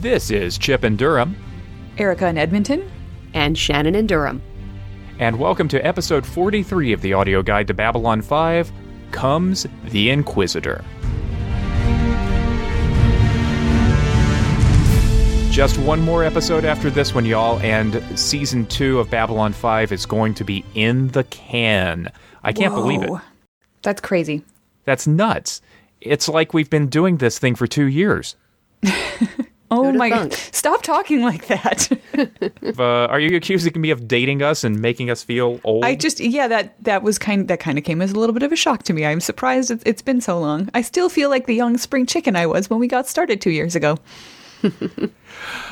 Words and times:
This 0.00 0.30
is 0.30 0.58
Chip 0.58 0.84
and 0.84 0.96
Durham, 0.98 1.36
Erica 1.96 2.28
in 2.28 2.38
Edmonton. 2.38 2.88
and 3.34 3.56
Shannon 3.58 3.94
and 3.94 4.08
Durham. 4.08 4.40
and 5.18 5.38
welcome 5.38 5.66
to 5.68 5.84
episode 5.84 6.24
43 6.24 6.92
of 6.92 7.00
the 7.00 7.12
audio 7.12 7.42
guide 7.42 7.66
to 7.66 7.74
Babylon 7.74 8.22
5 8.22 8.70
Comes 9.10 9.66
the 9.86 10.10
Inquisitor. 10.10 10.84
Just 15.50 15.78
one 15.78 16.00
more 16.02 16.22
episode 16.22 16.64
after 16.64 16.88
this 16.90 17.14
one, 17.14 17.24
y'all, 17.24 17.58
and 17.60 18.00
season 18.16 18.66
two 18.66 19.00
of 19.00 19.10
Babylon 19.10 19.52
5 19.52 19.90
is 19.90 20.06
going 20.06 20.34
to 20.34 20.44
be 20.44 20.64
in 20.76 21.08
the 21.08 21.24
can. 21.24 22.12
I 22.44 22.52
can't 22.52 22.74
believe 22.74 23.02
it. 23.02 23.10
That's 23.82 24.00
crazy. 24.00 24.44
That's 24.84 25.08
nuts. 25.08 25.60
It's 26.00 26.28
like 26.28 26.54
we've 26.54 26.70
been 26.70 26.86
doing 26.86 27.16
this 27.16 27.40
thing 27.40 27.56
for 27.56 27.66
two 27.66 27.86
years. 27.86 28.36
Oh 29.70 29.92
my 29.92 30.10
thunk? 30.10 30.30
god. 30.30 30.38
Stop 30.52 30.82
talking 30.82 31.22
like 31.22 31.46
that. 31.48 31.88
Uh, 32.78 33.06
are 33.06 33.20
you 33.20 33.36
accusing 33.36 33.80
me 33.80 33.90
of 33.90 34.06
dating 34.08 34.42
us 34.42 34.64
and 34.64 34.80
making 34.80 35.10
us 35.10 35.22
feel 35.22 35.60
old? 35.64 35.84
I 35.84 35.94
just 35.94 36.20
yeah, 36.20 36.48
that 36.48 36.82
that 36.84 37.02
was 37.02 37.18
kind 37.18 37.46
that 37.48 37.60
kind 37.60 37.78
of 37.78 37.84
came 37.84 38.02
as 38.02 38.12
a 38.12 38.18
little 38.18 38.32
bit 38.32 38.42
of 38.42 38.52
a 38.52 38.56
shock 38.56 38.82
to 38.84 38.92
me. 38.92 39.04
I'm 39.04 39.20
surprised 39.20 39.70
it's, 39.70 39.82
it's 39.84 40.02
been 40.02 40.20
so 40.20 40.38
long. 40.38 40.68
I 40.74 40.82
still 40.82 41.08
feel 41.08 41.28
like 41.28 41.46
the 41.46 41.54
young 41.54 41.76
spring 41.78 42.06
chicken 42.06 42.36
I 42.36 42.46
was 42.46 42.70
when 42.70 42.78
we 42.78 42.86
got 42.88 43.06
started 43.08 43.40
2 43.40 43.50
years 43.50 43.74
ago. 43.76 43.98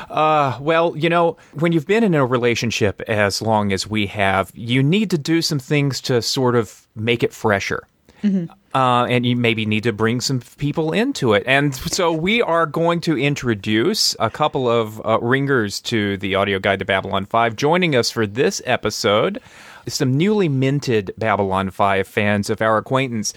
Well, 0.09 0.95
you 0.97 1.09
know, 1.09 1.37
when 1.53 1.71
you've 1.71 1.87
been 1.87 2.03
in 2.03 2.13
a 2.13 2.25
relationship 2.25 3.01
as 3.01 3.41
long 3.41 3.71
as 3.71 3.87
we 3.87 4.07
have, 4.07 4.51
you 4.55 4.81
need 4.81 5.09
to 5.11 5.17
do 5.17 5.41
some 5.41 5.59
things 5.59 6.01
to 6.01 6.21
sort 6.21 6.55
of 6.55 6.87
make 6.95 7.23
it 7.23 7.33
fresher. 7.33 7.83
Uh, 8.23 9.05
and 9.05 9.25
you 9.25 9.35
maybe 9.35 9.65
need 9.65 9.83
to 9.83 9.93
bring 9.93 10.21
some 10.21 10.39
people 10.57 10.91
into 10.91 11.33
it. 11.33 11.43
And 11.47 11.73
so 11.73 12.11
we 12.11 12.41
are 12.41 12.65
going 12.65 13.01
to 13.01 13.17
introduce 13.17 14.15
a 14.19 14.29
couple 14.29 14.69
of 14.69 15.03
uh, 15.05 15.19
ringers 15.19 15.79
to 15.81 16.17
the 16.17 16.35
audio 16.35 16.59
guide 16.59 16.79
to 16.79 16.85
Babylon 16.85 17.25
5. 17.25 17.55
Joining 17.55 17.95
us 17.95 18.11
for 18.11 18.27
this 18.27 18.61
episode, 18.65 19.41
some 19.87 20.15
newly 20.15 20.47
minted 20.47 21.11
Babylon 21.17 21.71
5 21.71 22.07
fans 22.07 22.49
of 22.49 22.61
our 22.61 22.77
acquaintance. 22.77 23.33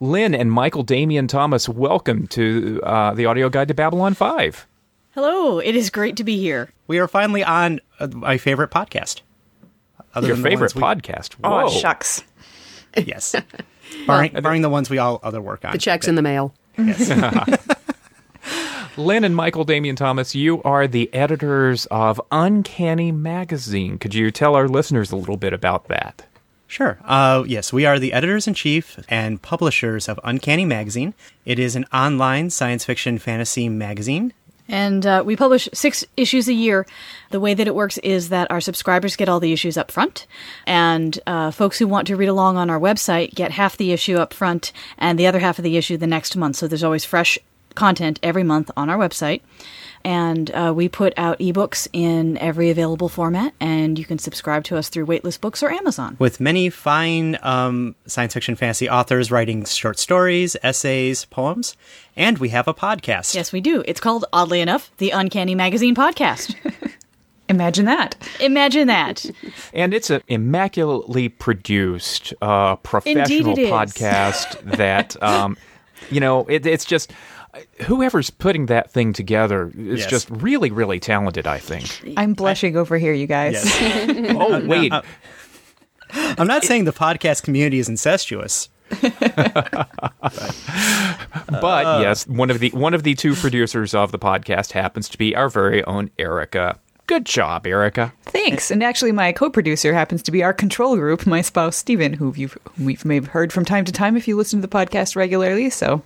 Lynne 0.00 0.34
and 0.34 0.50
Michael 0.50 0.82
Damian 0.82 1.28
Thomas, 1.28 1.68
welcome 1.68 2.26
to 2.28 2.80
uh, 2.82 3.14
the 3.14 3.26
audio 3.26 3.48
guide 3.48 3.68
to 3.68 3.74
Babylon 3.74 4.14
5. 4.14 4.66
Hello, 5.14 5.58
it 5.58 5.76
is 5.76 5.90
great 5.90 6.16
to 6.16 6.24
be 6.24 6.38
here. 6.38 6.72
We 6.86 6.98
are 6.98 7.08
finally 7.08 7.44
on 7.44 7.80
uh, 8.00 8.06
my 8.08 8.38
favorite 8.38 8.70
podcast. 8.70 9.20
Other 10.14 10.28
Your 10.28 10.36
favorite 10.36 10.74
ones 10.74 11.02
podcast. 11.02 11.36
Oh, 11.44 11.68
shucks. 11.68 12.24
Yes. 12.96 13.34
barring, 14.06 14.32
barring 14.32 14.62
the 14.62 14.68
ones 14.68 14.90
we 14.90 14.98
all 14.98 15.20
other 15.22 15.40
work 15.40 15.64
on. 15.64 15.72
The 15.72 15.78
check's 15.78 16.08
in 16.08 16.14
the 16.14 16.22
mail. 16.22 16.54
Yes. 16.78 17.10
Lynne 18.96 19.24
and 19.24 19.34
Michael 19.34 19.64
Damian 19.64 19.96
Thomas, 19.96 20.34
you 20.34 20.62
are 20.64 20.86
the 20.86 21.12
editors 21.14 21.86
of 21.86 22.20
Uncanny 22.30 23.10
Magazine. 23.10 23.96
Could 23.98 24.14
you 24.14 24.30
tell 24.30 24.54
our 24.54 24.68
listeners 24.68 25.10
a 25.10 25.16
little 25.16 25.38
bit 25.38 25.54
about 25.54 25.88
that? 25.88 26.26
Sure. 26.66 26.98
Uh, 27.04 27.44
yes, 27.46 27.72
we 27.72 27.84
are 27.84 27.98
the 27.98 28.12
editors 28.12 28.46
in 28.46 28.54
chief 28.54 28.98
and 29.08 29.40
publishers 29.40 30.08
of 30.08 30.18
Uncanny 30.24 30.64
Magazine. 30.64 31.14
It 31.44 31.58
is 31.58 31.76
an 31.76 31.84
online 31.92 32.50
science 32.50 32.84
fiction 32.84 33.18
fantasy 33.18 33.68
magazine. 33.68 34.32
And 34.72 35.04
uh, 35.06 35.22
we 35.24 35.36
publish 35.36 35.68
six 35.74 36.02
issues 36.16 36.48
a 36.48 36.54
year. 36.54 36.86
The 37.30 37.38
way 37.40 37.52
that 37.52 37.66
it 37.66 37.74
works 37.74 37.98
is 37.98 38.30
that 38.30 38.50
our 38.50 38.60
subscribers 38.60 39.16
get 39.16 39.28
all 39.28 39.38
the 39.38 39.52
issues 39.52 39.76
up 39.76 39.90
front, 39.90 40.26
and 40.66 41.20
uh, 41.26 41.50
folks 41.50 41.78
who 41.78 41.86
want 41.86 42.06
to 42.06 42.16
read 42.16 42.30
along 42.30 42.56
on 42.56 42.70
our 42.70 42.80
website 42.80 43.34
get 43.34 43.50
half 43.50 43.76
the 43.76 43.92
issue 43.92 44.16
up 44.16 44.32
front 44.32 44.72
and 44.96 45.18
the 45.18 45.26
other 45.26 45.40
half 45.40 45.58
of 45.58 45.62
the 45.62 45.76
issue 45.76 45.98
the 45.98 46.06
next 46.06 46.36
month. 46.36 46.56
So 46.56 46.66
there's 46.66 46.82
always 46.82 47.04
fresh 47.04 47.38
content 47.74 48.18
every 48.22 48.44
month 48.44 48.70
on 48.74 48.88
our 48.88 48.96
website. 48.96 49.42
And 50.04 50.50
uh, 50.50 50.72
we 50.74 50.88
put 50.88 51.12
out 51.16 51.38
ebooks 51.38 51.88
in 51.92 52.36
every 52.38 52.70
available 52.70 53.08
format, 53.08 53.54
and 53.60 53.98
you 53.98 54.04
can 54.04 54.18
subscribe 54.18 54.64
to 54.64 54.76
us 54.76 54.88
through 54.88 55.04
Weightless 55.04 55.38
Books 55.38 55.62
or 55.62 55.70
Amazon. 55.70 56.16
with 56.18 56.40
many 56.40 56.70
fine 56.70 57.38
um, 57.42 57.94
science 58.06 58.34
fiction 58.34 58.54
fantasy 58.56 58.88
authors 58.88 59.30
writing 59.30 59.64
short 59.64 59.98
stories, 59.98 60.56
essays, 60.62 61.24
poems, 61.26 61.76
and 62.16 62.38
we 62.38 62.48
have 62.50 62.68
a 62.68 62.74
podcast. 62.74 63.34
Yes, 63.34 63.52
we 63.52 63.60
do. 63.60 63.82
It's 63.86 64.00
called, 64.00 64.24
oddly 64.32 64.60
enough, 64.60 64.90
the 64.98 65.10
Uncanny 65.10 65.54
Magazine 65.54 65.94
Podcast. 65.94 66.54
Imagine 67.48 67.84
that. 67.84 68.16
Imagine 68.40 68.86
that. 68.88 69.24
And 69.74 69.94
it's 69.94 70.10
an 70.10 70.22
immaculately 70.28 71.28
produced, 71.28 72.34
uh, 72.42 72.76
professional 72.76 73.22
Indeed 73.30 73.48
it 73.48 73.58
is. 73.58 73.70
podcast 73.70 74.76
that, 74.76 75.22
um, 75.22 75.56
you 76.10 76.20
know, 76.20 76.44
it, 76.46 76.66
it's 76.66 76.84
just 76.84 77.12
whoever's 77.82 78.30
putting 78.30 78.66
that 78.66 78.90
thing 78.90 79.12
together 79.12 79.70
is 79.76 80.00
Yes. 80.00 80.10
just 80.10 80.30
really, 80.30 80.70
really 80.70 80.98
talented, 81.00 81.46
I 81.46 81.58
think. 81.58 82.14
I'm 82.16 82.34
blushing 82.34 82.76
over 82.76 82.98
here, 82.98 83.12
you 83.12 83.26
guys. 83.26 83.54
Yes. 83.64 84.34
Oh, 84.38 84.64
wait. 84.66 84.92
I'm 86.14 86.46
not 86.46 86.64
saying 86.64 86.84
the 86.84 86.92
podcast 86.92 87.42
community 87.42 87.78
is 87.78 87.88
incestuous. 87.88 88.68
But 91.60 91.86
uh, 91.86 91.98
yes, 92.02 92.26
one 92.26 92.50
of 92.50 92.58
the 92.60 92.70
one 92.70 92.94
of 92.94 93.02
the 93.02 93.14
two 93.14 93.34
producers 93.34 93.94
of 93.94 94.12
the 94.12 94.18
podcast 94.18 94.72
happens 94.72 95.08
to 95.10 95.18
be 95.18 95.34
our 95.36 95.48
very 95.48 95.82
own 95.84 96.10
Erica. 96.18 96.78
Good 97.06 97.24
job, 97.26 97.66
Erica. 97.66 98.12
Thanks. 98.24 98.70
And 98.70 98.82
actually, 98.82 99.12
my 99.12 99.32
co-producer 99.32 99.92
happens 99.92 100.22
to 100.24 100.30
be 100.30 100.42
our 100.42 100.52
control 100.52 100.96
group, 100.96 101.26
my 101.26 101.40
spouse 101.42 101.76
Stephen, 101.76 102.14
who 102.14 102.32
you've 102.36 102.56
whom 102.76 102.86
we've 102.86 103.04
may 103.04 103.16
have 103.16 103.28
heard 103.28 103.52
from 103.52 103.64
time 103.64 103.84
to 103.84 103.92
time 103.92 104.16
if 104.16 104.26
you 104.28 104.36
listen 104.36 104.60
to 104.60 104.66
the 104.66 104.74
podcast 104.76 105.14
regularly. 105.16 105.68
So, 105.70 106.02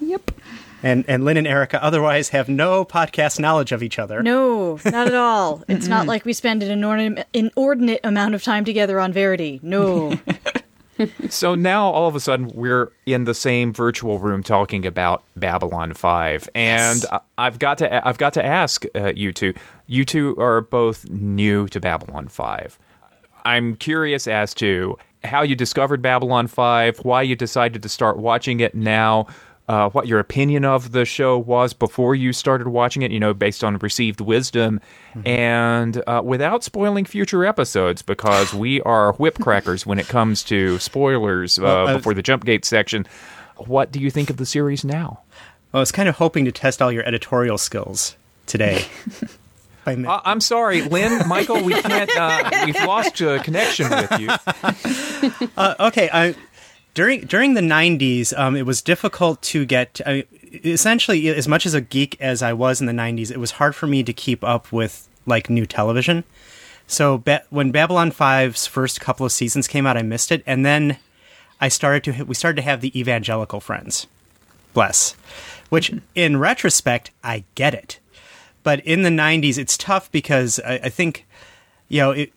yep. 0.00 0.30
And 0.84 1.04
and 1.08 1.24
Lynne 1.24 1.38
and 1.38 1.46
Erica 1.46 1.82
otherwise 1.82 2.28
have 2.28 2.48
no 2.48 2.84
podcast 2.84 3.40
knowledge 3.40 3.72
of 3.72 3.82
each 3.82 3.98
other. 3.98 4.22
No, 4.22 4.78
not 4.84 5.08
at 5.08 5.14
all. 5.14 5.64
It's 5.68 5.88
not 5.88 6.06
like 6.06 6.24
we 6.24 6.32
spend 6.32 6.62
an 6.62 6.70
inordinate, 6.70 7.26
inordinate 7.32 8.00
amount 8.04 8.34
of 8.34 8.42
time 8.42 8.64
together 8.64 9.00
on 9.00 9.12
Verity. 9.12 9.58
No. 9.62 10.18
So 11.28 11.56
now 11.56 11.86
all 11.90 12.06
of 12.06 12.14
a 12.14 12.20
sudden 12.20 12.52
we're 12.54 12.92
in 13.04 13.24
the 13.24 13.34
same 13.34 13.72
virtual 13.72 14.20
room 14.20 14.44
talking 14.44 14.86
about 14.86 15.24
Babylon 15.34 15.92
5 15.92 16.48
and 16.54 17.04
I- 17.10 17.18
I've 17.36 17.58
got 17.58 17.78
to 17.78 18.06
I've 18.06 18.16
got 18.18 18.32
to 18.34 18.44
ask 18.44 18.84
uh, 18.94 19.12
you 19.16 19.32
two 19.32 19.54
you 19.88 20.04
two 20.04 20.36
are 20.38 20.60
both 20.60 21.04
new 21.10 21.66
to 21.68 21.80
Babylon 21.80 22.28
5. 22.28 22.78
I'm 23.44 23.74
curious 23.74 24.28
as 24.28 24.54
to 24.54 24.96
how 25.24 25.42
you 25.42 25.56
discovered 25.56 26.00
Babylon 26.00 26.46
5, 26.46 26.98
why 26.98 27.22
you 27.22 27.34
decided 27.34 27.82
to 27.82 27.88
start 27.88 28.16
watching 28.16 28.60
it 28.60 28.76
now, 28.76 29.26
uh, 29.68 29.88
what 29.90 30.06
your 30.06 30.18
opinion 30.20 30.64
of 30.64 30.92
the 30.92 31.04
show 31.04 31.38
was 31.38 31.72
before 31.72 32.14
you 32.14 32.32
started 32.32 32.68
watching 32.68 33.02
it, 33.02 33.10
you 33.10 33.20
know, 33.20 33.32
based 33.32 33.64
on 33.64 33.78
received 33.78 34.20
wisdom, 34.20 34.80
and 35.24 36.02
uh, 36.06 36.20
without 36.24 36.62
spoiling 36.62 37.04
future 37.04 37.44
episodes, 37.44 38.02
because 38.02 38.52
we 38.52 38.80
are 38.82 39.12
whip 39.14 39.38
crackers 39.38 39.86
when 39.86 39.98
it 39.98 40.06
comes 40.08 40.42
to 40.44 40.78
spoilers 40.78 41.58
uh, 41.58 41.62
Well, 41.62 41.96
before 41.96 42.14
the 42.14 42.22
jump 42.22 42.44
gate 42.44 42.64
section. 42.64 43.06
What 43.56 43.92
do 43.92 44.00
you 44.00 44.10
think 44.10 44.30
of 44.30 44.36
the 44.36 44.46
series 44.46 44.84
now? 44.84 45.20
I 45.72 45.78
was 45.78 45.92
kind 45.92 46.08
of 46.08 46.16
hoping 46.16 46.44
to 46.44 46.52
test 46.52 46.82
all 46.82 46.92
your 46.92 47.06
editorial 47.06 47.58
skills 47.58 48.16
today. 48.46 48.84
Uh, 49.86 50.20
I'm 50.24 50.40
sorry, 50.40 50.80
Lynne, 50.80 51.28
Michael, 51.28 51.62
we 51.62 51.74
can't. 51.74 52.10
Uh, 52.16 52.50
we've 52.64 52.84
lost 52.86 53.20
uh, 53.20 53.42
connection 53.42 53.90
with 53.90 54.18
you. 54.18 54.30
Uh, 55.56 55.74
okay, 55.80 56.10
I, 56.12 56.34
during 56.94 57.22
during 57.22 57.54
the 57.54 57.60
'90s, 57.60 58.36
um, 58.38 58.56
it 58.56 58.64
was 58.66 58.80
difficult 58.80 59.42
to 59.42 59.64
get. 59.64 60.00
I, 60.06 60.24
essentially, 60.64 61.28
as 61.28 61.48
much 61.48 61.66
as 61.66 61.74
a 61.74 61.80
geek 61.80 62.16
as 62.20 62.42
I 62.42 62.52
was 62.52 62.80
in 62.80 62.86
the 62.86 62.92
'90s, 62.92 63.30
it 63.30 63.38
was 63.38 63.52
hard 63.52 63.74
for 63.74 63.86
me 63.86 64.02
to 64.04 64.12
keep 64.12 64.42
up 64.44 64.72
with 64.72 65.08
like 65.26 65.50
new 65.50 65.66
television. 65.66 66.24
So 66.86 67.18
ba- 67.18 67.44
when 67.50 67.70
Babylon 67.70 68.12
5's 68.12 68.66
first 68.66 69.00
couple 69.00 69.24
of 69.24 69.32
seasons 69.32 69.66
came 69.66 69.86
out, 69.86 69.96
I 69.96 70.02
missed 70.02 70.30
it, 70.30 70.42
and 70.46 70.64
then 70.66 70.98
I 71.60 71.68
started 71.68 72.04
to 72.04 72.24
we 72.24 72.34
started 72.34 72.56
to 72.56 72.62
have 72.62 72.80
the 72.80 72.98
evangelical 72.98 73.60
friends, 73.60 74.06
bless, 74.72 75.12
which 75.70 75.92
in 76.14 76.36
retrospect 76.36 77.10
I 77.22 77.44
get 77.54 77.74
it, 77.74 77.98
but 78.62 78.80
in 78.80 79.02
the 79.02 79.10
'90s 79.10 79.58
it's 79.58 79.76
tough 79.76 80.10
because 80.12 80.60
I, 80.60 80.74
I 80.74 80.88
think 80.90 81.26
you 81.88 82.00
know 82.00 82.10
it, 82.12 82.32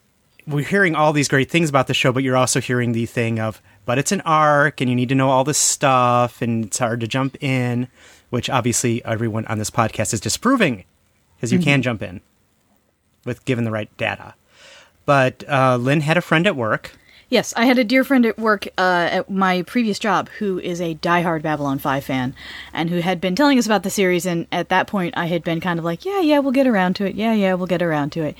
we're 0.47 0.65
hearing 0.65 0.95
all 0.95 1.11
these 1.13 1.27
great 1.27 1.51
things 1.51 1.69
about 1.69 1.87
the 1.87 1.93
show, 1.93 2.11
but 2.11 2.23
you're 2.23 2.37
also 2.37 2.61
hearing 2.61 2.93
the 2.93 3.05
thing 3.05 3.39
of, 3.39 3.61
but 3.87 3.97
it's 3.97 4.11
an 4.11 4.21
arc 4.21 4.81
and 4.81 4.89
you 4.89 4.95
need 4.95 5.07
to 5.09 5.15
know 5.15 5.29
all 5.29 5.45
this 5.45 5.57
stuff 5.57 6.41
and 6.41 6.65
it's 6.65 6.77
hard 6.77 6.99
to 6.99 7.07
jump 7.07 7.41
in, 7.41 7.87
which 8.29 8.49
obviously 8.49 9.03
everyone 9.05 9.45
on 9.45 9.59
this 9.59 9.71
podcast 9.71 10.13
is 10.13 10.19
disproving 10.19 10.83
because 11.35 11.53
you 11.53 11.57
can 11.57 11.81
jump 11.81 12.03
in 12.03 12.19
with 13.23 13.45
given 13.45 13.63
the 13.63 13.71
right 13.71 13.89
data. 13.95 14.35
But 15.05 15.45
uh, 15.47 15.77
Lynne 15.77 16.01
had 16.01 16.17
a 16.17 16.21
friend 16.21 16.45
at 16.45 16.57
work. 16.57 16.91
Yes, 17.29 17.53
I 17.57 17.65
had 17.65 17.77
a 17.77 17.83
dear 17.83 18.05
friend 18.05 18.25
at 18.25 18.39
work 18.39 18.67
uh, 18.77 19.09
at 19.11 19.29
my 19.29 19.61
previous 19.63 19.99
job 19.99 20.29
who 20.39 20.59
is 20.59 20.79
a 20.79 20.95
diehard 20.95 21.41
Babylon 21.41 21.77
5 21.77 22.03
fan 22.05 22.33
and 22.73 22.89
who 22.89 22.99
had 23.01 23.19
been 23.19 23.35
telling 23.35 23.59
us 23.59 23.65
about 23.65 23.83
the 23.83 23.89
series. 23.89 24.25
And 24.25 24.47
at 24.49 24.69
that 24.69 24.87
point, 24.87 25.13
I 25.17 25.25
had 25.25 25.43
been 25.43 25.59
kind 25.59 25.77
of 25.77 25.83
like, 25.83 26.05
yeah, 26.05 26.21
yeah, 26.21 26.39
we'll 26.39 26.53
get 26.53 26.67
around 26.67 26.95
to 26.97 27.05
it. 27.05 27.15
Yeah, 27.15 27.33
yeah, 27.33 27.53
we'll 27.55 27.67
get 27.67 27.81
around 27.81 28.11
to 28.13 28.21
it. 28.23 28.37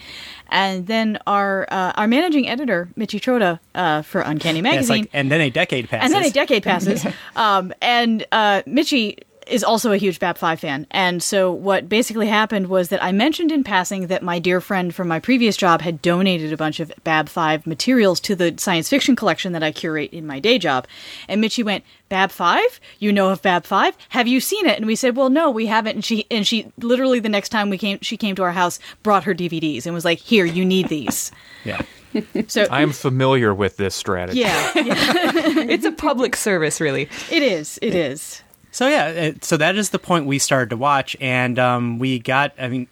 And 0.50 0.88
then 0.88 1.18
our 1.28 1.68
uh, 1.70 1.92
our 1.96 2.08
managing 2.08 2.48
editor, 2.48 2.88
Michi 2.98 3.20
Trota, 3.20 3.60
uh, 3.76 4.02
for 4.04 4.22
Uncanny 4.22 4.60
Yeah, 4.60 4.62
Magazine, 4.62 5.02
like, 5.02 5.10
and 5.12 5.30
then 5.30 5.42
a 5.42 5.50
decade 5.50 5.90
passes. 5.90 6.06
and 6.06 6.14
then 6.14 6.30
a 6.30 6.34
decade 6.34 6.64
passes. 6.64 7.06
um, 7.36 7.74
and 7.82 8.26
uh, 8.32 8.62
Michi 8.66 9.18
is 9.50 9.64
also 9.64 9.92
a 9.92 9.98
huge 9.98 10.20
BAP 10.20 10.38
5 10.38 10.60
fan. 10.60 10.88
And 10.92 11.22
so 11.24 11.52
what 11.52 11.88
basically 11.90 12.28
happened 12.28 12.68
was 12.68 12.90
that 12.90 13.04
I 13.04 13.12
mentioned 13.12 13.52
in 13.52 13.64
passing 13.64 14.08
that 14.08 14.24
my 14.24 14.40
dear 14.40 14.62
friend 14.62 14.94
from 14.94 15.08
my 15.08 15.20
previous 15.20 15.58
job 15.58 15.82
had 15.82 16.02
donated 16.02 16.52
a 16.54 16.58
bunch 16.58 16.80
of 16.80 16.92
BAB 17.04 17.30
5 17.30 17.66
materials 17.68 18.20
to 18.22 18.36
the 18.36 18.54
science 18.58 18.90
fiction 18.90 19.16
collection 19.16 19.54
that 19.54 19.64
I 19.64 19.72
curate 19.72 20.12
in 20.14 20.28
my 20.28 20.40
day 20.40 20.58
job. 20.60 20.88
And 21.28 21.44
Michi 21.44 21.64
went, 21.64 21.84
"BAB 22.10 22.32
5? 22.32 22.80
You 23.00 23.12
know 23.12 23.30
of 23.30 23.42
BAB 23.42 23.66
5? 23.66 23.98
Have 24.10 24.28
you 24.28 24.40
seen 24.40 24.66
it?" 24.66 24.78
And 24.78 24.86
we 24.88 24.96
said, 24.96 25.16
"Well, 25.16 25.30
no, 25.30 25.50
we 25.50 25.66
haven't." 25.68 25.96
And 25.96 26.06
she 26.06 26.26
and 26.30 26.46
she 26.46 26.72
literally 26.80 27.20
the 27.20 27.30
next 27.30 27.50
time 27.50 27.70
we 27.70 27.78
came 27.78 28.00
she 28.02 28.18
came 28.18 28.36
to 28.36 28.44
our 28.44 28.52
house, 28.54 28.80
brought 29.04 29.24
her 29.26 29.34
DVDs 29.34 29.86
and 29.86 29.94
was 29.94 30.06
like, 30.06 30.20
"Here, 30.20 30.46
you 30.46 30.64
need 30.66 30.90
these." 30.90 31.32
Yeah. 31.64 31.82
So 32.48 32.66
I 32.72 32.82
am 32.82 32.94
familiar 32.94 33.54
with 33.54 33.78
this 33.78 33.94
strategy. 33.94 34.40
yeah, 34.40 34.72
yeah, 34.76 34.94
It's 35.70 35.86
a 35.86 35.92
public 35.92 36.36
service, 36.36 36.82
really. 36.82 37.10
it 37.30 37.44
is. 37.44 37.78
It 37.82 37.94
is. 37.94 38.42
So 38.78 38.88
yeah, 38.88 39.32
uh, 39.34 39.40
so 39.42 39.58
that 39.58 39.76
is 39.76 39.90
the 39.90 39.98
point 39.98 40.28
we 40.28 40.38
started 40.38 40.70
to 40.70 40.78
watch, 40.78 41.18
and 41.20 41.58
um, 41.58 41.98
we 41.98 42.20
got. 42.20 42.54
I 42.60 42.68
mean, 42.68 42.88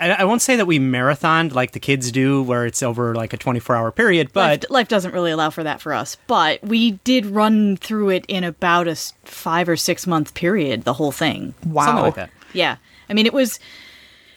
I, 0.00 0.10
I 0.10 0.24
won't 0.24 0.42
say 0.42 0.56
that 0.56 0.66
we 0.66 0.80
marathoned 0.80 1.54
like 1.54 1.70
the 1.70 1.78
kids 1.78 2.10
do, 2.10 2.42
where 2.42 2.66
it's 2.66 2.82
over 2.82 3.14
like 3.14 3.32
a 3.32 3.36
twenty-four 3.36 3.76
hour 3.76 3.92
period, 3.92 4.32
but 4.32 4.62
life, 4.62 4.70
life 4.70 4.88
doesn't 4.88 5.12
really 5.12 5.30
allow 5.30 5.50
for 5.50 5.62
that 5.62 5.80
for 5.80 5.92
us. 5.92 6.16
But 6.26 6.60
we 6.64 6.90
did 7.04 7.24
run 7.24 7.76
through 7.76 8.08
it 8.10 8.24
in 8.26 8.42
about 8.42 8.88
a 8.88 8.96
five 9.22 9.68
or 9.68 9.76
six 9.76 10.08
month 10.08 10.34
period, 10.34 10.82
the 10.82 10.94
whole 10.94 11.12
thing. 11.12 11.54
Wow. 11.64 11.84
something 11.84 12.04
like 12.06 12.14
that. 12.16 12.30
Yeah, 12.52 12.78
I 13.08 13.14
mean 13.14 13.26
it 13.26 13.32
was, 13.32 13.60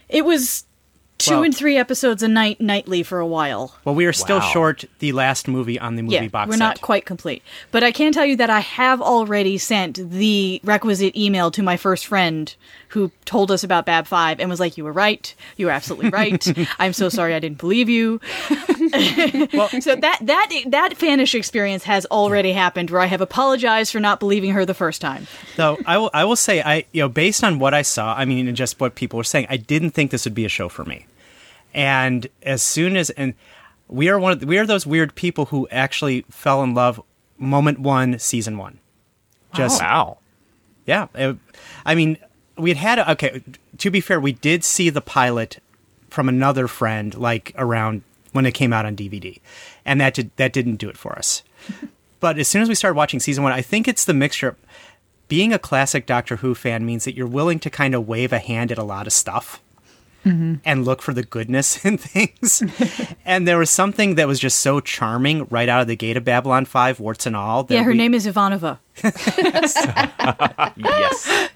it 0.07 0.23
was 0.23 0.65
two 1.19 1.31
Well- 1.35 1.43
and 1.43 1.55
three 1.55 1.77
episodes 1.77 2.23
a 2.23 2.27
night 2.27 2.59
nightly 2.59 3.03
for 3.03 3.19
a 3.19 3.27
while. 3.27 3.75
Well, 3.85 3.93
we 3.93 4.05
are 4.05 4.13
still 4.13 4.39
Wow. 4.39 4.49
short 4.51 4.85
the 4.99 5.11
last 5.11 5.47
movie 5.47 5.77
on 5.79 5.95
the 5.95 6.01
movie 6.01 6.15
Yeah, 6.15 6.27
box 6.29 6.47
we're 6.47 6.53
set. 6.53 6.59
not 6.59 6.81
quite 6.81 7.05
complete, 7.05 7.43
but 7.71 7.83
I 7.83 7.91
can 7.91 8.11
tell 8.11 8.25
you 8.25 8.35
that 8.37 8.49
I 8.49 8.61
have 8.61 9.01
already 9.01 9.57
sent 9.57 9.99
the 10.09 10.59
requisite 10.63 11.15
email 11.15 11.51
to 11.51 11.61
my 11.61 11.77
first 11.77 12.07
friend 12.07 12.53
who 12.89 13.11
told 13.25 13.51
us 13.51 13.63
about 13.63 13.85
Bab 13.85 14.07
Five 14.07 14.39
and 14.39 14.49
was 14.49 14.59
like, 14.59 14.75
"You 14.77 14.83
were 14.83 14.91
right. 14.91 15.31
You 15.57 15.67
were 15.67 15.71
absolutely 15.71 16.09
right. 16.09 16.43
I'm 16.79 16.93
so 16.93 17.07
sorry 17.09 17.35
I 17.35 17.39
didn't 17.39 17.59
believe 17.59 17.87
you." 17.89 18.19
well, 19.53 19.69
so 19.81 19.95
that 19.95 20.17
that 20.21 20.49
that 20.67 20.93
fanish 20.97 21.35
experience 21.35 21.83
has 21.83 22.05
already 22.07 22.51
happened, 22.53 22.89
where 22.89 23.01
I 23.01 23.05
have 23.05 23.21
apologized 23.21 23.91
for 23.91 23.99
not 23.99 24.19
believing 24.19 24.51
her 24.53 24.65
the 24.65 24.73
first 24.73 25.01
time. 25.01 25.27
So 25.55 25.77
I 25.85 25.97
will. 25.97 26.09
I 26.13 26.25
will 26.25 26.35
say, 26.35 26.61
I 26.61 26.85
you 26.91 27.01
know, 27.03 27.09
based 27.09 27.43
on 27.43 27.59
what 27.59 27.73
I 27.73 27.81
saw, 27.83 28.15
I 28.15 28.25
mean, 28.25 28.47
and 28.47 28.57
just 28.57 28.79
what 28.79 28.95
people 28.95 29.17
were 29.17 29.23
saying, 29.23 29.47
I 29.49 29.57
didn't 29.57 29.91
think 29.91 30.11
this 30.11 30.25
would 30.25 30.33
be 30.35 30.45
a 30.45 30.49
show 30.49 30.69
for 30.69 30.85
me. 30.85 31.05
And 31.73 32.27
as 32.43 32.61
soon 32.61 32.97
as 32.97 33.09
and 33.11 33.33
we 33.87 34.09
are 34.09 34.19
one 34.19 34.31
of 34.31 34.39
the, 34.39 34.47
we 34.47 34.57
are 34.57 34.65
those 34.65 34.85
weird 34.85 35.15
people 35.15 35.45
who 35.45 35.67
actually 35.69 36.25
fell 36.29 36.63
in 36.63 36.73
love 36.73 37.01
moment 37.37 37.79
one, 37.79 38.19
season 38.19 38.57
one. 38.57 38.79
Just 39.53 39.81
Wow. 39.81 40.17
yeah. 40.85 41.07
it- 41.15 41.37
I 41.85 41.95
mean, 41.95 42.17
we 42.57 42.69
had 42.73 42.77
had 42.77 42.99
a, 42.99 43.11
okay. 43.13 43.41
To 43.77 43.89
be 43.89 44.01
fair, 44.01 44.19
we 44.19 44.33
did 44.33 44.63
see 44.63 44.89
the 44.89 45.01
pilot 45.01 45.59
from 46.09 46.27
another 46.27 46.67
friend, 46.67 47.15
like 47.15 47.53
around 47.57 48.01
when 48.33 48.45
it 48.45 48.53
came 48.53 48.73
out 48.73 48.85
on 48.85 48.95
DVD, 48.95 49.39
and 49.85 49.99
that 50.01 50.13
did 50.13 50.29
that 50.35 50.53
didn't 50.53 50.75
do 50.75 50.89
it 50.89 50.97
for 50.97 51.17
us. 51.17 51.43
but 52.19 52.37
as 52.37 52.47
soon 52.47 52.61
as 52.61 52.69
we 52.69 52.75
started 52.75 52.95
watching 52.97 53.19
season 53.19 53.43
one, 53.43 53.53
I 53.53 53.61
think 53.61 53.87
it's 53.87 54.05
the 54.05 54.13
mixture. 54.13 54.55
Being 55.29 55.53
a 55.53 55.59
classic 55.59 56.05
Doctor 56.05 56.37
Who 56.37 56.53
fan 56.55 56.85
means 56.85 57.05
that 57.05 57.15
you're 57.15 57.27
willing 57.27 57.59
to 57.59 57.69
kind 57.69 57.93
of 57.95 58.07
wave 58.07 58.33
a 58.33 58.39
hand 58.39 58.71
at 58.71 58.77
a 58.77 58.83
lot 58.83 59.07
of 59.07 59.13
stuff. 59.13 59.61
Mm-hmm. 60.25 60.55
And 60.65 60.83
look 60.83 61.01
for 61.01 61.13
the 61.13 61.23
goodness 61.23 61.83
in 61.85 61.97
things. 61.97 62.61
and 63.25 63.47
there 63.47 63.57
was 63.57 63.69
something 63.69 64.15
that 64.15 64.27
was 64.27 64.37
just 64.39 64.59
so 64.59 64.79
charming 64.81 65.45
right 65.49 65.69
out 65.69 65.81
of 65.81 65.87
the 65.87 65.95
gate 65.95 66.17
of 66.17 66.25
Babylon 66.25 66.65
5, 66.65 66.99
warts 66.99 67.25
and 67.25 67.35
all. 67.35 67.63
That 67.63 67.73
Yeah, 67.75 67.83
her 67.83 67.91
we- 67.91 67.97
name 67.97 68.13
is 68.13 68.27
Ivanova. 68.27 68.79
Yes. 70.75 71.49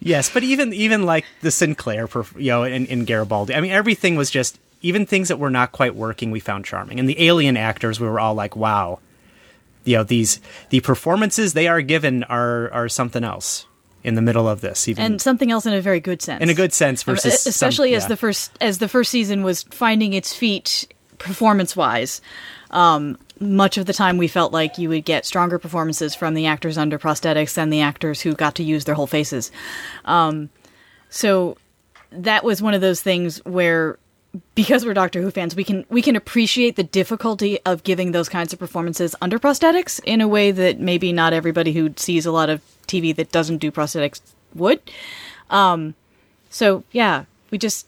Yes, 0.00 0.30
but 0.30 0.42
even 0.42 0.72
even 0.72 1.04
like 1.04 1.24
the 1.40 1.50
Sinclair, 1.50 2.06
perf- 2.08 2.34
you 2.38 2.50
know, 2.50 2.64
in, 2.64 2.86
in 2.86 3.04
Garibaldi. 3.04 3.54
I 3.54 3.60
mean, 3.60 3.70
everything 3.72 4.16
was 4.16 4.30
just 4.30 4.58
even 4.82 5.06
things 5.06 5.28
that 5.28 5.38
were 5.38 5.50
not 5.50 5.72
quite 5.72 5.94
working. 5.94 6.30
We 6.30 6.40
found 6.40 6.64
charming, 6.64 6.98
and 6.98 7.08
the 7.08 7.20
alien 7.24 7.56
actors, 7.56 8.00
we 8.00 8.08
were 8.08 8.18
all 8.20 8.34
like, 8.34 8.56
"Wow!" 8.56 8.98
You 9.84 9.98
know, 9.98 10.02
these 10.04 10.40
the 10.70 10.80
performances 10.80 11.52
they 11.54 11.68
are 11.68 11.80
given 11.80 12.24
are 12.24 12.70
are 12.72 12.88
something 12.88 13.22
else 13.24 13.66
in 14.04 14.14
the 14.14 14.22
middle 14.22 14.48
of 14.48 14.60
this, 14.60 14.88
even 14.88 15.04
and 15.04 15.20
something 15.20 15.50
else 15.50 15.66
in 15.66 15.72
a 15.72 15.80
very 15.80 16.00
good 16.00 16.20
sense. 16.22 16.42
in 16.42 16.48
a 16.50 16.54
good 16.54 16.72
sense 16.72 17.02
versus 17.02 17.40
some- 17.40 17.50
especially 17.50 17.94
as 17.94 18.06
the 18.06 18.16
first 18.16 18.50
as 18.60 18.78
the 18.78 18.88
first 18.88 19.10
season 19.10 19.42
was 19.42 19.62
finding 19.64 20.12
its 20.12 20.34
feet 20.34 20.92
performance 21.18 21.76
wise. 21.76 22.20
Um, 22.70 23.18
much 23.38 23.76
of 23.76 23.86
the 23.86 23.92
time, 23.92 24.18
we 24.18 24.28
felt 24.28 24.52
like 24.52 24.78
you 24.78 24.88
would 24.88 25.04
get 25.04 25.26
stronger 25.26 25.58
performances 25.58 26.14
from 26.14 26.34
the 26.34 26.46
actors 26.46 26.78
under 26.78 26.98
prosthetics 26.98 27.54
than 27.54 27.70
the 27.70 27.80
actors 27.80 28.20
who 28.20 28.34
got 28.34 28.54
to 28.56 28.62
use 28.62 28.84
their 28.84 28.94
whole 28.94 29.06
faces. 29.06 29.50
Um, 30.04 30.48
so 31.10 31.56
that 32.10 32.44
was 32.44 32.62
one 32.62 32.72
of 32.74 32.80
those 32.80 33.02
things 33.02 33.38
where 33.44 33.98
because 34.54 34.84
we're 34.84 34.94
Doctor 34.94 35.20
Who 35.20 35.30
fans, 35.30 35.54
we 35.54 35.64
can 35.64 35.84
we 35.88 36.02
can 36.02 36.16
appreciate 36.16 36.76
the 36.76 36.82
difficulty 36.82 37.58
of 37.66 37.82
giving 37.84 38.12
those 38.12 38.28
kinds 38.28 38.52
of 38.52 38.58
performances 38.58 39.14
under 39.20 39.38
prosthetics 39.38 40.00
in 40.04 40.20
a 40.20 40.28
way 40.28 40.50
that 40.50 40.80
maybe 40.80 41.12
not 41.12 41.32
everybody 41.32 41.72
who 41.72 41.92
sees 41.96 42.24
a 42.26 42.32
lot 42.32 42.48
of 42.48 42.62
TV 42.86 43.14
that 43.16 43.30
doesn't 43.30 43.58
do 43.58 43.70
prosthetics 43.70 44.20
would. 44.54 44.80
Um, 45.50 45.94
so 46.50 46.84
yeah, 46.92 47.24
we 47.50 47.58
just 47.58 47.86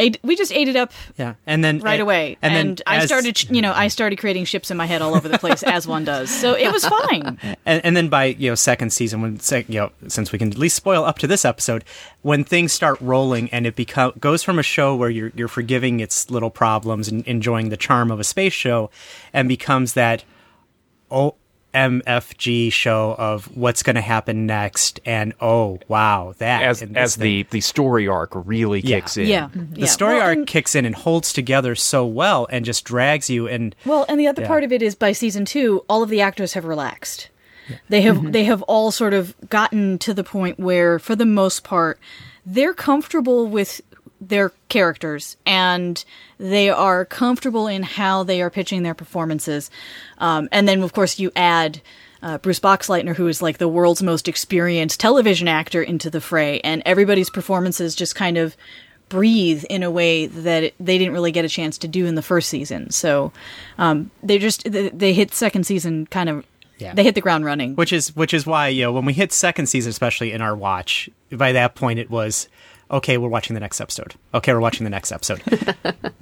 ate, 0.00 0.18
we 0.22 0.34
just 0.34 0.52
ate 0.52 0.68
it 0.68 0.76
up 0.76 0.92
yeah, 1.16 1.34
and 1.46 1.62
then 1.62 1.78
right 1.78 1.94
and- 1.94 2.02
away, 2.02 2.38
and, 2.42 2.54
then 2.54 2.76
I 2.86 2.96
as- 2.96 3.06
started 3.06 3.50
you 3.50 3.62
know 3.62 3.72
I 3.72 3.88
started 3.88 4.18
creating 4.18 4.46
ships 4.46 4.70
in 4.70 4.76
my 4.76 4.86
head 4.86 5.02
all 5.02 5.14
over 5.14 5.28
the 5.28 5.38
place 5.38 5.62
as 5.62 5.86
one 5.86 6.04
does. 6.04 6.30
So 6.30 6.54
it 6.54 6.72
was 6.72 6.84
fine. 6.84 7.38
and, 7.66 7.84
and 7.84 7.96
then 7.96 8.08
by 8.08 8.24
you 8.24 8.50
know 8.50 8.54
second 8.54 8.90
season 8.92 9.22
when 9.22 9.38
sec, 9.38 9.68
you 9.68 9.80
know 9.80 9.92
since 10.08 10.32
we 10.32 10.38
can 10.38 10.48
at 10.50 10.58
least 10.58 10.76
spoil 10.76 11.04
up 11.04 11.18
to 11.18 11.26
this 11.26 11.44
episode 11.44 11.84
when 12.22 12.42
things 12.44 12.72
start 12.72 13.00
rolling 13.00 13.48
and 13.50 13.66
it 13.66 13.76
become 13.76 14.12
goes 14.18 14.42
from 14.42 14.58
a 14.58 14.62
show 14.62 14.96
where 14.96 15.10
you're 15.10 15.32
you're 15.34 15.48
forgiving 15.48 16.00
its 16.00 16.30
little 16.30 16.50
problems 16.50 17.08
and 17.08 17.26
enjoying 17.26 17.68
the 17.68 17.76
charm 17.76 18.10
of 18.10 18.18
a 18.18 18.24
space 18.24 18.52
show 18.52 18.90
and 19.32 19.48
becomes 19.48 19.92
that 19.94 20.24
oh, 21.10 21.34
OMFG 21.74 22.72
show 22.72 23.14
of 23.18 23.54
what's 23.56 23.82
going 23.82 23.96
to 23.96 24.02
happen 24.02 24.46
next 24.46 25.00
and 25.04 25.32
oh 25.40 25.78
wow 25.88 26.34
that 26.38 26.62
As 26.62 26.82
and 26.82 26.96
as 26.96 27.16
the 27.16 27.44
the 27.50 27.60
story 27.60 28.08
arc 28.08 28.30
really 28.34 28.80
Yeah. 28.80 29.00
kicks 29.00 29.16
in. 29.16 29.26
Yeah, 29.26 29.48
the 29.54 29.86
story 29.86 30.16
well, 30.16 30.26
arc 30.28 30.38
and- 30.38 30.46
kicks 30.46 30.74
in 30.74 30.84
and 30.84 30.94
holds 30.94 31.32
together 31.32 31.74
so 31.74 32.06
well 32.06 32.46
and 32.50 32.64
just 32.64 32.84
drags 32.84 33.30
you 33.30 33.46
and 33.48 33.74
Well, 33.84 34.04
and 34.08 34.18
the 34.18 34.26
other 34.26 34.42
Yeah. 34.42 34.48
part 34.48 34.64
of 34.64 34.72
it 34.72 34.82
is 34.82 34.94
by 34.94 35.12
season 35.12 35.44
two, 35.44 35.84
all 35.88 36.02
of 36.02 36.08
the 36.08 36.20
actors 36.20 36.54
have 36.54 36.64
relaxed. 36.64 37.28
They 37.88 38.00
have 38.02 38.16
mm-hmm. 38.16 38.30
they 38.32 38.44
have 38.44 38.62
all 38.62 38.90
sort 38.90 39.14
of 39.14 39.34
gotten 39.48 39.98
to 39.98 40.12
the 40.12 40.24
point 40.24 40.58
where, 40.58 40.98
for 40.98 41.14
the 41.14 41.26
most 41.26 41.62
part, 41.62 42.00
they're 42.44 42.74
comfortable 42.74 43.46
with 43.46 43.80
their 44.20 44.52
characters 44.68 45.36
and 45.46 46.04
they 46.38 46.68
are 46.70 47.04
comfortable 47.04 47.66
in 47.66 47.82
how 47.82 48.22
they 48.22 48.42
are 48.42 48.50
pitching 48.50 48.82
their 48.82 48.94
performances. 48.94 49.70
Um, 50.18 50.48
and 50.52 50.68
then, 50.68 50.82
of 50.82 50.92
course, 50.92 51.18
you 51.18 51.30
add 51.36 51.80
uh, 52.22 52.36
Bruce 52.38 52.60
Boxleitner, 52.60 53.14
who 53.16 53.26
is 53.28 53.40
like 53.40 53.58
the 53.58 53.68
world's 53.68 54.02
most 54.02 54.28
experienced 54.28 55.00
television 55.00 55.48
actor, 55.48 55.82
into 55.82 56.10
the 56.10 56.20
fray, 56.20 56.60
and 56.60 56.82
everybody's 56.84 57.30
performances 57.30 57.94
just 57.94 58.14
kind 58.14 58.36
of 58.36 58.56
breathe 59.08 59.64
in 59.70 59.82
a 59.82 59.90
way 59.90 60.26
that 60.26 60.72
they 60.78 60.96
didn't 60.98 61.12
really 61.12 61.32
get 61.32 61.44
a 61.44 61.48
chance 61.48 61.78
to 61.78 61.88
do 61.88 62.06
in 62.06 62.14
the 62.14 62.22
first 62.22 62.48
season. 62.48 62.90
So 62.90 63.32
um, 63.78 64.10
they 64.22 64.38
just 64.38 64.70
they, 64.70 64.90
they 64.90 65.12
hit 65.12 65.34
second 65.34 65.64
season 65.64 66.06
kind 66.06 66.28
of 66.28 66.44
Yeah. 66.78 66.94
they 66.94 67.02
hit 67.02 67.14
the 67.14 67.20
ground 67.20 67.44
running. 67.44 67.74
which 67.74 67.92
is 67.92 68.14
which 68.14 68.32
is 68.32 68.46
why 68.46 68.68
you 68.68 68.82
know 68.84 68.92
when 68.92 69.04
we 69.04 69.12
hit 69.12 69.32
second 69.32 69.66
season 69.66 69.90
especially 69.90 70.30
in 70.32 70.40
our 70.40 70.54
watch 70.54 71.10
by 71.32 71.52
that 71.52 71.74
point 71.74 71.98
it 71.98 72.08
was 72.08 72.48
okay 72.90 73.16
we're 73.18 73.28
watching 73.28 73.54
the 73.54 73.60
next 73.60 73.80
episode 73.80 74.14
okay 74.34 74.52
we're 74.52 74.60
watching 74.60 74.84
the 74.84 74.90
next 74.90 75.12
episode 75.12 75.40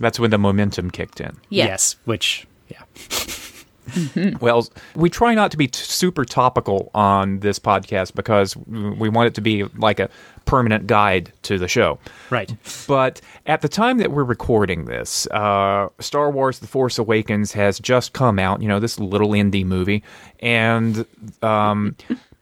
That's 0.00 0.20
when 0.20 0.30
the 0.30 0.38
momentum 0.38 0.92
kicked 0.92 1.20
in. 1.20 1.36
Yeah. 1.48 1.66
yes 1.66 1.96
which 2.04 2.46
yeah 2.68 2.82
Well, 4.40 4.68
we 4.94 5.08
try 5.08 5.34
not 5.34 5.50
to 5.52 5.56
be 5.56 5.66
t- 5.68 5.80
super 5.80 6.24
topical 6.26 6.90
on 6.94 7.40
this 7.40 7.58
podcast 7.58 8.14
because 8.14 8.54
we 8.56 9.08
want 9.08 9.28
it 9.28 9.34
to 9.36 9.40
be 9.40 9.64
like 9.64 9.98
a 9.98 10.10
permanent 10.44 10.86
guide 10.86 11.32
to 11.44 11.58
the 11.58 11.68
show. 11.68 11.98
right 12.28 12.54
But 12.86 13.20
at 13.46 13.62
the 13.62 13.68
time 13.68 13.96
that 13.98 14.10
we're 14.10 14.24
recording 14.24 14.84
this, 14.84 15.26
uh, 15.28 15.88
Star 16.00 16.30
Wars 16.30 16.58
The 16.58 16.66
Force 16.66 16.98
Awakens 16.98 17.52
has 17.52 17.78
just 17.78 18.12
come 18.12 18.38
out, 18.38 18.60
you 18.60 18.68
know, 18.68 18.78
this 18.78 18.98
little 19.00 19.30
indie 19.30 19.64
movie. 19.64 20.02
And 20.40 21.06
um, 21.42 21.96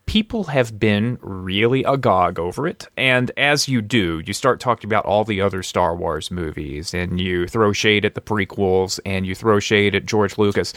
people 0.07 0.45
have 0.45 0.79
been 0.79 1.19
really 1.21 1.83
agog 1.83 2.39
over 2.39 2.65
it. 2.65 2.87
And 2.97 3.29
as 3.37 3.67
you 3.67 3.81
do, 3.81 4.23
you 4.25 4.33
start 4.33 4.59
talking 4.59 4.89
about 4.89 5.05
all 5.05 5.23
the 5.23 5.41
other 5.41 5.61
Star 5.61 5.95
Wars 5.95 6.31
movies 6.31 6.93
and 6.93 7.21
you 7.21 7.45
throw 7.45 7.73
shade 7.73 8.05
at 8.05 8.15
the 8.15 8.21
prequels 8.21 8.99
and 9.05 9.27
you 9.27 9.35
throw 9.35 9.59
shade 9.59 9.93
at 9.93 10.05
George 10.05 10.37
Lucas. 10.37 10.73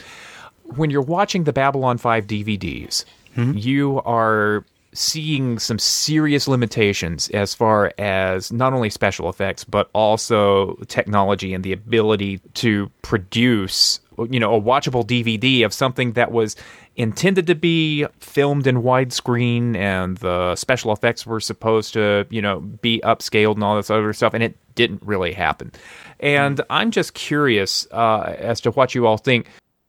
When 0.65 0.91
you're 0.91 1.01
watching 1.01 1.45
the 1.45 1.53
Babylon 1.53 1.97
5 1.97 2.27
DVDs, 2.27 3.05
hmm? 3.35 3.53
you 3.57 4.03
are 4.05 4.65
seeing 4.93 5.59
some 5.59 5.79
serious 5.79 6.49
limitations 6.49 7.29
as 7.31 7.55
far 7.55 7.93
as 7.99 8.53
not 8.53 8.73
only 8.73 8.91
special 8.91 9.29
effects 9.29 9.63
but 9.63 9.89
also 9.93 10.75
technology 10.89 11.55
and 11.55 11.63
the 11.63 11.73
ability 11.73 12.39
to 12.55 12.91
produce 13.03 14.01
you 14.29 14.41
know 14.41 14.55
a 14.55 14.61
watchable 14.61 15.05
DVD 15.05 15.65
of 15.65 15.73
something 15.73 16.13
that 16.13 16.33
was 16.33 16.57
intended 16.97 17.47
to 17.47 17.55
be 17.55 18.05
filmed 18.19 18.67
in 18.67 18.83
widescreen 18.83 19.77
and 19.77 20.19
the 20.19 20.55
special 20.57 20.93
effects 20.93 21.25
were 21.25 21.41
supposed 21.41 21.93
to 21.93 22.27
you 22.31 22.43
know 22.43 22.61
be 22.61 23.01
upscaled 23.05 23.55
and 23.55 23.65
all 23.65 23.77
this 23.77 23.91
other 23.91 24.13
stuff 24.13 24.35
and 24.35 24.43
it 24.43 24.57
didn't 24.75 25.03
really 25.03 25.33
happen. 25.33 25.71
And 26.19 26.61
i'm 26.69 26.91
just 26.91 27.15
curious 27.15 27.87
uh, 27.93 28.35
as 28.39 28.61
to 28.63 28.71
what 28.73 28.95
you 28.95 29.07
all 29.07 29.19
think. 29.19 29.47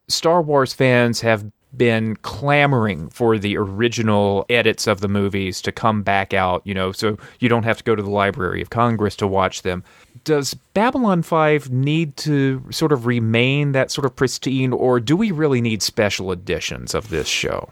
Star 0.07 0.41
wars 0.41 0.73
fans 0.73 1.21
have 1.21 1.45
been 1.75 2.15
clamoring 2.17 3.09
for 3.09 3.37
the 3.37 3.57
original 3.57 4.45
edits 4.49 4.87
of 4.87 5.01
the 5.01 5.07
movies 5.07 5.61
to 5.61 5.71
come 5.71 6.03
back 6.03 6.33
out, 6.33 6.61
you 6.65 6.73
know, 6.73 6.91
so 6.91 7.17
you 7.39 7.49
don't 7.49 7.63
have 7.63 7.77
to 7.77 7.83
go 7.83 7.95
to 7.95 8.03
the 8.03 8.09
Library 8.09 8.61
of 8.61 8.69
Congress 8.69 9.15
to 9.17 9.27
watch 9.27 9.61
them. 9.61 9.83
Does 10.23 10.53
Babylon 10.53 11.23
5 11.23 11.71
need 11.71 12.17
to 12.17 12.63
sort 12.71 12.91
of 12.91 13.05
remain 13.05 13.71
that 13.71 13.91
sort 13.91 14.05
of 14.05 14.15
pristine, 14.15 14.73
or 14.73 14.99
do 14.99 15.15
we 15.15 15.31
really 15.31 15.61
need 15.61 15.81
special 15.81 16.31
editions 16.31 16.93
of 16.93 17.09
this 17.09 17.27
show? 17.27 17.69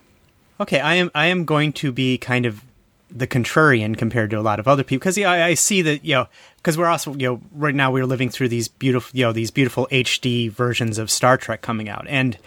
Okay, 0.59 0.79
I 0.79 0.95
am 0.95 1.11
I 1.15 1.27
am 1.27 1.45
going 1.45 1.71
to 1.73 1.91
be 1.91 2.17
kind 2.17 2.45
of 2.45 2.63
the 3.11 3.27
contrarian 3.27 3.97
compared 3.97 4.29
to 4.29 4.39
a 4.39 4.41
lot 4.41 4.59
of 4.59 4.67
other 4.67 4.83
people 4.83 4.99
because 4.99 5.17
yeah, 5.17 5.31
I, 5.31 5.45
I 5.47 5.53
see 5.55 5.81
that 5.81 6.05
you 6.05 6.15
know 6.15 6.27
because 6.57 6.77
we're 6.77 6.87
also 6.87 7.13
you 7.13 7.27
know 7.27 7.41
right 7.53 7.73
now 7.73 7.91
we're 7.91 8.05
living 8.05 8.29
through 8.29 8.49
these 8.49 8.67
beautiful 8.67 9.17
you 9.17 9.25
know 9.25 9.31
these 9.31 9.51
beautiful 9.51 9.87
HD 9.91 10.51
versions 10.51 10.97
of 10.97 11.09
Star 11.09 11.37
Trek 11.37 11.61
coming 11.61 11.89
out 11.89 12.05
and 12.07 12.37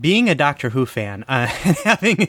being 0.00 0.28
a 0.28 0.34
Doctor 0.34 0.70
Who 0.70 0.86
fan, 0.86 1.24
uh, 1.28 1.46
having 1.84 2.28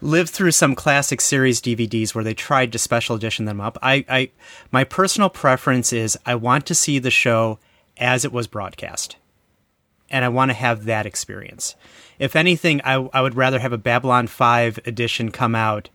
lived 0.00 0.30
through 0.30 0.52
some 0.52 0.74
classic 0.74 1.20
series 1.20 1.60
DVDs 1.60 2.14
where 2.14 2.24
they 2.24 2.34
tried 2.34 2.72
to 2.72 2.78
special 2.78 3.16
edition 3.16 3.44
them 3.44 3.60
up, 3.60 3.78
I, 3.82 4.04
I, 4.08 4.30
my 4.70 4.84
personal 4.84 5.28
preference 5.28 5.92
is 5.92 6.18
I 6.26 6.34
want 6.34 6.66
to 6.66 6.74
see 6.74 6.98
the 6.98 7.10
show 7.10 7.58
as 7.96 8.24
it 8.24 8.32
was 8.32 8.46
broadcast, 8.46 9.16
and 10.10 10.24
I 10.24 10.28
want 10.28 10.50
to 10.50 10.54
have 10.54 10.84
that 10.84 11.06
experience. 11.06 11.74
If 12.18 12.36
anything, 12.36 12.80
I, 12.84 12.94
I 13.12 13.20
would 13.20 13.36
rather 13.36 13.58
have 13.58 13.72
a 13.72 13.78
Babylon 13.78 14.26
Five 14.26 14.78
edition 14.86 15.30
come 15.30 15.54
out 15.54 15.88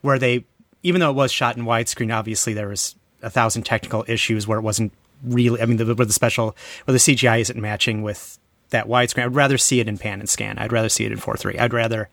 where 0.00 0.18
they, 0.18 0.44
even 0.82 1.00
though 1.00 1.10
it 1.10 1.16
was 1.16 1.32
shot 1.32 1.56
in 1.56 1.64
widescreen, 1.64 2.14
obviously 2.14 2.54
there 2.54 2.68
was 2.68 2.94
a 3.22 3.30
thousand 3.30 3.64
technical 3.64 4.04
issues 4.08 4.46
where 4.46 4.58
it 4.58 4.62
wasn't 4.62 4.92
really. 5.22 5.60
I 5.60 5.66
mean, 5.66 5.76
the, 5.76 5.94
where 5.94 6.06
the 6.06 6.12
special, 6.12 6.56
where 6.84 6.92
the 6.92 6.98
CGI 6.98 7.40
isn't 7.40 7.60
matching 7.60 8.02
with 8.02 8.38
that 8.70 8.86
widescreen. 8.86 9.24
I'd 9.24 9.34
rather 9.34 9.58
see 9.58 9.80
it 9.80 9.88
in 9.88 9.98
pan 9.98 10.20
and 10.20 10.28
scan. 10.28 10.58
I'd 10.58 10.72
rather 10.72 10.88
see 10.88 11.04
it 11.04 11.12
in 11.12 11.18
4.3. 11.18 11.58
I'd 11.58 11.72
rather. 11.72 12.08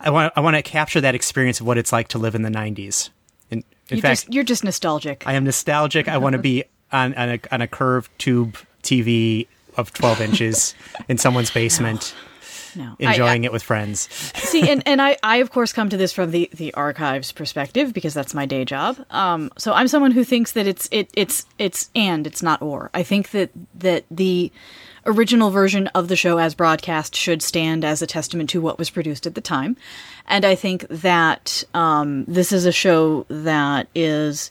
I 0.00 0.10
want. 0.10 0.32
I 0.36 0.40
want 0.40 0.56
to 0.56 0.62
capture 0.62 1.00
that 1.00 1.14
experience 1.14 1.60
of 1.60 1.66
what 1.66 1.78
it's 1.78 1.92
like 1.92 2.08
to 2.08 2.18
live 2.18 2.34
in 2.34 2.42
the 2.42 2.50
90s. 2.50 3.10
In, 3.50 3.58
in 3.58 3.64
you're 3.88 4.00
fact, 4.00 4.22
just, 4.22 4.34
you're 4.34 4.44
just 4.44 4.64
nostalgic. 4.64 5.24
I 5.26 5.34
am 5.34 5.44
nostalgic. 5.44 6.08
I 6.08 6.18
want 6.18 6.34
to 6.34 6.38
be 6.38 6.64
on, 6.92 7.14
on 7.14 7.28
a 7.30 7.40
on 7.50 7.60
a 7.60 7.66
curved 7.66 8.10
tube 8.18 8.56
TV 8.82 9.46
of 9.76 9.92
12 9.92 10.20
inches 10.20 10.74
in 11.08 11.18
someone's 11.18 11.50
basement, 11.50 12.14
no. 12.76 12.94
enjoying 12.98 13.44
I, 13.44 13.46
it 13.46 13.52
with 13.52 13.62
friends. 13.62 14.08
See, 14.34 14.68
and, 14.68 14.82
and 14.86 15.00
I, 15.00 15.16
I 15.22 15.36
of 15.36 15.50
course 15.50 15.72
come 15.72 15.88
to 15.88 15.96
this 15.96 16.12
from 16.12 16.30
the, 16.30 16.50
the 16.54 16.74
archives 16.74 17.32
perspective 17.32 17.92
because 17.92 18.14
that's 18.14 18.34
my 18.34 18.46
day 18.46 18.64
job. 18.64 19.04
Um, 19.10 19.50
so 19.56 19.72
I'm 19.72 19.88
someone 19.88 20.10
who 20.10 20.24
thinks 20.24 20.52
that 20.52 20.66
it's 20.66 20.88
it 20.90 21.10
it's 21.14 21.46
it's 21.58 21.90
and 21.94 22.26
it's 22.26 22.42
not 22.42 22.60
or. 22.62 22.90
I 22.94 23.02
think 23.02 23.30
that 23.30 23.50
that 23.74 24.04
the 24.10 24.52
original 25.06 25.50
version 25.50 25.88
of 25.88 26.08
the 26.08 26.16
show 26.16 26.38
as 26.38 26.54
broadcast 26.54 27.14
should 27.14 27.42
stand 27.42 27.84
as 27.84 28.02
a 28.02 28.06
testament 28.06 28.50
to 28.50 28.60
what 28.60 28.78
was 28.78 28.90
produced 28.90 29.26
at 29.26 29.34
the 29.34 29.40
time. 29.40 29.76
And 30.26 30.44
I 30.44 30.54
think 30.54 30.86
that 30.88 31.64
um, 31.74 32.24
this 32.26 32.52
is 32.52 32.66
a 32.66 32.72
show 32.72 33.26
that 33.28 33.88
is 33.94 34.50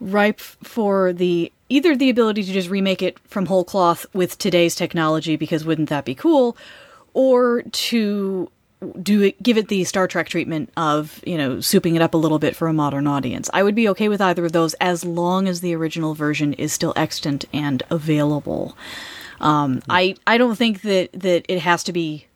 ripe 0.00 0.40
for 0.40 1.12
the 1.12 1.52
either 1.68 1.96
the 1.96 2.10
ability 2.10 2.42
to 2.42 2.52
just 2.52 2.68
remake 2.68 3.02
it 3.02 3.18
from 3.20 3.46
whole 3.46 3.64
cloth 3.64 4.04
with 4.12 4.36
today's 4.36 4.74
technology 4.74 5.36
because 5.36 5.64
wouldn't 5.64 5.88
that 5.88 6.04
be 6.04 6.14
cool 6.14 6.56
or 7.14 7.62
to 7.62 8.50
do 9.00 9.22
it, 9.22 9.42
give 9.42 9.56
it 9.56 9.68
the 9.68 9.84
Star 9.84 10.08
Trek 10.08 10.28
treatment 10.28 10.70
of 10.76 11.22
you 11.24 11.38
know 11.38 11.56
souping 11.56 11.94
it 11.94 12.02
up 12.02 12.14
a 12.14 12.18
little 12.18 12.38
bit 12.38 12.56
for 12.56 12.68
a 12.68 12.72
modern 12.72 13.06
audience. 13.06 13.48
I 13.52 13.62
would 13.62 13.74
be 13.74 13.88
okay 13.90 14.08
with 14.08 14.20
either 14.20 14.44
of 14.44 14.52
those 14.52 14.74
as 14.74 15.04
long 15.04 15.48
as 15.48 15.60
the 15.60 15.74
original 15.74 16.14
version 16.14 16.52
is 16.54 16.72
still 16.72 16.92
extant 16.96 17.44
and 17.52 17.82
available. 17.90 18.76
Um, 19.42 19.82
I 19.88 20.14
I 20.26 20.38
don't 20.38 20.56
think 20.56 20.82
that 20.82 21.10
that 21.12 21.44
it 21.48 21.58
has 21.60 21.82
to 21.84 21.92
be 21.92 22.26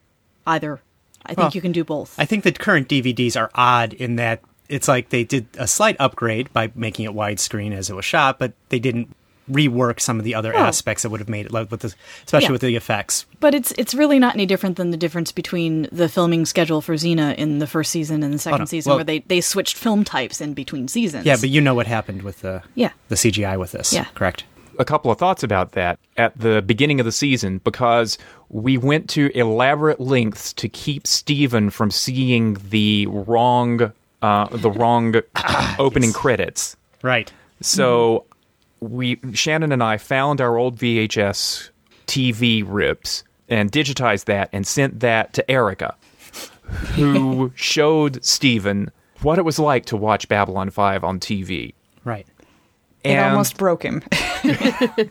either. 0.46 0.80
I 1.24 1.28
think 1.30 1.38
Well, 1.38 1.50
you 1.54 1.60
can 1.60 1.72
do 1.72 1.82
both. 1.84 2.14
I 2.18 2.24
think 2.24 2.44
the 2.44 2.52
current 2.52 2.88
DVDs 2.88 3.36
are 3.36 3.50
odd 3.54 3.92
in 3.94 4.16
that 4.16 4.40
it's 4.68 4.86
like 4.88 5.08
they 5.08 5.24
did 5.24 5.46
a 5.58 5.66
slight 5.66 5.96
upgrade 5.98 6.52
by 6.52 6.70
making 6.74 7.04
it 7.04 7.12
widescreen 7.12 7.72
as 7.72 7.90
it 7.90 7.94
was 7.96 8.04
shot, 8.04 8.38
but 8.38 8.52
they 8.68 8.78
didn't 8.78 9.14
rework 9.50 10.00
some 10.00 10.18
of 10.18 10.24
the 10.24 10.34
other 10.34 10.52
Oh. 10.56 10.58
aspects 10.58 11.04
that 11.04 11.10
would 11.10 11.20
have 11.20 11.28
made 11.28 11.46
it 11.46 11.52
like 11.52 11.70
with 11.70 11.80
the 11.80 11.94
especially 12.24 12.46
Yeah. 12.46 12.50
with 12.52 12.60
the 12.62 12.74
effects. 12.76 13.26
But 13.38 13.54
it's 13.54 13.72
it's 13.78 13.94
really 13.94 14.18
not 14.18 14.34
any 14.34 14.44
different 14.46 14.76
than 14.76 14.90
the 14.90 14.96
difference 14.96 15.30
between 15.30 15.88
the 15.92 16.08
filming 16.08 16.46
schedule 16.46 16.80
for 16.80 16.94
Xena 16.94 17.34
in 17.36 17.58
the 17.60 17.66
first 17.68 17.92
season 17.92 18.22
and 18.24 18.34
the 18.34 18.38
second 18.40 18.58
no. 18.60 18.64
season, 18.64 18.90
Well- 18.90 18.98
where 18.98 19.04
they, 19.04 19.20
they 19.20 19.40
switched 19.40 19.76
film 19.76 20.02
types 20.04 20.40
in 20.40 20.52
between 20.54 20.88
seasons. 20.88 21.26
Yeah, 21.26 21.36
but 21.40 21.48
you 21.48 21.60
know 21.60 21.74
what 21.76 21.86
happened 21.86 22.22
with 22.22 22.40
the 22.40 22.62
Yeah. 22.74 22.90
the 23.08 23.14
CGI 23.16 23.56
with 23.56 23.70
this. 23.72 23.92
Yeah. 23.92 24.06
Correct. 24.14 24.42
A 24.78 24.84
couple 24.84 25.10
of 25.10 25.18
thoughts 25.18 25.42
about 25.42 25.72
that 25.72 25.98
at 26.16 26.38
the 26.38 26.62
beginning 26.62 27.00
of 27.00 27.06
the 27.06 27.12
season 27.12 27.58
because 27.58 28.18
we 28.48 28.78
went 28.78 29.08
to 29.10 29.30
elaborate 29.36 30.00
lengths 30.00 30.52
to 30.54 30.68
keep 30.68 31.06
Steven 31.06 31.70
from 31.70 31.90
seeing 31.90 32.54
the 32.70 33.06
wrong 33.06 33.92
uh, 34.22 34.48
the 34.56 34.70
wrong 34.70 35.14
opening 35.78 36.12
credits. 36.12 36.76
Right. 37.02 37.32
So 37.60 38.24
we 38.80 39.18
Shannon 39.32 39.72
and 39.72 39.82
I 39.82 39.96
found 39.98 40.40
our 40.40 40.56
old 40.56 40.76
VHS 40.76 41.70
TV 42.06 42.64
rips 42.66 43.24
and 43.48 43.70
digitized 43.70 44.24
that 44.24 44.48
and 44.52 44.66
sent 44.66 45.00
that 45.00 45.32
to 45.34 45.50
Erica, 45.50 45.94
who 46.94 47.52
showed 47.56 48.24
Steven 48.24 48.90
what 49.22 49.38
it 49.38 49.44
was 49.44 49.58
like 49.58 49.86
to 49.86 49.96
watch 49.96 50.28
Babylon 50.28 50.70
5 50.70 51.04
on 51.04 51.20
TV. 51.20 51.74
Right. 52.04 52.26
It 53.10 53.18
almost 53.18 53.56
broke 53.56 53.82
him. 53.82 54.02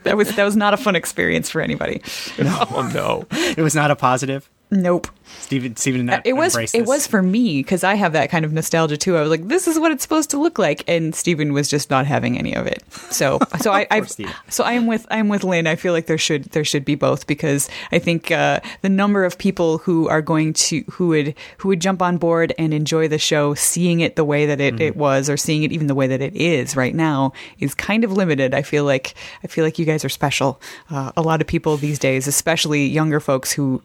that 0.04 0.14
was 0.16 0.36
that 0.36 0.44
was 0.44 0.56
not 0.56 0.74
a 0.74 0.78
fun 0.78 0.96
experience 0.96 1.50
for 1.50 1.62
anybody. 1.62 2.02
Oh 2.40 2.90
no. 2.94 3.26
It 3.56 3.62
was 3.62 3.76
not 3.76 3.92
a 3.92 3.96
positive. 3.96 4.50
Nope. 4.76 5.08
Steven 5.40 5.76
Steven 5.76 6.08
It 6.24 6.34
was 6.34 6.56
it 6.56 6.72
this. 6.72 6.88
was 6.88 7.08
for 7.08 7.22
me 7.22 7.60
because 7.60 7.84
I 7.84 7.96
have 7.96 8.14
that 8.14 8.30
kind 8.30 8.46
of 8.46 8.54
nostalgia 8.54 8.96
too. 8.96 9.18
I 9.18 9.22
was 9.22 9.30
like, 9.32 9.48
this 9.48 9.68
is 9.68 9.80
what 9.80 9.92
it's 9.92 10.04
supposed 10.04 10.30
to 10.32 10.38
look 10.40 10.60
like, 10.60 10.84
and 10.88 11.16
Steven 11.16 11.52
was 11.52 11.68
just 11.68 11.90
not 11.90 12.06
having 12.06 12.38
any 12.38 12.54
of 12.56 12.68
it. 12.68 12.84
So 13.10 13.40
so 13.60 13.72
I, 13.74 13.88
I 13.90 14.02
so 14.50 14.64
I 14.64 14.74
am 14.74 14.86
with 14.86 15.08
I 15.10 15.18
am 15.18 15.28
with 15.28 15.44
Lynne. 15.44 15.66
I 15.66 15.76
feel 15.76 15.94
like 15.94 16.06
there 16.06 16.20
should 16.20 16.46
there 16.46 16.64
should 16.64 16.86
be 16.86 16.94
both 16.96 17.26
because 17.26 17.70
I 17.92 17.98
think 18.00 18.30
uh, 18.32 18.60
the 18.82 18.90
number 18.90 19.26
of 19.26 19.38
people 19.40 19.80
who 19.80 20.08
are 20.10 20.22
going 20.22 20.54
to 20.54 20.84
who 20.92 21.08
would 21.10 21.34
who 21.58 21.70
would 21.70 21.82
jump 21.82 22.04
on 22.04 22.18
board 22.18 22.54
and 22.60 22.72
enjoy 22.74 23.08
the 23.08 23.18
show, 23.20 23.56
seeing 23.56 24.02
it 24.02 24.16
the 24.16 24.26
way 24.26 24.46
that 24.46 24.62
it, 24.62 24.76
Mm-hmm. 24.76 24.82
it 24.84 24.96
was, 24.96 25.30
or 25.30 25.38
seeing 25.38 25.64
it 25.64 25.72
even 25.72 25.88
the 25.88 25.96
way 25.96 26.08
that 26.08 26.22
it 26.22 26.36
is 26.36 26.76
right 26.76 26.94
now, 26.96 27.34
is 27.60 27.74
kind 27.74 28.04
of 28.04 28.12
limited. 28.12 28.54
I 28.54 28.62
feel 28.62 28.84
like 28.84 29.16
I 29.44 29.48
feel 29.48 29.66
like 29.66 29.80
you 29.80 29.86
guys 29.86 30.06
are 30.06 30.10
special. 30.10 30.62
Uh, 30.92 31.12
a 31.18 31.22
lot 31.24 31.42
of 31.42 31.48
people 31.48 31.78
these 31.78 31.98
days, 32.00 32.28
especially 32.28 32.86
younger 32.86 33.20
folks 33.20 33.52
who 33.52 33.82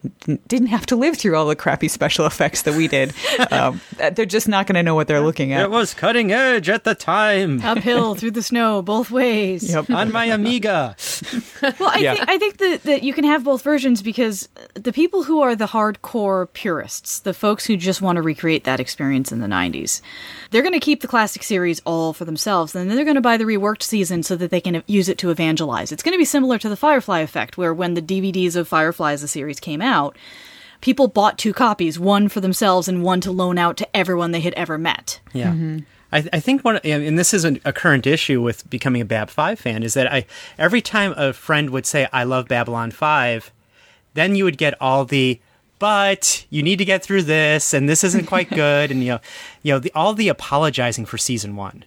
didn't 0.47 0.67
have 0.67 0.80
to 0.87 0.95
live 0.95 1.17
through 1.17 1.35
all 1.35 1.45
the 1.47 1.55
crappy 1.55 1.87
special 1.87 2.25
effects 2.25 2.63
that 2.63 2.73
we 2.75 2.87
did, 2.87 3.13
um, 3.51 3.81
they're 4.13 4.25
just 4.25 4.47
not 4.47 4.67
going 4.67 4.75
to 4.75 4.83
know 4.83 4.95
what 4.95 5.07
they're 5.07 5.21
looking 5.21 5.53
at. 5.53 5.61
It 5.61 5.71
was 5.71 5.93
cutting 5.93 6.31
edge 6.31 6.69
at 6.69 6.83
the 6.83 6.95
time. 6.95 7.61
uphill 7.63 8.15
through 8.15 8.31
the 8.31 8.41
snow 8.43 8.81
both 8.81 9.11
ways. 9.11 9.69
Yep. 9.71 9.89
on 9.89 10.11
my 10.11 10.25
Amiga. 10.31 10.95
Well, 11.79 11.89
I 11.93 11.97
Yeah. 11.99 12.13
think 12.15 12.29
I 12.29 12.37
think 12.37 12.57
that, 12.57 12.83
that 12.83 13.03
you 13.03 13.13
can 13.13 13.23
have 13.23 13.43
both 13.43 13.61
versions 13.61 14.01
because 14.01 14.49
the 14.73 14.93
people 14.93 15.23
who 15.23 15.41
are 15.41 15.55
the 15.55 15.67
hardcore 15.67 16.51
purists, 16.53 17.19
the 17.19 17.33
folks 17.33 17.65
who 17.65 17.77
just 17.77 18.01
want 18.01 18.15
to 18.17 18.21
recreate 18.21 18.63
that 18.63 18.79
experience 18.79 19.31
in 19.31 19.39
the 19.41 19.47
'90s, 19.47 20.01
they're 20.49 20.61
going 20.63 20.73
to 20.73 20.79
keep 20.79 21.01
the 21.01 21.07
classic 21.07 21.43
series 21.43 21.81
all 21.85 22.13
for 22.13 22.25
themselves, 22.25 22.75
and 22.75 22.89
then 22.89 22.95
they're 22.95 23.05
going 23.05 23.15
to 23.15 23.21
buy 23.21 23.37
the 23.37 23.43
reworked 23.43 23.83
season 23.83 24.23
so 24.23 24.35
that 24.35 24.51
they 24.51 24.61
can 24.61 24.83
use 24.87 25.09
it 25.09 25.17
to 25.19 25.29
evangelize. 25.29 25.91
It's 25.91 26.03
going 26.03 26.13
to 26.13 26.17
be 26.19 26.25
similar 26.25 26.57
to 26.59 26.69
the 26.69 26.75
Firefly 26.75 27.19
effect, 27.19 27.57
where 27.57 27.73
when 27.73 27.93
the 27.93 28.01
DVDs 28.01 28.55
of 28.55 28.67
Firefly 28.67 29.13
as 29.13 29.23
a 29.23 29.27
series 29.27 29.59
came 29.59 29.81
out, 29.81 30.17
people 30.81 31.07
bought 31.07 31.37
two 31.37 31.53
copies, 31.53 31.97
one 31.97 32.27
for 32.27 32.41
themselves 32.41 32.87
and 32.87 33.03
one 33.03 33.21
to 33.21 33.31
loan 33.31 33.57
out 33.57 33.77
to 33.77 33.95
everyone 33.95 34.31
they 34.31 34.41
had 34.41 34.53
ever 34.55 34.77
met. 34.77 35.19
Yeah. 35.33 35.51
Mm-hmm. 35.51 35.79
I, 36.11 36.27
I 36.33 36.39
think 36.39 36.65
one, 36.65 36.77
and 36.77 37.17
this 37.17 37.33
is 37.33 37.45
an, 37.45 37.61
a 37.63 37.71
current 37.71 38.05
issue 38.05 38.41
with 38.41 38.69
becoming 38.69 39.01
a 39.01 39.05
Bab 39.05 39.29
Five 39.29 39.59
fan, 39.59 39.83
is 39.83 39.93
that 39.93 40.11
I 40.11 40.25
every 40.57 40.81
time 40.81 41.13
a 41.15 41.31
friend 41.31 41.69
would 41.69 41.85
say 41.85 42.07
I 42.11 42.23
love 42.23 42.47
Babylon 42.47 42.91
Five, 42.91 43.51
then 44.13 44.35
you 44.35 44.43
would 44.43 44.57
get 44.57 44.79
all 44.81 45.05
the 45.05 45.39
but 45.79 46.45
you 46.51 46.61
need 46.61 46.77
to 46.77 46.85
get 46.85 47.01
through 47.01 47.23
this, 47.23 47.73
and 47.73 47.89
this 47.89 48.03
isn't 48.03 48.27
quite 48.27 48.49
good, 48.53 48.91
and 48.91 49.01
you 49.01 49.13
know, 49.13 49.19
you 49.63 49.73
know, 49.73 49.79
the, 49.79 49.91
all 49.95 50.13
the 50.13 50.27
apologizing 50.27 51.05
for 51.05 51.17
season 51.17 51.55
one 51.55 51.85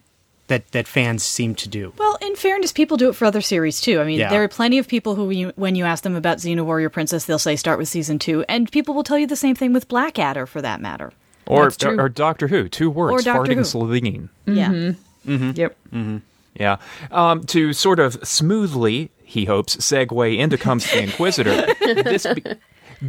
that 0.48 0.70
that 0.72 0.86
fans 0.86 1.22
seem 1.22 1.54
to 1.56 1.68
do. 1.68 1.92
Well, 1.96 2.18
in 2.20 2.36
fairness, 2.36 2.72
people 2.72 2.96
do 2.96 3.08
it 3.08 3.14
for 3.14 3.24
other 3.24 3.40
series 3.40 3.80
too. 3.80 4.00
I 4.00 4.04
mean, 4.04 4.18
Yeah. 4.18 4.28
there 4.30 4.42
are 4.42 4.48
plenty 4.48 4.78
of 4.78 4.86
people 4.88 5.14
who, 5.14 5.30
you, 5.30 5.52
when 5.56 5.74
you 5.74 5.84
ask 5.84 6.02
them 6.04 6.16
about 6.16 6.38
Xena 6.38 6.64
Warrior 6.64 6.90
Princess, 6.90 7.24
they'll 7.24 7.38
say 7.38 7.56
start 7.56 7.78
with 7.78 7.88
season 7.88 8.18
two, 8.18 8.44
and 8.48 8.70
people 8.70 8.94
will 8.94 9.04
tell 9.04 9.18
you 9.18 9.26
the 9.26 9.36
same 9.36 9.54
thing 9.54 9.72
with 9.72 9.88
Blackadder, 9.88 10.46
for 10.46 10.60
that 10.60 10.80
matter. 10.80 11.12
Or, 11.46 11.64
That's 11.70 11.84
or 11.84 12.08
Doctor 12.08 12.48
Who, 12.48 12.68
two 12.68 12.88
words, 12.90 13.12
Or 13.12 13.20
Doctor 13.22 13.52
farting 13.52 13.56
Who. 13.56 13.64
Slovene. 13.64 14.28
Yeah. 14.46 14.68
Mm-hmm. 14.70 15.30
Mm-hmm. 15.32 15.50
Yep. 15.54 15.76
Mm-hmm. 15.92 16.16
Yeah. 16.54 16.76
Um, 17.10 17.44
to 17.44 17.72
sort 17.72 17.98
of 18.00 18.14
smoothly, 18.26 19.10
he 19.24 19.46
hopes, 19.46 19.76
segue 19.76 20.38
into 20.38 20.56
Comes 20.58 20.90
the 20.90 21.02
Inquisitor, 21.02 21.66
this, 22.02 22.26
be- 22.26 22.42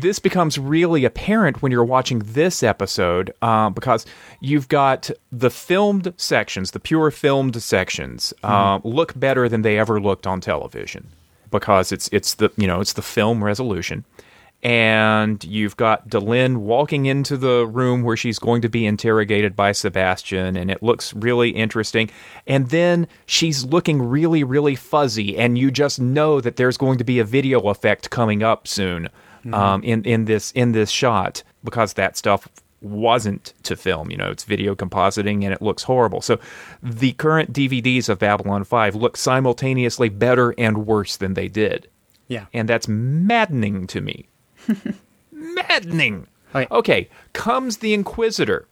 this 0.02 0.20
becomes 0.20 0.58
really 0.58 1.06
apparent 1.06 1.62
when 1.62 1.72
you're 1.72 1.86
watching 1.86 2.20
this 2.20 2.64
episode 2.64 3.34
um, 3.42 3.74
because 3.74 4.06
you've 4.42 4.68
got 4.68 5.10
the 5.32 5.50
filmed 5.50 6.14
sections, 6.18 6.72
the 6.72 6.80
pure 6.80 7.12
filmed 7.12 7.62
sections, 7.62 8.34
uh, 8.44 8.80
look 8.84 9.18
better 9.18 9.48
than 9.48 9.62
they 9.62 9.80
ever 9.80 10.00
looked 10.02 10.28
on 10.28 10.42
television 10.42 11.08
because 11.50 11.92
it's 11.92 12.10
it's 12.12 12.36
the 12.36 12.52
you 12.58 12.68
know 12.68 12.82
it's 12.82 12.94
the 12.94 13.02
film 13.02 13.44
resolution. 13.44 14.04
And 14.64 15.44
you've 15.44 15.78
got 15.78 16.10
Delenn 16.10 16.58
walking 16.58 17.06
into 17.06 17.38
the 17.38 17.68
room 17.68 18.02
where 18.02 18.18
she's 18.18 18.40
going 18.40 18.64
to 18.64 18.70
be 18.70 18.88
interrogated 18.88 19.56
by 19.56 19.74
Sebastian, 19.74 20.58
and 20.58 20.72
it 20.72 20.82
looks 20.82 21.14
really 21.14 21.52
interesting. 21.52 22.10
And 22.48 22.70
then 22.72 23.08
she's 23.28 23.64
looking 23.64 24.02
really, 24.02 24.44
really 24.44 24.74
fuzzy, 24.74 25.38
and 25.38 25.56
you 25.56 25.70
just 25.70 26.00
know 26.00 26.42
that 26.42 26.56
there's 26.56 26.78
going 26.78 26.98
to 26.98 27.04
be 27.04 27.20
a 27.20 27.24
video 27.24 27.60
effect 27.70 28.10
coming 28.10 28.42
up 28.42 28.68
soon 28.68 29.10
um, 29.54 29.84
in 29.84 30.04
in 30.04 30.26
this 30.26 30.52
in 30.52 30.72
this 30.72 30.90
shot 30.90 31.44
because 31.64 31.94
that 31.94 32.18
stuff 32.18 32.48
wasn't 32.82 33.54
to 33.64 33.76
film. 33.76 34.12
You 34.12 34.18
know, 34.18 34.30
it's 34.30 34.44
video 34.44 34.76
compositing, 34.76 35.44
and 35.44 35.54
it 35.54 35.62
looks 35.62 35.84
horrible. 35.84 36.22
So 36.22 36.40
the 36.84 37.14
current 37.14 37.52
DVDs 37.54 38.10
of 38.10 38.20
Babylon 38.20 38.64
Five 38.64 38.96
look 38.96 39.18
simultaneously 39.18 40.10
better 40.10 40.54
and 40.58 40.86
worse 40.86 41.18
than 41.18 41.34
they 41.34 41.48
did 41.48 41.88
Yeah. 42.28 42.46
and 42.54 42.70
that's 42.70 42.88
maddening 42.88 43.88
to 43.88 44.02
me. 44.02 44.28
maddening. 45.32 46.28
Okay. 46.54 46.68
Okay, 46.72 47.10
comes 47.34 47.78
the 47.78 47.94
Inquisitor. 47.94 48.68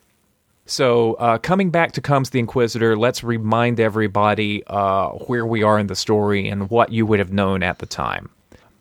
So, 0.65 1.15
uh, 1.15 1.37
coming 1.39 1.71
back 1.71 1.91
to 1.93 2.01
comes 2.01 2.29
the 2.29 2.39
Inquisitor, 2.39 2.95
let's 2.95 3.21
remind 3.23 3.81
everybody 3.81 4.63
uh, 4.67 5.09
where 5.27 5.45
we 5.45 5.61
are 5.63 5.77
in 5.77 5.87
the 5.87 5.95
story 5.95 6.47
and 6.47 6.69
what 6.69 6.91
you 6.93 7.05
would 7.05 7.19
have 7.19 7.33
known 7.33 7.63
at 7.63 7.79
the 7.79 7.85
time. 7.85 8.29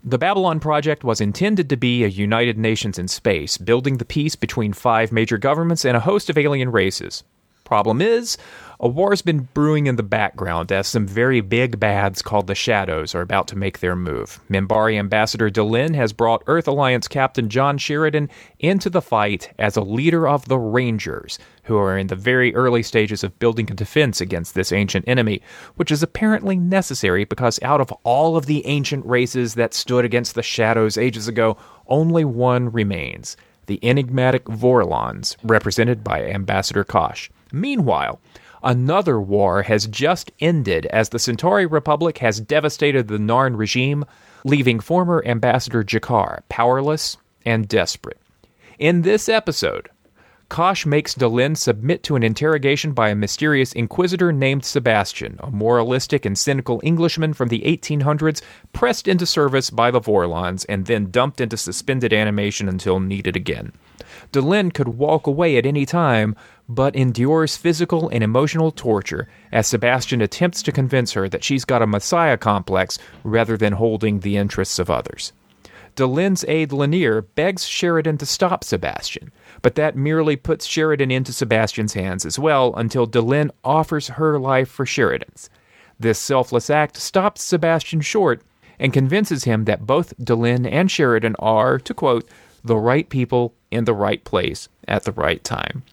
The 0.04 0.18
Babylon 0.18 0.59
Project 0.59 1.04
was 1.04 1.21
intended 1.21 1.68
to 1.68 1.76
be 1.76 2.02
a 2.02 2.09
United 2.09 2.59
Nations 2.59 2.99
in 2.99 3.06
space, 3.06 3.56
building 3.56 3.99
the 3.99 4.04
peace 4.04 4.35
between 4.35 4.73
five 4.73 5.12
major 5.12 5.38
governments 5.38 5.85
and 5.85 5.97
a 5.97 6.00
host 6.00 6.28
of 6.28 6.37
alien 6.37 6.73
races. 6.73 7.23
Problem 7.62 8.02
is, 8.02 8.37
a 8.84 8.88
war's 8.88 9.22
been 9.22 9.48
brewing 9.54 9.86
in 9.86 9.94
the 9.94 10.02
background 10.02 10.72
as 10.72 10.88
some 10.88 11.06
very 11.06 11.40
big 11.40 11.78
bads 11.78 12.20
called 12.20 12.48
the 12.48 12.54
Shadows 12.56 13.14
are 13.14 13.20
about 13.20 13.46
to 13.48 13.56
make 13.56 13.78
their 13.78 13.94
move. 13.94 14.40
Minbari 14.50 14.98
Ambassador 14.98 15.48
Delenn 15.48 15.94
has 15.94 16.12
brought 16.12 16.42
Earth 16.48 16.66
Alliance 16.66 17.06
Captain 17.06 17.48
John 17.48 17.78
Sheridan 17.78 18.28
into 18.58 18.90
the 18.90 19.00
fight 19.00 19.52
as 19.56 19.76
a 19.76 19.82
leader 19.82 20.26
of 20.26 20.48
the 20.48 20.58
Rangers, 20.58 21.38
who 21.62 21.76
are 21.76 21.96
in 21.96 22.08
the 22.08 22.16
very 22.16 22.52
early 22.56 22.82
stages 22.82 23.22
of 23.22 23.38
building 23.38 23.70
a 23.70 23.74
defense 23.74 24.20
against 24.20 24.56
this 24.56 24.72
ancient 24.72 25.06
enemy, 25.06 25.40
which 25.76 25.92
is 25.92 26.02
apparently 26.02 26.56
necessary 26.56 27.24
because 27.24 27.62
out 27.62 27.80
of 27.80 27.92
all 28.02 28.36
of 28.36 28.46
the 28.46 28.66
ancient 28.66 29.06
races 29.06 29.54
that 29.54 29.74
stood 29.74 30.04
against 30.04 30.34
the 30.34 30.42
Shadows 30.42 30.98
ages 30.98 31.28
ago, 31.28 31.56
only 31.86 32.24
one 32.24 32.72
remains 32.72 33.36
the 33.66 33.78
enigmatic 33.84 34.44
Vorlons, 34.46 35.36
represented 35.44 36.02
by 36.02 36.24
Ambassador 36.24 36.82
Kosh. 36.82 37.30
Meanwhile, 37.52 38.20
another 38.62 39.21
war 39.21 39.62
has 39.62 39.87
just 39.87 40.31
ended 40.40 40.87
as 40.87 41.09
the 41.09 41.19
Centauri 41.19 41.66
Republic 41.66 42.19
has 42.19 42.40
devastated 42.40 43.09
the 43.09 43.19
Narn 43.19 43.57
regime, 43.57 44.04
leaving 44.45 44.81
former 44.81 45.23
Ambassador 45.26 45.85
G'Kar 45.85 46.42
powerless 46.49 47.16
and 47.45 47.69
desperate. 47.69 48.19
In 48.78 49.02
this 49.02 49.28
episode, 49.28 49.88
Kosh 50.52 50.85
makes 50.85 51.14
Delenn 51.14 51.56
submit 51.56 52.02
to 52.02 52.14
an 52.14 52.23
interrogation 52.23 52.92
by 52.92 53.09
a 53.09 53.14
mysterious 53.14 53.73
inquisitor 53.73 54.32
named 54.32 54.66
Sebastian, 54.66 55.40
a 55.40 55.50
moralistic 55.50 56.26
and 56.26 56.37
cynical 56.37 56.78
Englishman 56.85 57.32
from 57.32 57.49
the 57.49 57.61
1800s, 57.61 58.42
pressed 58.75 59.09
into 59.09 59.25
service 59.25 59.71
by 59.71 59.90
the 59.90 59.99
Vorlons 59.99 60.66
and 60.68 60.85
then 60.85 61.11
dumped 61.11 61.40
into 61.40 61.56
suspended 61.56 62.12
animation 62.12 62.68
until 62.68 63.00
needed 63.00 63.35
again. 63.35 63.73
Delenn 64.30 64.75
could 64.75 64.88
walk 64.88 65.26
away 65.26 65.56
at 65.56 65.64
any 65.64 65.87
time, 65.87 66.37
but 66.68 66.94
endures 66.94 67.56
physical 67.56 68.11
and 68.11 68.23
emotional 68.23 68.71
torture 68.71 69.28
as 69.52 69.66
Sebastian 69.66 70.21
attempts 70.21 70.62
to 70.64 70.71
convince 70.71 71.12
her 71.12 71.30
that 71.30 71.42
she's 71.42 71.64
got 71.64 71.80
a 71.80 71.87
messiah 71.87 72.37
complex 72.37 72.99
rather 73.25 73.56
than 73.56 73.73
holding 73.73 74.21
the 74.21 74.37
interests 74.37 74.78
of 74.78 74.90
others. 74.90 75.33
Delenn's 75.96 76.44
aide 76.48 76.72
Lennier 76.72 77.22
begs 77.35 77.66
Sheridan 77.66 78.18
to 78.18 78.26
stop 78.26 78.64
Sebastian, 78.64 79.31
but 79.62 79.77
that 79.77 79.96
merely 79.96 80.37
puts 80.37 80.66
Sheridan 80.66 81.11
into 81.11 81.33
Sebastian's 81.33 81.94
hands 81.94 82.27
as 82.27 82.38
well 82.38 82.75
until 82.77 83.07
Delenn 83.07 83.51
offers 83.64 84.09
her 84.09 84.38
life 84.38 84.68
for 84.68 84.85
Sheridan's. 84.85 85.48
This 85.98 86.18
selfless 86.18 86.68
act 86.68 86.96
stops 86.96 87.42
Sebastian 87.42 88.01
short 88.01 88.42
and 88.79 88.92
convinces 88.92 89.44
him 89.44 89.64
that 89.64 89.87
both 89.87 90.16
Delenn 90.18 90.70
and 90.70 90.90
Sheridan 90.90 91.37
are, 91.38 91.79
to 91.79 91.94
quote, 91.94 92.29
the 92.64 92.77
right 92.77 93.09
people 93.09 93.55
in 93.70 93.85
the 93.85 93.94
right 93.94 94.22
place 94.25 94.68
at 94.88 95.05
the 95.05 95.12
right 95.12 95.42
time. 95.44 95.85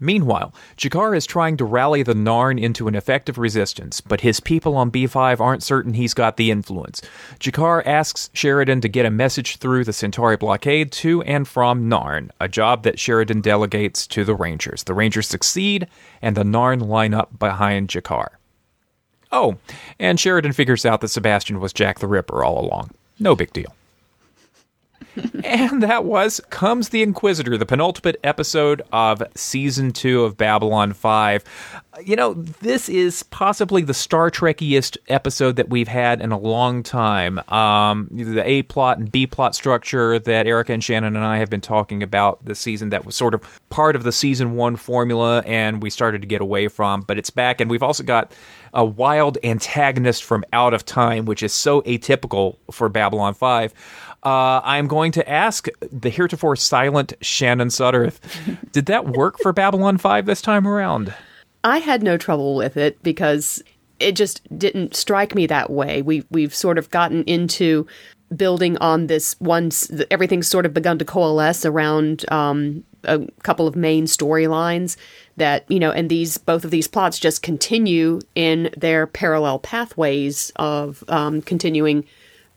Meanwhile, 0.00 0.54
G'Kar 0.78 1.14
is 1.14 1.26
trying 1.26 1.58
to 1.58 1.64
rally 1.64 2.02
the 2.02 2.14
Narn 2.14 2.60
into 2.60 2.88
an 2.88 2.94
effective 2.94 3.36
resistance, 3.36 4.00
but 4.00 4.22
his 4.22 4.40
people 4.40 4.76
on 4.76 4.90
B5 4.90 5.40
aren't 5.40 5.62
certain 5.62 5.92
he's 5.92 6.14
got 6.14 6.38
the 6.38 6.50
influence. 6.50 7.02
G'Kar 7.38 7.86
asks 7.86 8.30
Sheridan 8.32 8.80
to 8.80 8.88
get 8.88 9.04
a 9.04 9.10
message 9.10 9.56
through 9.56 9.84
the 9.84 9.92
Centauri 9.92 10.38
blockade 10.38 10.90
to 10.92 11.20
and 11.22 11.46
from 11.46 11.90
Narn, 11.90 12.30
a 12.40 12.48
job 12.48 12.82
that 12.84 12.98
Sheridan 12.98 13.42
delegates 13.42 14.06
to 14.08 14.24
the 14.24 14.34
Rangers. 14.34 14.84
The 14.84 14.94
Rangers 14.94 15.28
succeed, 15.28 15.86
and 16.22 16.34
the 16.34 16.44
Narn 16.44 16.86
line 16.88 17.12
up 17.12 17.38
behind 17.38 17.88
G'Kar. 17.88 18.28
Oh, 19.30 19.58
and 19.98 20.18
Sheridan 20.18 20.52
figures 20.52 20.86
out 20.86 21.02
that 21.02 21.08
Sebastian 21.08 21.60
was 21.60 21.72
Jack 21.72 21.98
the 21.98 22.08
Ripper 22.08 22.42
all 22.42 22.58
along. 22.58 22.90
No 23.18 23.36
big 23.36 23.52
deal. 23.52 23.74
And 25.44 25.82
that 25.82 26.04
was 26.04 26.40
Comes 26.50 26.90
the 26.90 27.02
Inquisitor, 27.02 27.56
the 27.58 27.66
penultimate 27.66 28.18
episode 28.22 28.82
of 28.92 29.22
season 29.34 29.92
two 29.92 30.24
of 30.24 30.36
Babylon 30.36 30.92
5. 30.92 31.44
You 32.04 32.16
know, 32.16 32.34
this 32.34 32.88
is 32.88 33.24
possibly 33.24 33.82
the 33.82 33.94
Star 33.94 34.30
Trekiest 34.30 34.96
episode 35.08 35.56
that 35.56 35.68
we've 35.68 35.88
had 35.88 36.20
in 36.20 36.32
a 36.32 36.38
long 36.38 36.82
time. 36.82 37.40
Um, 37.48 38.08
the 38.12 38.48
A 38.48 38.62
plot 38.62 38.98
and 38.98 39.10
B 39.10 39.26
plot 39.26 39.54
structure 39.54 40.18
that 40.18 40.46
Erica 40.46 40.72
and 40.72 40.82
Shannon 40.82 41.16
and 41.16 41.24
I 41.24 41.38
have 41.38 41.50
been 41.50 41.60
talking 41.60 42.02
about 42.02 42.44
this 42.44 42.60
season 42.60 42.90
that 42.90 43.04
was 43.04 43.16
sort 43.16 43.34
of 43.34 43.60
part 43.70 43.96
of 43.96 44.04
the 44.04 44.12
season 44.12 44.54
one 44.54 44.76
formula 44.76 45.42
and 45.44 45.82
we 45.82 45.90
started 45.90 46.20
to 46.22 46.28
get 46.28 46.40
away 46.40 46.68
from, 46.68 47.02
but 47.02 47.18
it's 47.18 47.30
back. 47.30 47.60
And 47.60 47.70
we've 47.70 47.82
also 47.82 48.04
got 48.04 48.32
a 48.72 48.84
wild 48.84 49.36
antagonist 49.42 50.22
from 50.22 50.44
out 50.52 50.74
of 50.74 50.84
time, 50.84 51.24
which 51.24 51.42
is 51.42 51.52
so 51.52 51.82
atypical 51.82 52.56
for 52.70 52.88
Babylon 52.88 53.34
5. 53.34 53.74
Uh, 54.22 54.60
I'm 54.62 54.86
going 54.86 55.12
to 55.12 55.28
ask 55.28 55.68
the 55.80 56.10
heretofore 56.10 56.56
silent 56.56 57.14
Shannon 57.22 57.68
Sutterth, 57.68 58.18
did 58.72 58.86
that 58.86 59.06
work 59.06 59.38
for 59.40 59.52
Babylon 59.52 59.96
5 59.98 60.26
this 60.26 60.42
time 60.42 60.66
around? 60.66 61.14
I 61.64 61.78
had 61.78 62.02
no 62.02 62.16
trouble 62.16 62.54
with 62.54 62.76
it 62.76 63.02
because 63.02 63.62
it 63.98 64.12
just 64.12 64.42
didn't 64.58 64.94
strike 64.94 65.34
me 65.34 65.46
that 65.46 65.70
way. 65.70 66.02
We 66.02 66.24
we've 66.30 66.54
sort 66.54 66.78
of 66.78 66.90
gotten 66.90 67.22
into 67.24 67.86
building 68.34 68.78
on 68.78 69.08
this 69.08 69.36
once 69.40 69.90
everything's 70.10 70.48
sort 70.48 70.64
of 70.64 70.72
begun 70.72 70.98
to 70.98 71.04
coalesce 71.04 71.66
around 71.66 72.24
um, 72.30 72.84
a 73.04 73.26
couple 73.42 73.66
of 73.66 73.76
main 73.76 74.04
storylines 74.04 74.96
that 75.36 75.64
you 75.68 75.78
know, 75.78 75.90
and 75.90 76.08
these 76.08 76.38
both 76.38 76.64
of 76.64 76.70
these 76.70 76.88
plots 76.88 77.18
just 77.18 77.42
continue 77.42 78.20
in 78.34 78.70
their 78.76 79.06
parallel 79.06 79.58
pathways 79.58 80.50
of 80.56 81.04
um, 81.08 81.42
continuing 81.42 82.04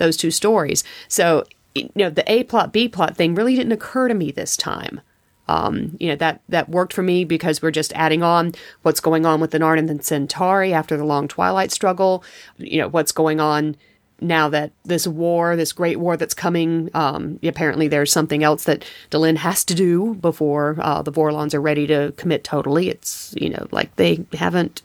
those 0.04 0.18
two 0.18 0.32
stories. 0.32 0.84
So 1.08 1.46
you 1.74 1.90
know, 1.96 2.10
the 2.10 2.30
A 2.32 2.44
plot 2.44 2.72
B 2.72 2.88
plot 2.88 3.16
thing 3.18 3.36
really 3.36 3.56
didn't 3.56 3.72
occur 3.72 4.08
to 4.08 4.14
me 4.14 4.32
this 4.32 4.56
time. 4.56 5.02
Um, 5.48 5.98
you 6.00 6.08
know 6.08 6.16
that 6.16 6.42
that 6.50 6.70
worked 6.70 6.94
for 6.94 7.04
me 7.04 7.26
because 7.26 7.62
we're 7.62 7.72
just 7.72 7.92
adding 7.94 8.24
on 8.24 8.54
what's 8.84 9.00
going 9.00 9.26
on 9.26 9.42
with 9.42 9.52
the 9.52 9.60
Narn 9.60 9.78
and 9.78 9.90
the 9.90 10.02
Centauri 10.02 10.74
after 10.74 10.96
the 10.96 11.04
long 11.04 11.28
Twilight 11.28 11.72
struggle. 11.72 12.24
You 12.58 12.80
know 12.80 12.90
what's 12.90 13.12
going 13.12 13.40
on 13.40 13.76
now 14.22 14.48
that 14.50 14.72
this 14.86 15.06
war, 15.06 15.56
this 15.56 15.74
great 15.74 16.00
war 16.00 16.16
that's 16.16 16.34
coming. 16.34 16.90
Um, 16.94 17.40
apparently, 17.44 17.88
there's 17.88 18.12
something 18.12 18.44
else 18.44 18.64
that 18.66 18.86
Delenn 19.12 19.38
has 19.38 19.66
to 19.66 19.76
do 19.76 20.16
before 20.16 20.78
uh, 20.80 21.02
the 21.02 21.12
Vorlons 21.12 21.54
are 21.54 21.62
ready 21.62 21.88
to 21.88 22.14
commit 22.16 22.44
totally. 22.44 22.90
It's 22.90 23.34
you 23.38 23.50
know 23.50 23.68
like 23.72 23.94
they 23.98 24.26
haven't 24.34 24.82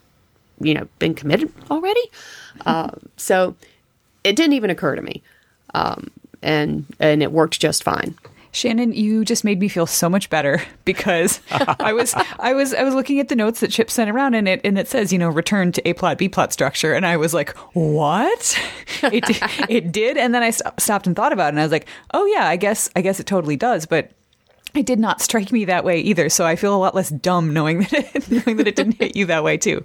you 0.59 0.73
know 0.73 0.87
been 0.99 1.13
committed 1.13 1.53
already. 1.71 2.03
Uh, 2.65 2.91
so 3.15 3.55
it 4.23 4.35
didn't 4.35 4.53
even 4.53 4.69
occur 4.69 4.95
to 4.95 5.01
me, 5.01 5.21
um, 5.73 6.09
and 6.41 6.85
and 6.99 7.23
it 7.23 7.31
worked 7.31 7.59
just 7.59 7.83
fine. 7.83 8.15
Shannon, 8.51 8.93
you 8.93 9.23
just 9.23 9.43
made 9.43 9.59
me 9.59 9.67
feel 9.67 9.85
so 9.85 10.09
much 10.09 10.29
better 10.29 10.61
because 10.85 11.39
I 11.51 11.93
was 11.93 12.15
I 12.39 12.53
was 12.53 12.73
I 12.73 12.83
was 12.83 12.95
looking 12.95 13.19
at 13.19 13.29
the 13.29 13.35
notes 13.35 13.59
that 13.59 13.71
Chip 13.71 13.91
sent 13.91 14.09
around 14.09 14.33
and 14.33 14.47
it 14.47 14.61
and 14.63 14.77
it 14.77 14.87
says 14.87 15.13
you 15.13 15.19
know 15.19 15.29
return 15.29 15.71
to 15.73 15.87
A 15.87 15.93
plot 15.93 16.17
B 16.17 16.27
plot 16.29 16.51
structure 16.51 16.93
and 16.93 17.05
I 17.05 17.17
was 17.17 17.33
like 17.33 17.55
what 17.73 18.59
it 19.03 19.23
it 19.69 19.91
did 19.91 20.17
and 20.17 20.33
then 20.33 20.41
I 20.41 20.49
st- 20.49 20.79
stopped 20.79 21.05
and 21.05 21.15
thought 21.15 21.31
about 21.31 21.47
it 21.47 21.49
and 21.49 21.59
I 21.59 21.63
was 21.63 21.71
like 21.71 21.87
oh 22.13 22.25
yeah 22.25 22.47
I 22.47 22.55
guess 22.55 22.89
I 22.95 23.01
guess 23.01 23.19
it 23.19 23.27
totally 23.27 23.55
does 23.55 23.85
but 23.85 24.11
it 24.75 24.85
did 24.85 24.99
not 24.99 25.21
strike 25.21 25.51
me 25.51 25.65
that 25.65 25.83
way 25.83 25.99
either. 25.99 26.29
So 26.29 26.45
I 26.45 26.55
feel 26.55 26.75
a 26.75 26.77
lot 26.77 26.95
less 26.95 27.09
dumb 27.09 27.53
knowing 27.53 27.79
that 27.91 28.15
it, 28.15 28.31
knowing 28.31 28.57
that 28.57 28.67
it 28.67 28.75
didn't 28.75 28.99
hit 28.99 29.15
you 29.15 29.25
that 29.27 29.43
way 29.43 29.57
too. 29.57 29.83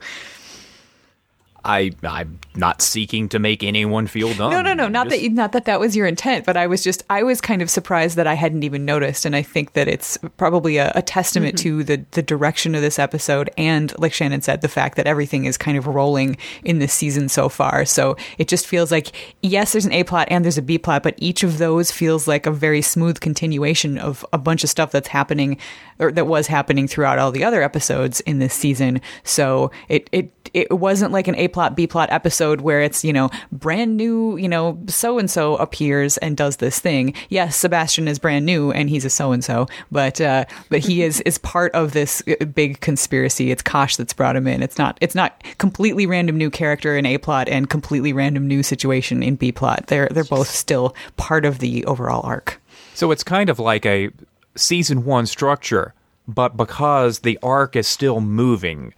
I 1.65 1.93
I'm 2.03 2.39
not 2.57 2.83
seeking 2.83 3.29
to 3.31 3.39
make 3.39 3.63
anyone 3.63 4.07
feel 4.07 4.33
dumb. 4.35 4.51
No, 4.51 4.63
no, 4.63 4.75
no. 4.75 4.89
Not 4.89 5.07
Just- 5.07 5.17
that 5.17 5.23
you, 5.23 5.31
not 5.31 5.53
that 5.53 5.65
that 5.65 5.81
was 5.81 5.97
your 5.97 6.07
intent, 6.07 6.45
but 6.45 6.57
I 6.57 6.67
was 6.67 6.83
just 6.83 7.03
I 7.11 7.23
was 7.23 7.41
kind 7.41 7.63
of 7.63 7.71
surprised 7.71 8.17
that 8.17 8.27
I 8.27 8.35
hadn't 8.35 8.63
even 8.63 8.85
noticed, 8.85 9.25
and 9.25 9.35
I 9.35 9.43
think 9.43 9.73
that 9.73 9.89
it's 9.89 10.19
probably 10.37 10.77
a, 10.77 10.93
a 10.95 11.03
testament 11.03 11.57
mm-hmm. 11.57 11.81
to 11.81 11.85
the 11.85 12.05
the 12.13 12.23
direction 12.23 12.75
of 12.75 12.83
this 12.83 12.99
episode, 12.99 13.51
and 13.57 13.97
like 13.99 14.13
Shannon 14.13 14.43
said, 14.43 14.61
the 14.61 14.69
fact 14.69 14.97
that 14.97 15.07
everything 15.07 15.47
is 15.47 15.57
kind 15.57 15.77
of 15.77 15.87
rolling 15.87 16.37
in 16.63 16.79
this 16.79 16.93
season 16.93 17.29
so 17.29 17.49
far. 17.49 17.85
So 17.85 18.17
it 18.39 18.49
just 18.49 18.67
feels 18.67 18.91
like 18.91 19.13
yes, 19.43 19.73
there's 19.73 19.87
an 19.87 19.93
A 19.93 20.05
plot 20.05 20.29
and 20.31 20.45
there's 20.45 20.59
a 20.59 20.63
B 20.63 20.79
plot, 20.79 21.03
but 21.03 21.15
each 21.19 21.43
of 21.43 21.59
those 21.59 21.91
feels 21.91 22.29
like 22.29 22.47
a 22.47 22.51
very 22.51 22.83
smooth 22.83 23.21
continuation 23.21 23.99
of 23.99 24.25
a 24.33 24.39
bunch 24.39 24.65
of 24.65 24.71
stuff 24.71 24.93
that's 24.93 25.09
happening 25.09 25.59
or 25.99 26.13
that 26.13 26.27
was 26.27 26.47
happening 26.47 26.89
throughout 26.89 27.19
all 27.19 27.31
the 27.31 27.45
other 27.45 27.63
episodes 27.63 28.21
in 28.21 28.39
this 28.39 28.55
season. 28.55 29.01
So 29.23 29.71
it 29.89 30.09
it 30.13 30.31
it 30.53 30.71
wasn't 30.71 31.13
like 31.13 31.29
an 31.29 31.35
A 31.37 31.49
plot 31.49 31.77
B 31.77 31.87
plot 31.87 32.11
episode 32.13 32.61
where 32.61 32.81
it's 32.81 33.05
you 33.05 33.13
know 33.13 33.31
brand 33.51 33.97
new 33.97 34.37
you 34.37 34.49
know 34.49 34.79
so 34.87 35.19
and 35.19 35.31
so 35.31 35.57
appears 35.57 36.17
and 36.19 36.37
does 36.37 36.57
this 36.57 36.79
thing. 36.79 37.15
Yes, 37.29 37.57
Sebastian 37.57 38.09
is 38.09 38.19
brand 38.19 38.47
new 38.47 38.71
and 38.71 38.89
he's 38.89 39.05
a 39.05 39.11
so 39.11 39.33
and 39.33 39.45
so, 39.45 39.67
but 39.91 40.21
uh, 40.21 40.45
but 40.69 40.81
he 40.81 41.03
is 41.03 41.21
is 41.23 41.39
part 41.39 41.73
of 41.73 41.93
this 41.93 42.23
uh, 42.29 42.45
big 42.45 42.81
conspiracy. 42.81 43.51
It's 43.51 43.63
Kosh 43.63 43.97
that's 43.97 44.13
brought 44.13 44.37
him 44.37 44.47
in. 44.47 44.63
It's 44.63 44.79
not 44.79 44.99
it's 45.01 45.15
not 45.15 45.43
completely 45.59 46.07
random 46.07 46.37
new 46.37 46.51
character 46.51 46.97
in 46.97 47.07
A 47.07 47.19
plot 47.19 47.49
and 47.49 47.69
completely 47.69 48.13
random 48.13 48.47
new 48.47 48.63
situation 48.63 49.23
in 49.23 49.37
B 49.37 49.53
plot. 49.53 49.87
They're 49.89 50.09
they're 50.11 50.25
both 50.25 50.49
still 50.49 50.95
part 51.17 51.45
of 51.45 51.59
the 51.59 51.85
overall 51.87 52.23
arc. 52.25 52.61
So 52.95 53.11
it's 53.11 53.25
kind 53.25 53.51
of 53.51 53.59
like 53.59 53.85
a 53.87 54.11
season 54.57 55.05
one 55.05 55.27
structure, 55.27 55.95
but 56.27 56.57
because 56.57 57.21
the 57.21 57.39
arc 57.43 57.77
is 57.77 57.87
still 57.87 58.21
moving, 58.21 58.95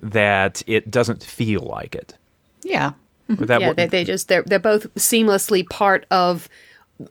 that 0.00 0.62
it 0.66 0.90
doesn't 0.90 1.22
feel 1.22 1.60
like 1.62 1.94
it. 1.94 2.16
Yeah. 2.62 2.92
That 3.28 3.60
yeah, 3.60 3.68
would- 3.68 3.76
they, 3.76 3.86
they 3.86 4.04
just 4.04 4.28
they're 4.28 4.42
they're 4.42 4.58
both 4.58 4.92
seamlessly 4.94 5.68
part 5.68 6.06
of 6.10 6.48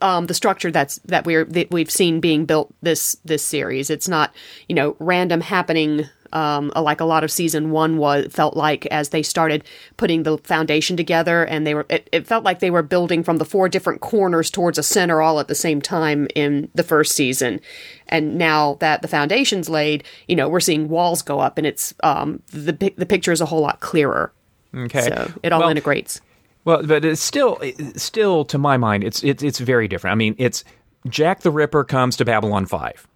um, 0.02 0.28
the 0.28 0.34
structure 0.34 0.72
that's 0.72 1.00
that 1.06 1.26
we're 1.26 1.46
that 1.46 1.72
we've 1.72 1.90
seen 1.92 2.20
being 2.20 2.46
built 2.46 2.74
this 2.82 3.16
this 3.26 3.44
series. 3.44 3.90
It's 3.90 4.08
not 4.08 4.34
you 4.70 4.76
know 4.76 4.96
random 5.00 5.42
happening 5.42 6.06
um, 6.34 6.72
like 6.76 7.00
a 7.02 7.06
lot 7.06 7.24
of 7.24 7.32
season 7.32 7.72
one 7.72 7.98
was 7.98 8.28
felt 8.32 8.56
like 8.56 8.86
as 8.88 9.10
they 9.10 9.24
started 9.24 9.64
putting 9.98 10.24
the 10.24 10.38
foundation 10.40 10.98
together, 10.98 11.44
and 11.44 11.66
they 11.66 11.74
were 11.74 11.86
it, 11.90 12.10
it 12.12 12.28
felt 12.28 12.44
like 12.44 12.60
they 12.60 12.72
were 12.72 12.84
building 12.84 13.24
from 13.24 13.38
the 13.38 13.46
four 13.46 13.70
different 13.70 14.02
corners 14.02 14.50
towards 14.50 14.78
a 14.78 14.84
center 14.84 15.22
all 15.22 15.40
at 15.40 15.48
the 15.48 15.56
same 15.56 15.82
time 15.82 16.28
in 16.36 16.70
the 16.76 16.84
first 16.84 17.14
season. 17.14 17.60
And 18.08 18.38
now 18.38 18.76
that 18.80 19.02
the 19.02 19.08
foundation's 19.08 19.70
laid, 19.70 20.04
you 20.28 20.36
know 20.36 20.50
we're 20.50 20.60
seeing 20.60 20.90
walls 20.90 21.22
go 21.22 21.40
up, 21.40 21.58
and 21.58 21.68
it's 21.68 21.94
um, 22.04 22.42
the 22.48 22.74
the 22.98 23.06
picture 23.06 23.32
is 23.32 23.42
a 23.42 23.46
whole 23.46 23.62
lot 23.62 23.80
clearer. 23.80 24.32
okay. 24.76 25.02
So 25.02 25.32
it 25.44 25.52
all 25.52 25.62
Well, 25.62 25.70
integrates. 25.70 26.22
Well, 26.64 26.84
but 26.84 27.04
it's 27.04 27.22
still, 27.22 27.58
it's 27.62 28.04
still 28.04 28.46
to 28.46 28.58
my 28.58 28.78
mind, 28.78 29.04
it's 29.04 29.24
it's 29.24 29.42
it's 29.42 29.60
very 29.60 29.88
different. 29.88 30.12
I 30.12 30.16
mean, 30.16 30.36
it's 30.38 30.64
Jack 31.10 31.42
the 31.42 31.50
Ripper 31.50 31.84
comes 31.84 32.16
to 32.18 32.26
Babylon 32.26 32.68
Five. 32.68 33.08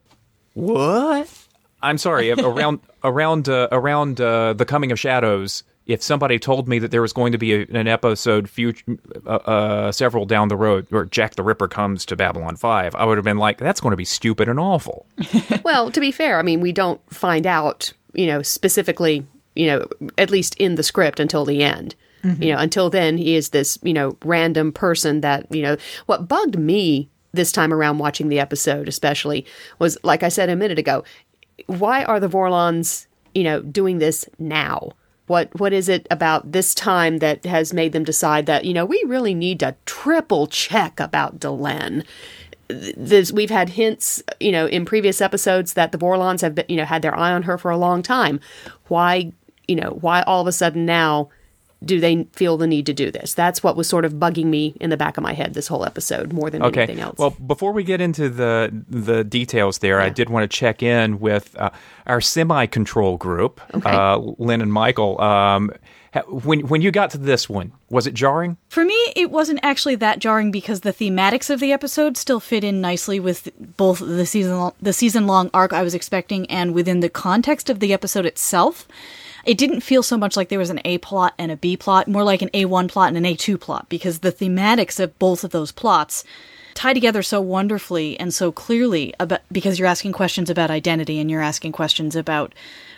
What? 0.53 1.44
I'm 1.85 1.97
sorry. 1.97 2.31
around 2.31 2.79
around 3.03 3.49
uh, 3.49 3.67
around 3.71 4.19
uh, 4.19 4.53
the 4.53 4.65
Coming 4.65 4.91
of 4.91 4.99
Shadows, 4.99 5.63
if 5.85 6.01
somebody 6.01 6.39
told 6.39 6.67
me 6.67 6.79
that 6.79 6.91
there 6.91 7.01
was 7.01 7.13
going 7.13 7.31
to 7.31 7.37
be 7.37 7.53
a, 7.53 7.61
an 7.71 7.87
episode 7.87 8.49
future, 8.49 8.97
uh, 9.25 9.29
uh, 9.29 9.91
several 9.91 10.25
down 10.25 10.47
the 10.47 10.57
road 10.57 10.87
where 10.89 11.05
Jack 11.05 11.35
the 11.35 11.43
Ripper 11.43 11.67
comes 11.67 12.05
to 12.05 12.15
Babylon 12.15 12.55
Five, 12.55 12.95
I 12.95 13.05
would 13.05 13.17
have 13.17 13.25
been 13.25 13.37
like, 13.37 13.57
that's 13.59 13.79
going 13.79 13.91
to 13.91 13.97
be 13.97 14.05
stupid 14.05 14.49
and 14.49 14.59
awful. 14.59 15.05
Well, 15.63 15.89
to 15.91 15.99
be 15.99 16.11
fair, 16.11 16.37
I 16.37 16.43
mean, 16.43 16.61
we 16.61 16.71
don't 16.71 17.01
find 17.11 17.47
out, 17.47 17.91
you 18.13 18.27
know, 18.27 18.43
specifically, 18.43 19.25
you 19.55 19.65
know, 19.67 19.87
at 20.17 20.29
least 20.29 20.55
in 20.55 20.75
the 20.75 20.83
script 20.83 21.19
until 21.19 21.43
the 21.43 21.63
end. 21.63 21.95
You 22.39 22.53
know, 22.53 22.57
until 22.57 22.89
then, 22.89 23.17
he 23.17 23.35
is 23.35 23.49
this, 23.49 23.77
you 23.83 23.93
know, 23.93 24.17
random 24.25 24.71
person 24.71 25.21
that, 25.21 25.45
you 25.53 25.61
know, 25.61 25.77
what 26.07 26.27
bugged 26.27 26.57
me 26.57 27.07
this 27.33 27.51
time 27.51 27.71
around 27.73 27.99
watching 27.99 28.29
the 28.29 28.39
episode, 28.39 28.87
especially, 28.87 29.45
was 29.77 29.97
like 30.03 30.23
I 30.23 30.29
said 30.29 30.49
a 30.49 30.55
minute 30.55 30.79
ago, 30.79 31.03
why 31.67 32.03
are 32.03 32.19
the 32.19 32.29
Vorlons, 32.29 33.07
you 33.33 33.43
know, 33.43 33.61
doing 33.61 33.99
this 33.99 34.25
now? 34.39 34.91
What 35.27 35.59
what 35.59 35.73
is 35.73 35.89
it 35.89 36.07
about 36.11 36.51
this 36.51 36.75
time 36.75 37.17
that 37.17 37.45
has 37.45 37.73
made 37.73 37.93
them 37.93 38.03
decide 38.03 38.45
that 38.45 38.63
you 38.65 38.73
know 38.73 38.85
we 38.85 39.03
really 39.07 39.33
need 39.33 39.59
to 39.61 39.75
triple 39.85 40.45
check 40.47 40.99
about 40.99 41.39
Delenn? 41.39 42.05
This, 42.67 43.31
we've 43.31 43.51
had 43.51 43.69
hints, 43.69 44.23
you 44.39 44.51
know, 44.51 44.65
in 44.65 44.85
previous 44.85 45.21
episodes 45.21 45.73
that 45.73 45.91
the 45.91 45.99
Vorlons 45.99 46.41
have 46.41 46.55
been, 46.55 46.65
you 46.67 46.77
know, 46.77 46.85
had 46.85 47.03
their 47.03 47.15
eye 47.15 47.31
on 47.31 47.43
her 47.43 47.59
for 47.59 47.69
a 47.69 47.77
long 47.77 48.01
time. 48.01 48.39
Why, 48.87 49.31
you 49.67 49.75
know, 49.75 49.97
why 50.01 50.23
all 50.23 50.41
of 50.41 50.47
a 50.47 50.51
sudden 50.51 50.83
now 50.83 51.29
do 51.85 51.99
they 51.99 52.23
feel 52.33 52.57
the 52.57 52.67
need 52.67 52.85
to 52.87 52.93
do 52.93 53.11
this? 53.11 53.33
That's 53.33 53.61
what 53.63 53.75
was 53.75 53.87
sort 53.87 54.05
of 54.05 54.13
bugging 54.13 54.45
me 54.45 54.75
in 54.81 54.89
the 54.89 54.97
back 54.97 55.17
of 55.17 55.23
my 55.23 55.33
head 55.33 55.53
this 55.53 55.67
whole 55.67 55.85
episode 55.85 56.33
more 56.33 56.49
than 56.49 56.63
Okay. 56.63 56.83
anything 56.83 56.99
else. 57.01 57.17
Well, 57.17 57.29
before 57.45 57.71
we 57.71 57.83
get 57.83 58.01
into 58.01 58.29
the 58.29 58.71
the 58.89 59.23
details 59.23 59.77
there, 59.79 60.01
I 60.01 60.09
did 60.09 60.29
want 60.29 60.49
to 60.49 60.57
check 60.57 60.81
in 60.83 61.19
with 61.19 61.55
uh, 61.59 61.69
our 62.07 62.21
semi-control 62.21 63.17
group, 63.17 63.61
Okay. 63.73 63.89
uh, 63.89 64.17
Lynne 64.37 64.61
and 64.61 64.73
Michael. 64.73 65.19
Um, 65.21 65.71
when 66.29 66.61
when 66.69 66.81
you 66.81 66.91
got 66.91 67.09
to 67.09 67.17
this 67.17 67.49
one, 67.49 67.73
was 67.89 68.07
it 68.07 68.13
jarring? 68.13 68.55
For 68.69 68.85
me, 68.85 68.95
it 69.17 69.31
wasn't 69.31 69.59
actually 69.63 69.95
that 69.95 70.19
jarring 70.19 70.49
because 70.49 70.79
the 70.79 70.93
thematics 70.93 71.49
of 71.49 71.59
the 71.59 71.73
episode 71.73 72.15
still 72.15 72.39
fit 72.39 72.63
in 72.63 72.79
nicely 72.79 73.19
with 73.19 73.49
both 73.75 73.99
the 73.99 74.25
season 74.25 74.71
the 74.81 74.93
season 74.93 75.27
long 75.27 75.49
arc 75.53 75.73
I 75.73 75.81
was 75.81 75.93
expecting 75.93 76.49
and 76.49 76.73
within 76.73 77.01
the 77.01 77.09
context 77.09 77.69
of 77.69 77.79
the 77.81 77.91
episode 77.91 78.25
itself. 78.25 78.87
It 79.45 79.57
didn't 79.57 79.81
feel 79.81 80.03
so 80.03 80.17
much 80.17 80.35
like 80.35 80.49
there 80.49 80.59
was 80.59 80.71
an 80.71 80.81
A 80.85 80.97
plot 80.97 81.33
and 81.37 81.51
a 81.51 81.57
B 81.57 81.77
plot, 81.77 82.07
more 82.07 82.23
like 82.23 82.41
an 82.41 82.49
A1 82.49 82.89
plot 82.89 83.09
and 83.09 83.17
an 83.17 83.31
A2 83.31 83.59
plot 83.59 83.87
because 83.89 84.19
the 84.19 84.31
thematics 84.31 84.99
of 84.99 85.17
both 85.19 85.43
of 85.43 85.51
those 85.51 85.71
plots 85.71 86.23
tie 86.73 86.93
together 86.93 87.23
so 87.23 87.39
wonderfully 87.39 88.19
and 88.19 88.33
so 88.33 88.51
clearly 88.51 89.13
about 89.19 89.41
because 89.51 89.79
you're 89.79 89.87
asking 89.87 90.11
questions 90.11 90.49
about 90.49 90.69
identity 90.69 91.19
and 91.19 91.31
you're 91.31 91.41
asking 91.41 91.71
questions 91.71 92.15
about 92.15 92.53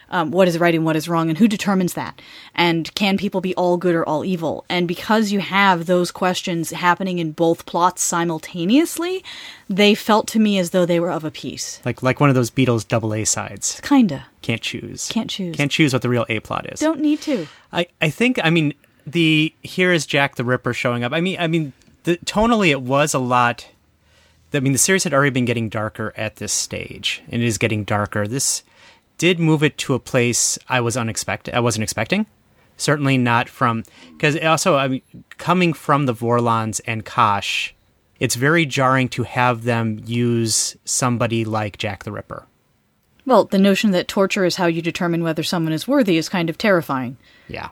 um, 0.09 0.31
what 0.31 0.47
is 0.47 0.57
right 0.59 0.73
and 0.75 0.85
what 0.85 0.95
is 0.95 1.09
wrong 1.09 1.29
and 1.29 1.37
who 1.37 1.47
determines 1.47 1.93
that 1.93 2.21
and 2.55 2.93
can 2.95 3.17
people 3.17 3.41
be 3.41 3.53
all 3.55 3.77
good 3.77 3.95
or 3.95 4.07
all 4.07 4.23
evil 4.23 4.63
and 4.69 4.87
because 4.87 5.31
you 5.31 5.39
have 5.39 5.85
those 5.85 6.11
questions 6.11 6.71
happening 6.71 7.19
in 7.19 7.31
both 7.31 7.65
plots 7.65 8.01
simultaneously 8.03 9.23
they 9.69 9.93
felt 9.93 10.27
to 10.27 10.39
me 10.39 10.57
as 10.57 10.69
though 10.69 10.85
they 10.85 10.99
were 10.99 11.11
of 11.11 11.23
a 11.23 11.31
piece 11.31 11.81
Like 11.85 12.01
like 12.01 12.19
one 12.19 12.29
of 12.29 12.35
those 12.35 12.49
Beatles 12.51 12.87
double 12.87 13.13
A 13.13 13.25
sides. 13.25 13.79
kinda 13.83 14.25
Can't 14.41 14.61
choose. 14.61 15.09
Can't 15.09 15.29
choose. 15.29 15.55
Can't 15.55 15.71
choose 15.71 15.91
what 15.91 16.01
the 16.01 16.09
real 16.09 16.25
A 16.29 16.39
plot 16.39 16.71
is. 16.71 16.79
don't 16.79 17.01
need 17.01 17.19
to 17.21 17.47
I, 17.73 17.87
I 18.01 18.09
think 18.09 18.39
I 18.43 18.49
mean 18.49 18.73
the 19.05 19.53
here 19.61 19.91
is 19.91 20.05
Jack 20.05 20.35
the 20.35 20.43
Ripper 20.45 20.73
showing 20.73 21.03
up. 21.03 21.11
I 21.13 21.21
mean 21.21 21.37
I 21.39 21.47
mean 21.47 21.73
the 22.03 22.17
tonally 22.19 22.69
it 22.69 22.81
was 22.81 23.13
a 23.13 23.19
lot 23.19 23.67
I 24.53 24.61
mean 24.61 24.71
the 24.71 24.79
series 24.79 25.03
had 25.03 25.13
already 25.13 25.31
been 25.31 25.45
getting 25.45 25.67
darker 25.67 26.13
at 26.15 26.37
this 26.37 26.53
stage 26.53 27.21
and 27.29 27.41
it 27.41 27.45
is 27.45 27.57
getting 27.57 27.83
darker. 27.83 28.25
This 28.27 28.63
did 29.17 29.39
move 29.39 29.63
it 29.63 29.77
to 29.79 29.93
a 29.93 29.99
place 29.99 30.57
I 30.69 30.81
was 30.81 30.95
unexpected 30.97 31.53
I 31.53 31.59
wasn't 31.59 31.83
expecting. 31.83 32.25
Certainly 32.77 33.17
not 33.17 33.49
from 33.49 33.83
because 34.11 34.37
also 34.37 34.75
I 34.75 34.87
mean 34.87 35.01
coming 35.37 35.73
from 35.73 36.05
the 36.05 36.13
Vorlons 36.13 36.79
and 36.85 37.03
Kosh, 37.03 37.73
it's 38.19 38.35
very 38.35 38.65
jarring 38.65 39.09
to 39.09 39.23
have 39.23 39.63
them 39.63 39.99
use 40.05 40.75
somebody 40.85 41.43
like 41.45 41.77
Jack 41.77 42.03
the 42.03 42.11
Ripper. 42.11 42.45
well 43.25 43.45
the 43.45 43.57
notion 43.57 43.91
that 43.91 44.07
torture 44.07 44.45
is 44.45 44.57
how 44.57 44.67
you 44.67 44.81
determine 44.81 45.23
whether 45.23 45.43
someone 45.43 45.73
is 45.73 45.87
worthy 45.87 46.17
is 46.17 46.29
kind 46.29 46.49
of 46.49 46.57
terrifying 46.57 47.17
Yeah. 47.47 47.69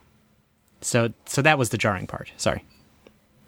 So 0.81 1.13
so 1.25 1.41
that 1.41 1.57
was 1.57 1.69
the 1.69 1.77
jarring 1.77 2.07
part. 2.07 2.31
Sorry. 2.37 2.63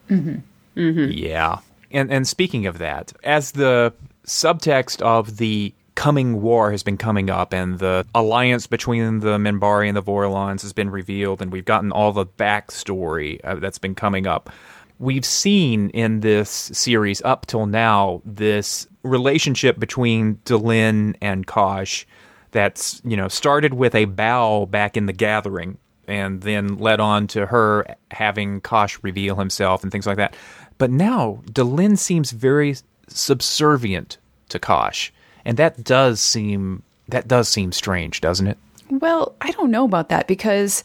Mm-hmm. 0.10 0.79
Mm-hmm. 0.79 1.12
Yeah. 1.12 1.60
And 1.91 2.12
and 2.12 2.27
speaking 2.27 2.65
of 2.67 2.77
that, 2.77 3.13
as 3.23 3.51
the 3.51 3.93
subtext 4.25 5.01
of 5.01 5.38
the 5.38 5.73
coming 5.97 6.43
war 6.43 6.69
has 6.69 6.83
been 6.83 6.95
coming 6.95 7.27
up 7.27 7.51
and 7.51 7.79
the 7.79 8.05
alliance 8.13 8.67
between 8.67 9.19
the 9.21 9.39
Minbari 9.39 9.88
and 9.88 9.97
the 9.97 10.03
Vorlons 10.03 10.62
has 10.62 10.71
been 10.71 10.91
revealed 10.91 11.41
and 11.41 11.51
we've 11.51 11.65
gotten 11.65 11.91
all 11.91 12.12
the 12.12 12.25
backstory 12.25 13.41
uh, 13.43 13.55
that's 13.55 13.79
been 13.79 13.95
coming 13.95 14.27
up. 14.27 14.51
We've 14.99 15.25
seen 15.25 15.89
in 15.89 16.19
this 16.19 16.49
series 16.71 17.19
up 17.23 17.47
till 17.47 17.65
now 17.65 18.21
this 18.23 18.88
relationship 19.01 19.79
between 19.79 20.36
Delenn 20.45 21.15
and 21.19 21.47
Kosh 21.47 22.05
that's, 22.51 23.01
you 23.03 23.17
know, 23.17 23.27
started 23.27 23.73
with 23.73 23.95
a 23.95 24.05
bow 24.05 24.67
back 24.67 24.97
in 24.97 25.07
the 25.07 25.13
gathering 25.13 25.79
and 26.07 26.41
then 26.41 26.77
led 26.77 26.99
on 26.99 27.25
to 27.27 27.47
her 27.47 27.88
having 28.12 28.62
Kosh 28.62 28.99
reveal 29.01 29.36
himself 29.36 29.81
and 29.81 29.91
things 29.91 30.05
like 30.05 30.17
that. 30.17 30.36
But 30.77 30.91
now 30.91 31.41
Delenn 31.45 31.97
seems 31.97 32.29
very 32.29 32.75
subservient 33.07 34.19
to 34.49 34.60
Kosh, 34.60 35.12
and 35.47 35.55
that 35.57 35.81
does 35.83 36.19
seem 36.19 36.83
that 37.07 37.27
does 37.27 37.47
seem 37.47 37.71
strange, 37.71 38.19
doesn't 38.19 38.47
it? 38.47 38.57
Well, 38.89 39.33
I 39.41 39.51
don't 39.51 39.71
know 39.71 39.86
about 39.86 40.10
that 40.10 40.27
because 40.27 40.83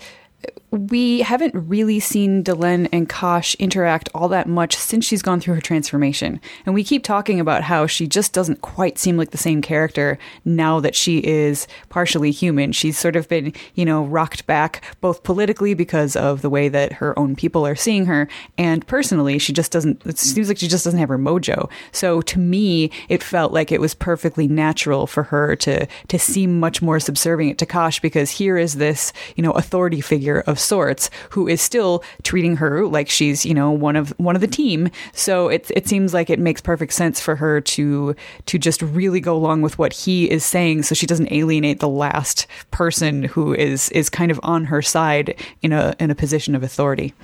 we 0.72 1.20
haven't 1.20 1.55
really 1.55 2.00
seen 2.00 2.42
Delenn 2.42 2.88
and 2.92 3.07
Kosh 3.07 3.55
interact 3.57 4.09
all 4.14 4.28
that 4.28 4.48
much 4.48 4.74
since 4.74 5.05
she's 5.05 5.20
gone 5.20 5.38
through 5.38 5.55
her 5.55 5.61
transformation. 5.61 6.40
And 6.64 6.74
we 6.74 6.83
keep 6.83 7.05
talking 7.05 7.38
about 7.38 7.62
how 7.62 7.87
she 7.87 8.07
just 8.07 8.33
doesn't 8.33 8.62
quite 8.62 8.98
seem 8.98 9.18
like 9.18 9.33
the 9.33 9.38
same 9.38 9.61
character 9.61 10.18
now 10.46 10.81
that 10.81 10.94
she 10.94 11.18
is 11.18 11.68
partially 11.90 12.31
human. 12.31 12.72
She's 12.72 12.98
sort 12.98 13.16
of 13.16 13.28
been, 13.28 13.52
you 13.74 13.85
know, 13.85 14.05
rocked 14.05 14.46
back 14.46 14.83
both 15.02 15.22
politically 15.24 15.74
because 15.74 16.16
of 16.16 16.40
the 16.40 16.48
way 16.48 16.70
that 16.70 16.94
her 16.94 17.18
own 17.18 17.37
people 17.37 17.66
are 17.66 17.76
seeing 17.76 18.07
her 18.07 18.26
and 18.57 18.87
personally, 18.87 19.38
she 19.38 19.52
just 19.52 19.72
doesn't, 19.72 20.00
it 20.07 20.18
seems 20.18 20.48
like 20.48 20.57
she 20.57 20.68
just 20.68 20.85
doesn't 20.85 21.00
have 21.00 21.11
her 21.11 21.18
mojo. 21.18 21.70
So 21.92 22.22
to 22.22 22.38
me, 22.38 22.90
it 23.11 23.22
felt 23.22 23.52
like 23.52 23.72
it 23.72 23.81
was 23.81 23.92
perfectly 23.92 24.48
natural 24.48 25.07
for 25.07 25.24
her 25.24 25.55
to, 25.57 25.87
to 26.09 26.18
seem 26.18 26.59
much 26.59 26.81
more 26.81 26.98
subservient 26.98 27.59
to 27.59 27.66
Kosh 27.66 28.00
because 28.00 28.31
here 28.31 28.57
is 28.57 28.74
this, 28.76 29.12
you 29.37 29.42
know, 29.42 29.52
authority 29.52 30.00
figure 30.00 30.32
of 30.40 30.59
sorts 30.59 31.11
who 31.31 31.49
is 31.49 31.61
still 31.61 32.03
treating 32.23 32.57
her 32.57 32.87
like 32.87 33.09
she's 33.09 33.45
you 33.45 33.55
know 33.55 33.71
one 33.71 33.97
of 33.97 34.11
one 34.18 34.35
of 34.35 34.40
the 34.40 34.47
team. 34.47 34.90
So 35.12 35.49
it 35.49 35.71
it 35.75 35.88
seems 35.88 36.14
like 36.14 36.31
it 36.31 36.38
makes 36.38 36.61
perfect 36.61 36.92
sense 36.92 37.21
for 37.21 37.37
her 37.37 37.61
to 37.61 38.14
to 38.47 38.59
just 38.59 38.83
really 38.83 39.21
go 39.21 39.37
along 39.37 39.62
with 39.62 39.79
what 39.79 39.92
he 39.92 40.31
is 40.31 40.45
saying 40.45 40.83
so 40.83 40.95
she 40.95 41.07
doesn't 41.07 41.33
alienate 41.33 41.81
the 41.81 41.88
last 41.88 42.47
person 42.71 43.25
who 43.25 43.55
is 43.55 43.88
is 43.90 44.11
kind 44.11 44.31
of 44.31 44.40
on 44.42 44.64
her 44.64 44.83
side 44.83 45.35
in 45.62 45.73
a 45.73 45.95
in 45.99 46.11
a 46.11 46.14
position 46.14 46.55
of 46.55 46.62
authority. 46.62 47.14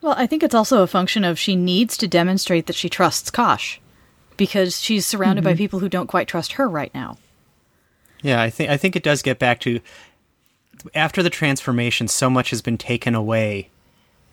Well 0.00 0.14
i 0.18 0.26
think 0.26 0.42
it's 0.42 0.54
also 0.54 0.82
a 0.82 0.86
function 0.86 1.24
of 1.24 1.38
she 1.38 1.56
needs 1.56 1.96
to 1.96 2.06
demonstrate 2.06 2.66
that 2.66 2.76
she 2.76 2.90
trusts 2.90 3.30
kosh 3.30 3.80
because 4.36 4.80
she's 4.80 5.06
surrounded 5.06 5.42
mm-hmm. 5.42 5.52
by 5.52 5.56
people 5.56 5.78
who 5.78 5.88
don't 5.88 6.06
quite 6.06 6.28
trust 6.28 6.52
her 6.52 6.68
right 6.68 6.92
now. 6.94 7.16
Yeah, 8.22 8.40
I 8.40 8.50
think 8.50 8.70
I 8.70 8.76
think 8.76 8.96
it 8.96 9.02
does 9.02 9.22
get 9.22 9.38
back 9.38 9.60
to 9.60 9.80
after 10.94 11.22
the 11.22 11.30
transformation, 11.30 12.08
so 12.08 12.28
much 12.28 12.50
has 12.50 12.60
been 12.60 12.78
taken 12.78 13.14
away 13.14 13.70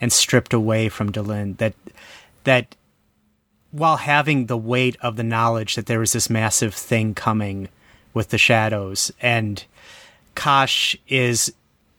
and 0.01 0.11
stripped 0.11 0.53
away 0.53 0.89
from 0.89 1.11
Delenn 1.11 1.57
that 1.57 1.73
that 2.43 2.75
while 3.71 3.97
having 3.97 4.47
the 4.47 4.57
weight 4.57 4.97
of 5.01 5.15
the 5.15 5.23
knowledge 5.23 5.75
that 5.75 5.85
there 5.85 5.99
was 5.99 6.11
this 6.11 6.29
massive 6.29 6.73
thing 6.73 7.13
coming 7.13 7.69
with 8.13 8.29
the 8.29 8.37
shadows 8.37 9.11
and 9.21 9.63
Kosh 10.35 10.97
is 11.07 11.53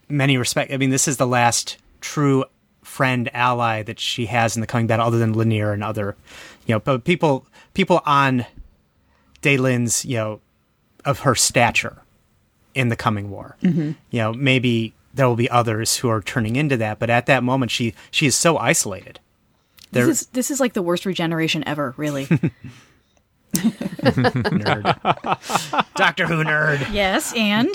many 0.08 0.36
respect 0.36 0.72
I 0.72 0.76
mean 0.76 0.90
this 0.90 1.08
is 1.08 1.16
the 1.16 1.26
last 1.26 1.78
true 2.00 2.44
friend 2.82 3.30
ally 3.32 3.82
that 3.84 4.00
she 4.00 4.26
has 4.26 4.56
in 4.56 4.60
the 4.60 4.66
coming 4.66 4.86
battle 4.86 5.06
other 5.06 5.18
than 5.18 5.34
Lennier 5.34 5.72
and 5.72 5.84
other 5.84 6.16
you 6.66 6.74
know 6.74 6.80
but 6.80 7.04
people 7.04 7.46
people 7.72 8.02
on 8.04 8.44
Delenn's 9.40 10.04
you 10.04 10.16
know 10.16 10.40
of 11.04 11.20
her 11.20 11.34
stature 11.34 12.01
in 12.74 12.88
the 12.88 12.96
coming 12.96 13.30
war. 13.30 13.56
Mm-hmm. 13.62 13.92
You 14.10 14.18
know, 14.18 14.32
maybe 14.32 14.94
there 15.14 15.28
will 15.28 15.36
be 15.36 15.50
others 15.50 15.98
who 15.98 16.08
are 16.08 16.20
turning 16.20 16.56
into 16.56 16.76
that, 16.78 16.98
but 16.98 17.10
at 17.10 17.26
that 17.26 17.44
moment, 17.44 17.70
she 17.70 17.94
she 18.10 18.26
is 18.26 18.34
so 18.34 18.58
isolated. 18.58 19.20
There, 19.92 20.06
this 20.06 20.22
is 20.22 20.26
this 20.28 20.50
is 20.50 20.60
like 20.60 20.72
the 20.72 20.82
worst 20.82 21.06
regeneration 21.06 21.62
ever, 21.66 21.94
really. 21.96 22.26
nerd. 23.54 24.84
Doctor 25.94 26.26
Who 26.26 26.42
nerd. 26.42 26.92
Yes, 26.92 27.34
and 27.36 27.68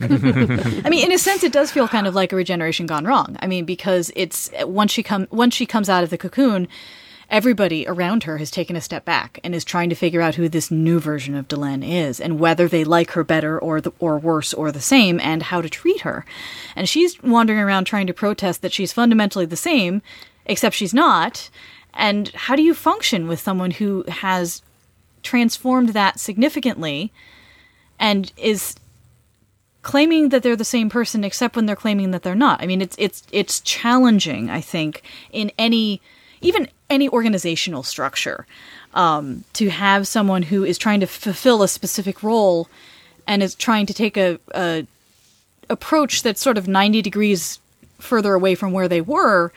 I 0.00 0.88
mean, 0.88 1.06
in 1.06 1.12
a 1.12 1.18
sense, 1.18 1.44
it 1.44 1.52
does 1.52 1.70
feel 1.70 1.86
kind 1.86 2.06
of 2.06 2.14
like 2.14 2.32
a 2.32 2.36
regeneration 2.36 2.86
gone 2.86 3.04
wrong. 3.04 3.36
I 3.40 3.46
mean, 3.46 3.64
because 3.64 4.10
it's 4.16 4.50
once 4.62 4.90
she 4.92 5.02
come 5.02 5.28
once 5.30 5.54
she 5.54 5.66
comes 5.66 5.88
out 5.88 6.02
of 6.02 6.10
the 6.10 6.18
cocoon, 6.18 6.66
everybody 7.32 7.86
around 7.88 8.24
her 8.24 8.36
has 8.36 8.50
taken 8.50 8.76
a 8.76 8.80
step 8.80 9.06
back 9.06 9.40
and 9.42 9.54
is 9.54 9.64
trying 9.64 9.88
to 9.88 9.96
figure 9.96 10.20
out 10.20 10.34
who 10.34 10.50
this 10.50 10.70
new 10.70 11.00
version 11.00 11.34
of 11.34 11.48
Delenn 11.48 11.82
is 11.82 12.20
and 12.20 12.38
whether 12.38 12.68
they 12.68 12.84
like 12.84 13.12
her 13.12 13.24
better 13.24 13.58
or 13.58 13.80
the, 13.80 13.90
or 13.98 14.18
worse 14.18 14.52
or 14.52 14.70
the 14.70 14.82
same 14.82 15.18
and 15.18 15.44
how 15.44 15.62
to 15.62 15.70
treat 15.70 16.02
her. 16.02 16.26
And 16.76 16.86
she's 16.86 17.20
wandering 17.22 17.58
around 17.58 17.86
trying 17.86 18.06
to 18.06 18.12
protest 18.12 18.60
that 18.60 18.72
she's 18.72 18.92
fundamentally 18.92 19.46
the 19.46 19.56
same, 19.56 20.02
except 20.44 20.76
she's 20.76 20.92
not. 20.92 21.48
And 21.94 22.28
how 22.28 22.54
do 22.54 22.62
you 22.62 22.74
function 22.74 23.26
with 23.26 23.40
someone 23.40 23.70
who 23.70 24.04
has 24.08 24.60
transformed 25.22 25.90
that 25.90 26.20
significantly 26.20 27.12
and 27.98 28.30
is 28.36 28.76
claiming 29.80 30.28
that 30.28 30.42
they're 30.42 30.54
the 30.54 30.64
same 30.64 30.90
person 30.90 31.24
except 31.24 31.56
when 31.56 31.64
they're 31.66 31.76
claiming 31.76 32.10
that 32.10 32.22
they're 32.22 32.34
not. 32.34 32.62
I 32.62 32.66
mean 32.66 32.82
it's 32.82 32.96
it's 32.98 33.22
it's 33.32 33.60
challenging, 33.60 34.50
I 34.50 34.60
think, 34.60 35.02
in 35.32 35.50
any 35.58 36.00
even 36.40 36.68
any 36.92 37.08
organizational 37.08 37.82
structure 37.82 38.46
um, 38.94 39.44
to 39.54 39.70
have 39.70 40.06
someone 40.06 40.42
who 40.42 40.64
is 40.64 40.78
trying 40.78 41.00
to 41.00 41.06
fulfill 41.06 41.62
a 41.62 41.68
specific 41.68 42.22
role 42.22 42.68
and 43.26 43.42
is 43.42 43.54
trying 43.54 43.86
to 43.86 43.94
take 43.94 44.16
a, 44.16 44.38
a 44.54 44.86
approach 45.70 46.22
that's 46.22 46.40
sort 46.40 46.58
of 46.58 46.68
90 46.68 47.02
degrees 47.02 47.58
further 47.98 48.34
away 48.34 48.54
from 48.54 48.72
where 48.72 48.88
they 48.88 49.00
were 49.00 49.52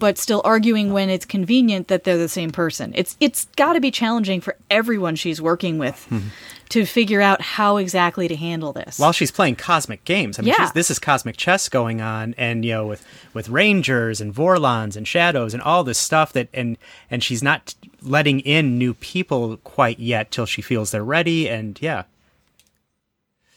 but 0.00 0.18
still 0.18 0.40
arguing 0.44 0.92
when 0.92 1.08
it's 1.08 1.24
convenient 1.24 1.86
that 1.88 2.02
they're 2.02 2.18
the 2.18 2.28
same 2.28 2.50
person. 2.50 2.92
It's 2.96 3.16
it's 3.20 3.44
got 3.56 3.74
to 3.74 3.80
be 3.80 3.92
challenging 3.92 4.40
for 4.40 4.56
everyone 4.70 5.14
she's 5.14 5.40
working 5.40 5.78
with 5.78 6.06
mm-hmm. 6.10 6.28
to 6.70 6.84
figure 6.86 7.20
out 7.20 7.40
how 7.40 7.76
exactly 7.76 8.26
to 8.26 8.34
handle 8.34 8.72
this. 8.72 8.98
While 8.98 9.12
she's 9.12 9.30
playing 9.30 9.56
cosmic 9.56 10.04
games, 10.04 10.38
I 10.38 10.42
mean, 10.42 10.54
yeah. 10.58 10.70
this 10.74 10.90
is 10.90 10.98
cosmic 10.98 11.36
chess 11.36 11.68
going 11.68 12.00
on, 12.00 12.34
and 12.36 12.64
you 12.64 12.72
know, 12.72 12.86
with 12.86 13.06
with 13.34 13.48
rangers 13.48 14.20
and 14.20 14.34
vorlons 14.34 14.96
and 14.96 15.06
shadows 15.06 15.54
and 15.54 15.62
all 15.62 15.84
this 15.84 15.98
stuff 15.98 16.32
that, 16.32 16.48
and 16.52 16.76
and 17.10 17.22
she's 17.22 17.42
not 17.42 17.74
letting 18.02 18.40
in 18.40 18.78
new 18.78 18.94
people 18.94 19.58
quite 19.58 20.00
yet 20.00 20.30
till 20.30 20.46
she 20.46 20.62
feels 20.62 20.90
they're 20.90 21.04
ready, 21.04 21.48
and 21.48 21.80
yeah, 21.82 22.04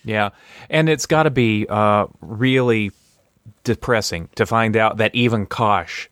yeah, 0.03 0.29
and 0.69 0.89
it's 0.89 1.05
got 1.05 1.23
to 1.23 1.31
be 1.31 1.65
uh, 1.69 2.07
really 2.21 2.91
depressing 3.63 4.29
to 4.35 4.45
find 4.45 4.75
out 4.75 4.97
that 4.97 5.15
even 5.15 5.45
Kosh 5.45 6.09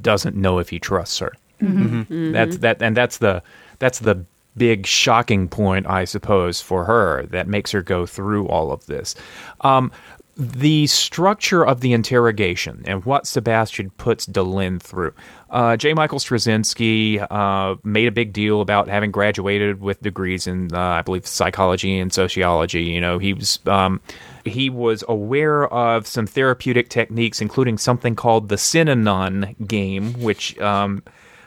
doesn't 0.00 0.36
know 0.36 0.58
if 0.58 0.68
he 0.68 0.78
trusts 0.78 1.18
her. 1.18 1.32
Mm-hmm. 1.60 2.00
Mm-hmm. 2.00 2.32
That's 2.32 2.58
that, 2.58 2.82
and 2.82 2.96
that's 2.96 3.18
the 3.18 3.42
that's 3.78 4.00
the 4.00 4.24
big 4.56 4.86
shocking 4.86 5.48
point, 5.48 5.86
I 5.86 6.04
suppose, 6.04 6.60
for 6.60 6.84
her 6.84 7.26
that 7.26 7.48
makes 7.48 7.70
her 7.70 7.82
go 7.82 8.06
through 8.06 8.48
all 8.48 8.72
of 8.72 8.86
this. 8.86 9.14
Um, 9.62 9.92
the 10.36 10.86
structure 10.86 11.64
of 11.64 11.80
the 11.80 11.92
interrogation 11.92 12.82
and 12.86 13.04
what 13.04 13.26
Sebastian 13.26 13.90
puts 13.90 14.26
Delenn 14.26 14.80
through. 14.80 15.12
Uh, 15.50 15.76
J. 15.76 15.92
Michael 15.92 16.18
Straczynski 16.18 17.24
uh, 17.30 17.76
made 17.84 18.08
a 18.08 18.12
big 18.12 18.32
deal 18.32 18.62
about 18.62 18.88
having 18.88 19.10
graduated 19.10 19.80
with 19.80 20.00
degrees 20.00 20.46
in, 20.46 20.74
uh, 20.74 20.80
I 20.80 21.02
believe, 21.02 21.26
psychology 21.26 21.98
and 21.98 22.12
sociology. 22.12 22.84
You 22.84 23.00
know, 23.00 23.18
he 23.18 23.34
was 23.34 23.58
um, 23.66 24.00
he 24.44 24.70
was 24.70 25.04
aware 25.08 25.66
of 25.68 26.06
some 26.06 26.26
therapeutic 26.26 26.88
techniques, 26.88 27.40
including 27.40 27.78
something 27.78 28.14
called 28.14 28.48
the 28.48 28.56
Synanon 28.56 29.66
game, 29.66 30.14
which 30.14 30.58
um, 30.58 31.02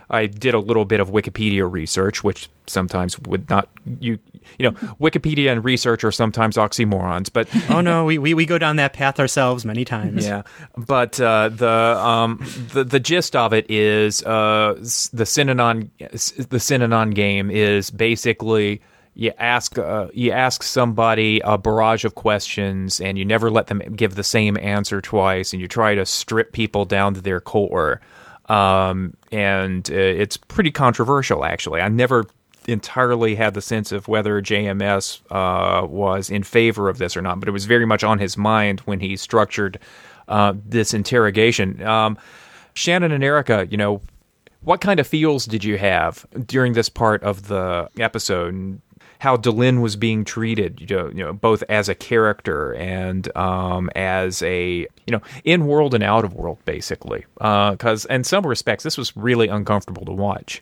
I 0.09 0.27
did 0.27 0.53
a 0.53 0.59
little 0.59 0.85
bit 0.85 0.99
of 0.99 1.09
Wikipedia 1.09 1.69
research, 1.69 2.23
which 2.23 2.49
sometimes 2.67 3.19
would 3.19 3.49
not 3.49 3.69
you 3.99 4.17
you 4.57 4.69
know 4.69 4.71
Wikipedia 4.99 5.51
and 5.51 5.63
research 5.63 6.03
are 6.03 6.11
sometimes 6.11 6.57
oxymorons, 6.57 7.31
but 7.31 7.47
oh 7.69 7.81
no, 7.81 8.05
we, 8.05 8.17
we, 8.17 8.33
we 8.33 8.45
go 8.45 8.57
down 8.57 8.75
that 8.75 8.93
path 8.93 9.19
ourselves 9.19 9.65
many 9.65 9.85
times. 9.85 10.25
Yeah, 10.25 10.43
but 10.77 11.19
uh, 11.19 11.49
the 11.49 11.69
um 11.69 12.39
the 12.73 12.83
the 12.83 12.99
gist 12.99 13.35
of 13.35 13.53
it 13.53 13.69
is 13.69 14.23
uh 14.23 14.75
the 14.77 15.23
Synanon 15.23 15.89
the 15.99 16.57
Synanon 16.57 17.13
game 17.13 17.49
is 17.49 17.89
basically 17.89 18.81
you 19.15 19.31
ask 19.37 19.77
uh, 19.77 20.07
you 20.13 20.31
ask 20.31 20.61
somebody 20.61 21.41
a 21.43 21.57
barrage 21.57 22.05
of 22.05 22.15
questions 22.15 22.99
and 22.99 23.17
you 23.17 23.25
never 23.25 23.49
let 23.49 23.67
them 23.67 23.79
give 23.95 24.15
the 24.15 24.23
same 24.23 24.57
answer 24.57 25.01
twice 25.01 25.53
and 25.53 25.61
you 25.61 25.67
try 25.67 25.95
to 25.95 26.05
strip 26.05 26.51
people 26.51 26.85
down 26.85 27.13
to 27.13 27.21
their 27.21 27.39
core 27.39 28.01
um, 28.47 29.15
and 29.31 29.89
uh, 29.89 29.93
it's 29.93 30.37
pretty 30.37 30.71
controversial, 30.71 31.45
actually. 31.45 31.81
I 31.81 31.87
never 31.89 32.25
entirely 32.67 33.35
had 33.35 33.53
the 33.53 33.61
sense 33.61 33.91
of 33.91 34.07
whether 34.07 34.41
JMS 34.41 35.21
uh, 35.31 35.85
was 35.85 36.29
in 36.29 36.43
favor 36.43 36.89
of 36.89 36.97
this 36.97 37.15
or 37.15 37.21
not, 37.21 37.39
but 37.39 37.47
it 37.47 37.51
was 37.51 37.65
very 37.65 37.85
much 37.85 38.03
on 38.03 38.19
his 38.19 38.37
mind 38.37 38.81
when 38.81 38.99
he 38.99 39.15
structured 39.17 39.79
uh, 40.27 40.53
this 40.65 40.93
interrogation. 40.93 41.81
Um, 41.83 42.17
Shannon 42.73 43.11
and 43.11 43.23
Erica, 43.23 43.67
you 43.69 43.77
know, 43.77 44.01
what 44.61 44.81
kind 44.81 44.99
of 44.99 45.05
feels 45.05 45.45
did 45.45 45.63
you 45.63 45.77
have 45.77 46.25
during 46.47 46.73
this 46.73 46.89
part 46.89 47.21
of 47.21 47.47
the 47.47 47.87
episode? 47.99 48.81
How 49.19 49.37
Delenn 49.37 49.81
was 49.81 49.95
being 49.95 50.23
treated, 50.23 50.81
you 50.81 50.95
know, 50.95 51.07
you 51.07 51.23
know 51.23 51.33
both 51.33 51.63
as 51.69 51.89
a 51.89 51.95
character 51.95 52.73
and 52.75 53.35
um, 53.35 53.89
as 53.95 54.41
a 54.43 54.87
you 55.07 55.11
know 55.11 55.21
in 55.43 55.67
world 55.67 55.93
and 55.93 56.03
out 56.03 56.25
of 56.25 56.33
world, 56.33 56.57
basically. 56.65 57.25
Because 57.35 58.05
uh, 58.05 58.13
in 58.13 58.23
some 58.23 58.45
respects, 58.45 58.83
this 58.83 58.97
was 58.97 59.15
really 59.15 59.47
uncomfortable 59.47 60.05
to 60.05 60.11
watch. 60.11 60.61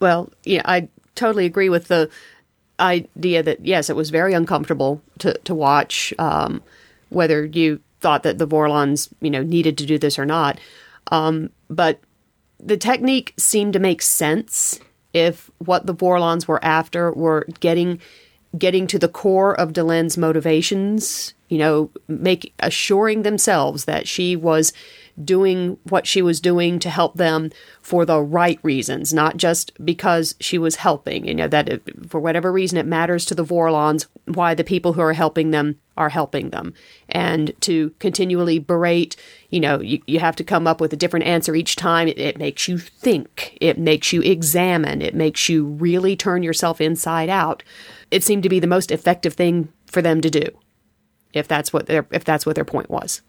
Well, 0.00 0.30
yeah, 0.44 0.62
I 0.64 0.88
totally 1.14 1.46
agree 1.46 1.68
with 1.68 1.88
the 1.88 2.10
idea 2.80 3.42
that 3.42 3.64
yes, 3.64 3.90
it 3.90 3.96
was 3.96 4.10
very 4.10 4.34
uncomfortable 4.34 5.02
to 5.18 5.34
to 5.38 5.54
watch. 5.54 6.12
Um, 6.18 6.62
whether 7.10 7.46
you 7.46 7.80
thought 8.00 8.22
that 8.22 8.38
the 8.38 8.46
Vorlons, 8.46 9.08
you 9.20 9.30
know, 9.30 9.42
needed 9.42 9.78
to 9.78 9.86
do 9.86 9.98
this 9.98 10.18
or 10.18 10.26
not, 10.26 10.60
um, 11.10 11.50
but 11.68 12.00
the 12.60 12.76
technique 12.76 13.34
seemed 13.38 13.72
to 13.72 13.78
make 13.78 14.02
sense 14.02 14.80
if 15.12 15.50
what 15.58 15.86
the 15.86 15.94
Vorlons 15.94 16.46
were 16.46 16.64
after 16.64 17.12
were 17.12 17.46
getting 17.60 18.00
getting 18.56 18.86
to 18.86 18.98
the 18.98 19.08
core 19.08 19.58
of 19.58 19.72
Delenn's 19.72 20.16
motivations 20.16 21.34
you 21.48 21.58
know, 21.58 21.90
make 22.06 22.52
assuring 22.60 23.22
themselves 23.22 23.86
that 23.86 24.06
she 24.06 24.36
was 24.36 24.72
doing 25.24 25.78
what 25.84 26.06
she 26.06 26.22
was 26.22 26.40
doing 26.40 26.78
to 26.78 26.90
help 26.90 27.14
them 27.16 27.50
for 27.80 28.04
the 28.04 28.20
right 28.20 28.58
reasons, 28.62 29.12
not 29.12 29.36
just 29.36 29.72
because 29.84 30.34
she 30.40 30.58
was 30.58 30.76
helping. 30.76 31.26
You 31.26 31.34
know, 31.34 31.48
that 31.48 31.68
it, 31.68 32.10
for 32.10 32.20
whatever 32.20 32.52
reason 32.52 32.78
it 32.78 32.86
matters 32.86 33.24
to 33.26 33.34
the 33.34 33.44
Vorlons 33.44 34.06
why 34.26 34.54
the 34.54 34.64
people 34.64 34.92
who 34.92 35.00
are 35.00 35.12
helping 35.14 35.50
them 35.50 35.78
are 35.96 36.10
helping 36.10 36.50
them. 36.50 36.74
And 37.08 37.52
to 37.62 37.92
continually 37.98 38.58
berate, 38.58 39.16
you 39.50 39.60
know, 39.60 39.80
you, 39.80 40.00
you 40.06 40.20
have 40.20 40.36
to 40.36 40.44
come 40.44 40.66
up 40.66 40.80
with 40.80 40.92
a 40.92 40.96
different 40.96 41.26
answer 41.26 41.54
each 41.54 41.76
time. 41.76 42.08
It, 42.08 42.18
it 42.18 42.38
makes 42.38 42.68
you 42.68 42.78
think, 42.78 43.58
it 43.60 43.78
makes 43.78 44.12
you 44.12 44.22
examine, 44.22 45.02
it 45.02 45.14
makes 45.14 45.48
you 45.48 45.64
really 45.66 46.14
turn 46.14 46.42
yourself 46.42 46.80
inside 46.80 47.28
out. 47.28 47.62
It 48.10 48.22
seemed 48.22 48.44
to 48.44 48.48
be 48.48 48.60
the 48.60 48.66
most 48.66 48.90
effective 48.90 49.34
thing 49.34 49.72
for 49.86 50.02
them 50.02 50.20
to 50.20 50.30
do 50.30 50.46
if 51.32 51.48
that's 51.48 51.72
what 51.72 51.86
their 51.86 52.06
if 52.10 52.24
that's 52.24 52.46
what 52.46 52.54
their 52.54 52.64
point 52.64 52.90
was. 52.90 53.22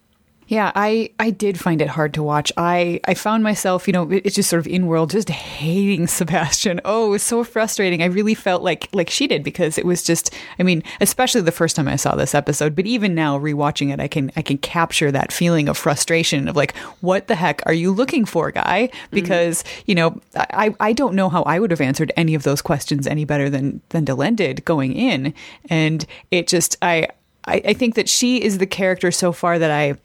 Yeah, 0.50 0.72
I, 0.74 1.12
I 1.20 1.30
did 1.30 1.60
find 1.60 1.80
it 1.80 1.90
hard 1.90 2.12
to 2.16 2.24
watch. 2.24 2.52
I, 2.58 3.00
I 3.06 3.14
found 3.14 3.44
myself, 3.44 3.86
you 3.86 3.94
know, 3.94 4.10
it's 4.10 4.34
just 4.36 4.50
sort 4.50 4.60
of 4.60 4.66
in 4.66 4.88
world, 4.88 5.12
just 5.12 5.30
hating 5.30 6.08
Sebastian. 6.08 6.82
Oh, 6.84 7.06
it 7.06 7.10
was 7.12 7.24
so 7.24 7.44
frustrating. 7.44 8.02
I 8.02 8.08
really 8.08 8.34
felt 8.34 8.64
like 8.64 8.90
like 8.92 9.12
she 9.12 9.28
did 9.28 9.44
because 9.44 9.78
it 9.78 9.86
was 9.86 10.02
just. 10.02 10.34
I 10.58 10.64
mean, 10.64 10.82
especially 11.02 11.42
the 11.42 11.52
first 11.52 11.76
time 11.76 11.88
I 11.88 11.98
saw 11.98 12.16
this 12.16 12.34
episode, 12.34 12.76
but 12.76 12.88
even 12.88 13.14
now 13.14 13.38
rewatching 13.38 13.94
it, 13.94 14.00
I 14.00 14.08
can 14.08 14.32
I 14.36 14.42
can 14.42 14.58
capture 14.58 15.12
that 15.12 15.32
feeling 15.32 15.70
of 15.70 15.78
frustration 15.78 16.48
of 16.48 16.56
like, 16.56 16.76
what 17.02 17.28
the 17.28 17.36
heck 17.36 17.62
are 17.68 17.74
you 17.74 17.92
looking 17.92 18.26
for, 18.26 18.50
guy? 18.50 18.90
Because 19.12 19.62
mm-hmm. 19.62 19.82
you 19.86 19.96
know, 19.96 20.20
I 20.36 20.76
I 20.80 20.94
don't 20.94 21.14
know 21.14 21.30
how 21.30 21.44
I 21.44 21.60
would 21.60 21.70
have 21.70 21.80
answered 21.80 22.12
any 22.18 22.34
of 22.34 22.42
those 22.42 22.64
questions 22.64 23.06
any 23.06 23.24
better 23.24 23.52
than 23.52 23.82
than 23.90 24.04
Delenn 24.04 24.36
did 24.36 24.66
going 24.66 24.94
in, 24.94 25.32
and 25.70 26.08
it 26.32 26.48
just 26.48 26.76
I 26.82 27.08
I, 27.46 27.62
I 27.66 27.74
think 27.74 27.94
that 27.94 28.10
she 28.10 28.42
is 28.42 28.58
the 28.58 28.66
character 28.66 29.12
so 29.12 29.32
far 29.32 29.60
that 29.60 29.70
I 29.70 29.96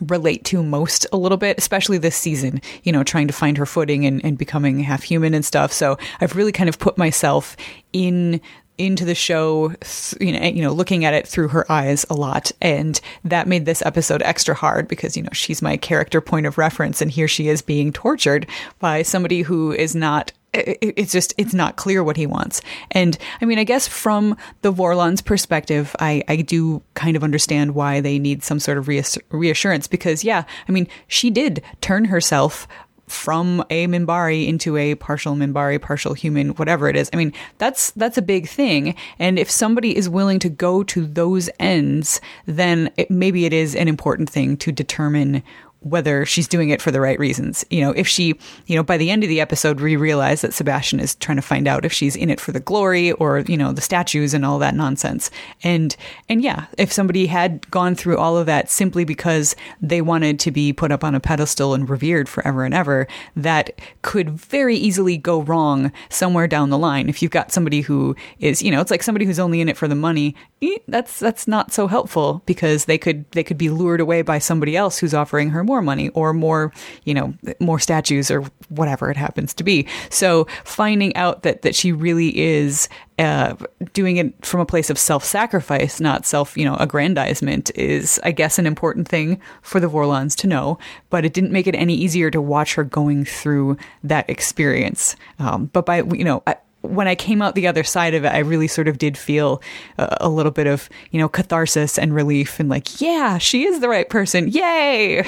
relate 0.00 0.44
to 0.46 0.62
most 0.62 1.06
a 1.12 1.16
little 1.16 1.38
bit, 1.38 1.58
especially 1.58 1.98
this 1.98 2.16
season, 2.16 2.60
you 2.82 2.92
know, 2.92 3.04
trying 3.04 3.26
to 3.26 3.32
find 3.32 3.58
her 3.58 3.66
footing 3.66 4.06
and, 4.06 4.24
and 4.24 4.38
becoming 4.38 4.80
half 4.80 5.02
human 5.02 5.34
and 5.34 5.44
stuff. 5.44 5.72
So 5.72 5.98
I've 6.20 6.36
really 6.36 6.52
kind 6.52 6.68
of 6.68 6.78
put 6.78 6.98
myself 6.98 7.56
in 7.92 8.40
into 8.78 9.04
the 9.04 9.14
show, 9.14 9.72
you 10.20 10.32
know, 10.32 10.46
you 10.46 10.62
know, 10.62 10.72
looking 10.72 11.04
at 11.04 11.14
it 11.14 11.26
through 11.26 11.48
her 11.48 11.70
eyes 11.70 12.04
a 12.10 12.14
lot, 12.14 12.52
and 12.60 13.00
that 13.24 13.48
made 13.48 13.64
this 13.64 13.84
episode 13.86 14.22
extra 14.22 14.54
hard 14.54 14.86
because 14.86 15.16
you 15.16 15.22
know 15.22 15.30
she's 15.32 15.62
my 15.62 15.76
character 15.76 16.20
point 16.20 16.46
of 16.46 16.58
reference, 16.58 17.00
and 17.00 17.10
here 17.10 17.28
she 17.28 17.48
is 17.48 17.62
being 17.62 17.92
tortured 17.92 18.46
by 18.78 19.02
somebody 19.02 19.42
who 19.42 19.72
is 19.72 19.94
not 19.94 20.32
it's 20.54 21.12
just 21.12 21.34
it's 21.36 21.52
not 21.52 21.76
clear 21.76 22.02
what 22.02 22.16
he 22.16 22.26
wants 22.26 22.62
and 22.92 23.18
i 23.40 23.44
mean 23.44 23.58
i 23.58 23.64
guess 23.64 23.86
from 23.86 24.36
the 24.62 24.72
vorlons 24.72 25.22
perspective 25.22 25.94
i 26.00 26.22
i 26.28 26.36
do 26.36 26.82
kind 26.94 27.16
of 27.16 27.22
understand 27.22 27.74
why 27.74 28.00
they 28.00 28.18
need 28.18 28.42
some 28.42 28.58
sort 28.58 28.78
of 28.78 28.88
reassurance 28.88 29.86
because 29.86 30.24
yeah 30.24 30.44
i 30.68 30.72
mean 30.72 30.88
she 31.08 31.30
did 31.30 31.62
turn 31.80 32.06
herself 32.06 32.66
from 33.08 33.64
a 33.70 33.86
Minbari 33.86 34.48
into 34.48 34.76
a 34.76 34.94
partial 34.96 35.34
Minbari, 35.34 35.80
partial 35.80 36.14
human, 36.14 36.50
whatever 36.50 36.88
it 36.88 36.96
is. 36.96 37.08
I 37.12 37.16
mean, 37.16 37.32
that's 37.58 37.92
that's 37.92 38.18
a 38.18 38.22
big 38.22 38.48
thing. 38.48 38.94
And 39.18 39.38
if 39.38 39.50
somebody 39.50 39.96
is 39.96 40.08
willing 40.08 40.38
to 40.40 40.48
go 40.48 40.82
to 40.84 41.06
those 41.06 41.48
ends, 41.60 42.20
then 42.46 42.90
it, 42.96 43.10
maybe 43.10 43.44
it 43.44 43.52
is 43.52 43.74
an 43.74 43.88
important 43.88 44.28
thing 44.28 44.56
to 44.58 44.72
determine 44.72 45.42
whether 45.86 46.26
she's 46.26 46.48
doing 46.48 46.70
it 46.70 46.82
for 46.82 46.90
the 46.90 47.00
right 47.00 47.18
reasons. 47.18 47.64
You 47.70 47.80
know, 47.80 47.92
if 47.92 48.08
she, 48.08 48.34
you 48.66 48.74
know, 48.74 48.82
by 48.82 48.96
the 48.96 49.10
end 49.10 49.22
of 49.22 49.28
the 49.28 49.40
episode, 49.40 49.80
we 49.80 49.94
realize 49.94 50.40
that 50.40 50.52
Sebastian 50.52 50.98
is 50.98 51.14
trying 51.14 51.36
to 51.36 51.42
find 51.42 51.68
out 51.68 51.84
if 51.84 51.92
she's 51.92 52.16
in 52.16 52.28
it 52.28 52.40
for 52.40 52.50
the 52.50 52.60
glory 52.60 53.12
or, 53.12 53.40
you 53.46 53.56
know, 53.56 53.72
the 53.72 53.80
statues 53.80 54.34
and 54.34 54.44
all 54.44 54.58
that 54.58 54.74
nonsense. 54.74 55.30
And, 55.62 55.94
and 56.28 56.42
yeah, 56.42 56.66
if 56.76 56.92
somebody 56.92 57.26
had 57.26 57.70
gone 57.70 57.94
through 57.94 58.18
all 58.18 58.36
of 58.36 58.46
that 58.46 58.68
simply 58.68 59.04
because 59.04 59.54
they 59.80 60.00
wanted 60.00 60.40
to 60.40 60.50
be 60.50 60.72
put 60.72 60.90
up 60.90 61.04
on 61.04 61.14
a 61.14 61.20
pedestal 61.20 61.72
and 61.72 61.88
revered 61.88 62.28
forever 62.28 62.64
and 62.64 62.74
ever, 62.74 63.06
that 63.36 63.80
could 64.02 64.30
very 64.30 64.76
easily 64.76 65.16
go 65.16 65.40
wrong 65.40 65.92
somewhere 66.08 66.48
down 66.48 66.70
the 66.70 66.78
line. 66.78 67.08
If 67.08 67.22
you've 67.22 67.30
got 67.30 67.52
somebody 67.52 67.82
who 67.82 68.16
is, 68.40 68.60
you 68.60 68.72
know, 68.72 68.80
it's 68.80 68.90
like 68.90 69.04
somebody 69.04 69.24
who's 69.24 69.38
only 69.38 69.60
in 69.60 69.68
it 69.68 69.76
for 69.76 69.86
the 69.86 69.94
money, 69.94 70.34
eh, 70.60 70.78
that's, 70.88 71.20
that's 71.20 71.46
not 71.46 71.72
so 71.72 71.86
helpful 71.86 72.42
because 72.44 72.86
they 72.86 72.98
could, 72.98 73.30
they 73.30 73.44
could 73.44 73.58
be 73.58 73.70
lured 73.70 74.00
away 74.00 74.22
by 74.22 74.40
somebody 74.40 74.76
else 74.76 74.98
who's 74.98 75.14
offering 75.14 75.50
her 75.50 75.62
more 75.62 75.75
more 75.76 75.82
money 75.82 76.08
or 76.10 76.32
more, 76.32 76.72
you 77.04 77.12
know, 77.12 77.34
more 77.60 77.78
statues 77.78 78.30
or 78.30 78.40
whatever 78.70 79.10
it 79.10 79.16
happens 79.16 79.52
to 79.52 79.62
be. 79.62 79.86
So 80.08 80.46
finding 80.64 81.14
out 81.16 81.42
that 81.42 81.60
that 81.62 81.74
she 81.74 81.92
really 81.92 82.36
is 82.38 82.88
uh, 83.18 83.56
doing 83.92 84.16
it 84.16 84.32
from 84.44 84.60
a 84.60 84.66
place 84.66 84.88
of 84.88 84.98
self-sacrifice, 84.98 86.00
not 86.00 86.24
self, 86.24 86.56
you 86.56 86.64
know, 86.64 86.76
aggrandizement, 86.76 87.70
is 87.74 88.18
I 88.24 88.32
guess 88.32 88.58
an 88.58 88.66
important 88.66 89.06
thing 89.06 89.38
for 89.60 89.80
the 89.80 89.88
Vorlons 89.88 90.34
to 90.36 90.46
know. 90.46 90.78
But 91.10 91.26
it 91.26 91.34
didn't 91.34 91.52
make 91.52 91.66
it 91.66 91.74
any 91.74 91.94
easier 91.94 92.30
to 92.30 92.40
watch 92.40 92.74
her 92.74 92.84
going 92.84 93.26
through 93.26 93.76
that 94.02 94.28
experience. 94.30 95.14
Um, 95.38 95.66
but 95.66 95.84
by 95.84 95.98
you 95.98 96.24
know. 96.24 96.42
I, 96.46 96.56
when 96.86 97.08
I 97.08 97.14
came 97.14 97.42
out 97.42 97.54
the 97.54 97.66
other 97.66 97.84
side 97.84 98.14
of 98.14 98.24
it, 98.24 98.28
I 98.28 98.38
really 98.38 98.68
sort 98.68 98.88
of 98.88 98.98
did 98.98 99.16
feel 99.18 99.62
a, 99.98 100.18
a, 100.22 100.28
little 100.28 100.52
bit 100.52 100.66
of, 100.66 100.88
you 101.10 101.20
know, 101.20 101.28
catharsis 101.28 101.98
and 101.98 102.14
relief 102.14 102.60
and 102.60 102.68
like, 102.68 103.00
yeah, 103.00 103.38
she 103.38 103.64
is 103.64 103.80
the 103.80 103.88
right 103.88 104.08
person. 104.08 104.48
Yay. 104.48 105.26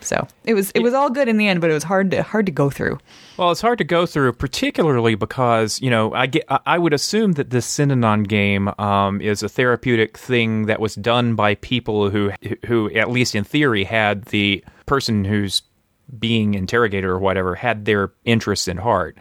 So 0.00 0.26
it 0.44 0.54
was 0.54 0.70
it 0.72 0.80
was 0.80 0.94
all 0.94 1.10
good 1.10 1.26
in 1.26 1.36
the 1.36 1.48
end, 1.48 1.60
but 1.60 1.70
it 1.70 1.74
was 1.74 1.82
hard 1.82 2.10
to 2.12 2.22
hard 2.22 2.46
to 2.46 2.52
go 2.52 2.70
through. 2.70 2.98
Well, 3.36 3.50
it's 3.50 3.60
hard 3.60 3.78
to 3.78 3.84
go 3.84 4.06
through, 4.06 4.34
particularly 4.34 5.14
because 5.14 5.80
you 5.80 5.90
know 5.90 6.12
I 6.14 6.26
get 6.26 6.44
I 6.48 6.78
would 6.78 6.92
assume 6.92 7.32
that 7.32 7.50
this 7.50 7.66
Synanon 7.66 8.28
game 8.28 8.70
um, 8.78 9.20
is 9.20 9.42
a 9.42 9.48
therapeutic 9.48 10.16
thing 10.16 10.66
that 10.66 10.80
was 10.80 10.94
done 10.94 11.34
by 11.34 11.56
people 11.56 12.10
who 12.10 12.32
who 12.66 12.92
at 12.94 13.10
least 13.10 13.34
in 13.34 13.42
theory 13.42 13.84
had 13.84 14.26
the 14.26 14.62
person 14.84 15.24
who's 15.24 15.62
being 16.18 16.54
interrogated 16.54 17.08
or 17.08 17.18
whatever 17.18 17.54
had 17.54 17.84
their 17.84 18.12
interests 18.24 18.68
in 18.68 18.76
heart. 18.76 19.16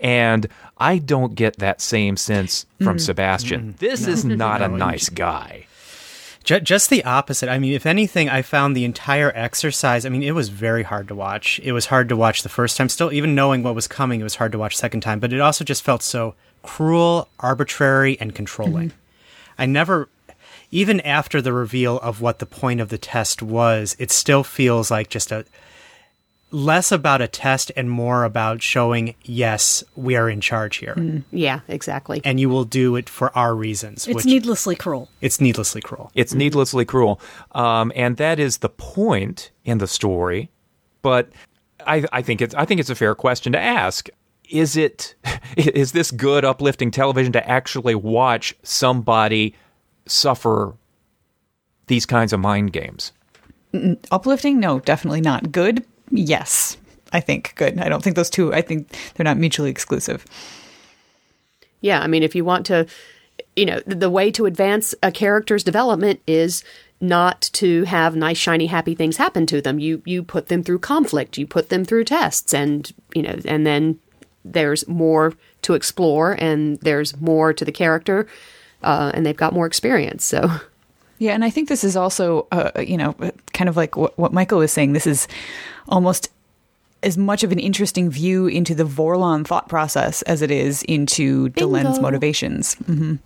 And 0.00 0.48
I 0.78 0.98
don't 0.98 1.34
get 1.34 1.58
that 1.58 1.80
same 1.80 2.16
sense 2.16 2.66
from 2.78 2.96
mm. 2.96 3.00
Sebastian. 3.00 3.74
Mm. 3.74 3.76
This 3.78 4.06
no. 4.06 4.12
is 4.12 4.24
not 4.24 4.62
a 4.62 4.68
nice 4.68 5.08
guy. 5.08 5.66
Just 6.42 6.88
the 6.88 7.04
opposite. 7.04 7.50
I 7.50 7.58
mean, 7.58 7.74
if 7.74 7.84
anything, 7.84 8.28
I 8.28 8.42
found 8.42 8.74
the 8.74 8.84
entire 8.84 9.30
exercise. 9.36 10.06
I 10.06 10.08
mean, 10.08 10.22
it 10.22 10.34
was 10.34 10.48
very 10.48 10.82
hard 10.82 11.06
to 11.08 11.14
watch. 11.14 11.60
It 11.62 11.72
was 11.72 11.86
hard 11.86 12.08
to 12.08 12.16
watch 12.16 12.42
the 12.42 12.48
first 12.48 12.76
time. 12.76 12.88
Still, 12.88 13.12
even 13.12 13.34
knowing 13.34 13.62
what 13.62 13.74
was 13.74 13.86
coming, 13.86 14.20
it 14.20 14.24
was 14.24 14.36
hard 14.36 14.50
to 14.52 14.58
watch 14.58 14.76
second 14.76 15.02
time. 15.02 15.20
But 15.20 15.32
it 15.32 15.40
also 15.40 15.64
just 15.64 15.82
felt 15.82 16.02
so 16.02 16.34
cruel, 16.62 17.28
arbitrary, 17.38 18.18
and 18.20 18.34
controlling. 18.34 18.88
Mm-hmm. 18.88 19.62
I 19.62 19.66
never, 19.66 20.08
even 20.70 21.00
after 21.02 21.42
the 21.42 21.52
reveal 21.52 22.00
of 22.00 22.20
what 22.20 22.38
the 22.38 22.46
point 22.46 22.80
of 22.80 22.88
the 22.88 22.98
test 22.98 23.42
was, 23.42 23.94
it 23.98 24.10
still 24.10 24.42
feels 24.42 24.90
like 24.90 25.10
just 25.10 25.30
a 25.30 25.44
less 26.50 26.90
about 26.92 27.20
a 27.20 27.28
test 27.28 27.70
and 27.76 27.90
more 27.90 28.24
about 28.24 28.62
showing 28.62 29.14
yes 29.22 29.84
we 29.96 30.16
are 30.16 30.28
in 30.28 30.40
charge 30.40 30.76
here. 30.76 30.94
Mm. 30.94 31.24
yeah 31.30 31.60
exactly. 31.68 32.20
And 32.24 32.40
you 32.40 32.48
will 32.48 32.64
do 32.64 32.96
it 32.96 33.08
for 33.08 33.36
our 33.36 33.54
reasons 33.54 34.06
it's 34.08 34.24
needlessly 34.24 34.76
cruel. 34.76 35.08
It's 35.20 35.40
needlessly 35.40 35.80
cruel. 35.80 36.10
It's 36.14 36.34
needlessly 36.34 36.84
cruel. 36.84 37.20
Um, 37.52 37.92
and 37.94 38.16
that 38.16 38.38
is 38.38 38.58
the 38.58 38.68
point 38.68 39.50
in 39.64 39.78
the 39.78 39.86
story. 39.86 40.50
But 41.02 41.30
I, 41.86 42.04
I 42.12 42.22
think 42.22 42.42
it's 42.42 42.54
i 42.54 42.64
think 42.64 42.80
it's 42.80 42.90
a 42.90 42.94
fair 42.94 43.14
question 43.14 43.52
to 43.52 43.60
ask. 43.60 44.08
Is 44.48 44.76
it 44.76 45.14
is 45.56 45.92
this 45.92 46.10
good 46.10 46.44
uplifting 46.44 46.90
television 46.90 47.32
to 47.32 47.48
actually 47.48 47.94
watch 47.94 48.54
somebody 48.62 49.54
suffer 50.06 50.74
these 51.86 52.06
kinds 52.06 52.32
of 52.32 52.40
mind 52.40 52.72
games? 52.72 53.12
Uplifting? 54.10 54.58
No 54.58 54.80
definitely 54.80 55.20
not. 55.20 55.52
Good 55.52 55.84
Yes, 56.10 56.76
I 57.12 57.20
think 57.20 57.54
good. 57.56 57.78
I 57.78 57.88
don't 57.88 58.02
think 58.02 58.16
those 58.16 58.30
two. 58.30 58.52
I 58.52 58.62
think 58.62 58.88
they're 59.14 59.24
not 59.24 59.36
mutually 59.36 59.70
exclusive. 59.70 60.24
Yeah, 61.80 62.00
I 62.00 62.06
mean, 62.06 62.22
if 62.22 62.34
you 62.34 62.44
want 62.44 62.66
to, 62.66 62.86
you 63.56 63.64
know, 63.64 63.80
the, 63.86 63.94
the 63.94 64.10
way 64.10 64.30
to 64.32 64.46
advance 64.46 64.94
a 65.02 65.10
character's 65.10 65.64
development 65.64 66.20
is 66.26 66.62
not 67.00 67.40
to 67.52 67.84
have 67.84 68.14
nice 68.14 68.36
shiny 68.36 68.66
happy 68.66 68.94
things 68.94 69.16
happen 69.16 69.46
to 69.46 69.60
them 69.60 69.78
you 69.78 70.02
you 70.04 70.22
put 70.22 70.48
them 70.48 70.62
through 70.62 70.78
conflict 70.78 71.38
you 71.38 71.46
put 71.46 71.70
them 71.70 71.84
through 71.84 72.04
tests 72.04 72.52
and 72.52 72.92
you 73.14 73.22
know 73.22 73.38
and 73.46 73.66
then 73.66 73.98
there's 74.44 74.86
more 74.86 75.32
to 75.62 75.74
explore 75.74 76.32
and 76.38 76.78
there's 76.80 77.18
more 77.20 77.52
to 77.52 77.64
the 77.64 77.72
character 77.72 78.26
uh, 78.82 79.10
and 79.14 79.24
they've 79.24 79.36
got 79.36 79.54
more 79.54 79.66
experience 79.66 80.24
so 80.24 80.50
yeah 81.18 81.32
and 81.32 81.42
i 81.42 81.48
think 81.48 81.68
this 81.68 81.84
is 81.84 81.96
also 81.96 82.46
uh, 82.52 82.70
you 82.78 82.98
know 82.98 83.14
kind 83.54 83.68
of 83.68 83.76
like 83.76 83.96
what, 83.96 84.16
what 84.18 84.32
michael 84.32 84.58
was 84.58 84.72
saying 84.72 84.92
this 84.92 85.06
is 85.06 85.26
almost 85.90 86.30
as 87.02 87.16
much 87.16 87.42
of 87.42 87.52
an 87.52 87.58
interesting 87.58 88.10
view 88.10 88.46
into 88.46 88.74
the 88.74 88.84
Vorlon 88.84 89.46
thought 89.46 89.68
process 89.68 90.22
as 90.22 90.42
it 90.42 90.50
is 90.50 90.82
into 90.82 91.48
Bingo. 91.50 91.78
Delenn's 91.78 92.00
motivations. 92.00 92.74
Mm-hmm. 92.76 93.16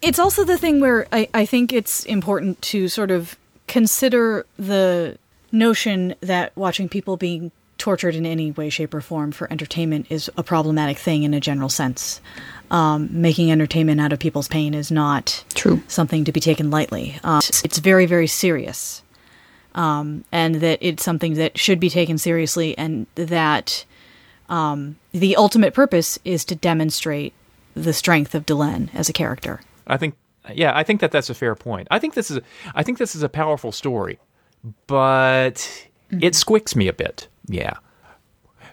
It's 0.00 0.18
also 0.18 0.44
the 0.44 0.58
thing 0.58 0.80
where 0.80 1.06
I, 1.12 1.28
I 1.34 1.46
think 1.46 1.72
it's 1.72 2.04
important 2.04 2.60
to 2.62 2.88
sort 2.88 3.10
of 3.10 3.36
consider 3.68 4.46
the 4.58 5.18
notion 5.52 6.14
that 6.20 6.56
watching 6.56 6.88
people 6.88 7.16
being 7.16 7.52
tortured 7.78 8.14
in 8.14 8.24
any 8.24 8.52
way, 8.52 8.70
shape, 8.70 8.94
or 8.94 9.00
form 9.00 9.32
for 9.32 9.50
entertainment 9.52 10.06
is 10.08 10.30
a 10.36 10.42
problematic 10.42 10.98
thing 10.98 11.24
in 11.24 11.34
a 11.34 11.40
general 11.40 11.68
sense. 11.68 12.20
Um, 12.70 13.08
making 13.12 13.50
entertainment 13.52 14.00
out 14.00 14.12
of 14.12 14.18
people's 14.18 14.48
pain 14.48 14.72
is 14.72 14.90
not 14.90 15.44
True. 15.54 15.82
something 15.88 16.24
to 16.24 16.32
be 16.32 16.40
taken 16.40 16.70
lightly. 16.70 17.18
Uh, 17.22 17.40
it's 17.64 17.78
very, 17.78 18.06
very 18.06 18.26
serious, 18.26 19.02
um, 19.74 20.24
and 20.32 20.56
that 20.56 20.78
it's 20.80 21.02
something 21.02 21.34
that 21.34 21.58
should 21.58 21.80
be 21.80 21.90
taken 21.90 22.18
seriously, 22.18 22.76
and 22.76 23.06
that 23.14 23.84
um, 24.48 24.96
the 25.12 25.36
ultimate 25.36 25.74
purpose 25.74 26.18
is 26.24 26.44
to 26.46 26.54
demonstrate 26.54 27.32
the 27.74 27.92
strength 27.92 28.34
of 28.34 28.44
Delenn 28.44 28.94
as 28.94 29.08
a 29.08 29.12
character. 29.12 29.60
I 29.86 29.96
think, 29.96 30.14
yeah, 30.52 30.76
I 30.76 30.82
think 30.82 31.00
that 31.00 31.10
that's 31.10 31.30
a 31.30 31.34
fair 31.34 31.54
point. 31.54 31.88
I 31.90 31.98
think 31.98 32.14
this 32.14 32.30
is, 32.30 32.40
I 32.74 32.82
think 32.82 32.98
this 32.98 33.14
is 33.14 33.22
a 33.22 33.28
powerful 33.28 33.72
story, 33.72 34.18
but 34.86 35.86
it 36.10 36.34
squicks 36.34 36.76
me 36.76 36.88
a 36.88 36.92
bit. 36.92 37.28
Yeah. 37.46 37.74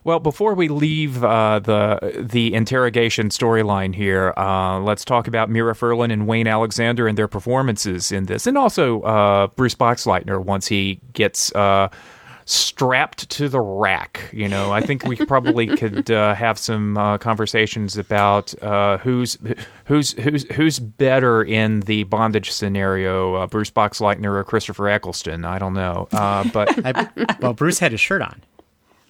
Well, 0.03 0.19
before 0.19 0.53
we 0.53 0.67
leave 0.67 1.23
uh, 1.23 1.59
the 1.59 2.13
the 2.17 2.53
interrogation 2.53 3.29
storyline 3.29 3.93
here, 3.93 4.33
uh, 4.37 4.79
let's 4.79 5.03
talk 5.03 5.27
about 5.27 5.49
Mira 5.49 5.73
Furlan 5.73 6.11
and 6.11 6.27
Wayne 6.27 6.47
Alexander 6.47 7.07
and 7.07 7.17
their 7.17 7.27
performances 7.27 8.11
in 8.11 8.25
this, 8.25 8.47
and 8.47 8.57
also 8.57 9.01
uh, 9.01 9.47
Bruce 9.47 9.75
Boxleitner 9.75 10.43
once 10.43 10.67
he 10.67 11.01
gets 11.13 11.53
uh, 11.53 11.89
strapped 12.45 13.29
to 13.31 13.49
the 13.49 13.59
rack. 13.59 14.29
You 14.31 14.47
know, 14.47 14.71
I 14.71 14.79
think 14.79 15.03
we 15.05 15.15
probably 15.25 15.67
could 15.67 16.09
uh, 16.09 16.33
have 16.33 16.57
some 16.57 16.97
uh, 16.97 17.17
conversations 17.17 17.97
about 17.97 18.51
who's 19.01 19.37
who's 19.83 20.13
who's 20.13 20.43
who's 20.53 20.79
better 20.79 21.43
in 21.43 21.81
the 21.81 22.03
bondage 22.03 22.51
scenario, 22.51 23.45
Bruce 23.47 23.71
Boxleitner 23.71 24.33
or 24.37 24.43
Christopher 24.45 24.87
Eccleston. 24.87 25.43
I 25.43 25.59
don't 25.59 25.73
know, 25.73 26.07
but 26.11 26.85
I, 26.85 27.09
well, 27.41 27.53
Bruce 27.53 27.79
had 27.79 27.91
his 27.91 27.99
shirt 27.99 28.21
on. 28.21 28.41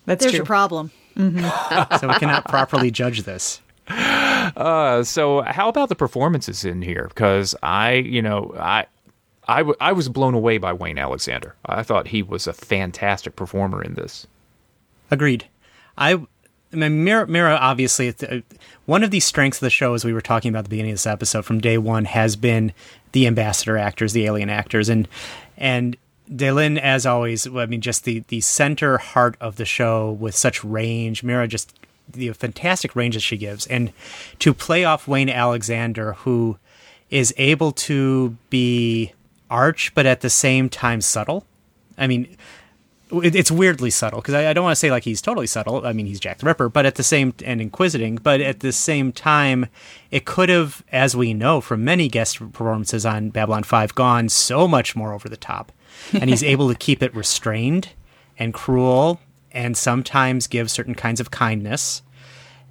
That's 0.10 0.22
There's 0.24 0.32
true. 0.32 0.38
your 0.40 0.46
problem. 0.48 0.90
so 1.16 2.08
we 2.08 2.14
cannot 2.16 2.46
properly 2.48 2.90
judge 2.90 3.22
this. 3.24 3.62
Uh, 3.88 5.04
so 5.04 5.42
how 5.42 5.70
about 5.70 5.88
the 5.90 5.96
performances 5.96 6.66
in 6.66 6.82
here? 6.82 7.06
Because 7.10 7.54
I, 7.62 7.94
you 7.94 8.20
know, 8.24 8.56
I, 8.58 8.88
I, 9.48 9.58
w- 9.60 9.76
I 9.80 9.92
was 9.92 10.10
blown 10.10 10.34
away 10.34 10.58
by 10.58 10.74
Wayne 10.74 10.98
Alexander. 10.98 11.56
I 11.64 11.84
thought 11.84 12.08
he 12.08 12.24
was 12.24 12.48
a 12.48 12.54
fantastic 12.54 13.36
performer 13.36 13.84
in 13.84 13.94
this. 13.94 14.26
Agreed. 15.12 15.46
I, 15.96 16.14
I 16.14 16.76
mean, 16.76 17.04
Mira, 17.04 17.28
Mira 17.28 17.54
obviously, 17.56 18.10
uh, 18.28 18.40
one 18.88 19.04
of 19.04 19.12
the 19.12 19.20
strengths 19.20 19.60
of 19.60 19.66
the 19.68 19.70
show, 19.70 19.94
as 19.94 20.04
we 20.04 20.14
were 20.14 20.22
talking 20.22 20.50
about 20.50 20.60
at 20.60 20.64
the 20.66 20.70
beginning 20.70 20.94
of 20.94 20.96
this 20.96 21.06
episode, 21.06 21.46
from 21.46 21.62
day 21.62 21.78
one, 21.78 22.06
has 22.06 22.36
been 22.36 22.74
the 23.12 23.28
ambassador 23.28 23.78
actors, 23.78 24.14
the 24.14 24.26
alien 24.26 24.50
actors, 24.50 24.90
and 24.90 25.08
and 25.56 25.98
Delenn, 26.34 26.78
as 26.78 27.06
always, 27.06 27.48
I 27.48 27.66
mean, 27.66 27.82
just 27.82 28.04
the 28.04 28.24
the 28.28 28.42
center 28.42 28.98
heart 28.98 29.36
of 29.42 29.56
the 29.56 29.66
show 29.66 30.12
with 30.12 30.36
such 30.36 30.64
range. 30.64 31.24
Mira 31.24 31.48
just 31.48 31.76
the 32.08 32.32
fantastic 32.34 32.96
range 32.96 33.16
that 33.16 33.22
she 33.22 33.38
gives, 33.38 33.66
and 33.68 33.92
to 34.40 34.54
play 34.54 34.86
off 34.86 35.08
Wayne 35.08 35.30
Alexander, 35.30 36.14
who 36.14 36.58
is 37.10 37.34
able 37.38 37.72
to 37.72 38.36
be 38.50 39.14
arch, 39.50 39.94
but 39.96 40.06
at 40.06 40.22
the 40.22 40.30
same 40.30 40.70
time 40.70 41.02
subtle. 41.02 41.46
I 41.98 42.08
mean, 42.08 42.38
it, 43.12 43.36
it's 43.36 43.52
weirdly 43.52 43.90
subtle 43.90 44.22
because 44.22 44.36
I, 44.36 44.50
I, 44.50 44.54
don't 44.54 44.64
want 44.64 44.74
to 44.74 44.80
say 44.80 44.92
like 44.92 45.04
he's 45.04 45.22
totally 45.22 45.48
subtle. 45.48 45.86
I 45.86 45.94
mean, 45.94 46.06
he's 46.06 46.20
Jack 46.20 46.38
the 46.38 46.46
Ripper, 46.46 46.70
but 46.70 46.86
at 46.86 46.96
the 46.96 47.04
same 47.04 47.34
and 47.44 47.62
inquisiting, 47.62 48.18
but 48.18 48.42
at 48.42 48.60
the 48.60 48.72
same 48.72 49.12
time, 49.12 49.68
it 50.12 50.26
could 50.26 50.50
have, 50.50 50.84
as 50.92 51.16
we 51.16 51.34
know 51.34 51.62
from 51.62 51.84
many 51.84 52.08
guest 52.08 52.40
performances 52.40 53.06
on 53.06 53.30
Babylon 53.30 53.64
Five, 53.64 53.96
gone 53.96 54.30
so 54.30 54.68
much 54.68 54.96
more 54.96 55.14
over 55.14 55.28
the 55.28 55.38
top, 55.38 55.72
and 56.14 56.30
he's 56.30 56.44
able 56.44 56.70
to 56.70 56.76
keep 56.76 57.04
it 57.04 57.14
restrained 57.16 57.90
and 58.38 58.54
cruel, 58.54 59.20
and 59.52 59.76
sometimes 59.76 60.48
give 60.48 60.72
certain 60.72 60.96
kinds 60.96 61.20
of 61.20 61.32
kindness, 61.32 62.02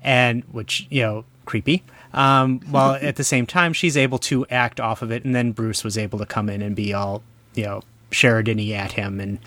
and 0.02 0.44
which 0.52 0.86
you 0.90 1.02
know 1.02 1.24
creepy. 1.44 1.82
Um, 2.14 2.60
while 2.70 2.94
at 2.94 3.16
the 3.16 3.24
same 3.24 3.46
time, 3.46 3.72
she's 3.72 3.96
able 3.96 4.18
to 4.20 4.46
act 4.46 4.80
off 4.80 5.02
of 5.02 5.10
it, 5.12 5.24
and 5.24 5.34
then 5.34 5.52
Bruce 5.52 5.84
was 5.84 5.98
able 5.98 6.18
to 6.18 6.26
come 6.26 6.48
in 6.48 6.62
and 6.62 6.74
be 6.74 6.94
all 6.94 7.22
you 7.54 7.64
know 7.64 7.82
Sheridan 8.10 8.58
at 8.72 8.92
him 8.92 9.20
and 9.20 9.38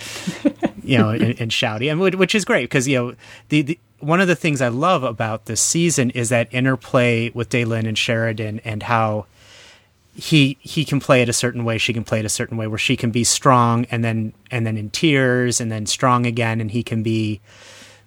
you 0.84 0.98
know 0.98 1.10
and, 1.10 1.40
and 1.40 1.52
shouty, 1.52 1.92
and 1.92 2.00
which 2.00 2.36
is 2.36 2.46
great 2.46 2.66
because 2.66 2.88
you 2.88 2.98
know 2.98 3.16
the, 3.50 3.62
the 3.64 3.80
one 4.00 4.20
of 4.20 4.28
the 4.28 4.36
things 4.36 4.62
I 4.62 4.68
love 4.68 5.04
about 5.04 5.46
this 5.46 5.62
season 5.62 6.10
is 6.12 6.30
that 6.30 6.48
interplay 6.52 7.30
with 7.30 7.50
Delenn 7.50 7.88
and 7.88 7.98
Sheridan 7.98 8.60
and 8.66 8.84
how 8.84 9.28
he 10.14 10.57
he 10.59 10.84
can 10.84 10.99
play 10.99 11.22
it 11.22 11.30
a 11.30 11.34
certain 11.34 11.64
way, 11.64 11.78
she 11.78 11.93
can 11.93 12.03
play 12.03 12.20
it 12.20 12.26
a 12.26 12.30
certain 12.30 12.57
way, 12.57 12.68
where 12.68 12.78
she 12.78 12.95
can 12.95 13.12
be 13.12 13.24
strong 13.24 13.86
and 13.91 14.03
then 14.03 14.34
and 14.49 14.66
then 14.66 14.78
in 14.78 14.89
tears 14.89 15.62
and 15.62 15.72
then 15.72 15.86
strong 15.86 16.26
again, 16.26 16.59
and 16.59 16.72
he 16.72 16.84
can 16.84 17.01
be 17.03 17.41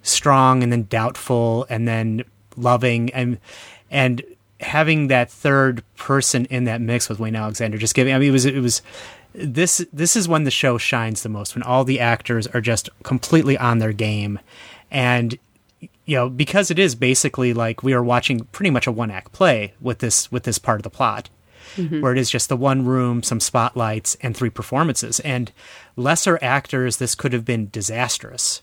strong 0.02 0.62
and 0.62 0.70
then 0.70 0.84
doubtful 0.84 1.66
and 1.68 1.88
then 1.88 2.24
loving. 2.56 3.10
And 3.10 3.38
and 3.90 4.22
having 4.60 5.08
that 5.08 5.30
third 5.30 5.82
person 5.96 6.44
in 6.46 6.64
that 6.64 6.80
mix 6.80 7.08
with 7.08 7.18
Wayne 7.18 7.36
Alexander 7.36 7.76
just 7.76 7.94
giving 7.94 8.14
I 8.14 8.18
mean 8.18 8.28
it 8.28 8.32
was 8.32 8.44
it 8.44 8.60
was 8.60 8.82
this 9.34 9.84
this 9.92 10.14
is 10.14 10.28
when 10.28 10.44
the 10.44 10.50
show 10.50 10.78
shines 10.78 11.22
the 11.22 11.28
most 11.28 11.54
when 11.54 11.62
all 11.62 11.84
the 11.84 12.00
actors 12.00 12.46
are 12.48 12.60
just 12.60 12.88
completely 13.02 13.58
on 13.58 13.78
their 13.78 13.92
game. 13.92 14.38
And 14.90 15.38
you 16.04 16.16
know 16.16 16.28
because 16.28 16.70
it 16.70 16.78
is 16.78 16.94
basically 16.94 17.54
like 17.54 17.82
we 17.82 17.94
are 17.94 18.04
watching 18.04 18.40
pretty 18.52 18.70
much 18.70 18.86
a 18.86 18.92
one 18.92 19.10
act 19.10 19.32
play 19.32 19.72
with 19.80 19.98
this 19.98 20.30
with 20.30 20.44
this 20.44 20.58
part 20.58 20.78
of 20.78 20.82
the 20.82 20.90
plot 20.90 21.30
mm-hmm. 21.76 22.00
where 22.00 22.12
it 22.12 22.18
is 22.18 22.30
just 22.30 22.48
the 22.48 22.56
one 22.56 22.84
room 22.84 23.22
some 23.22 23.40
spotlights 23.40 24.16
and 24.20 24.36
three 24.36 24.50
performances 24.50 25.20
and 25.20 25.52
lesser 25.96 26.38
actors 26.42 26.96
this 26.96 27.14
could 27.14 27.32
have 27.32 27.44
been 27.44 27.68
disastrous 27.70 28.62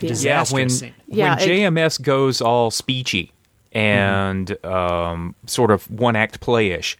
yeah, 0.00 0.08
disastrous 0.08 0.52
when, 0.52 0.70
scene. 0.70 0.94
yeah 1.06 1.36
when 1.36 1.48
JMS 1.48 2.02
goes 2.02 2.40
all 2.40 2.70
speechy 2.70 3.30
and 3.72 4.48
mm-hmm. 4.48 4.66
um, 4.66 5.34
sort 5.46 5.70
of 5.70 5.90
one 5.90 6.16
act 6.16 6.40
playish 6.40 6.96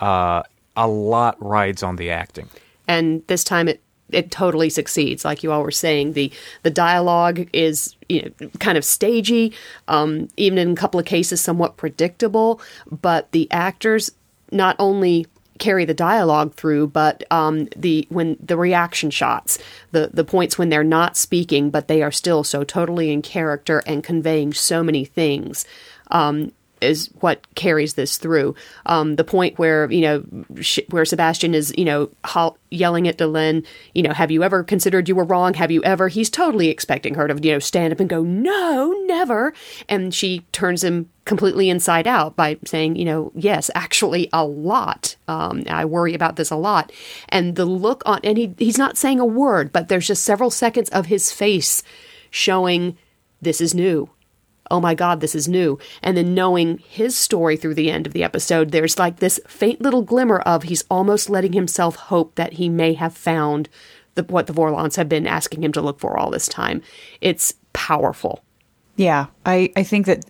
uh, 0.00 0.42
a 0.76 0.88
lot 0.88 1.36
rides 1.42 1.82
on 1.82 1.96
the 1.96 2.10
acting. 2.10 2.48
And 2.88 3.22
this 3.28 3.44
time 3.44 3.68
it 3.68 3.80
it 4.10 4.32
totally 4.32 4.70
succeeds. 4.70 5.24
Like 5.24 5.44
you 5.44 5.52
all 5.52 5.62
were 5.62 5.70
saying, 5.70 6.14
the 6.14 6.32
the 6.62 6.70
dialogue 6.70 7.48
is 7.52 7.94
you 8.08 8.22
know, 8.40 8.48
kind 8.58 8.76
of 8.76 8.84
stagey, 8.84 9.52
um, 9.86 10.28
even 10.36 10.58
in 10.58 10.72
a 10.72 10.74
couple 10.74 10.98
of 10.98 11.06
cases 11.06 11.40
somewhat 11.40 11.76
predictable. 11.76 12.60
But 12.90 13.30
the 13.30 13.46
actors 13.52 14.10
not 14.50 14.76
only 14.78 15.26
carry 15.58 15.84
the 15.84 15.94
dialogue 15.94 16.54
through, 16.54 16.88
but 16.88 17.22
um, 17.30 17.68
the 17.76 18.06
when 18.08 18.36
the 18.40 18.56
reaction 18.56 19.10
shots, 19.10 19.58
the 19.92 20.10
the 20.12 20.24
points 20.24 20.58
when 20.58 20.70
they're 20.70 20.82
not 20.82 21.16
speaking, 21.16 21.70
but 21.70 21.86
they 21.86 22.02
are 22.02 22.10
still 22.10 22.42
so 22.42 22.64
totally 22.64 23.12
in 23.12 23.22
character 23.22 23.82
and 23.86 24.02
conveying 24.02 24.52
so 24.52 24.82
many 24.82 25.04
things. 25.04 25.64
Um, 26.10 26.52
is 26.80 27.08
what 27.20 27.54
carries 27.54 27.94
this 27.94 28.16
through. 28.16 28.54
Um, 28.86 29.16
the 29.16 29.24
point 29.24 29.58
where 29.58 29.90
you 29.90 30.00
know 30.00 30.24
sh- 30.60 30.80
where 30.90 31.04
Sebastian 31.04 31.54
is 31.54 31.72
you 31.76 31.84
know 31.84 32.10
ho- 32.24 32.56
yelling 32.70 33.08
at 33.08 33.18
Delenn, 33.18 33.64
you 33.94 34.02
know, 34.02 34.12
have 34.12 34.30
you 34.30 34.42
ever 34.42 34.64
considered 34.64 35.08
you 35.08 35.14
were 35.14 35.24
wrong? 35.24 35.54
Have 35.54 35.70
you 35.70 35.82
ever? 35.82 36.08
He's 36.08 36.30
totally 36.30 36.68
expecting 36.68 37.14
her 37.14 37.28
to 37.28 37.40
you 37.42 37.52
know 37.52 37.58
stand 37.58 37.92
up 37.92 38.00
and 38.00 38.08
go, 38.08 38.22
no, 38.22 38.92
never. 39.06 39.52
And 39.88 40.14
she 40.14 40.40
turns 40.52 40.82
him 40.82 41.10
completely 41.24 41.70
inside 41.70 42.06
out 42.06 42.34
by 42.34 42.58
saying, 42.64 42.96
you 42.96 43.04
know, 43.04 43.30
yes, 43.34 43.70
actually, 43.74 44.28
a 44.32 44.44
lot. 44.44 45.16
Um, 45.28 45.62
I 45.68 45.84
worry 45.84 46.14
about 46.14 46.36
this 46.36 46.50
a 46.50 46.56
lot. 46.56 46.90
And 47.28 47.56
the 47.56 47.64
look 47.64 48.02
on, 48.06 48.20
and 48.24 48.38
he 48.38 48.54
he's 48.58 48.78
not 48.78 48.96
saying 48.96 49.20
a 49.20 49.26
word, 49.26 49.72
but 49.72 49.88
there's 49.88 50.06
just 50.06 50.24
several 50.24 50.50
seconds 50.50 50.88
of 50.90 51.06
his 51.06 51.32
face 51.32 51.82
showing 52.30 52.96
this 53.42 53.60
is 53.60 53.74
new 53.74 54.08
oh 54.70 54.80
my 54.80 54.94
God, 54.94 55.20
this 55.20 55.34
is 55.34 55.48
new. 55.48 55.78
And 56.02 56.16
then 56.16 56.34
knowing 56.34 56.78
his 56.78 57.16
story 57.16 57.56
through 57.56 57.74
the 57.74 57.90
end 57.90 58.06
of 58.06 58.12
the 58.12 58.24
episode, 58.24 58.70
there's 58.70 58.98
like 58.98 59.16
this 59.16 59.40
faint 59.46 59.80
little 59.80 60.02
glimmer 60.02 60.40
of 60.40 60.64
he's 60.64 60.84
almost 60.90 61.30
letting 61.30 61.52
himself 61.52 61.96
hope 61.96 62.34
that 62.36 62.54
he 62.54 62.68
may 62.68 62.94
have 62.94 63.16
found 63.16 63.68
the, 64.14 64.22
what 64.24 64.46
the 64.46 64.52
Vorlons 64.52 64.96
have 64.96 65.08
been 65.08 65.26
asking 65.26 65.62
him 65.62 65.72
to 65.72 65.80
look 65.80 66.00
for 66.00 66.16
all 66.16 66.30
this 66.30 66.48
time. 66.48 66.82
It's 67.20 67.54
powerful. 67.72 68.44
Yeah, 68.96 69.26
I, 69.46 69.72
I 69.76 69.82
think 69.82 70.06
that 70.06 70.24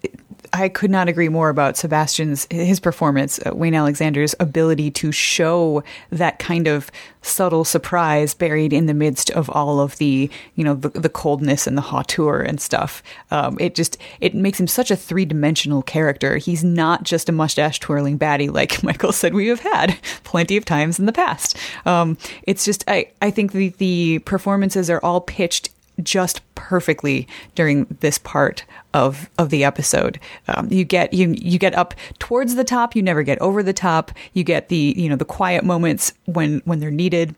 I 0.52 0.68
could 0.68 0.90
not 0.90 1.08
agree 1.08 1.28
more 1.28 1.48
about 1.48 1.76
Sebastian's 1.76 2.46
his 2.50 2.80
performance, 2.80 3.38
uh, 3.46 3.54
Wayne 3.54 3.74
Alexander's 3.74 4.34
ability 4.40 4.90
to 4.92 5.12
show 5.12 5.82
that 6.10 6.38
kind 6.38 6.66
of 6.66 6.90
subtle 7.22 7.64
surprise 7.64 8.34
buried 8.34 8.72
in 8.72 8.86
the 8.86 8.94
midst 8.94 9.30
of 9.30 9.50
all 9.50 9.80
of 9.80 9.96
the 9.98 10.30
you 10.54 10.64
know 10.64 10.74
the, 10.74 10.88
the 10.88 11.08
coldness 11.08 11.66
and 11.66 11.76
the 11.76 11.82
hauteur 11.82 12.40
and 12.40 12.60
stuff. 12.60 13.02
Um, 13.30 13.56
it 13.60 13.74
just 13.74 13.96
it 14.20 14.34
makes 14.34 14.58
him 14.58 14.66
such 14.66 14.90
a 14.90 14.96
three 14.96 15.24
dimensional 15.24 15.82
character. 15.82 16.36
He's 16.36 16.64
not 16.64 17.04
just 17.04 17.28
a 17.28 17.32
mustache 17.32 17.78
twirling 17.78 18.18
baddie 18.18 18.52
like 18.52 18.82
Michael 18.82 19.12
said 19.12 19.34
we 19.34 19.48
have 19.48 19.60
had 19.60 19.98
plenty 20.24 20.56
of 20.56 20.64
times 20.64 20.98
in 20.98 21.06
the 21.06 21.12
past. 21.12 21.56
Um, 21.86 22.18
it's 22.44 22.64
just 22.64 22.84
I 22.88 23.08
I 23.22 23.30
think 23.30 23.52
the 23.52 23.68
the 23.78 24.18
performances 24.20 24.90
are 24.90 25.00
all 25.02 25.20
pitched 25.20 25.70
just 26.00 26.42
perfectly 26.54 27.26
during 27.54 27.86
this 28.00 28.18
part 28.18 28.64
of 28.94 29.30
of 29.38 29.50
the 29.50 29.64
episode. 29.64 30.20
Um, 30.48 30.68
you 30.70 30.84
get 30.84 31.12
you 31.12 31.34
you 31.38 31.58
get 31.58 31.74
up 31.74 31.94
towards 32.18 32.54
the 32.54 32.64
top. 32.64 32.94
You 32.94 33.02
never 33.02 33.22
get 33.22 33.40
over 33.40 33.62
the 33.62 33.72
top. 33.72 34.12
You 34.32 34.44
get 34.44 34.68
the 34.68 34.94
you 34.96 35.08
know 35.08 35.16
the 35.16 35.24
quiet 35.24 35.64
moments 35.64 36.12
when 36.26 36.62
when 36.64 36.80
they're 36.80 36.90
needed. 36.90 37.34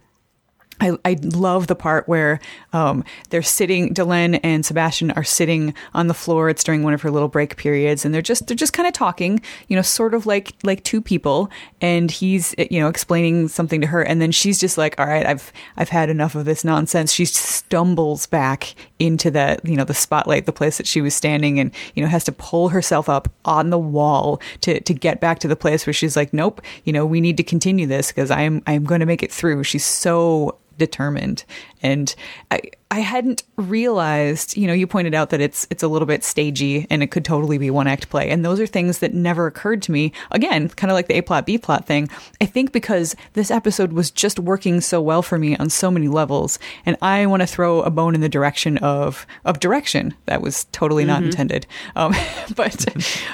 I, 0.83 0.99
I 1.05 1.17
love 1.23 1.69
the 1.69 1.77
part 1.77 2.09
where 2.09 2.41
um, 2.73 3.05
they're 3.31 3.41
sitting. 3.41 3.95
Delenn 3.95 4.41
and 4.43 4.67
Sebastian 4.67 5.13
are 5.13 5.23
sitting 5.23 5.75
on 5.95 6.09
the 6.09 6.15
floor. 6.15 6.49
It's 6.49 6.65
during 6.65 6.83
one 6.83 6.93
of 6.93 7.03
her 7.03 7.11
little 7.11 7.29
break 7.29 7.57
periods, 7.57 8.05
and 8.05 8.13
they're 8.13 8.21
just 8.21 8.49
they're 8.49 8.57
just 8.57 8.73
kind 8.73 8.89
of 8.89 8.93
talking, 8.93 9.41
you 9.69 9.77
know, 9.77 9.83
sort 9.83 10.13
of 10.13 10.27
like 10.27 10.53
like 10.65 10.83
two 10.83 11.01
people. 11.01 11.51
And 11.81 12.11
he's 12.11 12.53
you 12.59 12.81
know 12.81 12.89
explaining 12.89 13.47
something 13.47 13.81
to 13.81 13.87
her, 13.87 14.03
and 14.03 14.21
then 14.21 14.33
she's 14.33 14.59
just 14.59 14.77
like, 14.77 14.99
"All 14.99 15.07
right, 15.07 15.25
I've 15.25 15.53
I've 15.77 15.91
had 15.91 16.11
enough 16.11 16.35
of 16.35 16.47
this 16.47 16.65
nonsense." 16.65 17.13
She 17.13 17.27
stumbles 17.27 18.27
back 18.27 18.75
into 18.99 19.31
the 19.31 19.61
you 19.63 19.77
know 19.77 19.85
the 19.85 19.95
spotlight, 19.95 20.47
the 20.47 20.53
place 20.53 20.79
that 20.79 20.89
she 20.89 21.01
was 21.01 21.15
standing, 21.15 21.61
and 21.61 21.71
you 21.95 22.03
know 22.03 22.09
has 22.09 22.25
to 22.25 22.33
pull 22.33 22.71
herself 22.71 23.09
up 23.09 23.29
on 23.45 23.71
the 23.71 23.79
wall 23.79 24.41
to 24.63 24.81
to 24.81 24.95
get 24.95 25.21
back 25.21 25.39
to 25.41 25.49
the 25.49 25.57
place 25.57 25.87
where 25.87 25.95
she's 25.95 26.17
like, 26.17 26.35
"Nope, 26.35 26.61
you 26.83 26.93
know, 26.93 27.07
we 27.07 27.21
need 27.21 27.37
to 27.37 27.45
continue 27.45 27.87
this 27.87 28.09
because 28.09 28.33
I 28.33 28.43
am 28.43 28.63
I 28.67 28.73
am 28.73 28.83
going 28.83 29.01
to 29.01 29.07
make 29.07 29.23
it 29.23 29.31
through." 29.31 29.63
She's 29.63 29.85
so 29.85 30.59
determined 30.79 31.45
and 31.83 32.15
I, 32.51 32.61
I 32.91 33.01
hadn't 33.01 33.43
realized, 33.57 34.57
you 34.57 34.67
know, 34.67 34.73
you 34.73 34.87
pointed 34.87 35.15
out 35.15 35.31
that 35.31 35.41
it's 35.41 35.67
it's 35.71 35.83
a 35.83 35.89
little 35.89 36.07
bit 36.07 36.23
stagey 36.23 36.87
and 36.91 37.03
it 37.03 37.11
could 37.11 37.25
totally 37.25 37.59
be 37.59 37.71
one 37.71 37.87
act 37.87 38.09
play. 38.11 38.31
And 38.31 38.45
those 38.45 38.61
are 38.61 38.67
things 38.67 38.99
that 38.99 39.15
never 39.15 39.47
occurred 39.47 39.83
to 39.83 39.93
me. 39.93 40.13
Again, 40.31 40.69
kind 40.69 40.91
of 40.91 40.95
like 40.95 41.09
the 41.09 41.17
A 41.17 41.23
plot 41.23 41.47
B 41.47 41.59
plot 41.59 41.87
thing. 41.87 42.09
I 42.41 42.47
think 42.47 42.71
because 42.71 43.17
this 43.33 43.51
episode 43.51 43.93
was 43.93 44.11
just 44.11 44.39
working 44.39 44.81
so 44.81 45.01
well 45.01 45.23
for 45.23 45.39
me 45.39 45.57
on 45.57 45.71
so 45.71 45.91
many 45.91 46.07
levels, 46.07 46.59
and 46.87 46.97
I 47.03 47.27
want 47.27 47.41
to 47.41 47.47
throw 47.47 47.81
a 47.81 47.91
bone 47.91 48.15
in 48.15 48.21
the 48.21 48.29
direction 48.29 48.79
of 48.79 49.27
of 49.45 49.59
direction. 49.59 50.15
That 50.27 50.43
was 50.43 50.65
totally 50.73 51.05
not 51.05 51.23
intended, 51.23 51.67
um, 51.97 52.15
but 52.55 52.87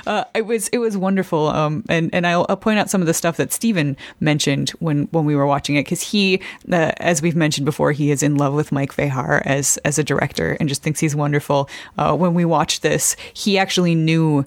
uh, 0.07 0.25
it 0.35 0.47
was 0.47 0.69
it 0.69 0.79
was 0.79 0.97
wonderful. 0.97 1.49
Um, 1.49 1.85
and 1.89 2.11
and 2.15 2.27
I'll, 2.27 2.47
I'll 2.49 2.57
point 2.57 2.79
out 2.79 2.91
some 2.91 3.01
of 3.01 3.07
the 3.07 3.15
stuff 3.15 3.37
that 3.39 3.53
Stephen 3.53 3.97
mentioned 4.21 4.71
when 4.79 5.05
when 5.11 5.25
we 5.25 5.35
were 5.35 5.47
watching 5.47 5.75
it 5.75 5.83
because 5.83 6.01
he, 6.01 6.41
uh, 6.71 6.93
as 6.99 7.21
we've 7.21 7.37
mentioned 7.39 7.65
before, 7.65 7.93
he 7.93 8.11
is 8.11 8.23
in 8.23 8.37
love 8.37 8.53
with 8.53 8.71
Mike 8.73 8.93
Vejar 8.95 9.41
as 9.47 9.79
as 9.79 9.99
a 9.99 10.05
director 10.05 10.57
and 10.61 10.69
just 10.69 10.83
thinks 10.83 11.01
he's 11.01 11.17
wonderful. 11.17 11.71
Uh, 11.97 12.15
when 12.17 12.35
we 12.35 12.45
watched 12.45 12.83
this, 12.83 13.17
he 13.33 13.57
actually 13.59 13.95
knew 13.95 14.45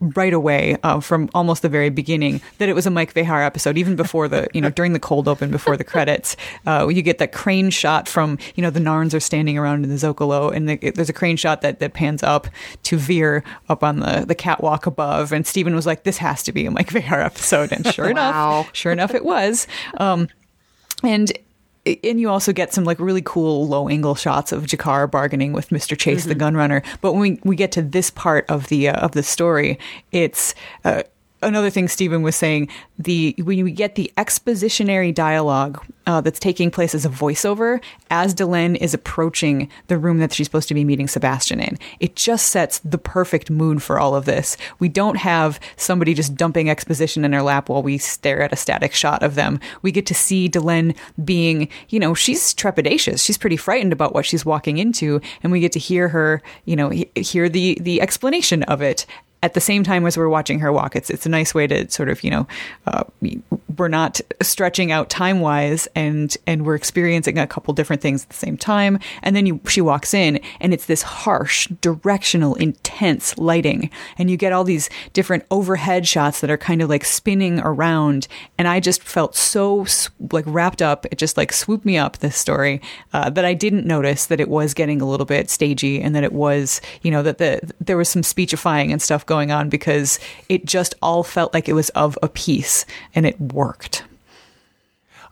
right 0.00 0.32
away 0.32 0.76
uh, 0.84 1.00
from 1.00 1.28
almost 1.34 1.60
the 1.62 1.68
very 1.68 1.90
beginning 1.90 2.40
that 2.58 2.68
it 2.68 2.72
was 2.72 2.86
a 2.86 2.90
Mike 2.90 3.12
Vejar 3.14 3.44
episode, 3.44 3.76
even 3.76 3.96
before 3.96 4.28
the, 4.28 4.46
you 4.54 4.60
know, 4.60 4.70
during 4.70 4.92
the 4.92 5.00
cold 5.00 5.26
open, 5.26 5.50
before 5.50 5.76
the 5.76 5.82
credits. 5.82 6.36
Uh, 6.64 6.86
you 6.86 7.02
get 7.02 7.18
that 7.18 7.32
crane 7.32 7.68
shot 7.68 8.08
from, 8.08 8.38
you 8.54 8.62
know, 8.62 8.70
the 8.70 8.78
Narns 8.78 9.12
are 9.12 9.18
standing 9.18 9.58
around 9.58 9.82
in 9.82 9.90
the 9.90 9.96
Zocalo, 9.96 10.54
and 10.54 10.68
the, 10.68 10.76
there's 10.92 11.08
a 11.08 11.12
crane 11.12 11.36
shot 11.36 11.62
that, 11.62 11.80
that 11.80 11.94
pans 11.94 12.22
up 12.22 12.46
to 12.84 12.96
Vir 12.96 13.42
up 13.68 13.82
on 13.82 13.98
the, 13.98 14.24
the 14.24 14.36
catwalk 14.36 14.86
above. 14.86 15.32
And 15.32 15.44
Stephen 15.44 15.74
was 15.74 15.84
like, 15.84 16.04
this 16.04 16.18
has 16.18 16.44
to 16.44 16.52
be 16.52 16.64
a 16.66 16.70
Mike 16.70 16.90
Vejar 16.90 17.24
episode. 17.24 17.72
And 17.72 17.84
sure 17.92 18.04
Wow. 18.14 18.60
enough, 18.60 18.70
sure 18.76 18.92
enough, 18.92 19.14
it 19.16 19.24
was. 19.24 19.66
Um, 19.96 20.28
and 21.02 21.32
and 22.04 22.20
you 22.20 22.28
also 22.28 22.52
get 22.52 22.72
some 22.72 22.84
like 22.84 22.98
really 22.98 23.22
cool 23.22 23.66
low 23.66 23.88
angle 23.88 24.14
shots 24.14 24.52
of 24.52 24.64
G'Kar 24.64 25.10
bargaining 25.10 25.52
with 25.52 25.70
Mr. 25.70 25.98
Chase 25.98 26.24
the 26.24 26.34
gunrunner. 26.34 26.84
But 27.00 27.12
when 27.12 27.20
we, 27.20 27.40
we 27.44 27.56
get 27.56 27.72
to 27.72 27.82
this 27.82 28.10
part 28.10 28.48
of 28.48 28.68
the 28.68 28.88
uh, 28.88 29.00
of 29.00 29.12
the 29.12 29.22
story, 29.22 29.78
it's 30.12 30.54
uh, 30.84 31.02
another 31.42 31.70
thing 31.70 31.88
Stephen 31.88 32.22
was 32.22 32.36
saying. 32.36 32.68
The 32.98 33.34
when 33.38 33.62
we 33.64 33.72
get 33.72 33.94
the 33.94 34.10
expositionary 34.16 35.14
dialogue 35.14 35.84
uh, 36.06 36.20
that's 36.20 36.40
taking 36.40 36.70
place 36.70 36.94
as 36.94 37.04
a 37.04 37.08
voiceover 37.08 37.80
as 38.10 38.34
Delenn 38.34 38.76
is 38.76 38.94
approaching 38.94 39.68
the 39.88 39.98
room 39.98 40.18
that 40.18 40.32
she's 40.32 40.46
supposed 40.46 40.68
to 40.68 40.74
be 40.74 40.84
meeting 40.84 41.06
Sebastian 41.06 41.60
in, 41.60 41.78
it 42.00 42.16
just 42.16 42.46
sets 42.46 42.78
the 42.80 42.98
perfect 42.98 43.50
mood 43.50 43.82
for 43.82 43.98
all 43.98 44.14
of 44.14 44.24
this. 44.24 44.56
We 44.78 44.88
don't 44.88 45.16
have 45.16 45.60
somebody 45.76 46.14
just 46.14 46.34
dumping 46.34 46.70
exposition 46.70 47.24
in 47.24 47.32
her 47.32 47.42
lap 47.42 47.68
while 47.68 47.82
we 47.82 47.98
stare 47.98 48.42
at 48.42 48.52
a 48.52 48.56
static 48.56 48.92
shot 48.92 49.22
of 49.22 49.34
them. 49.34 49.60
We 49.82 49.92
get 49.92 50.06
to 50.06 50.14
see 50.14 50.48
Delenn 50.48 50.96
being, 51.24 51.68
you 51.88 52.00
know, 52.00 52.14
she's 52.14 52.54
trepidatious. 52.54 53.24
She's 53.24 53.38
pretty 53.38 53.56
frightened 53.56 53.92
about 53.92 54.14
what 54.14 54.26
she's 54.26 54.44
walking 54.44 54.78
into, 54.78 55.20
and 55.42 55.52
we 55.52 55.60
get 55.60 55.72
to 55.72 55.78
hear 55.78 56.08
her, 56.08 56.42
you 56.64 56.76
know, 56.76 56.90
he- 56.90 57.10
hear 57.14 57.48
the 57.48 57.78
the 57.80 58.00
explanation 58.00 58.62
of 58.64 58.82
it 58.82 59.06
at 59.42 59.54
the 59.54 59.60
same 59.60 59.84
time 59.84 60.06
as 60.06 60.16
we're 60.16 60.28
watching 60.28 60.60
her 60.60 60.72
walk. 60.72 60.96
It's 60.96 61.10
it's 61.10 61.26
a 61.26 61.28
nice 61.28 61.54
way 61.54 61.66
to 61.66 61.90
sort 61.90 62.08
of 62.08 62.24
you 62.24 62.30
know 62.30 62.46
uh, 62.86 63.04
we're 63.78 63.88
not 63.88 64.20
stretching 64.42 64.90
out 64.90 65.08
time 65.08 65.40
wise, 65.40 65.88
and 65.94 66.36
and 66.46 66.64
we're 66.64 66.74
experiencing 66.74 67.38
a 67.38 67.46
couple 67.46 67.72
different 67.74 68.02
things 68.02 68.24
at 68.24 68.30
the 68.30 68.36
same 68.36 68.56
time. 68.56 68.98
And 69.22 69.36
then 69.36 69.46
you 69.46 69.60
she 69.68 69.80
walks 69.80 70.12
in, 70.12 70.40
and 70.60 70.74
it's 70.74 70.86
this 70.86 71.02
harsh, 71.02 71.68
directional, 71.80 72.56
intense 72.56 73.38
lighting, 73.38 73.90
and 74.18 74.30
you 74.30 74.36
get 74.36 74.52
all 74.52 74.64
these 74.64 74.90
different 75.12 75.44
overhead 75.50 76.06
shots 76.06 76.40
that 76.40 76.50
are 76.50 76.58
kind 76.58 76.82
of 76.82 76.88
like 76.88 77.04
spinning 77.04 77.60
around. 77.60 78.26
And 78.58 78.66
I 78.66 78.80
just 78.80 79.02
felt 79.02 79.36
so 79.36 79.86
like 80.32 80.44
wrapped 80.46 80.82
up. 80.82 81.06
It 81.06 81.18
just 81.18 81.36
like 81.36 81.52
swooped 81.52 81.84
me 81.84 81.96
up 81.96 82.18
this 82.18 82.36
story 82.36 82.80
uh, 83.12 83.30
that 83.30 83.44
I 83.44 83.54
didn't 83.54 83.86
notice 83.86 84.26
that 84.26 84.40
it 84.40 84.48
was 84.48 84.74
getting 84.74 85.00
a 85.00 85.08
little 85.08 85.26
bit 85.26 85.48
stagey, 85.50 86.00
and 86.00 86.16
that 86.16 86.24
it 86.24 86.32
was 86.32 86.80
you 87.02 87.10
know 87.12 87.22
that 87.22 87.38
the 87.38 87.60
there 87.80 87.96
was 87.96 88.08
some 88.08 88.24
speechifying 88.24 88.90
and 88.90 89.00
stuff 89.00 89.24
going 89.28 89.52
on 89.52 89.68
because 89.68 90.18
it 90.48 90.64
just 90.64 90.94
all 91.00 91.22
felt 91.22 91.54
like 91.54 91.68
it 91.68 91.74
was 91.74 91.90
of 91.90 92.18
a 92.22 92.28
piece 92.28 92.84
and 93.14 93.24
it 93.24 93.40
worked. 93.40 93.97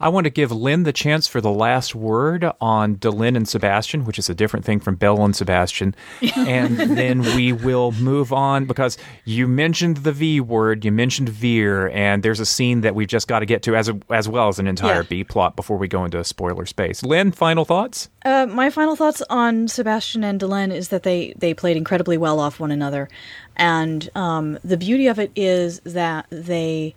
I 0.01 0.09
want 0.09 0.25
to 0.25 0.31
give 0.31 0.53
Lynne 0.53 0.83
the 0.85 0.93
chance 0.93 1.27
for 1.27 1.41
the 1.41 1.51
last 1.51 1.95
word 1.95 2.51
on 2.61 2.97
Delenn 2.97 3.37
and 3.37 3.49
Sebastian, 3.49 4.05
which 4.05 4.19
is 4.19 4.29
a 4.29 4.35
different 4.35 4.65
thing 4.65 4.81
from 4.81 4.97
Belle 4.97 5.25
and 5.25 5.35
Sebastian. 5.35 5.95
And 6.37 6.79
then 6.79 7.23
we 7.23 7.53
will 7.53 7.93
move 7.93 8.33
on 8.33 8.67
because 8.67 8.97
you 9.25 9.49
mentioned 9.49 9.99
the 9.99 10.13
V 10.13 10.41
word, 10.41 10.85
you 10.85 10.93
mentioned 10.93 11.29
Vir, 11.29 11.89
and 11.91 12.23
there's 12.23 12.41
a 12.41 12.47
scene 12.47 12.83
that 12.83 12.95
we've 12.95 13.09
just 13.09 13.27
got 13.27 13.41
to 13.41 13.47
get 13.47 13.63
to 13.63 13.75
as, 13.75 13.89
a, 13.89 13.99
as 14.11 14.29
well 14.29 14.49
as 14.49 14.59
an 14.59 14.67
entire 14.67 15.03
Yeah. 15.03 15.09
B 15.09 15.25
plot 15.25 15.57
before 15.57 15.77
we 15.77 15.89
go 15.89 16.05
into 16.05 16.19
a 16.19 16.25
spoiler 16.25 16.67
space. 16.67 17.03
Lynne, 17.03 17.33
final 17.33 17.65
thoughts? 17.65 18.09
Uh, 18.25 18.47
my 18.47 18.71
final 18.71 18.97
thoughts 18.97 19.23
on 19.31 19.67
Sebastian 19.69 20.23
and 20.25 20.41
Delenn 20.41 20.73
is 20.73 20.89
that 20.89 21.03
they 21.03 21.35
they 21.37 21.53
played 21.55 21.77
incredibly 21.77 22.17
well 22.17 22.39
off 22.41 22.61
one 22.61 22.71
another, 22.71 23.09
and 23.57 24.09
um, 24.15 24.59
the 24.65 24.77
beauty 24.77 25.07
of 25.07 25.19
it 25.19 25.31
is 25.37 25.81
that 25.81 26.27
they 26.31 26.95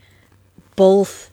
both, 0.76 1.32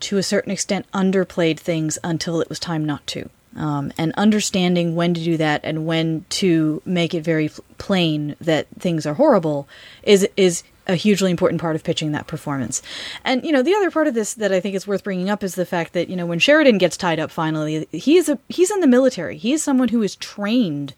to 0.00 0.18
a 0.18 0.22
certain 0.22 0.52
extent, 0.52 0.86
underplayed 0.92 1.58
things 1.58 1.98
until 2.02 2.40
it 2.40 2.48
was 2.48 2.58
time 2.58 2.84
not 2.84 3.06
to. 3.08 3.28
Um, 3.56 3.92
and 3.98 4.12
understanding 4.16 4.94
when 4.94 5.14
to 5.14 5.24
do 5.24 5.36
that 5.38 5.62
and 5.64 5.86
when 5.86 6.24
to 6.30 6.80
make 6.84 7.14
it 7.14 7.24
very 7.24 7.50
plain 7.78 8.36
that 8.40 8.66
things 8.78 9.04
are 9.04 9.14
horrible 9.14 9.66
is 10.02 10.28
is 10.36 10.62
a 10.86 10.94
hugely 10.94 11.30
important 11.30 11.60
part 11.60 11.76
of 11.76 11.82
pitching 11.82 12.12
that 12.12 12.26
performance. 12.26 12.82
And 13.24 13.44
you 13.44 13.52
know, 13.52 13.62
the 13.62 13.74
other 13.74 13.90
part 13.90 14.06
of 14.06 14.14
this 14.14 14.34
that 14.34 14.52
I 14.52 14.60
think 14.60 14.74
is 14.74 14.86
worth 14.86 15.02
bringing 15.02 15.28
up 15.28 15.42
is 15.42 15.54
the 15.54 15.66
fact 15.66 15.92
that 15.92 16.08
you 16.08 16.16
know 16.16 16.26
when 16.26 16.38
Sheridan 16.38 16.78
gets 16.78 16.96
tied 16.96 17.18
up 17.18 17.30
finally, 17.30 17.88
he 17.92 18.16
is 18.16 18.28
a 18.28 18.38
he's 18.48 18.70
in 18.70 18.80
the 18.80 18.86
military. 18.86 19.36
He 19.36 19.52
is 19.52 19.62
someone 19.62 19.88
who 19.88 20.02
is 20.02 20.14
trained 20.16 20.94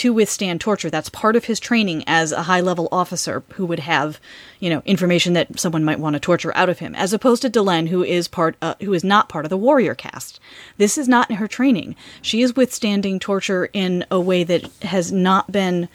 to 0.00 0.14
withstand 0.14 0.62
torture. 0.62 0.88
That's 0.88 1.10
part 1.10 1.36
of 1.36 1.44
his 1.44 1.60
training 1.60 2.04
as 2.06 2.32
a 2.32 2.44
high 2.44 2.62
level 2.62 2.88
officer 2.90 3.42
who 3.52 3.66
would 3.66 3.80
have, 3.80 4.18
you 4.58 4.70
know, 4.70 4.80
information 4.86 5.34
that 5.34 5.60
someone 5.60 5.84
might 5.84 6.00
want 6.00 6.14
to 6.14 6.20
torture 6.20 6.56
out 6.56 6.70
of 6.70 6.78
him, 6.78 6.94
as 6.94 7.12
opposed 7.12 7.42
to 7.42 7.50
Delenn, 7.50 7.88
who 7.88 8.02
is 8.02 8.26
part, 8.26 8.56
uh, 8.62 8.76
who 8.80 8.94
is 8.94 9.04
not 9.04 9.28
part 9.28 9.44
of 9.44 9.50
the 9.50 9.58
warrior 9.58 9.94
caste. 9.94 10.40
This 10.78 10.96
is 10.96 11.06
not 11.06 11.32
her 11.32 11.46
training. 11.46 11.96
She 12.22 12.40
is 12.40 12.56
withstanding 12.56 13.18
torture 13.18 13.68
in 13.74 14.06
a 14.10 14.18
way 14.18 14.42
that 14.42 14.64
has 14.80 15.12
not 15.12 15.52
been 15.52 15.86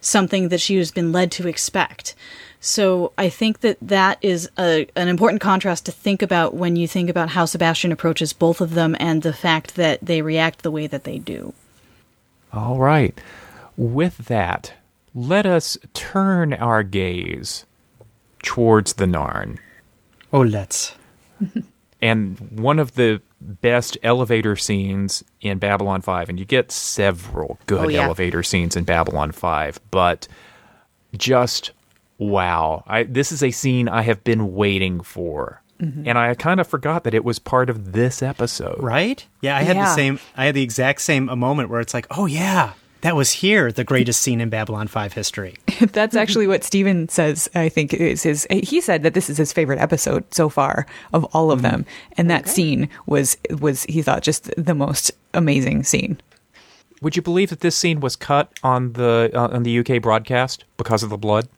something 0.00 0.48
that 0.48 0.62
she 0.62 0.76
has 0.76 0.90
been 0.90 1.12
led 1.12 1.30
to 1.32 1.46
expect. 1.46 2.14
So 2.60 3.12
I 3.18 3.28
think 3.28 3.60
that 3.60 3.76
that 3.82 4.16
is 4.22 4.48
a, 4.58 4.86
an 4.96 5.08
important 5.08 5.42
contrast 5.42 5.84
to 5.84 5.92
think 5.92 6.22
about 6.22 6.54
when 6.54 6.76
you 6.76 6.88
think 6.88 7.10
about 7.10 7.28
how 7.28 7.44
Sebastian 7.44 7.92
approaches 7.92 8.32
both 8.32 8.62
of 8.62 8.72
them 8.72 8.96
and 8.98 9.20
the 9.20 9.34
fact 9.34 9.74
that 9.76 9.98
they 10.00 10.22
react 10.22 10.62
the 10.62 10.70
way 10.70 10.86
that 10.86 11.04
they 11.04 11.18
do. 11.18 11.52
All 12.54 12.78
right. 12.78 13.18
With 13.80 14.26
that, 14.26 14.74
let 15.14 15.46
us 15.46 15.78
turn 15.94 16.52
our 16.52 16.82
gaze 16.82 17.64
towards 18.42 18.92
the 18.92 19.06
Narn. 19.06 19.58
Oh, 20.34 20.42
let's. 20.42 20.96
and 22.02 22.38
one 22.60 22.78
of 22.78 22.94
the 22.94 23.22
best 23.40 23.96
elevator 24.02 24.54
scenes 24.54 25.24
in 25.40 25.56
Babylon 25.56 26.02
5 26.02 26.28
and 26.28 26.38
you 26.38 26.44
get 26.44 26.70
several 26.70 27.56
oh, 27.58 27.64
good 27.64 27.86
Oh, 27.86 27.88
yeah. 27.88 28.02
elevator 28.02 28.42
scenes 28.42 28.76
in 28.76 28.84
Babylon 28.84 29.32
5 29.32 29.80
but 29.90 30.28
just 31.16 31.70
wow 32.18 32.84
I 32.86 33.04
this 33.04 33.32
is 33.32 33.42
a 33.42 33.50
scene 33.50 33.88
I 33.88 34.02
have 34.02 34.22
been 34.24 34.52
waiting 34.52 35.00
for 35.00 35.62
mm-hmm. 35.80 36.06
and 36.06 36.18
I 36.18 36.34
kind 36.34 36.60
of 36.60 36.66
forgot 36.66 37.04
that 37.04 37.14
it 37.14 37.24
was 37.24 37.38
part 37.38 37.70
of 37.70 37.92
this 37.92 38.22
episode 38.22 38.82
Right? 38.82 39.26
Yeah, 39.40 39.56
I 39.56 39.62
had 39.62 39.78
the 39.78 39.94
same. 39.94 40.20
I 40.36 40.44
had 40.44 40.54
the 40.54 40.62
exact 40.62 41.00
same 41.00 41.30
a 41.30 41.36
moment 41.36 41.70
where 41.70 41.80
it's 41.80 41.94
like, 41.94 42.08
oh 42.10 42.26
yeah, 42.26 42.74
that 43.02 43.16
was 43.16 43.32
here, 43.32 43.72
the 43.72 43.84
greatest 43.84 44.22
scene 44.22 44.40
in 44.40 44.50
Babylon 44.50 44.88
Five 44.88 45.12
history. 45.12 45.56
That's 45.92 46.16
actually 46.16 46.46
what 46.46 46.64
Steven 46.64 47.08
says, 47.08 47.48
I 47.54 47.68
think 47.68 47.94
is 47.94 48.22
his 48.22 48.46
he 48.50 48.80
said 48.80 49.02
that 49.02 49.14
this 49.14 49.30
is 49.30 49.36
his 49.36 49.52
favorite 49.52 49.78
episode 49.78 50.32
so 50.34 50.48
far 50.48 50.86
of 51.12 51.24
all 51.34 51.50
of 51.50 51.62
them. 51.62 51.86
And 52.16 52.30
that 52.30 52.48
scene 52.48 52.88
was 53.06 53.36
was 53.58 53.84
he 53.84 54.02
thought 54.02 54.22
just 54.22 54.50
the 54.56 54.74
most 54.74 55.12
amazing 55.34 55.84
scene. 55.84 56.20
would 57.00 57.16
you 57.16 57.22
believe 57.22 57.50
that 57.50 57.60
this 57.60 57.76
scene 57.76 58.00
was 58.00 58.16
cut 58.16 58.52
on 58.62 58.92
the 58.94 59.30
uh, 59.34 59.48
on 59.48 59.62
the 59.62 59.78
UK 59.78 60.02
broadcast 60.02 60.64
because 60.76 61.02
of 61.02 61.10
the 61.10 61.16
blood 61.16 61.48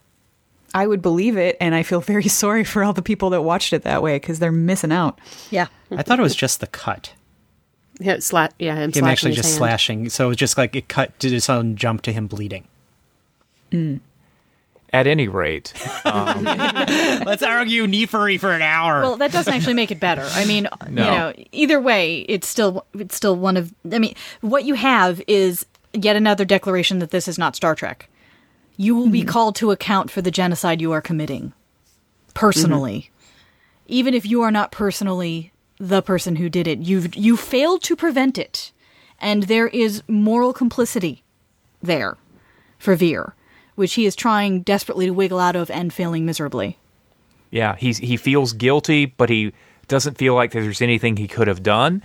I 0.75 0.87
would 0.87 1.03
believe 1.03 1.37
it 1.37 1.57
and 1.61 1.75
I 1.75 1.83
feel 1.83 2.01
very 2.01 2.29
sorry 2.29 2.65
for 2.65 2.85
all 2.85 2.93
the 2.93 3.03
people 3.03 3.31
that 3.31 3.43
watched 3.43 3.73
it 3.73 3.83
that 3.83 4.03
way 4.03 4.19
cuz 4.21 4.39
they're 4.39 4.53
missing 4.53 4.93
out. 4.93 5.19
Yeah. 5.51 5.67
I 5.91 6.03
thought 6.03 6.19
it 6.19 6.23
was 6.23 6.35
just 6.37 6.61
the 6.61 6.67
cut. 6.67 7.13
Yeah, 8.01 8.17
sla- 8.17 8.53
yeah 8.59 8.77
him, 8.77 8.93
him 8.93 9.05
actually 9.05 9.33
just 9.33 9.51
hand. 9.51 9.59
slashing. 9.59 10.09
So 10.09 10.27
it 10.27 10.29
was 10.29 10.37
just 10.37 10.59
like 10.59 10.75
it 10.75 10.89
cut 10.89 11.19
to 11.21 11.29
his 11.29 11.49
own 11.49 11.77
jump 11.77 12.03
to 12.03 12.13
him 12.13 12.27
bleeding. 12.27 12.67
Mm. 13.71 14.01
At 14.95 15.07
any 15.07 15.27
rate, 15.27 15.73
um, 16.05 16.45
Let's 16.45 17.43
argue 17.43 17.87
Nefery 17.87 18.39
for 18.39 18.53
an 18.53 18.61
hour. 18.61 19.01
Well, 19.01 19.17
that 19.17 19.33
doesn't 19.33 19.53
actually 19.53 19.73
make 19.73 19.91
it 19.91 19.99
better. 19.99 20.29
I 20.33 20.45
mean, 20.45 20.69
you 20.87 20.95
know, 20.97 21.33
either 21.51 21.81
way, 21.81 22.27
it's 22.29 22.47
still 22.47 22.85
it's 22.93 23.17
still 23.17 23.35
one 23.35 23.57
of. 23.57 23.73
I 23.91 23.99
mean, 23.99 24.15
what 24.43 24.65
you 24.65 24.75
have 24.75 25.23
is 25.27 25.65
yet 25.95 26.15
another 26.17 26.45
declaration 26.45 26.99
that 26.99 27.11
this 27.11 27.27
is 27.27 27.39
not 27.39 27.57
Star 27.57 27.75
Trek. 27.75 28.11
You 28.77 28.95
will 28.95 29.09
be 29.09 29.21
mm-hmm. 29.21 29.31
called 29.31 29.57
to 29.57 29.71
account 29.71 30.11
for 30.11 30.21
the 30.21 30.31
genocide 30.31 30.83
you 30.83 30.93
are 30.93 31.01
committing, 31.01 31.55
personally, 32.35 33.11
mm-hmm. 33.11 33.83
even 33.87 34.13
if 34.13 34.27
you 34.27 34.43
are 34.43 34.51
not 34.51 34.73
personally 34.73 35.52
the 35.83 36.01
person 36.01 36.37
who 36.37 36.49
did 36.49 36.69
it. 36.69 36.79
You've 36.79 37.17
you 37.17 37.37
failed 37.37 37.83
to 37.83 37.97
prevent 37.97 38.39
it, 38.39 38.71
and 39.21 39.43
there 39.45 39.67
is 39.67 40.03
moral 40.07 40.53
complicity 40.53 41.25
there 41.83 42.17
for 42.79 42.95
Vir, 42.95 43.35
which 43.75 43.95
he 43.95 44.07
is 44.07 44.15
trying 44.15 44.63
desperately 44.63 45.07
to 45.07 45.13
wiggle 45.13 45.41
out 45.41 45.57
of 45.57 45.71
and 45.71 45.93
failing 45.93 46.25
miserably. 46.25 46.79
yeah, 47.51 47.75
he's 47.77 47.99
he 47.99 48.17
feels 48.17 48.53
guilty, 48.53 49.07
but 49.07 49.29
he 49.29 49.53
doesn't 49.89 50.17
feel 50.19 50.35
like 50.35 50.53
there's 50.53 50.81
anything 50.81 51.17
he 51.17 51.27
could 51.29 51.49
have 51.49 51.63
done. 51.63 52.01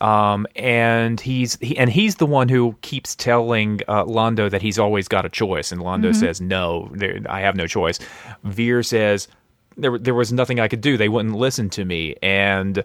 Um, 0.00 0.46
and 0.56 1.18
he's 1.20 1.56
he, 1.60 1.78
and 1.78 1.88
he's 1.88 2.16
the 2.16 2.26
one 2.26 2.48
who 2.50 2.76
keeps 2.82 3.14
telling 3.14 3.80
uh, 3.88 4.04
Londo 4.04 4.50
that 4.50 4.60
he's 4.60 4.78
always 4.78 5.08
got 5.08 5.24
a 5.24 5.28
choice, 5.30 5.72
and 5.72 5.80
Londo 5.80 6.14
says, 6.14 6.40
"No, 6.40 6.90
there, 6.92 7.20
I 7.28 7.40
have 7.40 7.56
no 7.56 7.66
choice." 7.66 7.98
Vir 8.42 8.82
says, 8.82 9.28
"There, 9.76 9.96
there 9.98 10.14
was 10.14 10.32
nothing 10.32 10.60
I 10.60 10.68
could 10.68 10.80
do. 10.82 10.96
They 10.96 11.08
wouldn't 11.08 11.36
listen 11.36 11.70
to 11.70 11.84
me," 11.84 12.16
and 12.22 12.82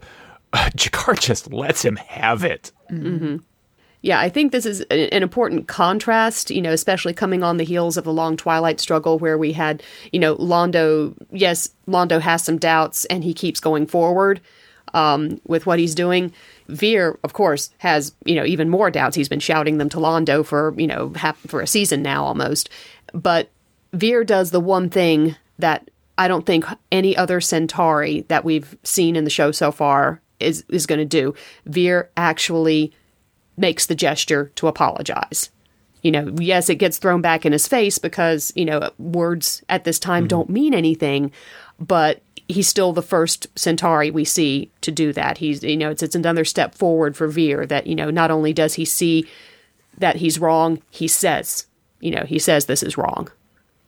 uh, 0.54 0.70
G'Kar 0.76 1.20
just 1.20 1.52
lets 1.52 1.84
him 1.84 1.96
have 1.98 2.44
it. 2.44 2.72
Yeah, 4.02 4.20
I 4.20 4.30
think 4.30 4.52
this 4.52 4.66
is 4.66 4.82
an 4.82 5.24
important 5.24 5.68
contrast, 5.68 6.52
you 6.52 6.62
know, 6.62 6.72
especially 6.72 7.14
coming 7.14 7.44
on 7.44 7.58
the 7.58 7.64
heels 7.64 7.98
of 7.98 8.06
a 8.06 8.12
long 8.12 8.38
Twilight 8.38 8.80
struggle 8.80 9.18
where 9.18 9.38
we 9.38 9.54
had, 9.54 9.82
you 10.12 10.20
know, 10.20 10.36
Londo, 10.36 11.16
yes, 11.32 11.70
Londo 11.88 12.22
has 12.22 12.44
some 12.44 12.58
doubts 12.58 13.06
and 13.06 13.24
he 13.24 13.34
keeps 13.34 13.60
going 13.60 13.88
forward 13.88 14.40
um, 14.94 15.42
with 15.46 15.66
what 15.66 15.80
he's 15.80 15.96
doing. 15.96 16.32
Vir, 16.68 17.20
of 17.24 17.34
course, 17.34 17.72
has, 17.80 18.14
you 18.24 18.36
know, 18.36 18.46
even 18.46 18.70
more 18.70 18.92
doubts. 18.92 19.16
He's 19.16 19.30
been 19.30 19.40
shouting 19.40 19.78
them 19.78 19.90
to 19.90 19.98
Londo 19.98 20.46
for, 20.46 20.76
you 20.78 20.88
know, 20.88 21.12
half, 21.16 21.38
for 21.40 21.60
a 21.62 21.68
season 21.68 22.02
now 22.04 22.24
almost. 22.24 22.70
But 23.14 23.50
Vir 23.94 24.24
does 24.24 24.52
the 24.52 24.60
one 24.60 24.90
thing 24.90 25.36
that 25.58 25.90
I 26.20 26.28
don't 26.28 26.46
think 26.46 26.66
any 26.92 27.18
other 27.18 27.42
Centauri 27.42 28.22
that 28.28 28.46
we've 28.46 28.78
seen 28.84 29.16
in 29.16 29.24
the 29.24 29.30
show 29.30 29.52
so 29.52 29.72
far 29.72 30.22
is 30.40 30.64
is 30.70 30.86
going 30.86 31.00
to 31.00 31.06
do. 31.06 31.34
Vir 31.66 32.10
actually 32.16 32.94
makes 33.58 33.86
the 33.86 33.96
gesture 33.96 34.52
to 34.56 34.68
apologize. 34.68 35.50
You 36.04 36.12
know, 36.12 36.36
yes, 36.40 36.70
it 36.70 36.76
gets 36.76 37.00
thrown 37.00 37.22
back 37.22 37.46
in 37.46 37.52
his 37.52 37.68
face 37.68 37.98
because, 37.98 38.54
you 38.56 38.66
know, 38.66 38.92
words 39.00 39.64
at 39.68 39.84
this 39.84 40.00
time 40.00 40.28
don't 40.28 40.50
mean 40.50 40.74
anything, 40.74 41.32
but 41.80 42.22
he's 42.48 42.68
still 42.68 42.94
the 42.94 43.02
first 43.02 43.48
Centauri 43.56 44.12
we 44.12 44.24
see 44.24 44.72
to 44.82 44.92
do 44.92 45.12
that. 45.14 45.40
He's, 45.40 45.64
you 45.64 45.76
know, 45.76 45.90
it's, 45.90 46.04
it's 46.04 46.16
another 46.16 46.46
step 46.46 46.76
forward 46.76 47.18
for 47.18 47.28
Vir 47.28 47.66
that, 47.66 47.88
you 47.88 47.96
know, 47.96 48.10
not 48.10 48.32
only 48.32 48.54
does 48.54 48.76
he 48.76 48.86
see 48.86 49.28
that 49.98 50.18
he's 50.18 50.40
wrong, 50.40 50.82
he 50.92 51.08
says, 51.08 51.66
you 52.00 52.12
know, 52.12 52.24
he 52.24 52.40
says 52.40 52.66
this 52.66 52.84
is 52.84 52.98
wrong. 52.98 53.30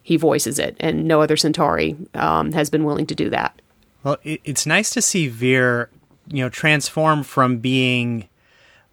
He 0.01 0.17
voices 0.17 0.57
it, 0.57 0.75
and 0.79 1.05
no 1.07 1.21
other 1.21 1.37
Centauri 1.37 1.95
um, 2.15 2.51
has 2.53 2.71
been 2.71 2.83
willing 2.83 3.05
to 3.05 3.15
do 3.15 3.29
that. 3.29 3.61
Well, 4.03 4.17
it, 4.23 4.41
it's 4.43 4.65
nice 4.65 4.89
to 4.91 5.01
see 5.01 5.27
Vir, 5.27 5.89
you 6.29 6.43
know, 6.43 6.49
transform 6.49 7.23
from 7.23 7.57
being 7.57 8.29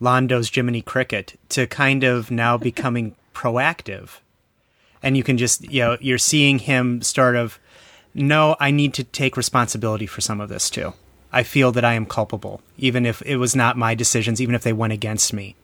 Londo's 0.01 0.51
Jiminy 0.51 0.83
Cricket 0.83 1.39
to 1.51 1.67
kind 1.67 2.05
of 2.05 2.31
now 2.31 2.57
becoming 2.71 3.15
proactive. 3.35 4.19
And 5.03 5.17
you 5.17 5.23
can 5.23 5.39
just, 5.39 5.71
you 5.71 5.83
know, 5.83 5.97
you're 6.01 6.19
seeing 6.19 6.59
him 6.59 7.03
sort 7.03 7.37
of, 7.37 7.59
no, 8.15 8.57
I 8.59 8.71
need 8.71 8.95
to 8.95 9.05
take 9.05 9.37
responsibility 9.37 10.07
for 10.07 10.21
some 10.21 10.41
of 10.41 10.49
this 10.49 10.71
too. 10.71 10.95
I 11.33 11.43
feel 11.43 11.71
that 11.73 11.85
I 11.85 11.95
am 11.95 12.07
culpable, 12.07 12.63
even 12.79 13.05
if 13.05 13.21
it 13.23 13.37
was 13.37 13.55
not 13.55 13.77
my 13.77 13.95
decisions, 13.95 14.41
even 14.41 14.55
if 14.55 14.63
they 14.63 14.73
went 14.73 14.95
against 14.95 15.33
me. 15.33 15.55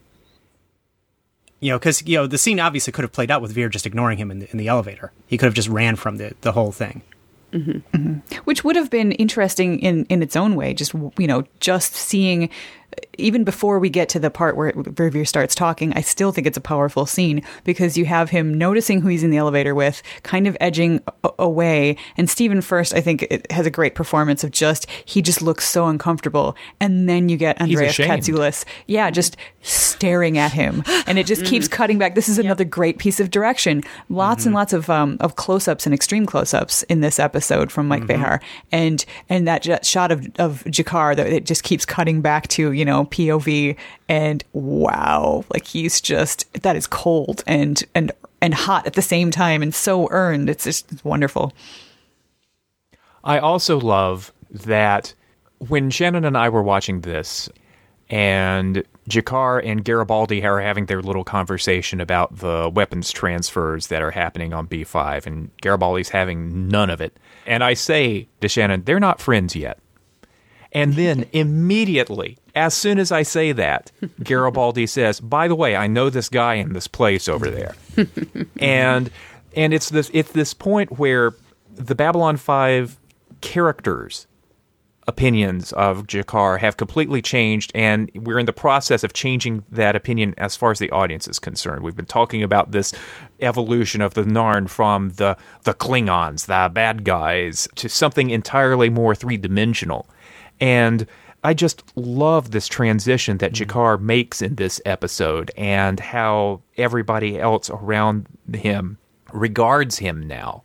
You 1.61 1.71
know, 1.71 1.79
because 1.79 2.07
you 2.07 2.17
know 2.17 2.27
the 2.27 2.39
scene 2.39 2.59
obviously 2.59 2.93
could 2.93 3.05
have 3.05 3.13
played 3.13 3.31
out 3.31 3.41
with 3.41 3.55
Vir 3.55 3.69
just 3.69 3.87
ignoring 3.87 4.19
him 4.19 4.33
in 4.33 4.41
the, 4.41 4.51
in 4.51 4.59
the 4.59 4.67
elevator. 4.67 5.13
He 5.29 5.39
could 5.39 5.47
have 5.47 5.55
just 5.55 5.69
ran 5.69 5.95
from 5.95 6.17
the 6.17 6.35
the 6.41 6.53
whole 6.53 6.73
thing. 6.73 7.03
Mm-hmm. 7.53 7.97
Mm-hmm. 7.97 8.39
which 8.45 8.65
would 8.65 8.77
have 8.77 8.89
been 8.89 9.13
interesting 9.13 9.79
in 9.81 10.07
in 10.07 10.23
its 10.23 10.37
own 10.37 10.57
way 10.57 10.73
just 10.73 10.95
you 11.19 11.27
know 11.27 11.45
just 11.61 11.95
seeing 11.95 12.49
even 13.19 13.45
before 13.45 13.79
we 13.79 13.91
get 13.91 14.09
to 14.11 14.19
the 14.19 14.31
part 14.31 14.57
where 14.57 14.73
Verveer 14.73 15.27
starts 15.27 15.55
talking, 15.55 15.93
I 15.95 16.01
still 16.01 16.33
think 16.33 16.47
it's 16.47 16.57
a 16.57 16.63
powerful 16.63 17.07
scene 17.07 17.43
because 17.65 17.97
you 17.97 18.05
have 18.07 18.31
him 18.31 18.55
noticing 18.55 19.01
who 19.01 19.09
he's 19.09 19.23
in 19.23 19.31
the 19.31 19.37
elevator 19.37 19.75
with, 19.75 20.03
kind 20.23 20.47
of 20.47 20.57
edging 20.61 21.01
a- 21.25 21.31
away. 21.39 21.97
And 22.17 22.29
Stephen 22.29 22.61
Furst, 22.61 22.95
I 22.95 23.01
think, 23.01 23.23
it 23.25 23.51
has 23.53 23.67
a 23.67 23.71
great 23.71 23.95
performance 23.95 24.45
of 24.45 24.51
just 24.51 24.87
he 25.05 25.23
just 25.23 25.43
looks 25.43 25.69
so 25.69 25.87
uncomfortable, 25.87 26.57
and 26.81 27.09
then 27.09 27.29
you 27.29 27.37
get 27.37 27.61
Andreas 27.61 27.93
ashamed. 27.93 28.23
Katsulas, 28.23 28.65
yeah, 28.87 29.11
just 29.11 29.37
staring 29.61 30.39
at 30.39 30.53
him, 30.53 30.83
and 31.07 31.19
it 31.19 31.27
just 31.27 31.45
keeps 31.47 31.67
mm-hmm. 31.67 31.75
cutting 31.75 31.99
back. 31.99 32.15
This 32.15 32.29
is 32.29 32.39
another 32.39 32.65
great 32.65 32.99
piece 32.99 33.21
of 33.21 33.31
direction. 33.31 33.83
Lots 34.09 34.45
and 34.47 34.51
mm-hmm. 34.51 34.57
lots 34.57 34.73
of 34.73 34.91
um, 34.91 35.17
of 35.21 35.37
close 35.37 35.69
ups 35.69 35.87
and 35.87 35.95
extreme 35.95 36.27
close 36.27 36.55
ups 36.55 36.83
in 36.85 37.01
this 37.01 37.19
episode 37.19 37.71
from 37.71 37.89
Mike 37.89 38.05
mm-hmm. 38.05 38.23
Vejar, 38.23 38.41
and 38.71 39.05
and 39.29 39.47
that 39.47 39.63
j- 39.63 39.79
shot 39.83 40.11
of 40.11 40.27
of 40.39 40.65
G'Kar 40.65 41.17
that 41.17 41.27
it 41.27 41.47
just 41.47 41.63
keeps 41.63 41.85
cutting 41.85 42.21
back 42.21 42.49
to 42.49 42.73
you 42.83 42.87
know 42.87 43.05
POV, 43.05 43.77
and 44.09 44.43
wow, 44.53 45.45
like 45.55 45.69
he's 45.69 46.01
just 46.01 46.53
that 46.65 46.75
is 46.75 46.89
cold 46.89 47.45
and 47.47 47.85
and 47.95 48.11
and 48.41 48.55
hot 48.55 48.89
at 48.89 48.95
the 48.95 49.03
same 49.03 49.31
time, 49.31 49.63
and 49.63 49.73
so 49.73 50.09
earned. 50.11 50.51
It's 50.51 50.65
just 50.65 50.91
it's 50.91 51.05
wonderful. 51.05 51.53
I 53.23 53.39
also 53.39 53.79
love 53.79 54.33
that 54.51 55.15
when 55.69 55.91
Shannon 55.91 56.25
and 56.25 56.37
I 56.37 56.49
were 56.49 56.65
watching 56.65 57.03
this, 57.03 57.49
and 58.11 58.83
G'Kar 59.09 59.65
and 59.65 59.85
Garibaldi 59.85 60.45
are 60.45 60.61
having 60.61 60.87
their 60.87 61.03
little 61.03 61.23
conversation 61.23 62.01
about 62.01 62.39
the 62.39 62.69
weapons 62.75 63.13
transfers 63.13 63.87
that 63.87 64.03
are 64.03 64.11
happening 64.11 64.53
on 64.53 64.67
B5, 64.67 65.25
and 65.25 65.57
Garibaldi's 65.59 66.09
having 66.09 66.67
none 66.67 66.91
of 66.91 67.01
it. 67.01 67.17
And 67.47 67.63
I 67.63 67.75
say 67.75 68.27
to 68.41 68.49
Shannon, 68.49 68.83
they're 68.83 68.99
not 68.99 69.21
friends 69.21 69.55
yet. 69.55 69.79
And 70.73 70.95
then 70.95 71.27
immediately, 71.33 72.39
as 72.55 72.75
soon 72.75 72.99
as 72.99 73.11
I 73.13 73.23
say 73.23 73.53
that, 73.53 73.91
Garibaldi 74.23 74.87
says, 74.87 75.21
"By 75.21 75.49
the 75.49 75.55
way, 75.55 75.77
I 75.77 75.87
know 75.87 76.11
this 76.11 76.29
guy 76.29 76.55
in 76.55 76.73
this 76.73 76.87
place 76.87 77.29
over 77.29 77.51
there." 77.51 77.75
and 78.59 79.11
and 79.55 79.75
it's 79.75 79.91
this 79.91 80.11
it's 80.13 80.33
this 80.33 80.55
point 80.55 80.99
where 80.99 81.35
the 81.75 81.95
Babylon 81.95 82.37
5 82.37 82.99
characters 83.41 84.27
opinions 85.09 85.73
of 85.73 86.07
G'Kar 86.07 86.61
have 86.61 86.77
completely 86.77 87.21
changed, 87.21 87.73
and 87.75 88.11
we're 88.15 88.39
in 88.39 88.47
the 88.47 88.53
process 88.53 89.03
of 89.03 89.13
changing 89.13 89.65
that 89.71 89.97
opinion 89.97 90.35
as 90.39 90.55
far 90.55 90.71
as 90.71 90.79
the 90.79 90.91
audience 90.91 91.27
is 91.27 91.39
concerned. 91.39 91.83
We've 91.83 91.97
been 91.97 92.07
talking 92.07 92.43
about 92.43 92.71
this 92.71 92.95
evolution 93.41 94.01
of 94.01 94.15
the 94.15 94.23
Narn 94.23 94.69
from 94.69 95.11
the 95.11 95.37
the 95.65 95.75
Klingons, 95.75 96.47
the 96.47 96.73
bad 96.73 97.05
guys, 97.05 97.69
to 97.77 97.89
something 97.89 98.31
entirely 98.31 98.91
more 98.91 99.15
three 99.15 99.37
dimensional, 99.37 100.09
and. 100.61 101.07
I 101.45 101.55
just 101.55 101.83
love 101.97 102.53
this 102.53 102.69
transition 102.69 103.39
that 103.39 103.53
G'Kar 103.53 104.01
makes 104.01 104.43
in 104.43 104.55
this 104.55 104.81
episode 104.87 105.51
and 105.57 105.99
how 105.99 106.63
everybody 106.77 107.39
else 107.41 107.69
around 107.69 108.27
him 108.55 108.99
regards 109.33 109.99
him 109.99 110.27
now. 110.27 110.63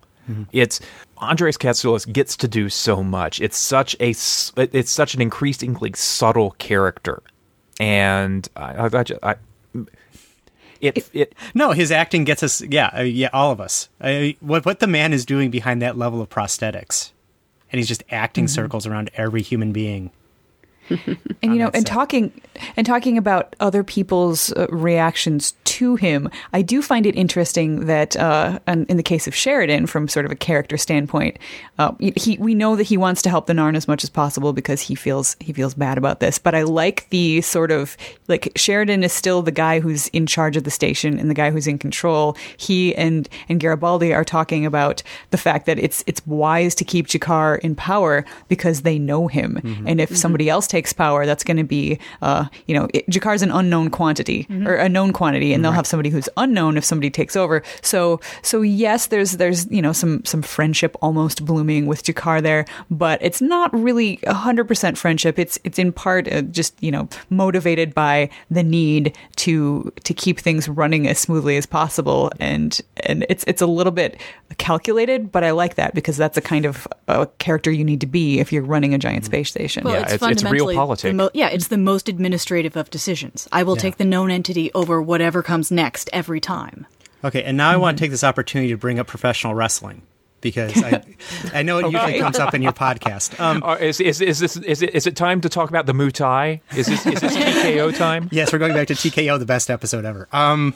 It's 0.52 0.82
Andreas 1.20 1.58
Katsulas 1.58 2.12
gets 2.12 2.36
to 2.38 2.50
do 2.50 2.68
so 2.68 3.02
much. 3.02 3.40
It's 3.40 3.58
such 3.58 3.96
a 4.02 4.10
it's 4.10 4.92
such 4.92 5.14
an 5.16 5.22
increasingly 5.22 5.94
subtle 5.96 6.52
character, 6.52 7.24
and 7.80 8.48
I, 8.58 8.74
I, 8.74 8.88
I, 8.88 9.06
I 9.24 9.36
it 10.82 11.10
it 11.14 11.34
No, 11.54 11.72
his 11.72 11.92
acting 11.92 12.26
gets 12.26 12.44
us. 12.44 12.62
Yeah, 12.62 12.88
uh, 12.88 13.04
yeah, 13.04 13.30
all 13.32 13.54
of 13.54 13.62
us. 13.62 13.88
Uh, 14.02 14.32
what 14.42 14.66
what 14.66 14.82
the 14.82 14.88
man 14.88 15.14
is 15.14 15.26
doing 15.26 15.50
behind 15.50 15.82
that 15.82 15.98
level 15.98 16.22
of 16.22 16.30
prosthetics, 16.30 17.12
and 17.72 17.80
he's 17.80 17.88
just 17.88 18.04
acting 18.12 18.50
circles 18.50 18.86
around 18.86 19.10
every 19.16 19.42
human 19.42 19.72
being. 19.72 20.12
and 21.42 21.54
you 21.54 21.56
know 21.56 21.70
and 21.74 21.86
talking 21.86 22.32
and 22.76 22.86
talking 22.86 23.18
about 23.18 23.56
other 23.60 23.84
people's 23.84 24.52
uh, 24.54 24.68
reactions 24.70 25.54
to 25.78 25.96
him. 25.96 26.28
I 26.54 26.64
do 26.64 26.82
find 26.82 27.06
it 27.06 27.16
interesting 27.16 27.86
that, 27.86 28.16
uh, 28.18 28.58
in 28.68 28.98
the 28.98 29.04
case 29.04 29.28
of 29.28 29.36
Sheridan, 29.36 29.86
from 29.86 30.08
sort 30.08 30.26
of 30.26 30.32
a 30.32 30.36
character 30.36 30.76
standpoint, 30.76 31.38
uh, 31.78 31.92
he 32.00 32.36
we 32.40 32.56
know 32.56 32.76
that 32.76 32.84
he 32.84 32.98
wants 32.98 33.22
to 33.22 33.30
help 33.30 33.46
the 33.46 33.54
Narn 33.54 33.76
as 33.76 33.88
much 33.88 34.04
as 34.04 34.10
possible 34.10 34.54
because 34.54 34.82
he 34.82 34.96
feels 34.96 35.36
he 35.40 35.54
feels 35.54 35.76
bad 35.76 36.00
about 36.00 36.20
this. 36.20 36.40
But 36.40 36.56
I 36.56 36.64
like 36.64 37.08
the 37.12 37.42
sort 37.42 37.70
of 37.70 37.96
like 38.28 38.52
Sheridan 38.56 39.04
is 39.04 39.14
still 39.14 39.44
the 39.44 39.52
guy 39.52 39.80
who's 39.80 40.08
in 40.08 40.26
charge 40.26 40.58
of 40.58 40.64
the 40.64 40.72
station 40.72 41.20
and 41.20 41.30
the 41.30 41.36
guy 41.36 41.52
who's 41.52 41.68
in 41.68 41.78
control. 41.78 42.36
He 42.58 42.96
and 42.96 43.30
and 43.48 43.60
Garibaldi 43.60 44.16
are 44.16 44.26
talking 44.26 44.66
about 44.66 45.04
the 45.30 45.38
fact 45.38 45.68
that 45.68 45.78
it's 45.78 46.04
it's 46.08 46.26
wise 46.26 46.74
to 46.74 46.86
keep 46.86 47.06
G'Kar 47.06 47.60
in 47.60 47.76
power 47.76 48.26
because 48.48 48.82
they 48.82 48.98
know 48.98 49.28
him, 49.28 49.62
mm-hmm. 49.64 49.88
and 49.88 50.02
if 50.02 50.10
mm-hmm. 50.10 50.16
somebody 50.16 50.50
else 50.50 50.66
takes 50.66 50.92
power, 50.92 51.28
that's 51.28 51.44
going 51.44 51.58
to 51.58 51.64
be 51.64 52.00
uh, 52.24 52.46
you 52.66 52.74
know 52.74 52.88
it, 52.96 53.06
G'Kar's 53.12 53.44
an 53.44 53.52
unknown 53.52 53.92
quantity 53.92 54.46
mm-hmm. 54.50 54.68
or 54.68 54.74
a 54.74 54.90
known 54.90 55.14
quantity, 55.14 55.54
and 55.54 55.64
they'll 55.68 55.76
have 55.76 55.88
somebody 55.88 56.10
who's 56.10 56.30
unknown 56.38 56.78
if 56.78 56.86
somebody 56.86 57.10
takes 57.10 57.36
over. 57.36 57.62
So 57.82 58.20
so 58.42 58.62
yes, 58.62 59.08
there's 59.08 59.34
there's 59.34 59.70
you 59.72 59.82
know 59.82 59.94
some 59.94 60.24
some 60.26 60.42
friendship 60.42 60.96
almost 61.02 61.46
blooming 61.46 61.86
with 61.86 62.04
G'Kar 62.04 62.42
there, 62.42 62.66
but 62.90 63.20
it's 63.22 63.42
not 63.42 63.74
really 63.74 64.20
hundred 64.28 64.66
percent 64.68 64.98
friendship. 64.98 65.38
It's 65.38 65.60
it's 65.64 65.80
in 65.80 65.92
part 65.92 66.32
uh, 66.32 66.42
just 66.44 66.82
you 66.82 66.92
know 66.92 67.10
motivated 67.30 67.94
by 67.94 68.30
the 68.50 68.64
need 68.64 69.18
to 69.38 69.92
to 70.04 70.14
keep 70.14 70.40
things 70.40 70.70
running 70.70 71.08
as 71.08 71.20
smoothly 71.20 71.58
as 71.58 71.66
possible, 71.66 72.32
and 72.40 72.80
and 73.06 73.26
it's 73.30 73.44
it's 73.48 73.62
a 73.62 73.68
little 73.68 73.92
bit 73.92 74.20
calculated, 74.58 75.32
but 75.32 75.44
I 75.44 75.52
like 75.52 75.76
that 75.76 75.94
because 75.94 76.18
that's 76.18 76.38
a 76.38 76.42
kind 76.42 76.66
of 76.66 76.88
a 77.08 77.28
character 77.40 77.72
you 77.72 77.84
need 77.84 78.02
to 78.02 78.08
be 78.08 78.40
if 78.40 78.52
you're 78.52 78.64
running 78.64 78.94
a 78.94 78.98
giant 78.98 79.26
space 79.26 79.50
station. 79.50 79.84
Well, 79.84 79.96
yeah, 79.96 80.14
it's, 80.14 80.14
it's, 80.14 80.44
it's 80.44 80.44
real 80.44 80.74
politics. 80.74 81.14
Mo- 81.14 81.32
yeah, 81.34 81.50
it's 81.50 81.68
the 81.68 81.78
most 81.78 82.08
administrative 82.08 82.76
of 82.76 82.90
decisions. 82.90 83.48
I 83.52 83.64
will 83.64 83.76
yeah. 83.76 83.82
take 83.82 83.98
the 83.98 84.06
known 84.06 84.32
entity 84.32 84.72
over 84.74 85.02
whatever 85.02 85.44
comes 85.44 85.57
next 85.72 86.10
every 86.14 86.40
time. 86.40 86.86
Okay, 87.24 87.44
and 87.44 87.58
now 87.58 87.70
mm-hmm. 87.70 87.76
I 87.76 87.78
want 87.78 87.98
to 87.98 88.04
take 88.04 88.12
this 88.12 88.24
opportunity 88.24 88.70
to 88.70 88.78
bring 88.78 89.00
up 89.00 89.08
professional 89.08 89.56
wrestling 89.56 90.04
because 90.42 90.82
I, 90.84 91.04
I 91.54 91.64
know 91.64 91.80
it 91.80 91.86
okay. 91.86 91.98
usually 91.98 92.20
comes 92.20 92.40
up 92.40 92.54
in 92.54 92.62
your 92.62 92.74
podcast. 92.74 93.40
Um, 93.40 93.64
uh, 93.64 93.76
is, 93.76 94.00
is, 94.00 94.22
is, 94.22 94.40
this, 94.40 94.56
is, 94.58 94.82
it, 94.82 94.96
is 94.96 95.08
it 95.08 95.16
time 95.16 95.42
to 95.42 95.50
talk 95.50 95.70
about 95.70 95.86
the 95.86 95.94
Muay 95.94 96.12
Thai? 96.12 96.62
Is 96.76 96.88
this, 96.88 97.06
is 97.06 97.20
this 97.20 97.36
TKO 97.36 97.96
time? 97.98 98.30
Yes, 98.32 98.54
we're 98.54 98.60
going 98.60 98.74
back 98.74 98.88
to 98.88 98.94
TKO, 98.94 99.40
the 99.40 99.46
best 99.46 99.70
episode 99.70 100.06
ever. 100.06 100.28
Um, 100.32 100.76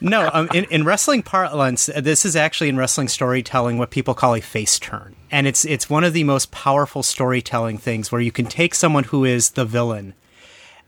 no, 0.00 0.30
um, 0.32 0.48
in, 0.54 0.64
in 0.70 0.84
wrestling 0.84 1.22
parlance, 1.22 1.86
this 1.96 2.24
is 2.24 2.36
actually 2.36 2.68
in 2.68 2.76
wrestling 2.76 3.08
storytelling 3.08 3.78
what 3.78 3.90
people 3.90 4.14
call 4.14 4.34
a 4.34 4.40
face 4.40 4.78
turn. 4.78 5.14
And 5.30 5.46
it's, 5.46 5.64
it's 5.64 5.90
one 5.90 6.04
of 6.04 6.12
the 6.12 6.24
most 6.24 6.50
powerful 6.50 7.02
storytelling 7.02 7.78
things 7.78 8.10
where 8.10 8.20
you 8.20 8.32
can 8.32 8.46
take 8.46 8.74
someone 8.74 9.04
who 9.04 9.24
is 9.24 9.50
the 9.50 9.64
villain 9.64 10.14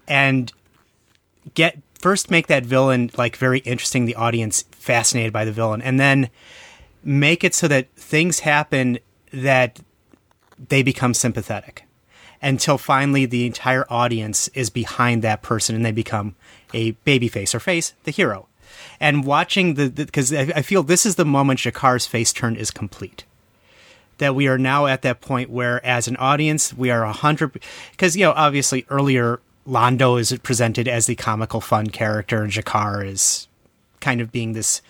and 0.09 0.53
get 1.55 1.79
first 2.07 2.31
make 2.31 2.47
that 2.47 2.65
villain 2.65 3.11
like 3.19 3.35
very 3.35 3.59
interesting 3.61 4.05
the 4.05 4.15
audience 4.15 4.63
fascinated 4.71 5.33
by 5.33 5.45
the 5.45 5.51
villain 5.51 5.83
and 5.83 5.99
then 5.99 6.31
make 7.03 7.43
it 7.43 7.53
so 7.53 7.67
that 7.67 7.91
things 7.97 8.39
happen 8.39 8.97
that 9.33 9.81
they 10.69 10.85
become 10.85 11.13
sympathetic 11.13 11.85
until 12.41 12.79
finally 12.79 13.27
the 13.27 13.45
entire 13.45 13.85
audience 13.91 14.47
is 14.55 14.71
behind 14.71 15.21
that 15.23 15.43
person 15.43 15.75
and 15.75 15.85
they 15.85 15.91
become 15.91 16.37
a 16.73 16.93
baby 17.03 17.27
face 17.27 17.53
or 17.57 17.59
face, 17.59 17.93
the 18.05 18.13
hero. 18.13 18.47
And 19.01 19.25
watching 19.25 19.75
the, 19.75 19.91
because 19.91 20.33
I 20.33 20.63
feel 20.63 20.85
this 20.85 21.07
is 21.07 21.17
the 21.17 21.25
moment 21.25 21.59
G'Kar's 21.59 22.07
face 22.07 22.33
turn 22.33 22.55
is 22.55 22.71
complete. 22.71 23.25
That 24.19 24.37
we 24.37 24.47
are 24.47 24.59
now 24.59 24.87
at 24.87 25.03
that 25.03 25.21
point 25.21 25.51
where, 25.51 25.85
as 25.85 26.07
an 26.07 26.17
audience, 26.19 26.73
we 26.73 26.89
are 26.89 27.03
a 27.03 27.13
hundred. 27.13 27.61
Because 27.91 28.17
you 28.17 28.25
know, 28.25 28.33
obviously, 28.33 28.87
earlier 28.89 29.41
Londo 29.67 30.21
is 30.21 30.37
presented 30.43 30.89
as 30.89 31.07
the 31.07 31.15
comical, 31.15 31.61
fun 31.61 31.89
character, 31.89 32.43
and 32.43 32.53
G'Kar 32.53 33.07
is 33.07 33.49
kind 34.01 34.21
of 34.21 34.31
being 34.31 34.53
this 34.53 34.83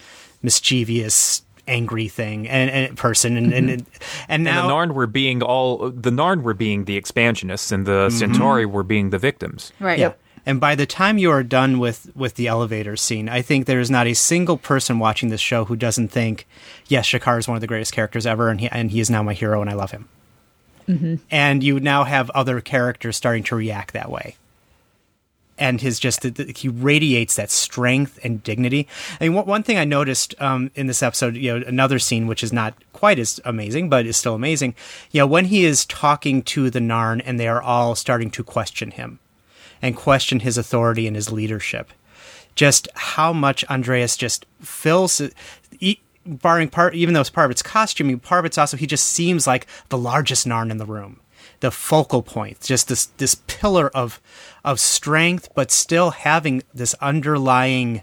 mischievous, 0.43 1.43
angry 1.69 2.09
thing 2.09 2.49
and, 2.49 2.71
and 2.71 2.97
person 2.97 3.37
and, 3.37 3.53
and 3.53 3.69
mm-hmm. 3.69 4.25
and 4.29 4.45
now 4.45 4.61
and 4.61 4.71
the 4.71 4.73
Narn 4.73 4.95
were 4.95 5.09
being 5.09 5.43
all 5.43 5.91
the 5.91 6.11
Narn 6.11 6.43
were 6.43 6.55
being 6.55 6.85
the 6.85 6.97
expansionists 6.97 7.73
and 7.73 7.85
the 7.85 8.07
mm-hmm. 8.07 8.17
Centauri 8.17 8.67
were 8.67 8.85
being 8.85 9.11
the 9.11 9.19
victims. 9.19 9.73
Right. 9.81 9.99
Yep. 9.99 10.17
And 10.49 10.61
by 10.61 10.77
the 10.77 10.87
time 10.87 11.19
you 11.19 11.33
are 11.33 11.43
done 11.43 11.81
with, 11.81 12.15
with 12.15 12.37
the 12.37 12.47
elevator 12.47 12.97
scene, 12.97 13.29
I 13.29 13.43
think 13.43 13.67
there 13.67 13.81
is 13.81 13.91
not 13.91 14.07
a 14.07 14.15
single 14.15 14.57
person 14.57 15.01
watching 15.01 15.29
this 15.29 15.41
show 15.41 15.65
who 15.65 15.75
doesn't 15.75 16.09
think, 16.09 16.47
yes, 16.87 17.11
G'Kar 17.11 17.41
is 17.41 17.49
one 17.49 17.57
of 17.57 17.61
the 17.61 17.67
greatest 17.67 17.93
characters 17.93 18.27
ever, 18.27 18.49
and 18.49 18.61
he, 18.61 18.69
and 18.69 18.93
he 18.93 19.01
is 19.01 19.11
now 19.11 19.25
my 19.25 19.35
hero, 19.35 19.61
and 19.61 19.69
I 19.69 19.75
love 19.75 19.91
him. 19.91 20.09
Mm-hmm. 20.87 21.17
And 21.33 21.65
you 21.65 21.81
now 21.81 22.05
have 22.05 22.31
other 22.31 22.61
characters 22.61 23.17
starting 23.17 23.43
to 23.43 23.57
react 23.57 23.93
that 23.95 24.09
way 24.09 24.37
and 25.59 25.81
his 25.81 25.99
just 25.99 26.23
he 26.23 26.69
radiates 26.69 27.37
that 27.37 27.51
strength 27.51 28.19
and 28.23 28.43
dignity. 28.43 28.87
I 29.21 29.29
mean, 29.29 29.47
one 29.47 29.63
thing 29.63 29.79
I 29.79 29.85
noticed 29.85 30.35
um, 30.41 30.71
in 30.75 30.87
this 30.87 31.03
episode, 31.03 31.37
you 31.37 31.59
know, 31.59 31.67
another 31.67 31.99
scene 31.99 32.27
which 32.27 32.43
is 32.43 32.53
not 32.53 32.75
quite 32.93 33.19
as 33.19 33.41
amazing, 33.45 33.89
but 33.89 34.07
is 34.07 34.17
still 34.17 34.35
amazing. 34.35 34.75
You 35.11 35.21
know, 35.21 35.27
when 35.27 35.47
he 35.47 35.65
is 35.65 35.87
talking 35.87 36.43
to 36.43 36.71
the 36.71 36.81
Narn 36.81 37.23
and 37.25 37.41
they 37.41 37.49
are 37.49 37.63
all 37.63 37.95
starting 37.95 38.31
to 38.33 38.45
question 38.45 38.91
him 38.91 39.19
and 39.81 39.97
question 39.97 40.41
his 40.41 40.59
authority 40.59 41.07
and 41.07 41.17
his 41.17 41.33
leadership, 41.33 41.93
just 42.55 42.89
how 42.95 43.33
much 43.33 43.65
Andreas 43.65 44.17
just 44.17 44.47
fills. 44.61 45.21
barring 46.27 46.69
part, 46.69 46.95
even 46.95 47.15
though 47.15 47.21
it's 47.21 47.31
part 47.31 47.47
of 47.47 47.51
its 47.51 47.63
costume, 47.63 48.19
part 48.21 48.41
of 48.41 48.47
it's 48.47 48.59
also 48.59 48.77
he 48.77 48.87
just 48.87 49.07
seems 49.07 49.47
like 49.47 49.67
the 49.89 49.99
largest 49.99 50.47
Narn 50.47 50.71
in 50.71 50.79
the 50.79 50.87
room 50.87 51.21
the 51.61 51.71
focal 51.71 52.23
point, 52.23 52.61
just 52.61 52.89
this 52.89 53.07
this 53.17 53.37
pillar 53.47 53.89
of 53.89 54.21
of 54.67 54.81
strength, 54.81 55.49
but 55.55 55.71
still 55.71 56.11
having 56.11 56.63
this 56.75 56.95
underlying 57.01 58.03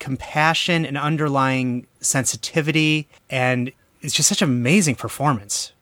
compassion 0.00 0.86
and 0.86 0.96
underlying 0.98 1.86
sensitivity, 2.00 3.06
and 3.28 3.70
it's 4.00 4.14
just 4.14 4.28
such 4.28 4.42
an 4.42 4.48
amazing 4.48 4.96
performance 4.96 5.72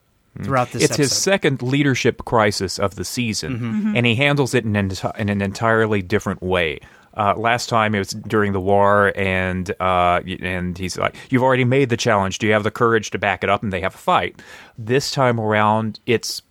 throughout 0.42 0.72
this. 0.72 0.82
It's 0.82 0.92
episode. 0.92 1.02
his 1.02 1.16
second 1.16 1.62
leadership 1.62 2.24
crisis 2.24 2.78
of 2.78 2.96
the 2.96 3.04
season, 3.04 3.54
mm-hmm. 3.54 3.64
Mm-hmm. 3.66 3.96
and 3.96 4.06
he 4.06 4.16
handles 4.16 4.52
it 4.52 4.64
in 4.64 4.76
an, 4.76 4.90
in 5.16 5.28
an 5.28 5.40
entirely 5.40 6.02
different 6.02 6.42
way. 6.42 6.80
Uh, 7.16 7.34
last 7.36 7.68
time 7.68 7.94
it 7.94 7.98
was 7.98 8.10
during 8.10 8.52
the 8.52 8.60
war, 8.60 9.12
and 9.16 9.70
uh, 9.80 10.20
and 10.40 10.78
he's 10.78 10.96
like, 10.96 11.16
"You've 11.30 11.42
already 11.42 11.64
made 11.64 11.88
the 11.88 11.96
challenge. 11.96 12.38
Do 12.38 12.46
you 12.46 12.52
have 12.52 12.62
the 12.62 12.70
courage 12.70 13.10
to 13.10 13.18
back 13.18 13.42
it 13.42 13.50
up?" 13.50 13.62
And 13.62 13.72
they 13.72 13.80
have 13.80 13.94
a 13.94 13.98
fight. 13.98 14.40
This 14.76 15.10
time 15.10 15.40
around, 15.40 15.98
it's 16.06 16.42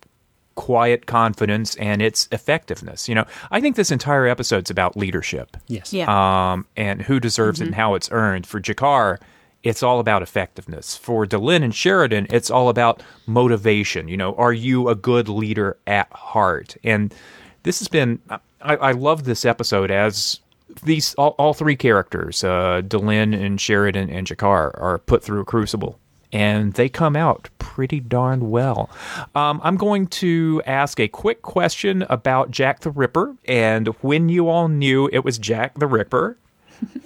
quiet 0.58 1.06
confidence 1.06 1.76
and 1.76 2.02
its 2.02 2.28
effectiveness. 2.32 3.08
You 3.08 3.14
know, 3.14 3.24
I 3.52 3.60
think 3.60 3.76
this 3.76 3.92
entire 3.92 4.26
episode's 4.26 4.70
about 4.70 4.96
leadership. 4.96 5.56
Yes. 5.68 5.92
Yeah. 5.92 6.08
Um, 6.10 6.66
and 6.76 7.00
who 7.00 7.20
deserves 7.20 7.60
mm-hmm. 7.60 7.66
it 7.66 7.66
and 7.68 7.74
how 7.76 7.94
it's 7.94 8.10
earned. 8.10 8.44
For 8.44 8.60
G'Kar, 8.60 9.18
it's 9.62 9.84
all 9.84 10.00
about 10.00 10.20
effectiveness. 10.20 10.96
For 10.96 11.26
Delenn 11.26 11.62
and 11.62 11.72
Sheridan, 11.72 12.26
it's 12.30 12.50
all 12.50 12.70
about 12.70 13.04
motivation. 13.26 14.08
You 14.08 14.16
know, 14.16 14.34
are 14.34 14.52
you 14.52 14.88
a 14.88 14.96
good 14.96 15.28
leader 15.28 15.78
at 15.86 16.12
heart? 16.12 16.76
And 16.82 17.14
this 17.62 17.78
has 17.78 17.86
been, 17.86 18.18
I, 18.28 18.40
I 18.60 18.92
love 18.92 19.22
this 19.22 19.44
episode 19.44 19.92
as 19.92 20.40
these 20.82 21.14
all, 21.14 21.36
all 21.38 21.54
three 21.54 21.76
characters, 21.76 22.42
uh, 22.42 22.82
Delenn 22.84 23.32
and 23.32 23.60
Sheridan 23.60 24.10
and 24.10 24.26
G'Kar, 24.26 24.72
are 24.74 24.98
put 24.98 25.22
through 25.22 25.42
a 25.42 25.44
crucible 25.44 26.00
and 26.32 26.74
they 26.74 26.88
come 26.88 27.16
out 27.16 27.48
pretty 27.58 28.00
darn 28.00 28.50
well. 28.50 28.90
Um, 29.34 29.60
I'm 29.62 29.76
going 29.76 30.06
to 30.08 30.62
ask 30.66 30.98
a 31.00 31.08
quick 31.08 31.42
question 31.42 32.02
about 32.08 32.50
Jack 32.50 32.80
the 32.80 32.90
Ripper 32.90 33.36
and 33.46 33.88
when 34.02 34.28
you 34.28 34.48
all 34.48 34.68
knew 34.68 35.08
it 35.12 35.24
was 35.24 35.38
Jack 35.38 35.78
the 35.78 35.86
Ripper. 35.86 36.36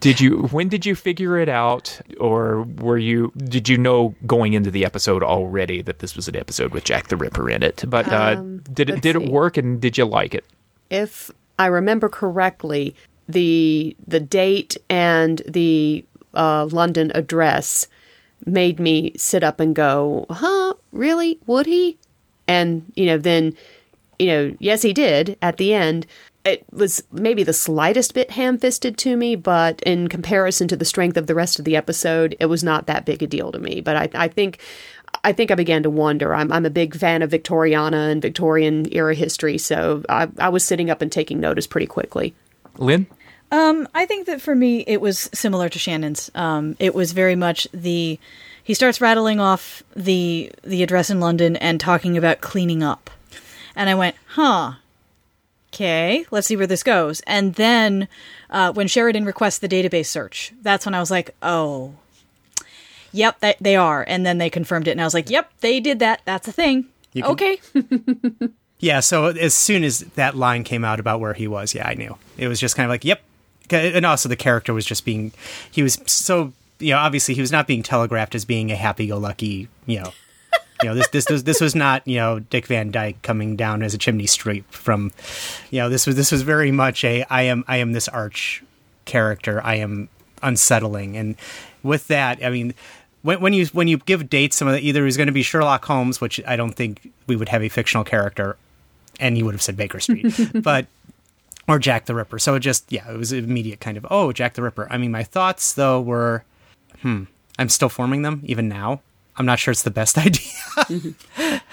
did 0.00 0.20
you 0.20 0.42
when 0.48 0.68
did 0.68 0.84
you 0.84 0.94
figure 0.94 1.38
it 1.38 1.48
out 1.48 2.00
or 2.18 2.62
were 2.78 2.98
you 2.98 3.32
did 3.36 3.68
you 3.68 3.78
know 3.78 4.14
going 4.26 4.52
into 4.52 4.70
the 4.70 4.84
episode 4.84 5.22
already 5.22 5.80
that 5.82 6.00
this 6.00 6.16
was 6.16 6.28
an 6.28 6.36
episode 6.36 6.72
with 6.72 6.84
Jack 6.84 7.08
the 7.08 7.16
Ripper 7.16 7.48
in 7.48 7.62
it 7.62 7.84
but 7.86 8.10
uh, 8.12 8.36
um, 8.38 8.58
did 8.72 8.90
it 8.90 9.00
did 9.00 9.16
see. 9.16 9.24
it 9.24 9.30
work 9.30 9.56
and 9.56 9.80
did 9.80 9.96
you 9.96 10.04
like 10.04 10.34
it 10.34 10.44
if 10.90 11.30
I 11.58 11.66
remember 11.66 12.08
correctly 12.08 12.94
the 13.28 13.96
the 14.06 14.20
date 14.20 14.76
and 14.88 15.42
the 15.46 16.04
uh, 16.36 16.66
London 16.66 17.10
address 17.14 17.88
made 18.44 18.78
me 18.78 19.12
sit 19.16 19.42
up 19.42 19.58
and 19.58 19.74
go, 19.74 20.26
huh, 20.30 20.74
really? 20.92 21.38
Would 21.46 21.66
he? 21.66 21.98
And, 22.46 22.92
you 22.94 23.06
know, 23.06 23.18
then, 23.18 23.56
you 24.18 24.26
know, 24.26 24.56
yes, 24.60 24.82
he 24.82 24.92
did 24.92 25.36
at 25.42 25.56
the 25.56 25.74
end. 25.74 26.06
It 26.44 26.64
was 26.70 27.02
maybe 27.10 27.42
the 27.42 27.52
slightest 27.52 28.14
bit 28.14 28.30
ham 28.30 28.56
fisted 28.58 28.96
to 28.98 29.16
me, 29.16 29.34
but 29.34 29.82
in 29.82 30.06
comparison 30.06 30.68
to 30.68 30.76
the 30.76 30.84
strength 30.84 31.16
of 31.16 31.26
the 31.26 31.34
rest 31.34 31.58
of 31.58 31.64
the 31.64 31.74
episode, 31.74 32.36
it 32.38 32.46
was 32.46 32.62
not 32.62 32.86
that 32.86 33.04
big 33.04 33.22
a 33.22 33.26
deal 33.26 33.50
to 33.50 33.58
me. 33.58 33.80
But 33.80 33.96
I, 33.96 34.26
I 34.26 34.28
think. 34.28 34.60
I 35.22 35.32
think 35.32 35.50
I 35.50 35.54
began 35.54 35.82
to 35.84 35.90
wonder. 35.90 36.34
I'm, 36.34 36.52
I'm 36.52 36.66
a 36.66 36.70
big 36.70 36.94
fan 36.94 37.22
of 37.22 37.30
Victoriana 37.30 38.10
and 38.10 38.20
Victorian 38.20 38.92
era 38.92 39.14
history, 39.14 39.56
so 39.56 40.02
I, 40.08 40.28
I 40.38 40.48
was 40.48 40.64
sitting 40.64 40.90
up 40.90 41.00
and 41.00 41.10
taking 41.10 41.40
notice 41.40 41.66
pretty 41.66 41.86
quickly. 41.86 42.34
Lynne? 42.76 43.06
Um, 43.56 43.88
I 43.94 44.04
think 44.04 44.26
that 44.26 44.42
for 44.42 44.54
me, 44.54 44.84
it 44.86 45.00
was 45.00 45.30
similar 45.32 45.70
to 45.70 45.78
Shannon's. 45.78 46.30
Um, 46.34 46.76
it 46.78 46.94
was 46.94 47.12
very 47.12 47.36
much 47.36 47.66
the 47.72 48.18
he 48.62 48.74
starts 48.74 49.00
rattling 49.00 49.40
off 49.40 49.82
the 49.94 50.52
the 50.62 50.82
address 50.82 51.08
in 51.08 51.20
London 51.20 51.56
and 51.56 51.80
talking 51.80 52.18
about 52.18 52.42
cleaning 52.42 52.82
up, 52.82 53.08
and 53.74 53.88
I 53.88 53.94
went, 53.94 54.16
huh. 54.28 54.72
okay, 55.72 56.26
let's 56.30 56.46
see 56.46 56.56
where 56.56 56.66
this 56.66 56.82
goes. 56.82 57.20
And 57.20 57.54
then 57.54 58.08
uh, 58.50 58.72
when 58.72 58.88
Sheridan 58.88 59.24
requests 59.24 59.58
the 59.58 59.68
database 59.68 60.06
search, 60.06 60.52
that's 60.60 60.84
when 60.84 60.94
I 60.94 61.00
was 61.00 61.10
like, 61.10 61.34
oh, 61.42 61.94
yep, 63.10 63.40
that, 63.40 63.56
they 63.58 63.76
are. 63.76 64.04
And 64.06 64.26
then 64.26 64.36
they 64.36 64.50
confirmed 64.50 64.86
it, 64.86 64.90
and 64.90 65.00
I 65.00 65.04
was 65.04 65.14
like, 65.14 65.30
yep, 65.30 65.50
they 65.60 65.80
did 65.80 66.00
that. 66.00 66.20
That's 66.26 66.46
a 66.46 66.52
thing. 66.52 66.86
Can- 67.14 67.24
okay. 67.24 67.58
Yeah, 68.78 69.00
so 69.00 69.28
as 69.28 69.54
soon 69.54 69.84
as 69.84 70.00
that 70.00 70.36
line 70.36 70.62
came 70.62 70.84
out 70.84 71.00
about 71.00 71.18
where 71.18 71.32
he 71.32 71.48
was, 71.48 71.74
yeah, 71.74 71.88
I 71.88 71.94
knew. 71.94 72.18
It 72.36 72.46
was 72.46 72.60
just 72.60 72.76
kind 72.76 72.84
of 72.84 72.90
like, 72.90 73.06
yep. 73.06 73.22
And 73.70 74.06
also 74.06 74.28
the 74.28 74.36
character 74.36 74.72
was 74.72 74.84
just 74.84 75.04
being, 75.04 75.32
he 75.70 75.82
was 75.82 76.00
so, 76.06 76.52
you 76.78 76.92
know, 76.92 76.98
obviously 76.98 77.34
he 77.34 77.40
was 77.40 77.52
not 77.52 77.66
being 77.66 77.82
telegraphed 77.82 78.34
as 78.34 78.44
being 78.44 78.70
a 78.70 78.76
happy-go-lucky, 78.76 79.68
you 79.86 80.00
know, 80.00 80.12
you 80.82 80.88
know, 80.88 80.94
this 80.94 81.08
this 81.08 81.30
was 81.30 81.44
this 81.44 81.60
was 81.60 81.74
not 81.74 82.06
you 82.06 82.16
know 82.16 82.38
Dick 82.38 82.66
Van 82.66 82.90
Dyke 82.90 83.22
coming 83.22 83.56
down 83.56 83.82
as 83.82 83.94
a 83.94 83.98
chimney 83.98 84.26
sweep 84.26 84.70
from, 84.70 85.12
you 85.70 85.80
know, 85.80 85.88
this 85.88 86.06
was 86.06 86.16
this 86.16 86.30
was 86.30 86.42
very 86.42 86.70
much 86.70 87.02
a 87.04 87.24
I 87.30 87.42
am 87.42 87.64
I 87.66 87.78
am 87.78 87.92
this 87.92 88.08
arch 88.08 88.62
character. 89.06 89.62
I 89.64 89.76
am 89.76 90.08
unsettling, 90.42 91.16
and 91.16 91.36
with 91.82 92.08
that, 92.08 92.44
I 92.44 92.50
mean, 92.50 92.74
when 93.22 93.40
when 93.40 93.52
you 93.54 93.66
when 93.66 93.88
you 93.88 93.98
give 93.98 94.28
dates, 94.28 94.56
some 94.56 94.68
of 94.68 94.74
the, 94.74 94.80
either 94.80 95.04
he's 95.06 95.16
going 95.16 95.28
to 95.28 95.32
be 95.32 95.42
Sherlock 95.42 95.84
Holmes, 95.86 96.20
which 96.20 96.40
I 96.46 96.56
don't 96.56 96.72
think 96.72 97.10
we 97.26 97.36
would 97.36 97.48
have 97.48 97.62
a 97.62 97.70
fictional 97.70 98.04
character, 98.04 98.56
and 99.18 99.38
you 99.38 99.46
would 99.46 99.54
have 99.54 99.62
said 99.62 99.76
Baker 99.78 100.00
Street, 100.00 100.34
but 100.54 100.86
or 101.68 101.78
Jack 101.78 102.06
the 102.06 102.14
Ripper. 102.14 102.38
So 102.38 102.54
it 102.54 102.60
just 102.60 102.90
yeah, 102.90 103.10
it 103.10 103.16
was 103.16 103.32
immediate 103.32 103.80
kind 103.80 103.96
of 103.96 104.06
oh 104.10 104.32
Jack 104.32 104.54
the 104.54 104.62
Ripper. 104.62 104.86
I 104.90 104.98
mean, 104.98 105.10
my 105.10 105.22
thoughts 105.22 105.72
though 105.74 106.00
were, 106.00 106.44
hmm, 107.02 107.24
I'm 107.58 107.68
still 107.68 107.88
forming 107.88 108.22
them 108.22 108.42
even 108.44 108.68
now. 108.68 109.00
I'm 109.36 109.46
not 109.46 109.58
sure 109.58 109.72
it's 109.72 109.82
the 109.82 109.90
best 109.90 110.18
idea. 110.88 111.60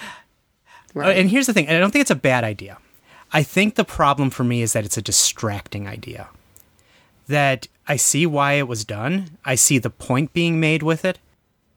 Right. 0.93 1.17
Uh, 1.17 1.19
and 1.19 1.29
here's 1.29 1.47
the 1.47 1.53
thing 1.53 1.69
I 1.69 1.79
don't 1.79 1.91
think 1.91 2.01
it's 2.01 2.11
a 2.11 2.15
bad 2.15 2.43
idea. 2.43 2.77
I 3.31 3.43
think 3.43 3.75
the 3.75 3.83
problem 3.83 4.29
for 4.29 4.43
me 4.43 4.61
is 4.61 4.73
that 4.73 4.85
it's 4.85 4.97
a 4.97 5.01
distracting 5.01 5.87
idea. 5.87 6.29
That 7.27 7.67
I 7.87 7.95
see 7.95 8.25
why 8.25 8.53
it 8.53 8.67
was 8.67 8.85
done, 8.85 9.37
I 9.43 9.55
see 9.55 9.79
the 9.79 9.89
point 9.89 10.33
being 10.33 10.59
made 10.59 10.83
with 10.83 11.03
it, 11.03 11.17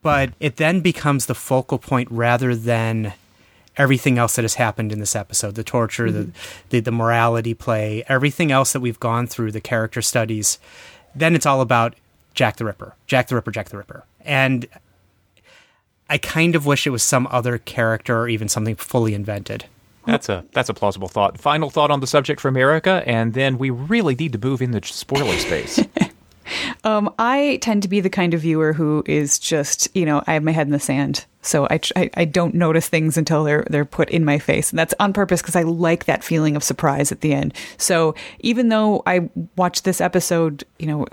but 0.03 0.33
it 0.39 0.57
then 0.57 0.81
becomes 0.81 1.27
the 1.27 1.35
focal 1.35 1.79
point 1.79 2.11
rather 2.11 2.55
than 2.55 3.15
everything 3.77 4.19
else 4.19 4.37
that 4.37 4.43
has 4.43 4.55
happened 4.55 4.93
in 4.93 5.01
this 5.01 5.17
episode 5.17 5.55
the 5.55 5.65
torture, 5.65 6.11
the, 6.11 6.21
mm-hmm. 6.21 6.69
the, 6.71 6.81
the 6.81 6.93
morality 6.93 7.55
play, 7.55 8.05
everything 8.09 8.51
else 8.51 8.73
that 8.73 8.81
we've 8.81 9.01
gone 9.01 9.27
through, 9.27 9.53
the 9.53 9.61
character 9.61 10.03
studies. 10.03 10.59
Then 11.15 11.35
it's 11.35 11.47
all 11.47 11.61
about 11.61 11.95
Jack 12.35 12.57
the 12.57 12.65
Ripper, 12.65 12.95
Jack 13.07 13.29
the 13.29 13.35
Ripper, 13.35 13.51
Jack 13.51 13.69
the 13.71 13.79
Ripper. 13.79 14.05
And 14.21 14.67
I 16.09 16.19
kind 16.19 16.55
of 16.55 16.67
wish 16.67 16.87
it 16.87 16.91
was 16.91 17.03
some 17.03 17.27
other 17.31 17.59
character 17.59 18.21
or 18.21 18.29
even 18.29 18.49
something 18.49 18.77
fully 18.77 19.15
invented. 19.15 19.67
That's 20.07 20.29
a 20.29 20.45
that's 20.53 20.69
a 20.69 20.75
plausible 20.75 21.09
thought. 21.09 21.37
Final 21.39 21.69
thought 21.69 21.91
on 21.91 21.99
the 21.99 22.07
subject 22.07 22.41
from 22.41 22.57
Erica, 22.57 23.03
and 23.07 23.35
then 23.35 23.59
we 23.59 23.71
really 23.71 24.15
need 24.15 24.33
to 24.33 24.39
move 24.39 24.63
in 24.63 24.71
the 24.71 24.81
spoiler 24.85 25.37
space. 25.37 25.81
Um, 26.85 27.13
I 27.19 27.59
tend 27.63 27.83
to 27.83 27.89
be 27.89 28.01
the 28.01 28.11
kind 28.11 28.35
of 28.35 28.41
viewer 28.41 28.73
who 28.73 29.03
is 29.07 29.39
just, 29.39 29.89
you 29.95 30.05
know, 30.05 30.23
I 30.27 30.35
have 30.35 30.43
my 30.43 30.53
head 30.53 30.67
in 30.67 30.73
the 30.73 30.81
sand, 30.81 31.25
so 31.43 31.67
I, 31.71 31.81
I, 31.95 32.11
I 32.15 32.25
don't 32.25 32.55
notice 32.55 32.89
things 32.89 33.17
until 33.17 33.45
they're 33.45 33.67
they're 33.71 33.85
put 33.85 34.11
in 34.11 34.25
my 34.25 34.39
face, 34.39 34.71
and 34.71 34.79
that's 34.79 34.95
on 35.01 35.13
purpose 35.13 35.43
because 35.43 35.57
I 35.57 35.63
like 35.63 36.05
that 36.05 36.25
feeling 36.25 36.57
of 36.57 36.63
surprise 36.63 37.13
at 37.13 37.21
the 37.21 37.33
end. 37.33 37.55
So 37.77 38.15
even 38.41 38.69
though 38.69 39.03
I 39.07 39.31
watched 39.57 39.85
this 39.85 40.01
episode, 40.01 40.65
you 40.79 40.87
know. 40.87 41.07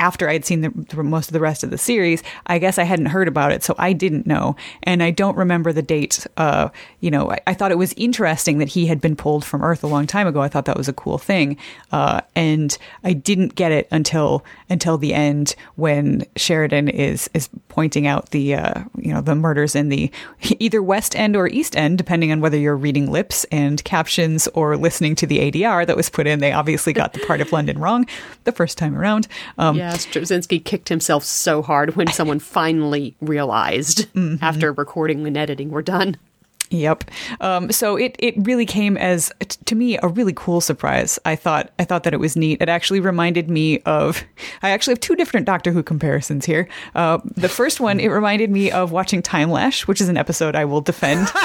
After 0.00 0.28
I'd 0.28 0.44
seen 0.44 0.62
the, 0.62 0.70
the, 0.70 1.02
most 1.02 1.28
of 1.28 1.34
the 1.34 1.40
rest 1.40 1.62
of 1.62 1.70
the 1.70 1.78
series, 1.78 2.22
I 2.46 2.58
guess 2.58 2.78
I 2.78 2.84
hadn't 2.84 3.06
heard 3.06 3.28
about 3.28 3.52
it, 3.52 3.62
so 3.62 3.74
I 3.78 3.92
didn't 3.92 4.26
know, 4.26 4.56
and 4.82 5.02
I 5.02 5.10
don't 5.10 5.36
remember 5.36 5.72
the 5.72 5.82
date. 5.82 6.26
Uh, 6.36 6.70
you 7.00 7.10
know, 7.10 7.30
I, 7.30 7.40
I, 7.46 7.54
thought 7.54 7.70
it 7.70 7.78
was 7.78 7.92
interesting 7.98 8.58
that 8.58 8.68
he 8.68 8.86
had 8.86 9.00
been 9.00 9.14
pulled 9.14 9.44
from 9.44 9.62
Earth 9.62 9.84
a 9.84 9.86
long 9.86 10.06
time 10.06 10.26
ago. 10.26 10.40
I 10.40 10.48
thought 10.48 10.64
that 10.64 10.76
was 10.76 10.88
a 10.88 10.94
cool 10.94 11.18
thing, 11.18 11.58
uh, 11.92 12.22
and 12.34 12.76
I 13.04 13.12
didn't 13.12 13.54
get 13.54 13.72
it 13.72 13.88
until 13.90 14.42
until 14.70 14.96
the 14.96 15.12
end 15.12 15.54
when 15.76 16.24
Sheridan 16.34 16.88
is 16.88 17.28
is 17.34 17.50
pointing 17.68 18.06
out 18.06 18.30
the 18.30 18.54
uh, 18.54 18.84
you 18.96 19.12
know 19.12 19.20
the 19.20 19.34
murders 19.34 19.76
in 19.76 19.90
the 19.90 20.10
either 20.58 20.82
West 20.82 21.14
End 21.14 21.36
or 21.36 21.46
East 21.46 21.76
End, 21.76 21.98
depending 21.98 22.32
on 22.32 22.40
whether 22.40 22.56
you're 22.56 22.76
reading 22.76 23.10
lips 23.10 23.44
and 23.52 23.82
captions 23.84 24.48
or 24.48 24.76
listening 24.76 25.14
to 25.16 25.26
the 25.26 25.50
ADR 25.50 25.86
that 25.86 25.96
was 25.96 26.08
put 26.08 26.26
in. 26.26 26.40
They 26.40 26.52
obviously 26.52 26.92
got 26.92 27.12
the 27.12 27.20
part 27.26 27.40
of 27.40 27.52
London 27.52 27.78
wrong 27.78 28.06
the 28.44 28.52
first 28.52 28.78
time 28.78 28.96
around. 28.96 29.28
Um, 29.58 29.76
yeah. 29.76 29.89
Straczynski 29.92 30.64
kicked 30.64 30.88
himself 30.88 31.24
so 31.24 31.62
hard 31.62 31.96
when 31.96 32.06
someone 32.12 32.38
finally 32.38 33.16
realized 33.20 34.12
mm-hmm. 34.14 34.42
after 34.42 34.72
recording 34.72 35.26
and 35.26 35.36
editing 35.36 35.70
were 35.70 35.82
done. 35.82 36.16
Yep. 36.70 37.10
Um, 37.40 37.72
so 37.72 37.96
it 37.96 38.14
it 38.20 38.34
really 38.38 38.64
came 38.64 38.96
as 38.96 39.32
to 39.64 39.74
me 39.74 39.98
a 39.98 40.06
really 40.06 40.32
cool 40.32 40.60
surprise. 40.60 41.18
I 41.24 41.34
thought 41.34 41.72
I 41.80 41.84
thought 41.84 42.04
that 42.04 42.14
it 42.14 42.20
was 42.20 42.36
neat. 42.36 42.62
It 42.62 42.68
actually 42.68 43.00
reminded 43.00 43.50
me 43.50 43.80
of. 43.80 44.22
I 44.62 44.70
actually 44.70 44.92
have 44.92 45.00
two 45.00 45.16
different 45.16 45.46
Doctor 45.46 45.72
Who 45.72 45.82
comparisons 45.82 46.44
here. 46.44 46.68
Uh, 46.94 47.18
the 47.24 47.48
first 47.48 47.80
one 47.80 47.98
it 47.98 48.08
reminded 48.08 48.50
me 48.50 48.70
of 48.70 48.92
watching 48.92 49.20
Timelash, 49.20 49.88
which 49.88 50.00
is 50.00 50.08
an 50.08 50.16
episode 50.16 50.54
I 50.54 50.64
will 50.64 50.80
defend. 50.80 51.28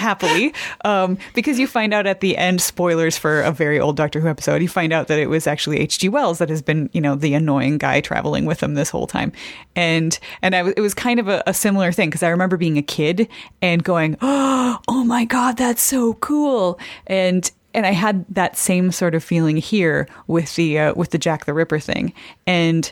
happily 0.00 0.52
um, 0.84 1.16
because 1.34 1.58
you 1.58 1.66
find 1.66 1.94
out 1.94 2.06
at 2.06 2.20
the 2.20 2.36
end 2.36 2.60
spoilers 2.60 3.16
for 3.16 3.42
a 3.42 3.52
very 3.52 3.78
old 3.78 3.96
doctor 3.96 4.20
who 4.20 4.28
episode 4.28 4.62
you 4.62 4.68
find 4.68 4.92
out 4.92 5.08
that 5.08 5.18
it 5.18 5.28
was 5.28 5.46
actually 5.46 5.78
hg 5.86 6.10
wells 6.10 6.38
that 6.38 6.48
has 6.48 6.62
been 6.62 6.90
you 6.92 7.00
know 7.00 7.14
the 7.14 7.34
annoying 7.34 7.78
guy 7.78 8.00
traveling 8.00 8.44
with 8.44 8.62
him 8.62 8.74
this 8.74 8.90
whole 8.90 9.06
time. 9.06 9.32
And 9.76 10.18
and 10.42 10.54
I, 10.54 10.68
it 10.68 10.80
was 10.80 10.94
kind 10.94 11.20
of 11.20 11.28
a, 11.28 11.42
a 11.46 11.54
similar 11.54 11.92
thing 11.92 12.08
because 12.08 12.22
i 12.22 12.28
remember 12.28 12.56
being 12.56 12.78
a 12.78 12.82
kid 12.82 13.28
and 13.62 13.84
going 13.84 14.16
oh, 14.20 14.78
oh 14.88 15.04
my 15.04 15.24
god 15.24 15.56
that's 15.56 15.82
so 15.82 16.14
cool. 16.14 16.78
And 17.06 17.50
and 17.74 17.86
I 17.86 17.92
had 17.92 18.24
that 18.30 18.56
same 18.56 18.90
sort 18.90 19.14
of 19.14 19.22
feeling 19.22 19.56
here 19.56 20.08
with 20.26 20.56
the 20.56 20.78
uh, 20.78 20.94
with 20.94 21.10
the 21.10 21.18
Jack 21.18 21.44
the 21.44 21.54
Ripper 21.54 21.78
thing, 21.78 22.12
and 22.46 22.90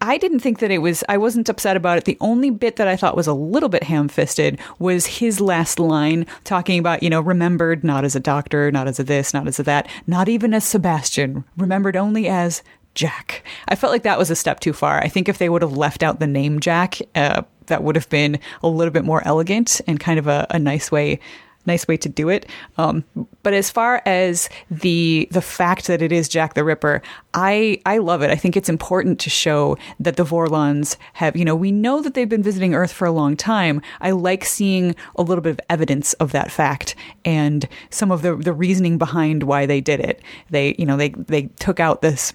I 0.00 0.16
didn't 0.16 0.40
think 0.40 0.60
that 0.60 0.70
it 0.70 0.78
was, 0.78 1.04
I 1.08 1.18
wasn't 1.18 1.48
upset 1.48 1.76
about 1.76 1.98
it. 1.98 2.04
The 2.04 2.16
only 2.20 2.50
bit 2.50 2.76
that 2.76 2.88
I 2.88 2.96
thought 2.96 3.16
was 3.16 3.26
a 3.26 3.34
little 3.34 3.68
bit 3.68 3.82
ham 3.82 4.08
fisted 4.08 4.58
was 4.78 5.04
his 5.06 5.40
last 5.40 5.78
line 5.78 6.26
talking 6.44 6.78
about, 6.78 7.02
you 7.02 7.10
know, 7.10 7.20
remembered 7.20 7.84
not 7.84 8.04
as 8.04 8.16
a 8.16 8.20
doctor, 8.20 8.72
not 8.72 8.88
as 8.88 8.98
a 8.98 9.04
this, 9.04 9.34
not 9.34 9.46
as 9.46 9.58
a 9.58 9.62
that, 9.64 9.88
not 10.06 10.28
even 10.28 10.54
as 10.54 10.64
Sebastian, 10.64 11.44
remembered 11.56 11.96
only 11.96 12.28
as 12.28 12.62
Jack. 12.94 13.44
I 13.68 13.76
felt 13.76 13.92
like 13.92 14.02
that 14.02 14.18
was 14.18 14.30
a 14.30 14.36
step 14.36 14.60
too 14.60 14.72
far. 14.72 15.00
I 15.00 15.08
think 15.08 15.28
if 15.28 15.38
they 15.38 15.48
would 15.48 15.62
have 15.62 15.76
left 15.76 16.02
out 16.02 16.18
the 16.18 16.26
name 16.26 16.60
Jack, 16.60 16.98
uh, 17.14 17.42
that 17.66 17.84
would 17.84 17.94
have 17.94 18.08
been 18.08 18.40
a 18.62 18.68
little 18.68 18.92
bit 18.92 19.04
more 19.04 19.22
elegant 19.26 19.80
and 19.86 20.00
kind 20.00 20.18
of 20.18 20.26
a, 20.26 20.46
a 20.50 20.58
nice 20.58 20.90
way 20.90 21.20
nice 21.70 21.86
way 21.86 21.96
to 21.96 22.08
do 22.08 22.28
it. 22.28 22.46
Um, 22.78 23.04
but 23.42 23.54
as 23.54 23.70
far 23.70 24.02
as 24.04 24.48
the 24.70 25.28
the 25.30 25.42
fact 25.42 25.86
that 25.86 26.02
it 26.02 26.12
is 26.12 26.28
Jack 26.28 26.54
the 26.54 26.64
Ripper, 26.64 27.02
I 27.32 27.80
I 27.86 27.98
love 27.98 28.22
it. 28.22 28.30
I 28.30 28.36
think 28.36 28.56
it's 28.56 28.68
important 28.68 29.20
to 29.20 29.30
show 29.30 29.78
that 30.00 30.16
the 30.16 30.24
Vorlons 30.24 30.96
have, 31.14 31.36
you 31.36 31.44
know, 31.44 31.56
we 31.56 31.72
know 31.72 32.02
that 32.02 32.14
they've 32.14 32.28
been 32.28 32.42
visiting 32.42 32.74
Earth 32.74 32.92
for 32.92 33.06
a 33.06 33.12
long 33.12 33.36
time. 33.36 33.80
I 34.00 34.10
like 34.10 34.44
seeing 34.44 34.94
a 35.16 35.22
little 35.22 35.42
bit 35.42 35.50
of 35.50 35.60
evidence 35.68 36.12
of 36.14 36.32
that 36.32 36.50
fact 36.50 36.94
and 37.24 37.68
some 37.90 38.10
of 38.10 38.22
the 38.22 38.36
the 38.36 38.52
reasoning 38.52 38.98
behind 38.98 39.44
why 39.44 39.66
they 39.66 39.80
did 39.80 40.00
it. 40.00 40.20
They, 40.50 40.74
you 40.78 40.86
know, 40.86 40.96
they 40.96 41.10
they 41.10 41.42
took 41.58 41.80
out 41.80 42.02
this 42.02 42.34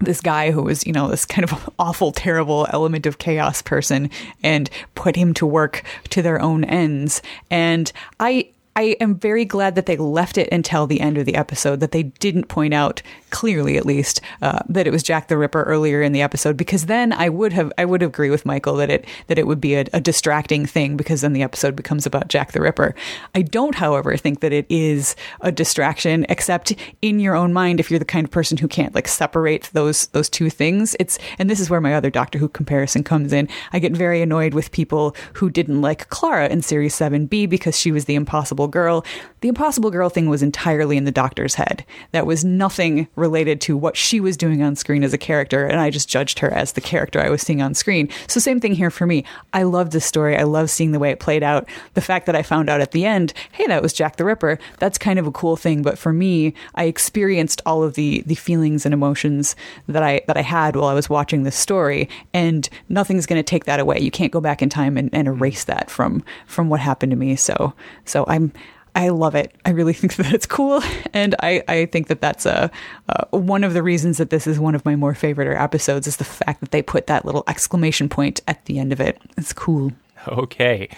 this 0.00 0.20
guy 0.20 0.50
who 0.50 0.62
was, 0.62 0.86
you 0.86 0.92
know, 0.92 1.08
this 1.08 1.24
kind 1.24 1.50
of 1.50 1.70
awful, 1.78 2.12
terrible 2.12 2.66
element 2.70 3.06
of 3.06 3.18
chaos 3.18 3.62
person 3.62 4.10
and 4.42 4.70
put 4.94 5.16
him 5.16 5.34
to 5.34 5.46
work 5.46 5.82
to 6.10 6.22
their 6.22 6.40
own 6.40 6.64
ends. 6.64 7.22
And 7.50 7.90
I, 8.20 8.50
I 8.78 8.94
am 9.00 9.16
very 9.16 9.44
glad 9.44 9.74
that 9.74 9.86
they 9.86 9.96
left 9.96 10.38
it 10.38 10.48
until 10.52 10.86
the 10.86 11.00
end 11.00 11.18
of 11.18 11.26
the 11.26 11.34
episode, 11.34 11.80
that 11.80 11.90
they 11.90 12.04
didn't 12.04 12.44
point 12.44 12.72
out 12.72 13.02
clearly, 13.30 13.76
at 13.76 13.84
least, 13.84 14.20
uh, 14.40 14.60
that 14.68 14.86
it 14.86 14.92
was 14.92 15.02
Jack 15.02 15.26
the 15.26 15.36
Ripper 15.36 15.64
earlier 15.64 16.00
in 16.00 16.12
the 16.12 16.22
episode, 16.22 16.56
because 16.56 16.86
then 16.86 17.12
I 17.12 17.28
would 17.28 17.52
have, 17.52 17.72
I 17.76 17.84
would 17.84 18.04
agree 18.04 18.30
with 18.30 18.46
Michael 18.46 18.76
that 18.76 18.88
it 18.88 19.04
that 19.26 19.36
it 19.36 19.48
would 19.48 19.60
be 19.60 19.74
a, 19.74 19.84
a 19.92 20.00
distracting 20.00 20.64
thing 20.64 20.96
because 20.96 21.22
then 21.22 21.32
the 21.32 21.42
episode 21.42 21.74
becomes 21.74 22.06
about 22.06 22.28
Jack 22.28 22.52
the 22.52 22.60
Ripper. 22.60 22.94
I 23.34 23.42
don't, 23.42 23.74
however, 23.74 24.16
think 24.16 24.38
that 24.40 24.52
it 24.52 24.64
is 24.68 25.16
a 25.40 25.50
distraction, 25.50 26.24
except 26.28 26.72
in 27.02 27.18
your 27.18 27.34
own 27.34 27.52
mind, 27.52 27.80
if 27.80 27.90
you're 27.90 27.98
the 27.98 28.04
kind 28.04 28.24
of 28.26 28.30
person 28.30 28.58
who 28.58 28.68
can't 28.68 28.94
like 28.94 29.08
separate 29.08 29.70
those 29.72 30.06
those 30.08 30.30
two 30.30 30.50
things. 30.50 30.94
It's 31.00 31.18
and 31.40 31.50
this 31.50 31.58
is 31.58 31.68
where 31.68 31.80
my 31.80 31.94
other 31.94 32.10
Doctor 32.10 32.38
Who 32.38 32.48
comparison 32.48 33.02
comes 33.02 33.32
in. 33.32 33.48
I 33.72 33.80
get 33.80 33.90
very 33.90 34.22
annoyed 34.22 34.54
with 34.54 34.70
people 34.70 35.16
who 35.32 35.50
didn't 35.50 35.82
like 35.82 36.08
Clara 36.10 36.46
in 36.46 36.62
Series 36.62 36.94
Seven 36.94 37.26
B 37.26 37.46
because 37.46 37.76
she 37.76 37.90
was 37.90 38.04
the 38.04 38.14
impossible 38.14 38.67
Girl. 38.68 39.04
The 39.40 39.48
Impossible 39.48 39.90
Girl 39.90 40.08
thing 40.08 40.28
was 40.28 40.42
entirely 40.42 40.96
in 40.96 41.04
the 41.04 41.12
doctor's 41.12 41.54
head. 41.54 41.84
That 42.12 42.26
was 42.26 42.44
nothing 42.44 43.08
related 43.16 43.60
to 43.62 43.76
what 43.76 43.96
she 43.96 44.20
was 44.20 44.36
doing 44.36 44.62
on 44.62 44.76
screen 44.76 45.04
as 45.04 45.12
a 45.12 45.18
character, 45.18 45.66
and 45.66 45.80
I 45.80 45.90
just 45.90 46.08
judged 46.08 46.40
her 46.40 46.50
as 46.50 46.72
the 46.72 46.80
character 46.80 47.20
I 47.20 47.30
was 47.30 47.42
seeing 47.42 47.62
on 47.62 47.74
screen. 47.74 48.08
So, 48.26 48.40
same 48.40 48.60
thing 48.60 48.74
here 48.74 48.90
for 48.90 49.06
me. 49.06 49.24
I 49.52 49.62
love 49.62 49.90
this 49.90 50.04
story. 50.04 50.36
I 50.36 50.42
love 50.42 50.70
seeing 50.70 50.92
the 50.92 50.98
way 50.98 51.10
it 51.10 51.20
played 51.20 51.42
out. 51.42 51.68
The 51.94 52.00
fact 52.00 52.26
that 52.26 52.36
I 52.36 52.42
found 52.42 52.68
out 52.68 52.80
at 52.80 52.92
the 52.92 53.04
end, 53.04 53.32
hey, 53.52 53.66
that 53.66 53.82
was 53.82 53.92
Jack 53.92 54.16
the 54.16 54.24
Ripper, 54.24 54.58
that's 54.78 54.98
kind 54.98 55.18
of 55.18 55.26
a 55.26 55.32
cool 55.32 55.56
thing. 55.56 55.82
But 55.82 55.98
for 55.98 56.12
me, 56.12 56.54
I 56.74 56.84
experienced 56.84 57.62
all 57.64 57.82
of 57.82 57.94
the 57.94 58.22
the 58.26 58.34
feelings 58.34 58.84
and 58.84 58.92
emotions 58.92 59.56
that 59.86 60.02
I 60.02 60.22
that 60.26 60.36
I 60.36 60.42
had 60.42 60.76
while 60.76 60.88
I 60.88 60.94
was 60.94 61.08
watching 61.08 61.42
this 61.42 61.56
story, 61.56 62.08
and 62.34 62.68
nothing's 62.88 63.26
going 63.26 63.38
to 63.38 63.42
take 63.42 63.64
that 63.64 63.80
away. 63.80 64.00
You 64.00 64.10
can't 64.10 64.32
go 64.32 64.40
back 64.40 64.62
in 64.62 64.68
time 64.68 64.96
and, 64.96 65.10
and 65.12 65.28
erase 65.28 65.64
that 65.64 65.90
from 65.90 66.24
from 66.46 66.68
what 66.68 66.80
happened 66.80 67.10
to 67.10 67.16
me. 67.16 67.36
So, 67.36 67.72
so 68.04 68.24
I'm 68.28 68.52
I 68.98 69.10
love 69.10 69.36
it. 69.36 69.54
I 69.64 69.70
really 69.70 69.92
think 69.94 70.16
that 70.16 70.34
it's 70.34 70.44
cool, 70.44 70.82
and 71.14 71.36
I, 71.40 71.62
I 71.68 71.86
think 71.86 72.08
that 72.08 72.20
that's 72.20 72.44
a 72.44 72.70
uh, 73.08 73.24
one 73.30 73.62
of 73.62 73.72
the 73.72 73.82
reasons 73.82 74.18
that 74.18 74.30
this 74.30 74.46
is 74.46 74.58
one 74.58 74.74
of 74.74 74.84
my 74.84 74.96
more 74.96 75.14
favorite 75.14 75.56
episodes 75.56 76.08
is 76.08 76.16
the 76.16 76.24
fact 76.24 76.60
that 76.60 76.72
they 76.72 76.82
put 76.82 77.06
that 77.06 77.24
little 77.24 77.44
exclamation 77.46 78.08
point 78.08 78.40
at 78.48 78.64
the 78.64 78.78
end 78.78 78.92
of 78.92 79.00
it. 79.00 79.22
It's 79.36 79.52
cool. 79.52 79.92
Okay. 80.26 80.88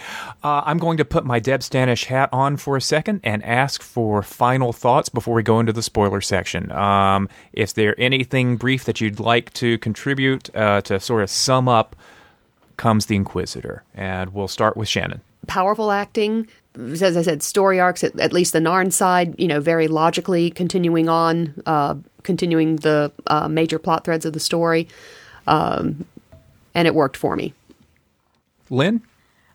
Uh, 0.43 0.63
I'm 0.65 0.79
going 0.79 0.97
to 0.97 1.05
put 1.05 1.27
my 1.27 1.41
Deb 1.41 1.61
Stanish 1.61 2.07
hat 2.07 2.31
on 2.33 2.57
for 2.57 2.75
a 2.79 2.81
second 2.81 3.21
and 3.23 3.45
ask 3.45 3.83
for 3.83 4.23
final 4.23 4.73
thoughts 4.73 5.11
before 5.11 5.35
we 5.35 5.43
go 5.43 5.61
into 5.61 5.75
the 5.75 5.83
spoiler 5.83 6.23
section. 6.23 6.73
Um, 6.73 7.29
is 7.53 7.75
there 7.75 7.95
anything 8.01 8.57
brief 8.57 8.87
that 8.87 9.03
you'd 9.03 9.21
like 9.21 9.53
to 9.55 9.77
contribute 9.77 10.49
uh, 10.57 10.81
to 10.83 10.99
sort 11.01 11.23
of 11.23 11.29
sum 11.29 11.69
up 11.69 11.95
Comes 12.79 13.07
the 13.07 13.15
Inquisitor? 13.15 13.85
And 13.95 14.33
we'll 14.33 14.49
start 14.49 14.75
with 14.75 14.89
Shannon. 14.89 15.21
Powerful 15.47 15.91
acting. 15.91 16.47
As 16.77 17.17
I 17.17 17.23
said, 17.23 17.43
story 17.43 17.81
arcs, 17.81 18.05
at, 18.05 18.19
at 18.21 18.33
least 18.33 18.53
the 18.53 18.61
Narn 18.61 18.93
side, 18.93 19.35
you 19.39 19.49
know, 19.49 19.61
very 19.61 19.89
logically 19.89 20.51
continuing 20.51 21.09
on, 21.09 21.61
uh, 21.67 21.97
continuing 22.23 22.77
the 22.77 23.11
uh, 23.27 23.49
major 23.49 23.79
plot 23.79 24.05
threads 24.05 24.25
of 24.25 24.33
the 24.33 24.41
story. 24.41 24.87
Um, 25.47 26.07
and 26.75 26.87
it 26.87 26.95
worked 26.95 27.17
for 27.17 27.35
me. 27.35 27.55
Lynne? 28.69 29.03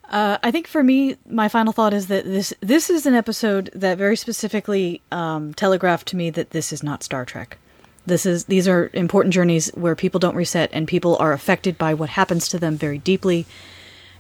Uh, 0.10 0.38
I 0.44 0.52
think 0.52 0.68
for 0.68 0.84
me, 0.84 1.18
my 1.28 1.48
final 1.48 1.74
thought 1.74 1.94
is 1.94 2.08
that 2.08 2.26
this 2.26 2.54
this 2.60 2.90
is 2.90 3.06
an 3.06 3.16
episode 3.16 3.72
that 3.74 3.98
very 3.98 4.16
specifically 4.16 5.02
um, 5.12 5.54
telegraphed 5.54 6.08
to 6.10 6.16
me 6.16 6.30
that 6.30 6.52
this 6.52 6.72
is 6.72 6.84
not 6.84 7.04
Star 7.04 7.26
Trek. 7.26 7.58
This 8.06 8.26
is 8.26 8.46
these 8.46 8.68
are 8.68 8.92
important 8.94 9.34
journeys 9.34 9.70
where 9.70 9.96
people 9.96 10.20
don't 10.20 10.36
reset 10.36 10.70
and 10.74 10.88
people 10.88 11.18
are 11.18 11.34
affected 11.34 11.78
by 11.78 11.96
what 11.96 12.10
happens 12.10 12.48
to 12.50 12.60
them 12.60 12.78
very 12.78 13.00
deeply. 13.00 13.48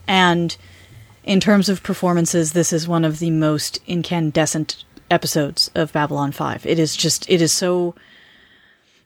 And 0.07 0.57
in 1.25 1.39
terms 1.39 1.67
of 1.69 1.83
performances, 1.83 2.53
this 2.53 2.71
is 2.71 2.87
one 2.87 3.03
of 3.03 3.19
the 3.19 3.31
most 3.31 3.79
incandescent 3.87 4.83
episodes 5.09 5.71
of 5.75 5.91
Babylon 5.91 6.31
Five. 6.31 6.65
It 6.65 6.79
is 6.79 6.95
just 6.95 7.29
it 7.29 7.41
is 7.41 7.51
so 7.51 7.95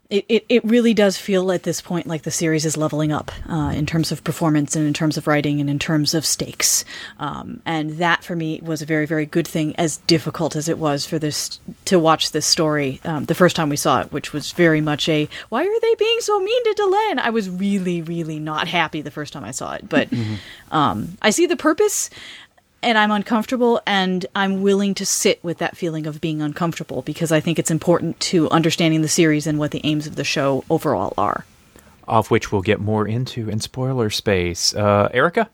it, 0.10 0.26
it, 0.28 0.46
it 0.50 0.66
really 0.66 0.96
does 0.96 1.20
feel 1.20 1.52
at 1.52 1.62
this 1.62 1.82
point 1.82 2.08
like 2.08 2.24
the 2.24 2.32
series 2.32 2.66
is 2.66 2.76
leveling 2.76 3.12
up 3.12 3.32
uh, 3.48 3.72
in 3.76 3.86
terms 3.86 4.12
of 4.12 4.24
performance 4.24 4.76
and 4.76 4.88
in 4.88 4.94
terms 4.94 5.18
of 5.18 5.28
writing 5.28 5.62
and 5.62 5.70
in 5.70 5.78
terms 5.78 6.16
of 6.16 6.26
stakes. 6.26 6.84
Um, 7.20 7.62
and 7.64 7.92
that 8.00 8.24
for 8.24 8.36
me 8.36 8.60
was 8.64 8.82
a 8.82 8.88
very, 8.88 9.06
very 9.06 9.28
good 9.28 9.48
thing, 9.48 9.76
as 9.76 9.98
difficult 9.98 10.56
as 10.56 10.68
it 10.68 10.80
was 10.80 11.06
for 11.06 11.20
this 11.20 11.60
to 11.86 12.00
watch 12.00 12.32
this 12.32 12.48
story 12.48 13.00
um, 13.04 13.26
the 13.26 13.36
first 13.36 13.56
time 13.56 13.70
we 13.70 13.76
saw 13.76 14.02
it, 14.02 14.12
which 14.12 14.34
was 14.34 14.52
very 14.52 14.82
much 14.82 15.08
a 15.08 15.30
why 15.50 15.64
are 15.64 15.80
they 15.80 15.96
being 15.96 16.20
so 16.22 16.40
mean 16.40 16.64
to 16.64 16.82
Delenn? 16.82 17.20
I 17.20 17.30
was 17.30 17.48
really, 17.48 18.02
really 18.02 18.40
not 18.40 18.68
happy 18.68 19.02
the 19.02 19.12
first 19.12 19.32
time 19.32 19.44
I 19.44 19.52
saw 19.52 19.74
it. 19.74 19.88
But 19.88 20.10
um, 20.72 21.20
I 21.22 21.30
see 21.30 21.46
the 21.46 21.56
purpose 21.56 22.10
and 22.82 22.98
I'm 22.98 23.12
uncomfortable 23.12 23.82
and 23.86 24.26
I'm 24.36 24.62
willing 24.62 24.94
to 24.96 25.06
sit 25.06 25.44
with 25.44 25.58
that 25.60 25.78
feeling 25.78 26.08
of 26.08 26.22
being 26.22 26.42
uncomfortable 26.42 27.02
because 27.02 27.32
I 27.32 27.40
think 27.40 27.60
it's 27.60 27.72
important 27.72 28.20
to 28.22 28.50
understanding 28.50 29.02
the 29.02 29.08
series 29.08 29.48
and 29.48 29.60
what 29.60 29.72
the 29.72 29.82
aims 29.84 30.08
of 30.08 30.16
the 30.16 30.24
show 30.24 30.64
overall 30.70 31.14
are. 31.18 31.46
Of 32.08 32.32
which 32.32 32.52
we'll 32.52 32.62
get 32.62 32.80
more 32.80 33.08
into 33.08 33.50
in 33.50 33.60
spoiler 33.60 34.10
space. 34.10 34.74
Uh, 34.74 35.10
Erica? 35.14 35.50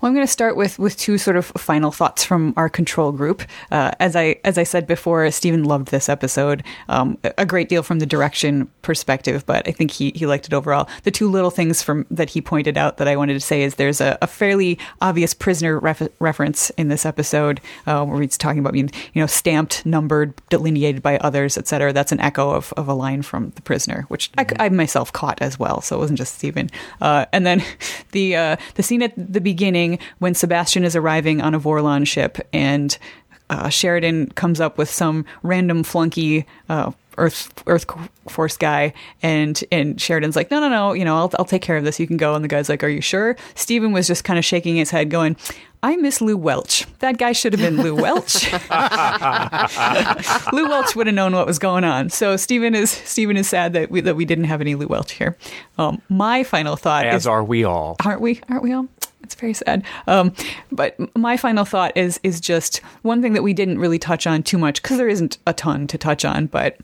Well, 0.00 0.08
I'm 0.08 0.14
going 0.14 0.26
to 0.26 0.32
start 0.32 0.56
with 0.56 0.78
with 0.78 0.96
two 0.96 1.18
sort 1.18 1.36
of 1.36 1.46
final 1.46 1.90
thoughts 1.90 2.22
from 2.22 2.54
our 2.56 2.68
control 2.68 3.10
group. 3.10 3.42
Uh, 3.72 3.90
as 3.98 4.14
I 4.14 4.36
as 4.44 4.56
I 4.56 4.62
said 4.62 4.86
before, 4.86 5.28
Stephen 5.32 5.64
loved 5.64 5.88
this 5.88 6.08
episode 6.08 6.62
um, 6.88 7.18
a 7.24 7.44
great 7.44 7.68
deal 7.68 7.82
from 7.82 7.98
the 7.98 8.06
direction 8.06 8.70
perspective, 8.82 9.44
but 9.44 9.66
I 9.66 9.72
think 9.72 9.90
he 9.90 10.12
he 10.14 10.24
liked 10.24 10.46
it 10.46 10.54
overall. 10.54 10.88
The 11.02 11.10
two 11.10 11.28
little 11.28 11.50
things 11.50 11.82
from 11.82 12.06
that 12.12 12.30
he 12.30 12.40
pointed 12.40 12.78
out 12.78 12.98
that 12.98 13.08
I 13.08 13.16
wanted 13.16 13.34
to 13.34 13.40
say 13.40 13.62
is 13.62 13.74
there's 13.74 14.00
a, 14.00 14.16
a 14.22 14.28
fairly 14.28 14.78
obvious 15.00 15.34
prisoner 15.34 15.80
ref- 15.80 16.08
reference 16.20 16.70
in 16.70 16.86
this 16.88 17.04
episode 17.04 17.60
uh, 17.88 18.04
where 18.04 18.22
he's 18.22 18.38
talking 18.38 18.60
about 18.60 18.74
being 18.74 18.92
you 19.14 19.20
know 19.20 19.26
stamped, 19.26 19.84
numbered, 19.84 20.32
delineated 20.48 21.02
by 21.02 21.18
others, 21.18 21.58
etc. 21.58 21.92
That's 21.92 22.12
an 22.12 22.20
echo 22.20 22.50
of, 22.50 22.72
of 22.76 22.86
a 22.86 22.94
line 22.94 23.22
from 23.22 23.50
the 23.56 23.62
prisoner, 23.62 24.04
which 24.06 24.30
I, 24.38 24.46
I 24.60 24.68
myself 24.68 25.12
caught 25.12 25.42
as 25.42 25.58
well. 25.58 25.80
So 25.80 25.96
it 25.96 25.98
wasn't 25.98 26.18
just 26.18 26.36
Stephen. 26.36 26.70
Uh, 27.00 27.26
and 27.32 27.44
then 27.44 27.64
the 28.12 28.36
uh, 28.36 28.56
the 28.76 28.84
scene 28.84 29.02
at 29.02 29.12
the 29.16 29.40
beginning 29.40 29.87
when 30.18 30.34
Sebastian 30.34 30.84
is 30.84 30.96
arriving 30.96 31.40
on 31.40 31.54
a 31.54 31.60
Vorlon 31.60 32.06
ship 32.06 32.38
and 32.52 32.98
uh, 33.50 33.68
Sheridan 33.70 34.28
comes 34.30 34.60
up 34.60 34.76
with 34.76 34.90
some 34.90 35.24
random 35.42 35.82
flunky 35.82 36.44
uh, 36.68 36.92
Earth 37.18 37.52
Earth 37.66 37.84
Force 38.28 38.56
guy, 38.56 38.92
and 39.22 39.62
and 39.72 40.00
Sheridan's 40.00 40.36
like, 40.36 40.50
no, 40.50 40.60
no, 40.60 40.68
no, 40.68 40.92
you 40.92 41.04
know, 41.04 41.16
I'll 41.16 41.30
I'll 41.38 41.44
take 41.44 41.62
care 41.62 41.76
of 41.76 41.84
this. 41.84 41.98
You 41.98 42.06
can 42.06 42.16
go. 42.16 42.34
And 42.34 42.44
the 42.44 42.48
guy's 42.48 42.68
like, 42.68 42.84
are 42.84 42.88
you 42.88 43.00
sure? 43.00 43.36
Stephen 43.54 43.92
was 43.92 44.06
just 44.06 44.24
kind 44.24 44.38
of 44.38 44.44
shaking 44.44 44.76
his 44.76 44.90
head, 44.90 45.10
going. 45.10 45.36
I 45.80 45.94
miss 45.94 46.20
Lou 46.20 46.36
Welch. 46.36 46.86
That 46.98 47.18
guy 47.18 47.30
should 47.30 47.52
have 47.52 47.62
been 47.62 47.76
Lou 47.80 47.94
Welch. 47.94 48.52
Lou 50.52 50.68
Welch 50.68 50.96
would 50.96 51.06
have 51.06 51.14
known 51.14 51.34
what 51.34 51.46
was 51.46 51.60
going 51.60 51.84
on. 51.84 52.10
So 52.10 52.36
Stephen 52.36 52.74
is 52.74 52.90
Stephen 52.90 53.36
is 53.36 53.48
sad 53.48 53.72
that 53.74 53.90
we 53.90 54.00
that 54.00 54.16
we 54.16 54.24
didn't 54.24 54.44
have 54.44 54.60
any 54.60 54.74
Lou 54.74 54.88
Welch 54.88 55.12
here. 55.12 55.36
Um, 55.78 56.02
my 56.08 56.42
final 56.42 56.74
thought 56.76 57.06
As 57.06 57.22
is, 57.22 57.26
are 57.28 57.44
we 57.44 57.62
all. 57.64 57.96
aren't 58.04 58.20
we? 58.20 58.40
Aren't 58.48 58.64
we 58.64 58.72
all? 58.72 58.88
It's 59.22 59.34
very 59.34 59.54
sad. 59.54 59.84
Um, 60.06 60.32
but 60.70 60.96
my 61.16 61.36
final 61.36 61.64
thought 61.64 61.96
is 61.96 62.20
is 62.22 62.40
just 62.40 62.78
one 63.02 63.20
thing 63.20 63.32
that 63.34 63.42
we 63.42 63.52
didn't 63.52 63.78
really 63.78 63.98
touch 63.98 64.26
on 64.26 64.42
too 64.42 64.58
much 64.58 64.80
because 64.80 64.96
there 64.96 65.08
isn't 65.08 65.38
a 65.46 65.52
ton 65.52 65.86
to 65.88 65.98
touch 65.98 66.24
on, 66.24 66.46
but. 66.46 66.76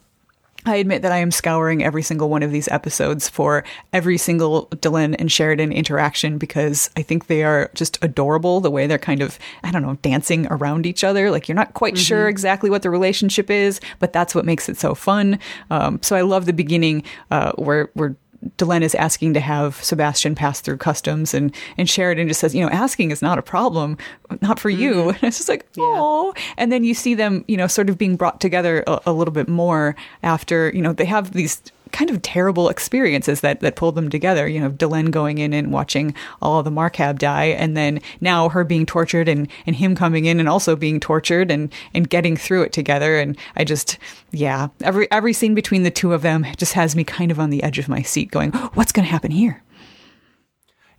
I 0.66 0.76
admit 0.76 1.02
that 1.02 1.12
I 1.12 1.18
am 1.18 1.30
scouring 1.30 1.84
every 1.84 2.02
single 2.02 2.30
one 2.30 2.42
of 2.42 2.50
these 2.50 2.68
episodes 2.68 3.28
for 3.28 3.64
every 3.92 4.16
single 4.16 4.66
Delenn 4.68 5.14
and 5.18 5.30
Sheridan 5.30 5.72
interaction 5.72 6.38
because 6.38 6.88
I 6.96 7.02
think 7.02 7.26
they 7.26 7.44
are 7.44 7.70
just 7.74 8.02
adorable 8.02 8.62
the 8.62 8.70
way 8.70 8.86
they're 8.86 8.96
kind 8.96 9.20
of, 9.20 9.38
I 9.62 9.70
don't 9.70 9.82
know, 9.82 9.98
dancing 10.00 10.46
around 10.50 10.86
each 10.86 11.04
other. 11.04 11.30
Like 11.30 11.48
you're 11.48 11.54
not 11.54 11.74
quite 11.74 11.98
sure 11.98 12.28
exactly 12.28 12.70
what 12.70 12.80
the 12.80 12.88
relationship 12.88 13.50
is, 13.50 13.78
but 13.98 14.14
that's 14.14 14.34
what 14.34 14.46
makes 14.46 14.70
it 14.70 14.78
so 14.78 14.94
fun. 14.94 15.38
Um, 15.70 16.00
so 16.02 16.16
I 16.16 16.22
love 16.22 16.46
the 16.46 16.54
beginning 16.54 17.02
uh, 17.30 17.52
where, 17.56 17.90
where 17.92 18.16
Delenn 18.58 18.82
is 18.82 18.94
asking 18.94 19.34
to 19.34 19.40
have 19.40 19.82
Sebastian 19.82 20.34
pass 20.34 20.60
through 20.60 20.78
customs, 20.78 21.34
and 21.34 21.54
and 21.78 21.88
Sheridan 21.88 22.28
just 22.28 22.40
says, 22.40 22.54
you 22.54 22.62
know, 22.62 22.70
asking 22.70 23.10
is 23.10 23.22
not 23.22 23.38
a 23.38 23.42
problem, 23.42 23.96
not 24.40 24.58
for 24.58 24.70
you. 24.70 24.94
Mm-hmm. 24.94 25.10
And 25.24 25.28
it's 25.28 25.38
just 25.38 25.48
like, 25.48 25.66
oh. 25.78 26.34
And 26.56 26.70
then 26.70 26.84
you 26.84 26.92
see 26.92 27.14
them, 27.14 27.44
you 27.48 27.56
know, 27.56 27.66
sort 27.66 27.88
of 27.88 27.96
being 27.96 28.16
brought 28.16 28.40
together 28.40 28.82
a, 28.86 29.00
a 29.06 29.12
little 29.12 29.32
bit 29.32 29.48
more 29.48 29.96
after, 30.22 30.70
you 30.74 30.82
know, 30.82 30.92
they 30.92 31.04
have 31.04 31.32
these 31.32 31.62
kind 31.94 32.10
of 32.10 32.20
terrible 32.20 32.68
experiences 32.68 33.40
that 33.40 33.60
that 33.60 33.76
pulled 33.76 33.94
them 33.94 34.10
together. 34.10 34.46
You 34.46 34.60
know, 34.60 34.70
Delenn 34.70 35.10
going 35.10 35.38
in 35.38 35.54
and 35.54 35.72
watching 35.72 36.14
all 36.42 36.62
the 36.62 36.70
Markab 36.70 37.18
die, 37.18 37.46
and 37.46 37.76
then 37.76 38.00
now 38.20 38.50
her 38.50 38.64
being 38.64 38.84
tortured, 38.84 39.28
and 39.28 39.48
and 39.64 39.76
him 39.76 39.94
coming 39.94 40.26
in 40.26 40.40
and 40.40 40.48
also 40.48 40.76
being 40.76 41.00
tortured, 41.00 41.50
and 41.50 41.72
and 41.94 42.10
getting 42.10 42.36
through 42.36 42.64
it 42.64 42.72
together. 42.72 43.18
And 43.18 43.38
I 43.56 43.64
just, 43.64 43.96
yeah, 44.32 44.68
every 44.82 45.10
every 45.10 45.32
scene 45.32 45.54
between 45.54 45.84
the 45.84 45.90
two 45.90 46.12
of 46.12 46.22
them 46.22 46.44
just 46.56 46.74
has 46.74 46.94
me 46.94 47.04
kind 47.04 47.30
of 47.30 47.40
on 47.40 47.50
the 47.50 47.62
edge 47.62 47.78
of 47.78 47.88
my 47.88 48.02
seat, 48.02 48.30
going, 48.30 48.50
what's 48.74 48.92
going 48.92 49.06
to 49.06 49.12
happen 49.12 49.30
here? 49.30 49.62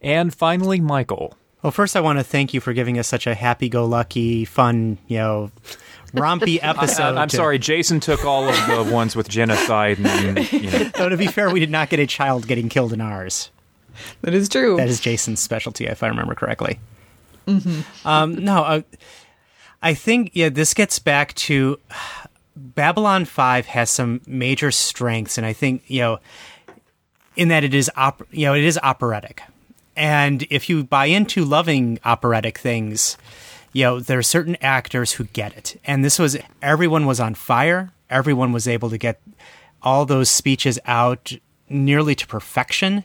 And 0.01 0.33
finally, 0.33 0.79
Michael. 0.79 1.35
Well, 1.61 1.71
first, 1.71 1.95
I 1.95 1.99
want 2.01 2.19
to 2.19 2.23
thank 2.23 2.53
you 2.53 2.61
for 2.61 2.73
giving 2.73 2.99
us 2.99 3.07
such 3.07 3.25
a 3.25 3.33
happy-go-lucky, 3.33 4.45
fun, 4.45 4.99
you 5.07 5.17
know, 5.17 5.51
rompy 6.13 6.59
episode. 6.61 7.15
I, 7.15 7.23
am 7.23 7.29
to- 7.29 7.35
sorry, 7.35 7.59
Jason 7.59 7.99
took 7.99 8.25
all 8.25 8.47
of 8.47 8.55
the 8.67 8.83
ones 8.93 9.15
with 9.15 9.27
genocide 9.29 9.97
and 9.99 10.51
you 10.51 10.71
know, 10.71 10.79
Though 10.97 11.09
to 11.09 11.17
be 11.17 11.27
fair, 11.27 11.49
we 11.49 11.59
did 11.59 11.71
not 11.71 11.89
get 11.89 11.99
a 11.99 12.07
child 12.07 12.47
getting 12.47 12.69
killed 12.69 12.93
in 12.93 13.01
ours. 13.01 13.51
That 14.21 14.33
is 14.33 14.49
true. 14.49 14.75
That 14.77 14.89
is 14.89 14.99
Jason's 14.99 15.39
specialty, 15.39 15.85
if 15.85 16.03
I 16.03 16.07
remember 16.07 16.35
correctly. 16.35 16.79
Um, 17.47 18.35
no, 18.35 18.63
uh, 18.63 18.81
I 19.81 19.93
think 19.93 20.31
yeah, 20.33 20.49
this 20.49 20.73
gets 20.73 20.99
back 20.99 21.33
to 21.35 21.79
Babylon 22.55 23.25
Five 23.25 23.67
has 23.67 23.89
some 23.89 24.21
major 24.25 24.71
strengths, 24.71 25.37
and 25.37 25.45
I 25.45 25.53
think 25.53 25.83
you 25.87 26.01
know, 26.01 26.19
in 27.35 27.49
that 27.49 27.63
it 27.63 27.73
is 27.73 27.91
op- 27.95 28.27
you 28.31 28.45
know 28.45 28.53
it 28.53 28.63
is 28.63 28.79
operatic, 28.81 29.43
and 29.95 30.45
if 30.49 30.69
you 30.69 30.83
buy 30.83 31.05
into 31.05 31.45
loving 31.45 31.99
operatic 32.03 32.57
things, 32.57 33.17
you 33.75 33.83
know 33.83 33.99
there 33.99 34.17
are 34.17 34.23
certain 34.23 34.55
actors 34.61 35.11
who 35.11 35.25
get 35.25 35.55
it, 35.57 35.79
and 35.83 36.03
this 36.03 36.17
was 36.17 36.37
everyone 36.61 37.05
was 37.05 37.19
on 37.19 37.35
fire, 37.35 37.91
everyone 38.09 38.53
was 38.53 38.69
able 38.69 38.89
to 38.89 38.97
get 38.97 39.21
all 39.81 40.05
those 40.05 40.29
speeches 40.29 40.79
out 40.85 41.33
nearly 41.67 42.15
to 42.15 42.25
perfection. 42.25 43.03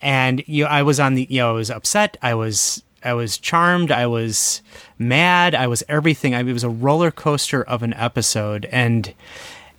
And 0.00 0.42
you 0.46 0.64
know, 0.64 0.70
I 0.70 0.82
was 0.82 0.98
on 0.98 1.12
the 1.12 1.26
you 1.28 1.40
know 1.40 1.50
I 1.50 1.52
was 1.52 1.70
upset. 1.70 2.16
I 2.22 2.34
was 2.34 2.82
I 3.04 3.12
was 3.12 3.36
charmed. 3.36 3.92
I 3.92 4.06
was 4.06 4.62
mad. 4.98 5.54
I 5.54 5.66
was 5.66 5.84
everything. 5.90 6.34
I 6.34 6.38
mean, 6.38 6.50
it 6.50 6.54
was 6.54 6.64
a 6.64 6.70
roller 6.70 7.10
coaster 7.10 7.62
of 7.62 7.82
an 7.82 7.92
episode. 7.92 8.64
And 8.72 9.12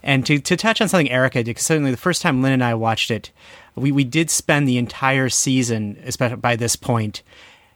and 0.00 0.24
to, 0.26 0.38
to 0.38 0.56
touch 0.56 0.80
on 0.80 0.88
something 0.88 1.10
Erica 1.10 1.38
did 1.38 1.46
because 1.46 1.66
certainly 1.66 1.90
the 1.90 1.96
first 1.96 2.22
time 2.22 2.40
Lynne 2.40 2.52
and 2.52 2.64
I 2.64 2.74
watched 2.74 3.10
it 3.10 3.32
we, 3.76 3.92
we 3.92 4.04
did 4.04 4.30
spend 4.30 4.66
the 4.66 4.78
entire 4.78 5.28
season 5.28 5.98
especially 6.04 6.36
by 6.36 6.56
this 6.56 6.76
point 6.76 7.22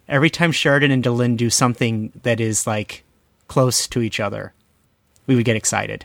every 0.09 0.31
time 0.31 0.53
Sheridan 0.53 0.91
and 0.91 1.03
Delenn 1.05 1.37
do 1.37 1.51
something 1.51 2.13
that 2.23 2.41
is 2.41 2.67
like 2.67 3.05
close 3.49 3.87
to 3.89 4.01
each 4.01 4.21
other 4.21 4.53
we 5.27 5.35
would 5.35 5.45
get 5.45 5.57
excited 5.57 6.05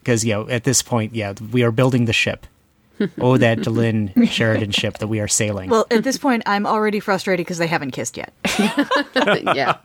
because 0.00 0.24
you 0.24 0.32
know 0.34 0.48
at 0.48 0.64
this 0.64 0.82
point 0.82 1.14
yeah 1.14 1.32
we 1.52 1.62
are 1.62 1.70
building 1.72 2.04
the 2.04 2.12
ship 2.12 2.46
oh 3.18 3.36
that 3.38 3.58
Delenn 3.58 4.28
Sheridan 4.28 4.72
ship 4.72 4.98
that 4.98 5.06
we 5.06 5.20
are 5.20 5.28
sailing 5.28 5.70
Well, 5.70 5.86
at 5.90 6.04
this 6.04 6.18
point, 6.18 6.42
I'm 6.44 6.66
already 6.66 7.00
frustrated 7.00 7.46
because 7.46 7.56
they 7.56 7.66
haven't 7.66 7.92
kissed 7.92 8.18
yet. 8.18 8.32
yeah. 8.58 9.78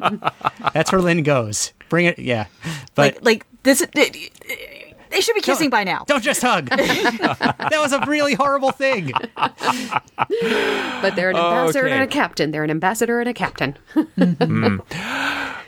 That's 0.74 0.92
where 0.92 1.00
Lynne 1.00 1.24
goes. 1.24 1.72
bring 1.88 2.08
it. 2.08 2.20
Yeah, 2.20 2.48
but 2.94 3.16
like 3.16 3.24
like 3.24 3.46
this. 3.64 3.80
It, 3.80 3.92
it, 3.96 4.75
they 5.16 5.22
should 5.22 5.34
be 5.34 5.42
kissing 5.42 5.70
by 5.70 5.84
now. 5.86 6.04
don't 6.08 6.22
just 6.24 6.42
hug. 6.42 6.66
that 6.70 7.72
was 7.80 7.94
a 7.94 8.02
really 8.06 8.34
horrible 8.34 8.72
thing. 8.72 9.12
But 9.38 11.16
they're 11.16 11.30
an 11.30 11.38
ambassador 11.38 11.86
Okay. 11.86 11.94
and 11.94 12.04
a 12.04 12.08
captain. 12.08 12.52
They're 12.52 12.66
an 12.66 12.70
ambassador 12.70 13.22
and 13.22 13.30
a 13.30 13.34
captain. 13.34 13.78
Hmm. 13.94 14.80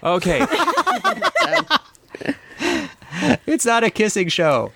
Okay. 0.03 0.45
It's 3.47 3.65
not 3.65 3.83
a 3.83 3.89
kissing 3.89 4.27
show. 4.27 4.71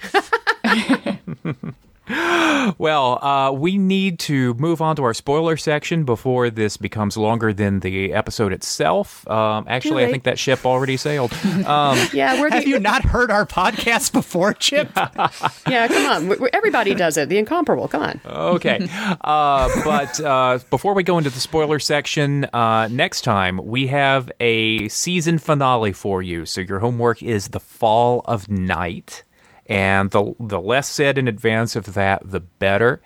Well, 2.77 3.23
uh, 3.23 3.51
we 3.51 3.77
need 3.77 4.19
to 4.19 4.53
move 4.53 4.81
on 4.81 4.95
to 4.95 5.03
our 5.03 5.13
spoiler 5.15 5.57
section 5.57 6.03
before 6.05 6.49
this 6.51 6.77
becomes 6.77 7.17
longer 7.17 7.51
than 7.53 7.79
the 7.79 8.13
episode 8.13 8.53
itself. 8.53 9.27
Um, 9.27 9.65
actually, 9.67 10.05
I 10.05 10.11
think 10.11 10.23
that 10.23 10.37
ship 10.37 10.63
already 10.65 10.95
sailed. 10.95 11.33
Um, 11.65 11.97
yeah, 12.13 12.39
we're 12.39 12.49
Have 12.51 12.63
the, 12.63 12.69
you 12.69 12.79
not 12.79 13.03
heard 13.03 13.31
our 13.31 13.45
podcast 13.45 14.13
before, 14.13 14.53
Chip? 14.53 14.91
yeah. 15.67 15.87
Come 15.87 16.05
on, 16.05 16.27
we- 16.29 16.35
we- 16.37 16.49
everybody 16.53 16.93
does 16.93 17.17
it. 17.17 17.29
The 17.29 17.37
incomparable. 17.39 17.87
Come 17.87 18.03
on. 18.03 18.21
okay. 18.25 18.87
Uh, 19.21 19.69
but 19.83 20.19
uh, 20.21 20.59
before 20.69 20.93
we 20.93 21.03
go 21.03 21.17
into 21.17 21.29
the 21.31 21.39
spoiler 21.39 21.79
section, 21.79 22.45
uh, 22.53 22.87
next 22.89 23.21
time 23.21 23.57
we 23.65 23.87
have 23.87 24.31
a 24.39 24.87
season 24.87 25.39
finale 25.39 25.93
for 25.93 26.21
you. 26.21 26.45
So 26.45 26.61
your 26.61 26.79
homework 26.79 27.23
is 27.23 27.49
The 27.49 27.59
Fall 27.59 28.21
of 28.25 28.49
Night. 28.49 29.23
And 29.71 30.11
the, 30.11 30.35
the 30.37 30.59
less 30.59 30.89
said 30.89 31.17
in 31.17 31.29
advance 31.29 31.77
of 31.77 31.93
that, 31.93 32.29
the 32.29 32.41
better. 32.41 33.01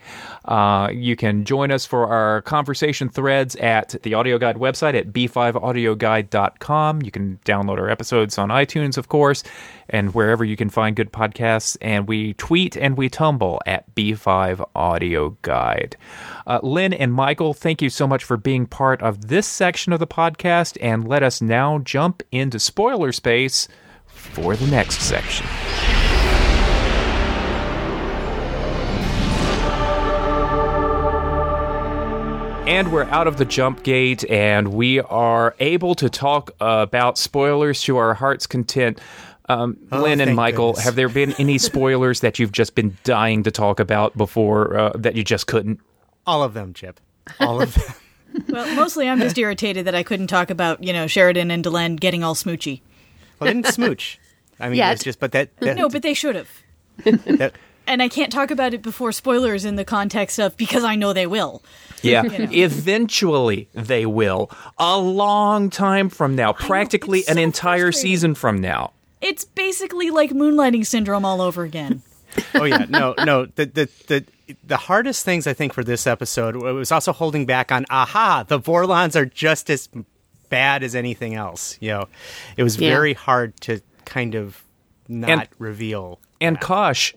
Uh, 0.45 0.89
you 0.91 1.15
can 1.15 1.45
join 1.45 1.69
us 1.69 1.85
for 1.85 2.07
our 2.07 2.41
conversation 2.41 3.07
threads 3.07 3.55
at 3.57 3.95
the 4.01 4.15
Audio 4.15 4.39
Guide 4.39 4.55
website 4.55 4.95
at 4.95 5.13
b5audioguide.com. 5.13 7.03
You 7.03 7.11
can 7.11 7.39
download 7.45 7.77
our 7.77 7.87
episodes 7.87 8.39
on 8.39 8.49
iTunes, 8.49 8.97
of 8.97 9.09
course, 9.09 9.43
and 9.89 10.15
wherever 10.15 10.43
you 10.43 10.57
can 10.57 10.71
find 10.71 10.95
good 10.95 11.11
podcasts. 11.11 11.77
And 11.81 12.07
we 12.07 12.33
tweet 12.33 12.75
and 12.75 12.97
we 12.97 13.09
tumble 13.09 13.61
at 13.67 13.93
B5 13.93 14.67
Audio 14.73 15.37
Guide. 15.43 15.95
Uh, 16.47 16.61
Lynne 16.63 16.93
and 16.93 17.13
Michael, 17.13 17.53
thank 17.53 17.83
you 17.83 17.91
so 17.91 18.07
much 18.07 18.23
for 18.23 18.37
being 18.37 18.65
part 18.65 19.03
of 19.03 19.27
this 19.27 19.45
section 19.45 19.93
of 19.93 19.99
the 19.99 20.07
podcast. 20.07 20.79
And 20.81 21.07
let 21.07 21.21
us 21.21 21.43
now 21.43 21.77
jump 21.77 22.23
into 22.31 22.57
spoiler 22.57 23.11
space 23.11 23.67
for 24.07 24.55
the 24.55 24.65
next 24.65 25.01
section. 25.01 25.45
And 32.67 32.91
we're 32.91 33.03
out 33.03 33.27
of 33.27 33.37
the 33.37 33.45
jump 33.45 33.83
gate, 33.83 34.27
and 34.29 34.73
we 34.73 34.99
are 34.99 35.55
able 35.59 35.93
to 35.95 36.09
talk 36.09 36.51
about 36.59 37.17
spoilers 37.17 37.81
to 37.83 37.97
our 37.97 38.15
heart's 38.15 38.47
content. 38.47 38.99
Um, 39.47 39.77
Oh, 39.91 40.01
Lynne 40.01 40.19
and 40.19 40.35
Michael, 40.35 40.71
goodness. 40.71 40.85
have 40.85 40.95
there 40.95 41.07
been 41.07 41.33
any 41.33 41.57
spoilers 41.59 42.21
that 42.21 42.39
you've 42.39 42.51
just 42.51 42.73
been 42.73 42.97
dying 43.03 43.43
to 43.43 43.51
talk 43.51 43.79
about 43.79 44.17
before 44.17 44.77
uh, 44.77 44.91
that 44.95 45.15
you 45.15 45.23
just 45.23 45.45
couldn't? 45.45 45.79
All 46.25 46.41
of 46.41 46.55
them, 46.55 46.73
Chip. 46.73 46.99
All 47.39 47.61
of 47.61 47.73
them. 47.73 47.83
Well, 48.49 48.75
mostly 48.75 49.07
I'm 49.07 49.21
just 49.21 49.37
irritated 49.37 49.87
that 49.87 49.95
I 49.95 50.03
couldn't 50.03 50.27
talk 50.27 50.49
about 50.49 50.83
you 50.83 50.91
know 50.91 51.07
Sheridan 51.07 51.51
and 51.51 51.63
Delenn 51.63 51.97
getting 51.97 52.21
all 52.21 52.35
smoochy. 52.35 52.81
Well, 53.39 53.47
they 53.47 53.53
didn't 53.53 53.73
smooch. 53.73 54.19
I 54.59 54.67
mean, 54.67 54.81
it's 54.81 55.05
just, 55.05 55.21
but 55.21 55.31
that, 55.31 55.55
that, 55.61 55.77
No, 55.77 55.87
but 55.87 56.01
they 56.01 56.13
should 56.13 56.35
have. 56.35 56.49
that 57.37 57.53
And 57.87 58.03
I 58.03 58.09
can't 58.09 58.33
talk 58.33 58.51
about 58.51 58.73
it 58.73 58.81
before 58.81 59.13
spoilers 59.13 59.63
in 59.63 59.77
the 59.77 59.85
context 59.85 60.37
of 60.37 60.57
because 60.57 60.83
I 60.83 60.95
know 60.97 61.13
they 61.13 61.27
will. 61.27 61.63
Yeah, 62.01 62.23
eventually 62.25 63.67
they 63.73 64.05
will. 64.05 64.51
A 64.77 64.97
long 64.97 65.69
time 65.69 66.09
from 66.09 66.35
now, 66.35 66.53
practically 66.53 67.19
it's 67.19 67.29
an 67.29 67.35
so 67.37 67.41
entire 67.43 67.91
season 67.91 68.35
from 68.35 68.59
now. 68.61 68.91
It's 69.21 69.45
basically 69.45 70.11
like 70.11 70.31
moonlighting 70.31 70.85
syndrome 70.85 71.25
all 71.25 71.41
over 71.41 71.63
again. 71.63 72.03
oh 72.55 72.63
yeah, 72.65 72.85
no, 72.89 73.15
no. 73.23 73.45
The 73.45 73.65
the 73.65 73.89
the 74.07 74.25
the 74.63 74.77
hardest 74.77 75.25
things 75.25 75.47
I 75.47 75.53
think 75.53 75.73
for 75.73 75.83
this 75.83 76.05
episode 76.05 76.55
was 76.57 76.91
also 76.91 77.11
holding 77.13 77.45
back 77.45 77.71
on. 77.71 77.85
Aha, 77.89 78.43
the 78.47 78.59
Vorlons 78.59 79.15
are 79.15 79.25
just 79.25 79.69
as 79.69 79.89
bad 80.49 80.83
as 80.83 80.93
anything 80.95 81.33
else. 81.33 81.77
You 81.81 81.89
know, 81.91 82.05
it 82.57 82.63
was 82.63 82.77
Yeah. 82.79 82.89
very 82.91 83.13
hard 83.13 83.59
to 83.61 83.81
kind 84.05 84.35
of 84.35 84.63
not 85.07 85.29
And- 85.29 85.47
reveal. 85.57 86.19
And 86.41 86.59
Kosh, 86.59 87.15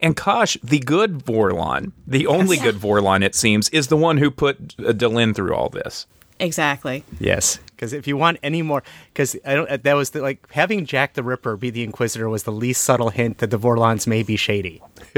and 0.00 0.16
Kosh, 0.16 0.56
the 0.62 0.78
good 0.78 1.18
Vorlon, 1.24 1.92
the 2.06 2.26
only 2.26 2.56
good 2.56 2.76
Vorlon, 2.76 3.22
it 3.24 3.34
seems, 3.34 3.68
is 3.70 3.88
the 3.88 3.96
one 3.96 4.18
who 4.18 4.30
put 4.30 4.74
uh, 4.78 4.92
Delenn 4.92 5.34
through 5.34 5.54
all 5.54 5.68
this. 5.68 6.06
Exactly. 6.40 7.04
Yes, 7.18 7.58
because 7.70 7.92
if 7.92 8.06
you 8.06 8.16
want 8.16 8.38
any 8.44 8.62
more, 8.62 8.84
because 9.12 9.34
I 9.44 9.54
don't. 9.56 9.82
That 9.82 9.94
was 9.94 10.10
the, 10.10 10.22
like 10.22 10.46
having 10.52 10.86
Jack 10.86 11.14
the 11.14 11.24
Ripper 11.24 11.56
be 11.56 11.70
the 11.70 11.82
Inquisitor 11.82 12.28
was 12.28 12.44
the 12.44 12.52
least 12.52 12.84
subtle 12.84 13.08
hint 13.10 13.38
that 13.38 13.50
the 13.50 13.58
Vorlons 13.58 14.06
may 14.06 14.22
be 14.22 14.36
shady. 14.36 14.80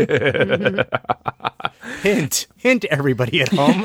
hint, 2.02 2.46
hint, 2.56 2.84
everybody 2.86 3.42
at 3.42 3.48
home. 3.50 3.84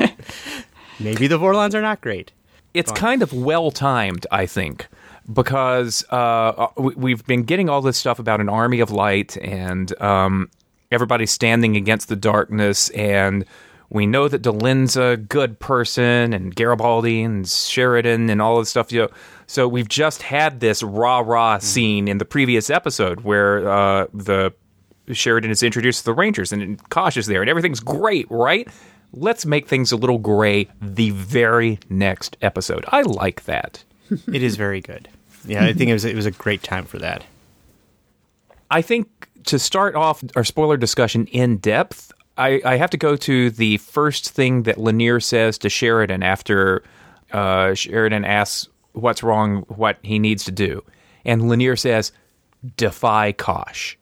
Maybe 1.00 1.26
the 1.26 1.38
Vorlons 1.38 1.74
are 1.74 1.82
not 1.82 2.00
great. 2.00 2.32
It's 2.72 2.92
kind 2.92 3.22
of 3.22 3.32
well 3.32 3.70
timed, 3.70 4.26
I 4.30 4.46
think, 4.46 4.86
because 5.32 6.04
uh, 6.10 6.68
we- 6.76 6.94
we've 6.94 7.26
been 7.26 7.42
getting 7.44 7.68
all 7.70 7.80
this 7.80 7.96
stuff 7.96 8.18
about 8.18 8.40
an 8.40 8.48
army 8.48 8.80
of 8.80 8.90
light 8.90 9.36
and 9.38 9.98
um, 10.00 10.50
everybody 10.90 11.26
standing 11.26 11.76
against 11.76 12.08
the 12.08 12.16
darkness, 12.16 12.90
and 12.90 13.44
we 13.90 14.06
know 14.06 14.28
that 14.28 14.42
Delenn's 14.42 14.96
a 14.96 15.16
good 15.16 15.58
person, 15.58 16.32
and 16.32 16.54
Garibaldi 16.54 17.22
and 17.22 17.48
Sheridan 17.48 18.30
and 18.30 18.42
all 18.42 18.58
this 18.58 18.70
stuff. 18.70 18.92
You 18.92 19.02
know, 19.02 19.08
so 19.46 19.68
we've 19.68 19.88
just 19.88 20.22
had 20.22 20.60
this 20.60 20.82
rah 20.82 21.20
rah 21.20 21.58
scene 21.58 22.08
in 22.08 22.18
the 22.18 22.24
previous 22.24 22.70
episode 22.70 23.20
where 23.20 23.68
uh, 23.68 24.06
the 24.12 24.52
Sheridan 25.12 25.50
is 25.50 25.62
introduced 25.62 26.00
to 26.00 26.04
the 26.06 26.14
Rangers 26.14 26.52
and 26.52 26.88
Kosh 26.90 27.16
is 27.16 27.26
there, 27.26 27.40
and 27.42 27.50
everything's 27.50 27.80
great, 27.80 28.26
right? 28.30 28.68
Let's 29.12 29.46
make 29.46 29.68
things 29.68 29.92
a 29.92 29.96
little 29.96 30.18
gray 30.18 30.68
the 30.82 31.10
very 31.10 31.78
next 31.88 32.36
episode. 32.42 32.84
I 32.88 33.02
like 33.02 33.44
that. 33.44 33.84
It 34.32 34.42
is 34.42 34.56
very 34.56 34.80
good. 34.80 35.08
Yeah, 35.44 35.64
I 35.64 35.72
think 35.72 35.90
it 35.90 35.92
was 35.92 36.04
it 36.04 36.16
was 36.16 36.26
a 36.26 36.32
great 36.32 36.62
time 36.62 36.84
for 36.84 36.98
that. 36.98 37.24
I 38.70 38.82
think 38.82 39.08
to 39.46 39.58
start 39.58 39.94
off 39.94 40.22
our 40.36 40.44
spoiler 40.44 40.76
discussion 40.76 41.26
in 41.28 41.58
depth, 41.58 42.12
I, 42.36 42.60
I 42.64 42.76
have 42.76 42.90
to 42.90 42.96
go 42.96 43.16
to 43.16 43.50
the 43.50 43.78
first 43.78 44.30
thing 44.30 44.64
that 44.64 44.76
Lennier 44.76 45.22
says 45.22 45.56
to 45.58 45.68
Sheridan 45.68 46.22
after 46.22 46.82
uh, 47.32 47.74
Sheridan 47.74 48.24
asks 48.24 48.68
what's 48.92 49.22
wrong, 49.22 49.62
what 49.68 49.98
he 50.02 50.18
needs 50.18 50.44
to 50.44 50.52
do. 50.52 50.82
And 51.24 51.42
Lennier 51.42 51.78
says, 51.78 52.12
defy 52.76 53.32
Kosh. 53.32 53.96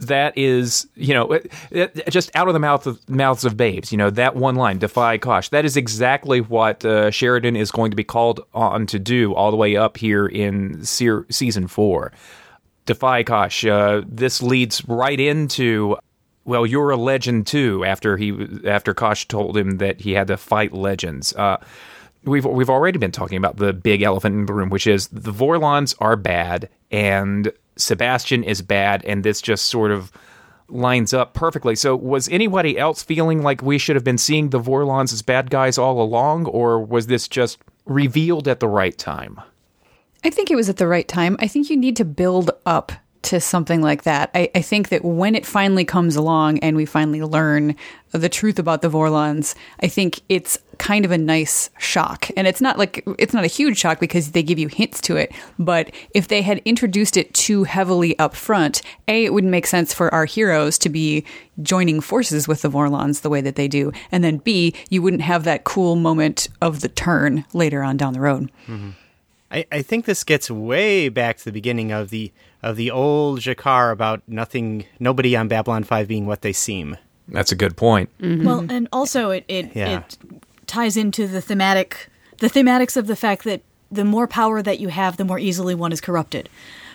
That 0.00 0.36
is, 0.36 0.88
you 0.96 1.14
know, 1.14 1.32
it- 1.32 1.52
it- 1.70 2.10
just 2.10 2.34
out 2.34 2.48
of 2.48 2.54
the 2.54 2.60
mouth 2.60 2.86
of, 2.86 2.98
mouths 3.08 3.44
of 3.44 3.56
babes. 3.56 3.92
You 3.92 3.98
know 3.98 4.10
that 4.10 4.34
one 4.34 4.56
line, 4.56 4.78
"defy 4.78 5.16
Kosh." 5.18 5.50
That 5.50 5.64
is 5.64 5.76
exactly 5.76 6.40
what 6.40 6.84
uh, 6.84 7.10
Sheridan 7.12 7.54
is 7.54 7.70
going 7.70 7.92
to 7.92 7.96
be 7.96 8.02
called 8.02 8.40
on 8.52 8.86
to 8.86 8.98
do 8.98 9.32
all 9.34 9.52
the 9.52 9.56
way 9.56 9.76
up 9.76 9.96
here 9.96 10.26
in 10.26 10.84
se- 10.84 11.24
season 11.30 11.68
four. 11.68 12.10
Defy 12.86 13.22
Kosh. 13.22 13.64
Uh, 13.64 14.02
this 14.06 14.42
leads 14.42 14.84
right 14.88 15.18
into, 15.18 15.96
well, 16.44 16.66
you're 16.66 16.90
a 16.90 16.96
legend 16.96 17.46
too. 17.46 17.84
After 17.84 18.16
he, 18.16 18.34
after 18.66 18.94
Kosh 18.94 19.26
told 19.28 19.56
him 19.56 19.78
that 19.78 20.00
he 20.00 20.12
had 20.12 20.26
to 20.28 20.36
fight 20.36 20.72
legends. 20.72 21.34
Uh, 21.34 21.58
we've 22.24 22.44
we've 22.44 22.70
already 22.70 22.98
been 22.98 23.12
talking 23.12 23.38
about 23.38 23.56
the 23.56 23.72
big 23.72 24.02
elephant 24.02 24.34
in 24.34 24.46
the 24.46 24.54
room, 24.54 24.70
which 24.70 24.86
is 24.86 25.08
the 25.08 25.32
Vorlons 25.32 25.94
are 25.98 26.16
bad 26.16 26.68
and 26.90 27.52
Sebastian 27.76 28.44
is 28.44 28.62
bad, 28.62 29.04
and 29.04 29.24
this 29.24 29.40
just 29.40 29.66
sort 29.66 29.90
of 29.90 30.12
lines 30.68 31.12
up 31.12 31.34
perfectly. 31.34 31.74
So, 31.74 31.96
was 31.96 32.28
anybody 32.28 32.78
else 32.78 33.02
feeling 33.02 33.42
like 33.42 33.62
we 33.62 33.78
should 33.78 33.96
have 33.96 34.04
been 34.04 34.18
seeing 34.18 34.50
the 34.50 34.60
Vorlons 34.60 35.12
as 35.12 35.22
bad 35.22 35.50
guys 35.50 35.78
all 35.78 36.00
along, 36.00 36.46
or 36.46 36.80
was 36.80 37.06
this 37.06 37.28
just 37.28 37.58
revealed 37.86 38.48
at 38.48 38.60
the 38.60 38.68
right 38.68 38.96
time? 38.96 39.40
I 40.24 40.30
think 40.30 40.50
it 40.50 40.56
was 40.56 40.68
at 40.68 40.76
the 40.76 40.86
right 40.86 41.06
time. 41.06 41.36
I 41.40 41.48
think 41.48 41.70
you 41.70 41.76
need 41.76 41.96
to 41.96 42.04
build 42.04 42.50
up 42.64 42.92
to 43.22 43.40
something 43.40 43.80
like 43.80 44.02
that. 44.02 44.30
I, 44.34 44.50
I 44.54 44.62
think 44.62 44.88
that 44.88 45.04
when 45.04 45.34
it 45.34 45.46
finally 45.46 45.84
comes 45.84 46.16
along 46.16 46.58
and 46.58 46.76
we 46.76 46.84
finally 46.84 47.22
learn 47.22 47.76
the 48.10 48.28
truth 48.28 48.58
about 48.58 48.82
the 48.82 48.90
Vorlons, 48.90 49.54
I 49.80 49.88
think 49.88 50.20
it's 50.28 50.58
kind 50.78 51.04
of 51.04 51.12
a 51.12 51.18
nice 51.18 51.70
shock. 51.78 52.28
And 52.36 52.46
it's 52.46 52.60
not 52.60 52.78
like 52.78 53.04
it's 53.18 53.32
not 53.32 53.44
a 53.44 53.48
huge 53.48 53.78
shock 53.78 54.00
because 54.00 54.32
they 54.32 54.42
give 54.42 54.58
you 54.58 54.68
hints 54.68 55.00
to 55.02 55.16
it. 55.16 55.32
But 55.58 55.92
if 56.14 56.28
they 56.28 56.42
had 56.42 56.58
introduced 56.64 57.16
it 57.16 57.32
too 57.32 57.62
heavily 57.64 58.18
up 58.18 58.34
front, 58.34 58.82
A, 59.06 59.24
it 59.24 59.32
wouldn't 59.32 59.52
make 59.52 59.66
sense 59.66 59.94
for 59.94 60.12
our 60.12 60.24
heroes 60.24 60.76
to 60.78 60.88
be 60.88 61.24
joining 61.62 62.00
forces 62.00 62.48
with 62.48 62.62
the 62.62 62.70
Vorlons 62.70 63.20
the 63.20 63.30
way 63.30 63.40
that 63.40 63.54
they 63.54 63.68
do. 63.68 63.92
And 64.10 64.24
then 64.24 64.38
B, 64.38 64.74
you 64.90 65.00
wouldn't 65.00 65.22
have 65.22 65.44
that 65.44 65.64
cool 65.64 65.94
moment 65.94 66.48
of 66.60 66.80
the 66.80 66.88
turn 66.88 67.44
later 67.52 67.82
on 67.82 67.96
down 67.96 68.14
the 68.14 68.20
road. 68.20 68.50
Mm-hmm. 68.66 68.90
I, 69.52 69.66
I 69.70 69.82
think 69.82 70.06
this 70.06 70.24
gets 70.24 70.50
way 70.50 71.08
back 71.10 71.36
to 71.38 71.44
the 71.44 71.52
beginning 71.52 71.92
of 71.92 72.10
the 72.10 72.32
of 72.62 72.76
the 72.76 72.90
old 72.90 73.40
G'Kar 73.40 73.92
about 73.92 74.22
nothing, 74.26 74.86
nobody 74.98 75.36
on 75.36 75.48
Babylon 75.48 75.84
Five 75.84 76.08
being 76.08 76.26
what 76.26 76.42
they 76.42 76.52
seem. 76.52 76.96
That's 77.28 77.52
a 77.52 77.56
good 77.56 77.76
point. 77.76 78.08
Mm-hmm. 78.20 78.44
Well, 78.46 78.66
and 78.70 78.88
also 78.92 79.30
it 79.30 79.44
it, 79.48 79.76
Yeah. 79.76 79.98
it 79.98 80.18
ties 80.66 80.96
into 80.96 81.26
the 81.28 81.40
thematic 81.40 82.08
the 82.38 82.48
thematics 82.48 82.96
of 82.96 83.06
the 83.06 83.16
fact 83.16 83.44
that 83.44 83.62
the 83.90 84.04
more 84.04 84.26
power 84.26 84.62
that 84.62 84.80
you 84.80 84.88
have, 84.88 85.16
the 85.18 85.24
more 85.24 85.38
easily 85.38 85.74
one 85.74 85.92
is 85.92 86.00
corrupted. 86.00 86.48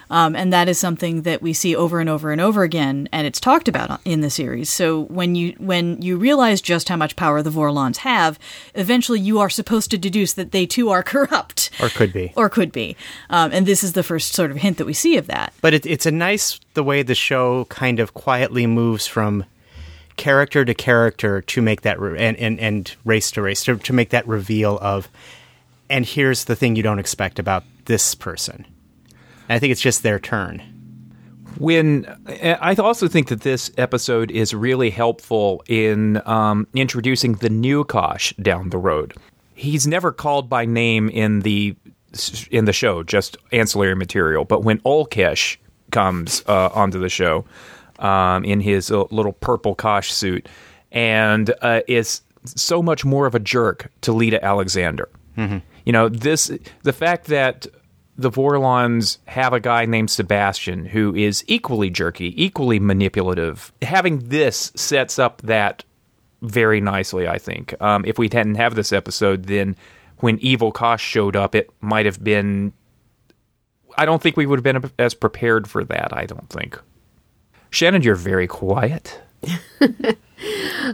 Um, 0.09 0.35
and 0.35 0.53
that 0.53 0.69
is 0.69 0.77
something 0.79 1.23
that 1.23 1.41
we 1.41 1.51
see 1.53 1.75
over 1.75 1.99
and 1.99 2.09
over 2.09 2.31
and 2.31 2.39
over 2.39 2.63
again, 2.63 3.09
and 3.11 3.27
it's 3.27 3.39
talked 3.39 3.67
about 3.67 3.99
in 4.05 4.21
the 4.21 4.29
series. 4.29 4.69
So 4.69 5.03
when 5.05 5.35
you 5.35 5.53
when 5.59 6.01
you 6.01 6.17
realize 6.17 6.61
just 6.61 6.87
how 6.89 6.95
much 6.95 7.15
power 7.15 7.41
the 7.41 7.49
Vorlons 7.49 7.97
have, 7.97 8.39
eventually 8.75 9.19
you 9.19 9.39
are 9.39 9.49
supposed 9.49 9.91
to 9.91 9.97
deduce 9.97 10.33
that 10.33 10.51
they 10.51 10.65
too 10.65 10.89
are 10.89 11.03
corrupt, 11.13 11.69
Or 11.81 11.89
could 11.89 12.13
be. 12.13 12.31
or 12.35 12.49
could 12.49 12.71
be. 12.71 12.95
Um, 13.29 13.51
and 13.53 13.65
this 13.65 13.83
is 13.83 13.93
the 13.93 14.03
first 14.03 14.33
sort 14.33 14.51
of 14.51 14.57
hint 14.57 14.77
that 14.77 14.85
we 14.85 14.93
see 14.93 15.17
of 15.17 15.27
that. 15.27 15.53
But 15.61 15.73
it, 15.73 15.85
it's 15.85 16.05
a 16.05 16.11
nice 16.11 16.59
the 16.73 16.83
way 16.83 17.03
the 17.03 17.15
show 17.15 17.65
kind 17.65 17.99
of 17.99 18.13
quietly 18.13 18.65
moves 18.65 19.07
from 19.07 19.43
character 20.15 20.65
to 20.65 20.73
character 20.73 21.41
to 21.41 21.61
make 21.61 21.81
that 21.81 21.99
re- 21.99 22.17
and, 22.17 22.35
and 22.37 22.59
and 22.59 22.95
race 23.05 23.29
to 23.31 23.41
race 23.41 23.63
to, 23.65 23.77
to 23.77 23.93
make 23.93 24.09
that 24.09 24.27
reveal 24.27 24.79
of 24.81 25.07
and 25.89 26.05
here's 26.05 26.45
the 26.45 26.55
thing 26.55 26.75
you 26.75 26.81
don't 26.83 26.97
expect 26.99 27.37
about 27.39 27.63
this 27.85 28.15
person. 28.15 28.65
I 29.49 29.59
think 29.59 29.71
it's 29.71 29.81
just 29.81 30.03
their 30.03 30.19
turn. 30.19 30.61
when 31.57 32.05
I 32.27 32.75
also 32.75 33.07
think 33.07 33.29
that 33.29 33.41
this 33.41 33.71
episode 33.77 34.29
is 34.31 34.53
really 34.53 34.89
helpful 34.89 35.63
in 35.67 36.21
um, 36.27 36.67
introducing 36.73 37.33
the 37.35 37.49
new 37.49 37.83
Kosh 37.83 38.33
down 38.33 38.69
the 38.69 38.77
road. 38.77 39.13
He's 39.55 39.87
never 39.87 40.11
called 40.11 40.49
by 40.49 40.65
name 40.65 41.09
in 41.09 41.39
the 41.41 41.75
in 42.51 42.65
the 42.65 42.73
show, 42.73 43.03
just 43.03 43.37
ancillary 43.51 43.95
material. 43.95 44.45
But 44.45 44.63
when 44.63 44.79
Ulkesh 44.81 45.57
comes 45.91 46.43
uh, 46.47 46.69
onto 46.73 46.99
the 46.99 47.09
show 47.09 47.45
um, 47.99 48.43
in 48.45 48.59
his 48.61 48.91
uh, 48.91 49.03
little 49.09 49.33
purple 49.33 49.73
Kosh 49.75 50.11
suit, 50.11 50.47
and 50.91 51.53
uh, 51.61 51.81
is 51.87 52.21
so 52.45 52.81
much 52.83 53.03
more 53.03 53.25
of 53.25 53.35
a 53.35 53.39
jerk 53.39 53.91
to 54.01 54.11
Lyta 54.11 54.41
Alexander. 54.41 55.09
You 55.85 55.93
know, 55.93 56.09
this 56.09 56.51
the 56.83 56.93
fact 56.93 57.27
that 57.27 57.67
the 58.17 58.31
Vorlons 58.31 59.19
have 59.25 59.53
a 59.53 59.59
guy 59.59 59.85
named 59.85 60.09
Sebastian 60.09 60.85
who 60.85 61.15
is 61.15 61.43
equally 61.47 61.89
jerky, 61.89 62.33
equally 62.43 62.79
manipulative. 62.79 63.71
Having 63.81 64.29
this 64.29 64.71
sets 64.75 65.19
up 65.19 65.41
that 65.43 65.83
very 66.41 66.81
nicely, 66.81 67.27
I 67.27 67.37
think. 67.37 67.79
Um, 67.81 68.03
if 68.05 68.17
we 68.17 68.29
hadn't 68.31 68.55
have 68.55 68.75
this 68.75 68.91
episode, 68.91 69.43
then 69.43 69.75
when 70.17 70.39
Evil 70.39 70.71
Kosh 70.71 71.03
showed 71.03 71.35
up, 71.35 71.53
it 71.55 71.69
might 71.81 72.05
have 72.05 72.23
been. 72.23 72.73
I 73.97 74.05
don't 74.05 74.21
think 74.21 74.37
we 74.37 74.45
would 74.45 74.59
have 74.59 74.63
been 74.63 74.91
as 74.99 75.13
prepared 75.13 75.67
for 75.67 75.83
that, 75.85 76.15
I 76.15 76.25
don't 76.25 76.49
think. 76.49 76.79
Shannon, 77.69 78.03
you're 78.03 78.15
very 78.15 78.47
quiet. 78.47 79.19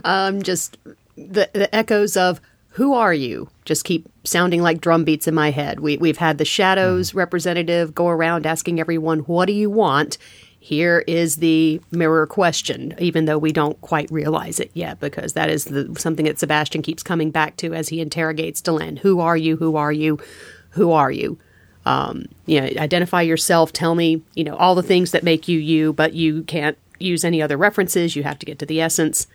Um, 0.04 0.42
just 0.42 0.78
the 1.16 1.48
the 1.52 1.72
echoes 1.74 2.16
of 2.16 2.40
who 2.70 2.94
are 2.94 3.14
you 3.14 3.48
just 3.64 3.84
keep 3.84 4.08
sounding 4.24 4.62
like 4.62 4.80
drum 4.80 5.04
beats 5.04 5.28
in 5.28 5.34
my 5.34 5.50
head. 5.50 5.80
We 5.80 5.96
we've 5.96 6.18
had 6.18 6.38
the 6.38 6.44
shadows 6.44 7.14
representative 7.14 7.94
go 7.94 8.08
around 8.08 8.46
asking 8.46 8.80
everyone, 8.80 9.20
"What 9.20 9.46
do 9.46 9.52
you 9.52 9.70
want?" 9.70 10.18
Here 10.58 11.04
is 11.06 11.36
the 11.36 11.78
mirror 11.90 12.26
question, 12.26 12.94
even 12.98 13.26
though 13.26 13.36
we 13.36 13.52
don't 13.52 13.78
quite 13.82 14.10
realize 14.10 14.58
it 14.58 14.70
yet, 14.72 14.98
because 14.98 15.34
that 15.34 15.50
is 15.50 15.66
the, 15.66 15.94
something 15.98 16.24
that 16.24 16.38
Sebastian 16.38 16.80
keeps 16.80 17.02
coming 17.02 17.30
back 17.30 17.58
to 17.58 17.74
as 17.74 17.90
he 17.90 18.00
interrogates 18.00 18.62
Delenn. 18.62 19.00
Who 19.00 19.20
are 19.20 19.36
you? 19.36 19.58
Who 19.58 19.76
are 19.76 19.92
you? 19.92 20.18
Who 20.70 20.90
are 20.90 21.10
you? 21.10 21.38
Um, 21.84 22.24
you 22.46 22.62
know, 22.62 22.66
identify 22.80 23.20
yourself. 23.20 23.74
Tell 23.74 23.94
me, 23.94 24.22
you 24.34 24.42
know, 24.42 24.56
all 24.56 24.74
the 24.74 24.82
things 24.82 25.10
that 25.10 25.22
make 25.22 25.48
you 25.48 25.58
you, 25.58 25.92
but 25.92 26.14
you 26.14 26.44
can't 26.44 26.78
use 26.98 27.26
any 27.26 27.42
other 27.42 27.58
references. 27.58 28.16
You 28.16 28.22
have 28.22 28.38
to 28.38 28.46
get 28.46 28.58
to 28.60 28.66
the 28.66 28.80
essence. 28.80 29.26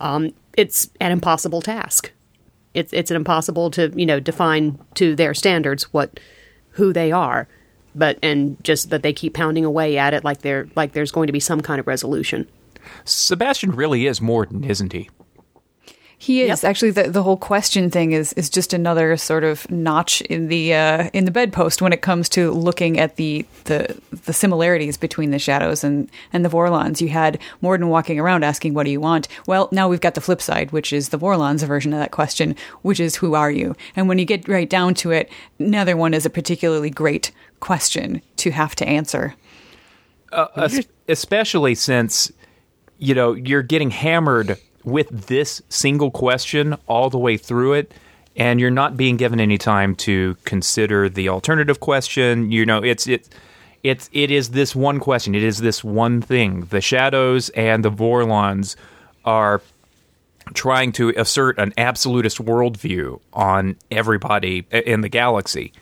Um, 0.00 0.32
it's 0.56 0.88
an 0.98 1.12
impossible 1.12 1.60
task. 1.60 2.10
It's 2.74 2.92
it's 2.92 3.10
impossible 3.10 3.70
to 3.72 3.92
you 3.94 4.06
know 4.06 4.20
define 4.20 4.78
to 4.94 5.14
their 5.16 5.34
standards 5.34 5.84
what 5.92 6.20
who 6.70 6.92
they 6.92 7.12
are, 7.12 7.48
but 7.94 8.18
and 8.22 8.62
just 8.62 8.90
that 8.90 9.02
they 9.02 9.12
keep 9.12 9.34
pounding 9.34 9.64
away 9.64 9.98
at 9.98 10.14
it 10.14 10.24
like 10.24 10.42
they're 10.42 10.68
like 10.76 10.92
there's 10.92 11.12
going 11.12 11.26
to 11.26 11.32
be 11.32 11.40
some 11.40 11.60
kind 11.60 11.80
of 11.80 11.86
resolution. 11.86 12.48
Sebastian 13.04 13.72
really 13.72 14.06
is 14.06 14.20
Morden, 14.20 14.64
isn't 14.64 14.92
he? 14.92 15.10
He 16.22 16.42
is 16.42 16.64
actually 16.64 16.90
the 16.90 17.04
the 17.04 17.22
whole 17.22 17.38
question 17.38 17.90
thing 17.90 18.12
is 18.12 18.34
is 18.34 18.50
just 18.50 18.74
another 18.74 19.16
sort 19.16 19.42
of 19.42 19.68
notch 19.70 20.20
in 20.20 20.48
the 20.48 20.74
uh, 20.74 21.08
in 21.14 21.24
the 21.24 21.30
bedpost 21.30 21.80
when 21.80 21.94
it 21.94 22.02
comes 22.02 22.28
to 22.30 22.50
looking 22.50 23.00
at 23.00 23.16
the 23.16 23.46
the 23.64 23.98
the 24.26 24.34
similarities 24.34 24.98
between 24.98 25.30
the 25.30 25.38
shadows 25.38 25.82
and 25.82 26.10
and 26.30 26.44
the 26.44 26.50
Vorlons. 26.50 27.00
You 27.00 27.08
had 27.08 27.38
Morden 27.62 27.88
walking 27.88 28.20
around 28.20 28.44
asking, 28.44 28.74
"What 28.74 28.84
do 28.84 28.90
you 28.90 29.00
want?" 29.00 29.28
Well, 29.46 29.70
now 29.72 29.88
we've 29.88 30.02
got 30.02 30.14
the 30.14 30.20
flip 30.20 30.42
side, 30.42 30.72
which 30.72 30.92
is 30.92 31.08
the 31.08 31.18
Vorlons' 31.18 31.66
version 31.66 31.94
of 31.94 32.00
that 32.00 32.10
question, 32.10 32.54
which 32.82 33.00
is, 33.00 33.16
"Who 33.16 33.32
are 33.32 33.50
you?" 33.50 33.74
And 33.96 34.06
when 34.06 34.18
you 34.18 34.26
get 34.26 34.46
right 34.46 34.68
down 34.68 34.92
to 34.96 35.12
it, 35.12 35.30
neither 35.58 35.96
one 35.96 36.12
is 36.12 36.26
a 36.26 36.30
particularly 36.30 36.90
great 36.90 37.32
question 37.60 38.20
to 38.36 38.50
have 38.50 38.74
to 38.74 38.86
answer. 38.86 39.36
Es- 40.54 40.86
especially 41.08 41.74
since 41.74 42.30
you 42.98 43.14
know 43.14 43.32
you're 43.32 43.62
getting 43.62 43.90
hammered 43.90 44.58
with 44.84 45.26
this 45.26 45.62
single 45.68 46.10
question 46.10 46.76
all 46.86 47.10
the 47.10 47.18
way 47.18 47.36
through 47.36 47.74
it 47.74 47.92
and 48.36 48.60
you're 48.60 48.70
not 48.70 48.96
being 48.96 49.16
given 49.16 49.40
any 49.40 49.58
time 49.58 49.94
to 49.94 50.36
consider 50.44 51.08
the 51.08 51.28
alternative 51.28 51.80
question. 51.80 52.50
You 52.50 52.64
know 52.64 52.78
it's 52.78 53.06
it 53.06 53.28
it's 53.82 54.08
it 54.12 54.30
is 54.30 54.50
this 54.50 54.74
one 54.74 55.00
question. 55.00 55.34
It 55.34 55.42
is 55.42 55.58
this 55.58 55.82
one 55.82 56.20
thing. 56.22 56.62
The 56.70 56.80
shadows 56.80 57.48
and 57.50 57.84
the 57.84 57.90
vorlons 57.90 58.76
are 59.24 59.62
trying 60.54 60.92
to 60.92 61.10
assert 61.16 61.58
an 61.58 61.72
absolutist 61.78 62.38
worldview 62.38 63.20
on 63.32 63.76
everybody 63.90 64.66
in 64.70 65.00
the 65.00 65.08
galaxy. 65.08 65.72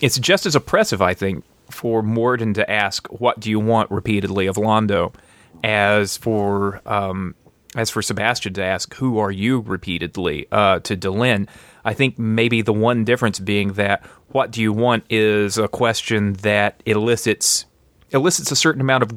It's 0.00 0.18
just 0.18 0.46
as 0.46 0.56
oppressive, 0.56 1.00
I 1.00 1.14
think, 1.14 1.44
for 1.70 2.02
Morden 2.02 2.54
to 2.54 2.70
ask 2.70 3.06
"What 3.08 3.40
do 3.40 3.50
you 3.50 3.60
want?" 3.60 3.90
repeatedly 3.90 4.46
of 4.46 4.56
Londo, 4.56 5.14
as 5.62 6.16
for 6.16 6.80
um, 6.86 7.34
as 7.74 7.90
for 7.90 8.02
Sebastian 8.02 8.54
to 8.54 8.64
ask 8.64 8.94
"Who 8.94 9.18
are 9.18 9.30
you?" 9.30 9.60
repeatedly 9.60 10.46
uh, 10.52 10.80
to 10.80 10.96
Delenn. 10.96 11.48
I 11.84 11.94
think 11.94 12.18
maybe 12.18 12.62
the 12.62 12.72
one 12.72 13.04
difference 13.04 13.38
being 13.38 13.74
that 13.74 14.04
"What 14.28 14.50
do 14.50 14.60
you 14.60 14.72
want?" 14.72 15.04
is 15.10 15.58
a 15.58 15.68
question 15.68 16.34
that 16.34 16.82
elicits 16.86 17.66
elicits 18.10 18.50
a 18.50 18.56
certain 18.56 18.80
amount 18.80 19.02
of 19.02 19.12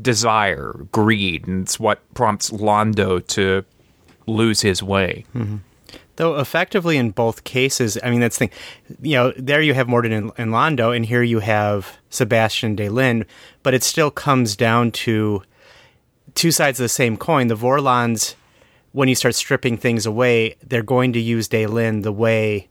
desire, 0.00 0.86
greed, 0.92 1.46
and 1.46 1.62
it's 1.62 1.78
what 1.78 2.00
prompts 2.14 2.50
Londo 2.50 3.24
to 3.28 3.64
lose 4.26 4.60
his 4.60 4.82
way. 4.82 5.24
Though 6.16 6.38
effectively 6.38 6.96
in 6.98 7.12
both 7.12 7.44
cases, 7.44 7.96
I 8.02 8.10
mean 8.10 8.20
that's 8.20 8.36
the 8.38 8.48
thing. 8.48 8.58
You 9.00 9.14
know, 9.14 9.32
there 9.36 9.62
you 9.62 9.72
have 9.74 9.88
Morden 9.88 10.12
and, 10.12 10.50
Londo, 10.52 10.94
and 10.94 11.04
here 11.04 11.22
you 11.22 11.38
have 11.38 11.96
Sebastian 12.10 12.74
de 12.74 12.88
Delenn, 12.88 13.24
but 13.62 13.72
it 13.72 13.82
still 13.82 14.10
comes 14.10 14.54
down 14.56 14.90
to 14.92 15.42
two 16.34 16.50
sides 16.50 16.80
of 16.80 16.84
the 16.84 16.88
same 16.88 17.16
coin. 17.16 17.48
The 17.48 17.56
Vorlons, 17.56 18.34
when 18.92 19.08
you 19.08 19.14
start 19.14 19.34
stripping 19.34 19.76
things 19.76 20.06
away, 20.06 20.56
they're 20.62 20.82
going 20.82 21.12
to 21.12 21.20
use 21.20 21.48
Delenn 21.48 22.02
the 22.02 22.12
way 22.12 22.68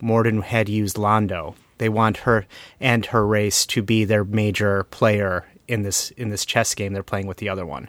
Morden 0.00 0.42
had 0.42 0.68
used 0.68 0.96
Londo. 0.96 1.54
They 1.78 1.88
want 1.88 2.18
her 2.18 2.46
and 2.80 3.06
her 3.06 3.26
race 3.26 3.64
to 3.66 3.82
be 3.82 4.04
their 4.04 4.24
major 4.24 4.84
player 4.84 5.46
in 5.68 5.82
this 5.82 6.10
in 6.12 6.30
this 6.30 6.44
chess 6.44 6.74
game 6.74 6.92
they're 6.92 7.02
playing 7.02 7.26
with 7.26 7.36
the 7.38 7.48
other 7.48 7.66
one. 7.66 7.88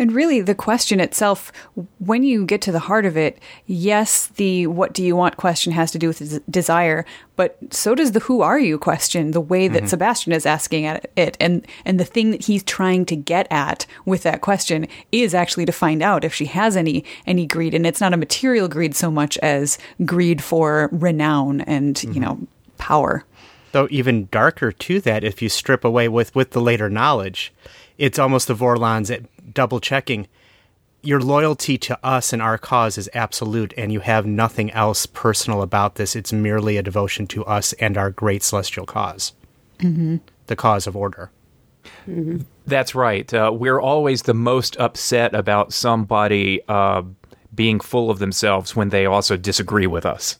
And 0.00 0.12
really, 0.12 0.40
the 0.40 0.54
question 0.54 0.98
itself, 0.98 1.52
when 1.98 2.22
you 2.22 2.46
get 2.46 2.62
to 2.62 2.72
the 2.72 2.78
heart 2.78 3.04
of 3.04 3.18
it, 3.18 3.38
yes, 3.66 4.28
the 4.28 4.66
what 4.66 4.94
do 4.94 5.04
you 5.04 5.14
want 5.14 5.36
question 5.36 5.74
has 5.74 5.92
to 5.92 5.98
do 5.98 6.08
with 6.08 6.50
desire, 6.50 7.04
but 7.36 7.58
so 7.68 7.94
does 7.94 8.12
the 8.12 8.20
who 8.20 8.40
are 8.40 8.58
you 8.58 8.78
question, 8.78 9.32
the 9.32 9.42
way 9.42 9.68
that 9.68 9.80
mm-hmm. 9.80 9.88
Sebastian 9.88 10.32
is 10.32 10.46
asking 10.46 10.86
at 10.86 11.10
it. 11.16 11.36
And, 11.38 11.66
and 11.84 12.00
the 12.00 12.06
thing 12.06 12.30
that 12.30 12.46
he's 12.46 12.62
trying 12.62 13.04
to 13.06 13.14
get 13.14 13.46
at 13.50 13.84
with 14.06 14.22
that 14.22 14.40
question 14.40 14.88
is 15.12 15.34
actually 15.34 15.66
to 15.66 15.72
find 15.72 16.02
out 16.02 16.24
if 16.24 16.32
she 16.32 16.46
has 16.46 16.78
any, 16.78 17.04
any 17.26 17.44
greed. 17.44 17.74
And 17.74 17.86
it's 17.86 18.00
not 18.00 18.14
a 18.14 18.16
material 18.16 18.68
greed 18.68 18.96
so 18.96 19.10
much 19.10 19.36
as 19.38 19.76
greed 20.06 20.42
for 20.42 20.88
renown 20.92 21.60
and, 21.60 22.02
you 22.02 22.08
mm-hmm. 22.08 22.20
know, 22.20 22.38
power. 22.78 23.26
though 23.72 23.86
even 23.90 24.28
darker 24.30 24.72
to 24.72 24.98
that 25.02 25.24
if 25.24 25.42
you 25.42 25.50
strip 25.50 25.84
away 25.84 26.08
with 26.08 26.34
with 26.34 26.52
the 26.52 26.60
later 26.62 26.88
knowledge 26.88 27.52
it's 28.00 28.18
almost 28.18 28.48
the 28.48 28.54
vorlons 28.54 29.14
at 29.14 29.29
double 29.52 29.80
checking 29.80 30.28
your 31.02 31.20
loyalty 31.20 31.78
to 31.78 31.98
us 32.06 32.32
and 32.32 32.42
our 32.42 32.58
cause 32.58 32.98
is 32.98 33.08
absolute 33.14 33.72
and 33.76 33.90
you 33.90 34.00
have 34.00 34.26
nothing 34.26 34.70
else 34.72 35.06
personal 35.06 35.62
about 35.62 35.94
this 35.94 36.14
it's 36.14 36.32
merely 36.32 36.76
a 36.76 36.82
devotion 36.82 37.26
to 37.26 37.44
us 37.46 37.72
and 37.74 37.96
our 37.96 38.10
great 38.10 38.42
celestial 38.42 38.84
because 38.84 39.32
mm-hmm. 39.78 40.16
the 40.46 40.56
cause 40.56 40.86
of 40.86 40.94
order 40.94 41.30
That's 42.66 42.94
right. 42.94 43.32
Uh, 43.32 43.50
we're 43.52 43.80
always 43.80 44.22
the 44.22 44.34
most 44.34 44.76
upset 44.78 45.34
about 45.34 45.72
somebody 45.72 46.60
uh, 46.68 47.02
being 47.54 47.80
full 47.80 48.10
of 48.10 48.18
themselves 48.18 48.76
when 48.76 48.90
they 48.90 49.06
also 49.06 49.36
disagree 49.36 49.86
with 49.86 50.06
us. 50.06 50.38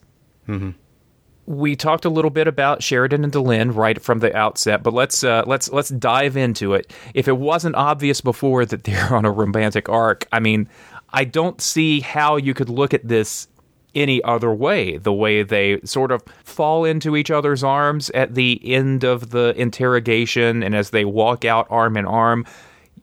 We 1.47 1.75
talked 1.75 2.05
a 2.05 2.11
little 2.11 2.31
bit 2.31 2.47
about 2.47 2.83
Sheridan 2.83 3.25
and 3.25 3.33
Delenn 3.33 3.75
right 3.75 4.01
from 4.01 4.21
the 4.21 4.35
outset, 4.37 4.83
but 4.83 4.95
let's 4.95 5.25
uh, 5.25 5.43
let's 5.47 5.71
let's 5.73 5.89
dive 5.89 6.37
into 6.37 6.75
it. 6.75 6.93
If 7.15 7.27
it 7.29 7.39
wasn't 7.39 7.75
obvious 7.75 8.21
before 8.21 8.65
that 8.67 8.85
they're 8.85 9.15
on 9.15 9.25
a 9.25 9.31
romantic 9.31 9.89
arc, 9.89 10.29
I 10.33 10.41
mean, 10.41 10.69
I 11.13 11.25
don't 11.25 11.61
see 11.61 12.01
how 12.01 12.37
you 12.37 12.55
could 12.55 12.69
look 12.69 12.95
at 12.95 13.07
this 13.07 13.49
any 13.95 14.23
other 14.23 14.53
way. 14.53 14.97
The 14.97 15.13
way 15.13 15.43
they 15.43 15.81
sort 15.85 16.13
of 16.13 16.23
fall 16.45 16.85
into 16.85 17.17
each 17.17 17.31
other's 17.31 17.65
arms 17.65 18.11
at 18.11 18.35
the 18.35 18.61
end 18.65 19.05
of 19.05 19.31
the 19.31 19.55
interrogation 19.57 20.63
and 20.63 20.75
as 20.75 20.91
they 20.91 21.05
walk 21.05 21.45
out 21.45 21.67
arm 21.71 21.97
in 21.97 22.07
arm, 22.07 22.47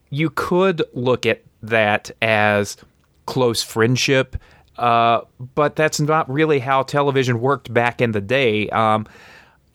you 0.10 0.30
could 0.30 0.82
look 0.94 1.26
at 1.26 1.44
that 1.62 2.12
as 2.22 2.78
close 3.26 3.62
friendship. 3.62 4.38
Uh, 4.78 5.22
but 5.56 5.76
that's 5.76 6.00
not 6.00 6.30
really 6.30 6.60
how 6.60 6.84
television 6.84 7.42
worked 7.42 7.74
back 7.74 8.02
in 8.02 8.12
the 8.12 8.22
day. 8.22 8.70
Um, 8.70 9.08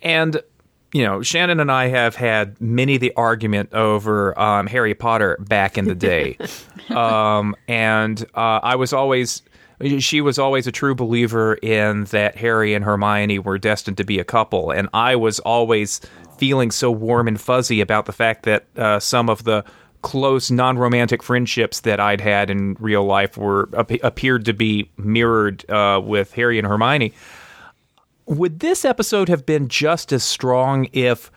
and 0.01 0.41
you 0.93 1.05
know, 1.05 1.23
Shannon 1.23 1.59
and 1.59 1.73
I 1.73 1.89
have 1.89 2.15
had 2.15 2.61
many 2.61 2.99
the 2.99 3.13
argument 3.17 3.73
over 3.73 4.39
um, 4.39 4.67
Harry 4.67 4.95
Potter 4.95 5.39
back 5.41 5.79
in 5.79 5.87
the 5.87 5.95
day, 5.95 6.37
um, 6.91 7.57
and 7.67 8.23
uh, 8.35 8.61
I 8.63 8.77
was 8.77 8.93
always. 8.93 9.43
She 9.99 10.21
was 10.21 10.39
always 10.39 10.69
a 10.69 10.71
true 10.71 10.95
believer 10.95 11.55
in 11.55 12.05
that 12.05 12.37
Harry 12.37 12.73
and 12.73 12.85
Hermione 12.85 13.41
were 13.41 13.59
destined 13.59 13.97
to 13.97 14.05
be 14.05 14.21
a 14.21 14.25
couple, 14.25 14.71
and 14.71 14.89
I 14.95 15.17
was 15.17 15.41
always 15.41 16.01
feeling 16.39 16.71
so 16.71 16.89
warm 16.89 17.27
and 17.27 17.41
fuzzy 17.41 17.81
about 17.81 18.07
the 18.07 18.13
fact 18.13 18.45
that 18.45 18.67
uh, 18.77 19.01
some 19.01 19.29
of 19.29 19.43
the 19.43 19.65
close 20.03 20.51
non-romantic 20.51 21.23
friendships 21.23 21.81
that 21.81 22.01
I'd 22.01 22.21
had 22.21 22.51
in 22.51 22.77
real 22.81 23.05
life 23.05 23.37
were 23.37 23.69
appeared 23.73 24.45
to 24.47 24.53
be 24.53 24.91
mirrored 24.97 25.69
uh, 25.71 26.01
with 26.05 26.33
Harry 26.35 26.59
and 26.59 26.67
Hermione 26.67 27.13
would 28.27 28.61
this 28.61 28.85
episode 28.85 29.29
have 29.29 29.45
been 29.47 29.69
just 29.69 30.13
as 30.13 30.23
strong 30.23 30.89
if 30.93 31.31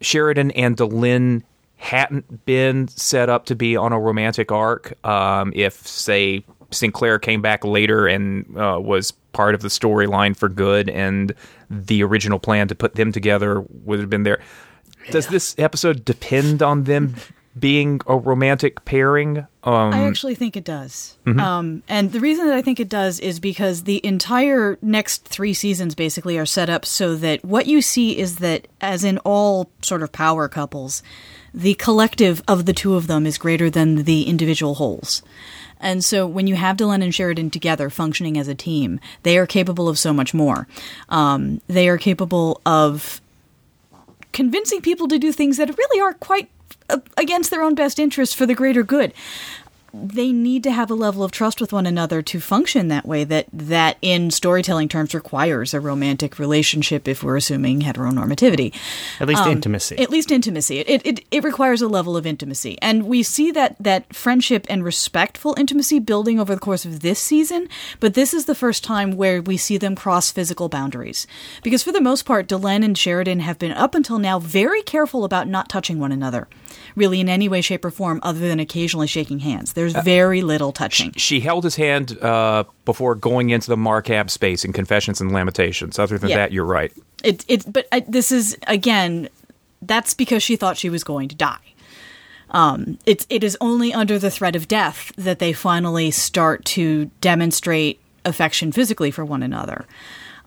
Sheridan 0.00 0.50
and 0.52 0.76
Delenn 0.76 1.42
hadn't 1.76 2.44
been 2.44 2.88
set 2.88 3.28
up 3.28 3.46
to 3.46 3.54
be 3.54 3.76
on 3.76 3.92
a 3.92 4.00
romantic 4.00 4.50
arc? 4.50 4.94
Um, 5.06 5.52
if, 5.54 5.74
say, 5.86 6.44
Sinclair 6.70 7.18
came 7.18 7.40
back 7.40 7.64
later 7.64 8.06
and 8.06 8.44
uh, 8.58 8.78
was 8.80 9.12
part 9.32 9.54
of 9.54 9.62
the 9.62 9.68
storyline 9.68 10.36
for 10.36 10.48
good, 10.48 10.90
and 10.90 11.34
the 11.70 12.02
original 12.02 12.38
plan 12.38 12.68
to 12.68 12.74
put 12.74 12.94
them 12.94 13.12
together 13.12 13.64
would 13.84 14.00
have 14.00 14.10
been 14.10 14.24
there. 14.24 14.40
Does 15.10 15.28
this 15.28 15.54
episode 15.58 16.04
depend 16.04 16.62
on 16.62 16.84
them 16.84 17.14
being 17.58 18.00
a 18.06 18.16
romantic 18.16 18.84
pairing? 18.84 19.46
Um, 19.64 19.92
I 19.92 20.04
actually 20.04 20.34
think 20.34 20.56
it 20.56 20.64
does. 20.64 21.16
Mm-hmm. 21.26 21.40
Um, 21.40 21.82
and 21.88 22.12
the 22.12 22.20
reason 22.20 22.46
that 22.46 22.54
I 22.54 22.62
think 22.62 22.80
it 22.80 22.88
does 22.88 23.20
is 23.20 23.40
because 23.40 23.84
the 23.84 24.04
entire 24.04 24.78
next 24.80 25.26
three 25.26 25.54
seasons 25.54 25.94
basically 25.94 26.38
are 26.38 26.46
set 26.46 26.70
up 26.70 26.84
so 26.84 27.16
that 27.16 27.44
what 27.44 27.66
you 27.66 27.82
see 27.82 28.18
is 28.18 28.36
that, 28.36 28.68
as 28.80 29.04
in 29.04 29.18
all 29.18 29.70
sort 29.82 30.02
of 30.02 30.12
power 30.12 30.48
couples, 30.48 31.02
the 31.52 31.74
collective 31.74 32.42
of 32.46 32.66
the 32.66 32.72
two 32.72 32.94
of 32.94 33.06
them 33.06 33.26
is 33.26 33.38
greater 33.38 33.70
than 33.70 34.04
the 34.04 34.24
individual 34.24 34.74
wholes. 34.74 35.22
And 35.80 36.04
so 36.04 36.26
when 36.26 36.46
you 36.46 36.56
have 36.56 36.76
Delenn 36.76 37.02
and 37.02 37.14
Sheridan 37.14 37.50
together 37.50 37.88
functioning 37.90 38.36
as 38.36 38.48
a 38.48 38.54
team, 38.54 39.00
they 39.22 39.38
are 39.38 39.46
capable 39.46 39.88
of 39.88 39.98
so 39.98 40.12
much 40.12 40.34
more. 40.34 40.66
Um, 41.08 41.60
they 41.68 41.88
are 41.88 41.98
capable 41.98 42.60
of 42.66 43.20
convincing 44.32 44.80
people 44.80 45.08
to 45.08 45.18
do 45.18 45.32
things 45.32 45.56
that 45.56 45.76
really 45.76 46.00
are 46.00 46.14
quite 46.14 46.50
against 47.16 47.50
their 47.50 47.62
own 47.62 47.74
best 47.74 47.98
interest 47.98 48.36
for 48.36 48.46
the 48.46 48.54
greater 48.54 48.82
good 48.82 49.12
they 49.92 50.32
need 50.32 50.62
to 50.64 50.72
have 50.72 50.90
a 50.90 50.94
level 50.94 51.22
of 51.22 51.30
trust 51.30 51.60
with 51.60 51.72
one 51.72 51.86
another 51.86 52.22
to 52.22 52.40
function 52.40 52.88
that 52.88 53.06
way 53.06 53.24
that 53.24 53.46
that 53.52 53.96
in 54.02 54.30
storytelling 54.30 54.88
terms 54.88 55.14
requires 55.14 55.74
a 55.74 55.80
romantic 55.80 56.38
relationship 56.38 57.08
if 57.08 57.22
we're 57.22 57.36
assuming 57.36 57.80
heteronormativity. 57.80 58.74
At 59.20 59.28
least 59.28 59.42
um, 59.42 59.52
intimacy. 59.52 59.98
At 59.98 60.10
least 60.10 60.30
intimacy. 60.30 60.80
It, 60.80 61.06
it 61.06 61.24
it 61.30 61.44
requires 61.44 61.82
a 61.82 61.88
level 61.88 62.16
of 62.16 62.26
intimacy. 62.26 62.78
And 62.82 63.06
we 63.06 63.22
see 63.22 63.50
that 63.52 63.76
that 63.80 64.14
friendship 64.14 64.66
and 64.68 64.84
respectful 64.84 65.54
intimacy 65.58 65.98
building 65.98 66.38
over 66.38 66.54
the 66.54 66.60
course 66.60 66.84
of 66.84 67.00
this 67.00 67.20
season 67.20 67.68
but 68.00 68.14
this 68.14 68.34
is 68.34 68.44
the 68.44 68.54
first 68.54 68.84
time 68.84 69.16
where 69.16 69.42
we 69.42 69.56
see 69.56 69.78
them 69.78 69.94
cross 69.94 70.30
physical 70.30 70.68
boundaries. 70.68 71.26
Because 71.62 71.82
for 71.82 71.92
the 71.92 72.00
most 72.00 72.24
part 72.24 72.48
Delenn 72.48 72.84
and 72.84 72.96
Sheridan 72.96 73.40
have 73.40 73.58
been 73.58 73.72
up 73.72 73.94
until 73.94 74.18
now 74.18 74.38
very 74.38 74.82
careful 74.82 75.24
about 75.24 75.48
not 75.48 75.68
touching 75.68 75.98
one 75.98 76.12
another 76.12 76.48
really 76.98 77.20
in 77.20 77.28
any 77.28 77.48
way 77.48 77.60
shape 77.60 77.84
or 77.84 77.90
form 77.90 78.20
other 78.22 78.40
than 78.40 78.60
occasionally 78.60 79.06
shaking 79.06 79.38
hands 79.38 79.72
there's 79.72 79.94
uh, 79.94 80.02
very 80.02 80.42
little 80.42 80.72
touching. 80.72 81.12
She 81.12 81.40
held 81.40 81.64
his 81.64 81.76
hand 81.76 82.18
uh, 82.22 82.64
before 82.84 83.14
going 83.14 83.50
into 83.50 83.68
the 83.68 83.76
Markab 83.76 84.30
space 84.30 84.64
in 84.64 84.72
Confessions 84.72 85.20
and 85.20 85.32
Lamentations. 85.32 85.98
Other 85.98 86.18
than 86.18 86.30
yeah. 86.30 86.36
that, 86.36 86.52
you're 86.52 86.64
right. 86.64 86.92
It, 87.22 87.44
it, 87.48 87.72
but 87.72 87.86
I, 87.92 88.00
this 88.00 88.32
is 88.32 88.56
again, 88.66 89.28
that's 89.82 90.14
because 90.14 90.42
she 90.42 90.56
thought 90.56 90.76
she 90.76 90.90
was 90.90 91.04
going 91.04 91.28
to 91.28 91.36
die. 91.36 91.58
Um, 92.50 92.98
it's 93.04 93.26
it 93.28 93.44
is 93.44 93.56
only 93.60 93.92
under 93.92 94.18
the 94.18 94.30
threat 94.30 94.56
of 94.56 94.68
death 94.68 95.12
that 95.16 95.38
they 95.38 95.52
finally 95.52 96.10
start 96.10 96.64
to 96.66 97.06
demonstrate 97.20 98.00
affection 98.24 98.72
physically 98.72 99.10
for 99.10 99.24
one 99.24 99.42
another. 99.42 99.84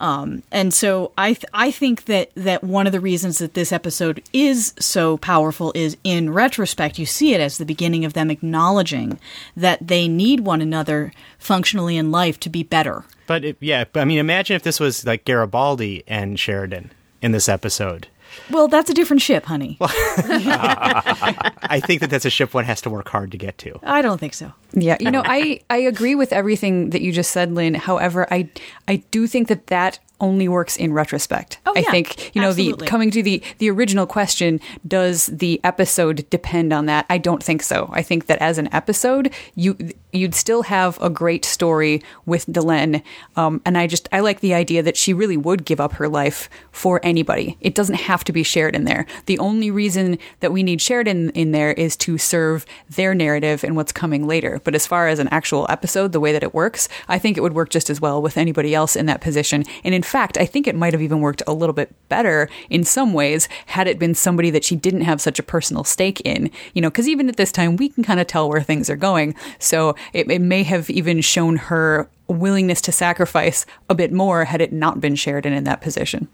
Um, 0.02 0.42
and 0.52 0.74
so 0.74 1.12
I 1.16 1.34
th- 1.34 1.46
I 1.54 1.70
think 1.70 2.06
that 2.06 2.32
that 2.34 2.64
one 2.64 2.88
of 2.88 2.92
the 2.92 3.00
reasons 3.00 3.38
that 3.38 3.54
this 3.54 3.72
episode 3.72 4.24
is 4.34 4.74
so 4.80 5.18
powerful 5.18 5.72
is 5.76 5.96
in 6.04 6.34
retrospect 6.34 6.98
you 6.98 7.06
see 7.06 7.36
it 7.36 7.40
as 7.40 7.60
the 7.60 7.66
beginning 7.66 8.04
of 8.04 8.14
them 8.14 8.32
acknowledging 8.32 9.20
that 9.56 9.88
they 9.88 10.08
need 10.08 10.40
one 10.40 10.60
another 10.60 11.14
functionally 11.38 11.98
in 11.98 12.10
life 12.10 12.40
to 12.40 12.50
be 12.50 12.64
better. 12.64 13.04
But 13.28 13.46
it, 13.46 13.58
yeah, 13.60 13.86
I 13.94 14.04
mean, 14.06 14.18
imagine 14.18 14.56
if 14.56 14.64
this 14.64 14.80
was 14.80 15.06
like 15.06 15.24
Garibaldi 15.24 16.04
and 16.08 16.40
Sheridan 16.40 16.90
in 17.22 17.32
this 17.32 17.48
episode. 17.48 18.08
Well, 18.50 18.68
that's 18.68 18.90
a 18.90 18.94
different 18.94 19.22
ship, 19.22 19.46
honey. 19.46 19.78
I 19.82 21.82
think 21.86 22.02
that 22.02 22.10
that's 22.10 22.26
a 22.26 22.30
ship 22.30 22.54
one 22.54 22.66
has 22.66 22.82
to 22.82 22.90
work 22.90 23.10
hard 23.10 23.32
to 23.32 23.38
get 23.38 23.58
to. 23.60 23.80
I 23.84 24.02
don't 24.02 24.20
think 24.20 24.34
so. 24.34 24.54
Yeah, 24.74 24.98
you 25.00 25.12
know, 25.12 25.24
I 25.26 25.62
I 25.70 25.78
agree 25.78 26.16
with 26.16 26.32
everything 26.32 26.92
that 26.92 27.02
you 27.02 27.12
just 27.12 27.32
said, 27.32 27.54
Lynne. 27.54 27.74
However, 27.74 28.28
I 28.32 28.50
I 28.88 28.98
do 29.12 29.28
think 29.28 29.50
that 29.50 29.68
that 29.68 30.00
only 30.22 30.48
works 30.48 30.78
in 30.78 30.94
retrospect. 30.94 31.60
Oh, 31.66 31.74
yeah, 31.76 31.82
I 31.82 31.92
think 31.92 32.34
you 32.34 32.42
know 32.42 32.50
absolutely. 32.50 32.86
the 32.86 32.90
coming 32.90 33.12
to 33.12 33.24
the 33.24 33.44
the 33.58 33.70
original 33.70 34.06
question. 34.06 34.62
Does 34.88 35.26
the 35.26 35.60
episode 35.64 36.30
depend 36.30 36.72
on 36.72 36.86
that? 36.86 37.06
I 37.10 37.18
don't 37.18 37.44
think 37.44 37.64
so. 37.64 37.90
I 37.92 38.02
think 38.02 38.28
that 38.28 38.40
as 38.40 38.58
an 38.58 38.74
episode, 38.74 39.34
you 39.56 39.76
you'd 40.14 40.36
still 40.36 40.64
have 40.64 41.02
a 41.02 41.10
great 41.10 41.44
story 41.44 42.02
with 42.26 42.46
Delenn, 42.46 43.04
um, 43.36 43.62
and 43.66 43.78
I 43.78 43.88
just 43.88 44.08
I 44.14 44.22
like 44.22 44.40
the 44.40 44.54
idea 44.54 44.84
that 44.84 44.96
she 44.96 45.14
really 45.14 45.38
would 45.38 45.66
give 45.66 45.82
up 45.82 45.94
her 45.94 46.08
life 46.08 46.50
for 46.72 47.02
anybody. 47.04 47.58
It 47.60 47.76
doesn't 47.76 47.96
have 47.96 48.21
to 48.26 48.34
be 48.34 48.44
Sheridan 48.44 48.86
there. 48.86 49.06
The 49.26 49.40
only 49.40 49.72
reason 49.72 50.18
that 50.40 50.52
we 50.52 50.64
need 50.64 50.82
Sheridan 50.82 51.32
in 51.32 51.52
there 51.52 51.72
is 51.74 51.96
to 51.98 52.18
serve 52.18 52.66
their 52.90 53.14
narrative 53.14 53.64
and 53.64 53.76
what's 53.76 53.92
coming 53.92 54.28
later. 54.28 54.62
But 54.64 54.76
as 54.76 54.88
far 54.88 55.08
as 55.08 55.20
an 55.20 55.28
actual 55.30 55.66
episode, 55.70 56.12
the 56.12 56.20
way 56.20 56.32
that 56.32 56.44
it 56.44 56.54
works, 56.54 56.88
I 57.08 57.20
think 57.20 57.38
it 57.38 57.42
would 57.42 57.54
work 57.54 57.70
just 57.70 57.90
as 57.90 58.02
well 58.02 58.22
with 58.22 58.38
anybody 58.38 58.76
else 58.76 58.96
in 58.96 59.06
that 59.08 59.22
position. 59.22 59.66
And 59.84 59.94
in 59.94 60.04
fact, 60.04 60.38
I 60.38 60.46
think 60.46 60.68
it 60.68 60.76
might 60.76 60.94
have 60.94 61.02
even 61.02 61.22
worked 61.22 61.44
a 61.48 61.54
little 61.54 61.74
bit 61.74 61.94
better 62.10 62.50
in 62.70 62.84
some 62.84 63.14
ways 63.14 63.48
had 63.68 63.88
it 63.88 64.00
been 64.00 64.16
somebody 64.16 64.50
that 64.52 64.64
she 64.64 64.76
didn't 64.76 65.02
have 65.02 65.22
such 65.22 65.40
a 65.40 65.44
personal 65.44 65.84
stake 65.84 66.22
in. 66.22 66.50
You 66.74 66.82
know, 66.82 66.90
because 66.90 67.08
even 67.08 67.30
at 67.30 67.38
this 67.38 67.52
time, 67.52 67.76
we 67.76 67.90
can 67.90 68.04
kind 68.04 68.20
of 68.20 68.28
tell 68.28 68.50
where 68.50 68.62
things 68.62 68.90
are 68.90 68.96
going. 68.96 69.36
So 69.60 69.96
it, 70.14 70.30
it 70.30 70.42
may 70.42 70.64
have 70.64 70.90
even 70.90 71.22
shown 71.22 71.58
her 71.58 72.10
willingness 72.28 72.82
to 72.82 72.92
sacrifice 72.92 73.66
a 73.90 73.96
bit 73.96 74.12
more 74.12 74.46
had 74.46 74.62
it 74.62 74.72
not 74.72 75.02
been 75.02 75.16
Sheridan 75.16 75.54
in 75.54 75.66
that 75.66 75.82
position. 75.82 76.28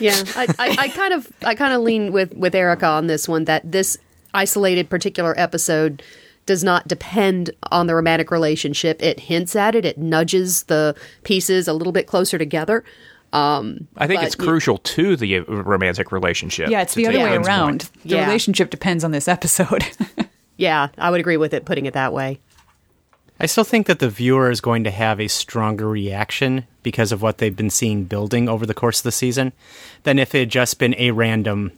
Yeah, 0.00 0.22
I, 0.36 0.46
I, 0.58 0.76
I, 0.78 0.88
kind 0.94 1.14
of 1.14 1.32
I 1.42 1.54
kind 1.54 1.72
of 1.72 1.82
lean 1.82 2.12
with 2.12 2.34
with 2.34 2.54
Erica 2.54 2.86
on 2.86 3.06
this 3.06 3.28
one 3.28 3.44
that 3.44 3.70
this 3.70 3.98
isolated 4.34 4.88
particular 4.88 5.34
episode 5.38 6.02
does 6.46 6.64
not 6.64 6.88
depend 6.88 7.50
on 7.70 7.86
the 7.86 7.94
romantic 7.94 8.30
relationship. 8.30 9.02
It 9.02 9.20
hints 9.20 9.54
at 9.54 9.74
it. 9.74 9.84
It 9.84 9.98
nudges 9.98 10.64
the 10.64 10.96
pieces 11.22 11.68
a 11.68 11.72
little 11.72 11.92
bit 11.92 12.06
closer 12.06 12.38
together. 12.38 12.84
Um, 13.32 13.86
I 13.96 14.08
think 14.08 14.22
it's 14.22 14.34
crucial 14.34 14.78
to 14.78 15.16
the 15.16 15.40
romantic 15.40 16.10
relationship. 16.10 16.68
Yeah, 16.68 16.82
it's 16.82 16.94
the 16.94 17.06
other 17.06 17.18
way 17.18 17.36
around. 17.36 17.82
Point. 17.82 18.02
The 18.02 18.16
yeah. 18.16 18.24
relationship 18.24 18.70
depends 18.70 19.04
on 19.04 19.12
this 19.12 19.28
episode. 19.28 19.84
yeah, 20.56 20.88
I 20.98 21.10
would 21.10 21.20
agree 21.20 21.36
with 21.36 21.54
it, 21.54 21.64
putting 21.64 21.86
it 21.86 21.94
that 21.94 22.12
way. 22.12 22.40
I 23.40 23.46
still 23.46 23.64
think 23.64 23.86
that 23.86 23.98
the 23.98 24.10
viewer 24.10 24.50
is 24.50 24.60
going 24.60 24.84
to 24.84 24.90
have 24.90 25.18
a 25.18 25.28
stronger 25.28 25.88
reaction 25.88 26.66
because 26.82 27.10
of 27.10 27.22
what 27.22 27.38
they've 27.38 27.56
been 27.56 27.70
seeing 27.70 28.04
building 28.04 28.48
over 28.48 28.66
the 28.66 28.74
course 28.74 29.00
of 29.00 29.04
the 29.04 29.12
season 29.12 29.52
than 30.02 30.18
if 30.18 30.34
it 30.34 30.40
had 30.40 30.50
just 30.50 30.78
been 30.78 30.94
a 30.98 31.10
random. 31.10 31.72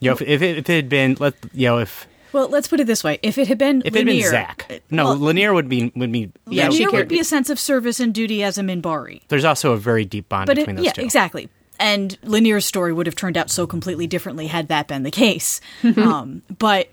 You 0.00 0.10
know, 0.10 0.12
if, 0.16 0.22
if, 0.22 0.42
it, 0.42 0.58
if 0.58 0.68
it 0.68 0.74
had 0.74 0.88
been, 0.88 1.16
let 1.18 1.34
you 1.54 1.66
know, 1.66 1.78
if 1.78 2.06
well, 2.32 2.48
let's 2.48 2.68
put 2.68 2.80
it 2.80 2.86
this 2.86 3.04
way: 3.04 3.18
if 3.22 3.38
it 3.38 3.48
had 3.48 3.58
been 3.58 3.82
if 3.84 3.94
it 3.94 3.98
had 3.98 4.06
been 4.06 4.22
Zack, 4.22 4.82
no, 4.90 5.04
well, 5.04 5.18
Lennier 5.18 5.54
would 5.54 5.68
be 5.68 5.92
would 5.94 6.12
be 6.12 6.30
yeah, 6.48 6.68
Lennier 6.68 6.90
would 6.92 7.08
be 7.08 7.20
a 7.20 7.24
sense 7.24 7.50
of 7.50 7.58
service 7.58 8.00
and 8.00 8.14
duty 8.14 8.42
as 8.42 8.58
a 8.58 8.62
Minbari. 8.62 9.22
There's 9.28 9.44
also 9.44 9.72
a 9.72 9.76
very 9.76 10.04
deep 10.04 10.28
bond 10.28 10.46
but 10.46 10.56
between 10.56 10.76
it, 10.76 10.78
those 10.78 10.86
yeah, 10.86 10.92
two. 10.92 11.02
exactly. 11.02 11.48
And 11.78 12.18
Lennier's 12.22 12.64
story 12.64 12.92
would 12.92 13.06
have 13.06 13.16
turned 13.16 13.36
out 13.36 13.50
so 13.50 13.66
completely 13.66 14.06
differently 14.06 14.46
had 14.46 14.68
that 14.68 14.88
been 14.88 15.02
the 15.02 15.10
case. 15.10 15.60
um, 15.96 16.42
but 16.58 16.88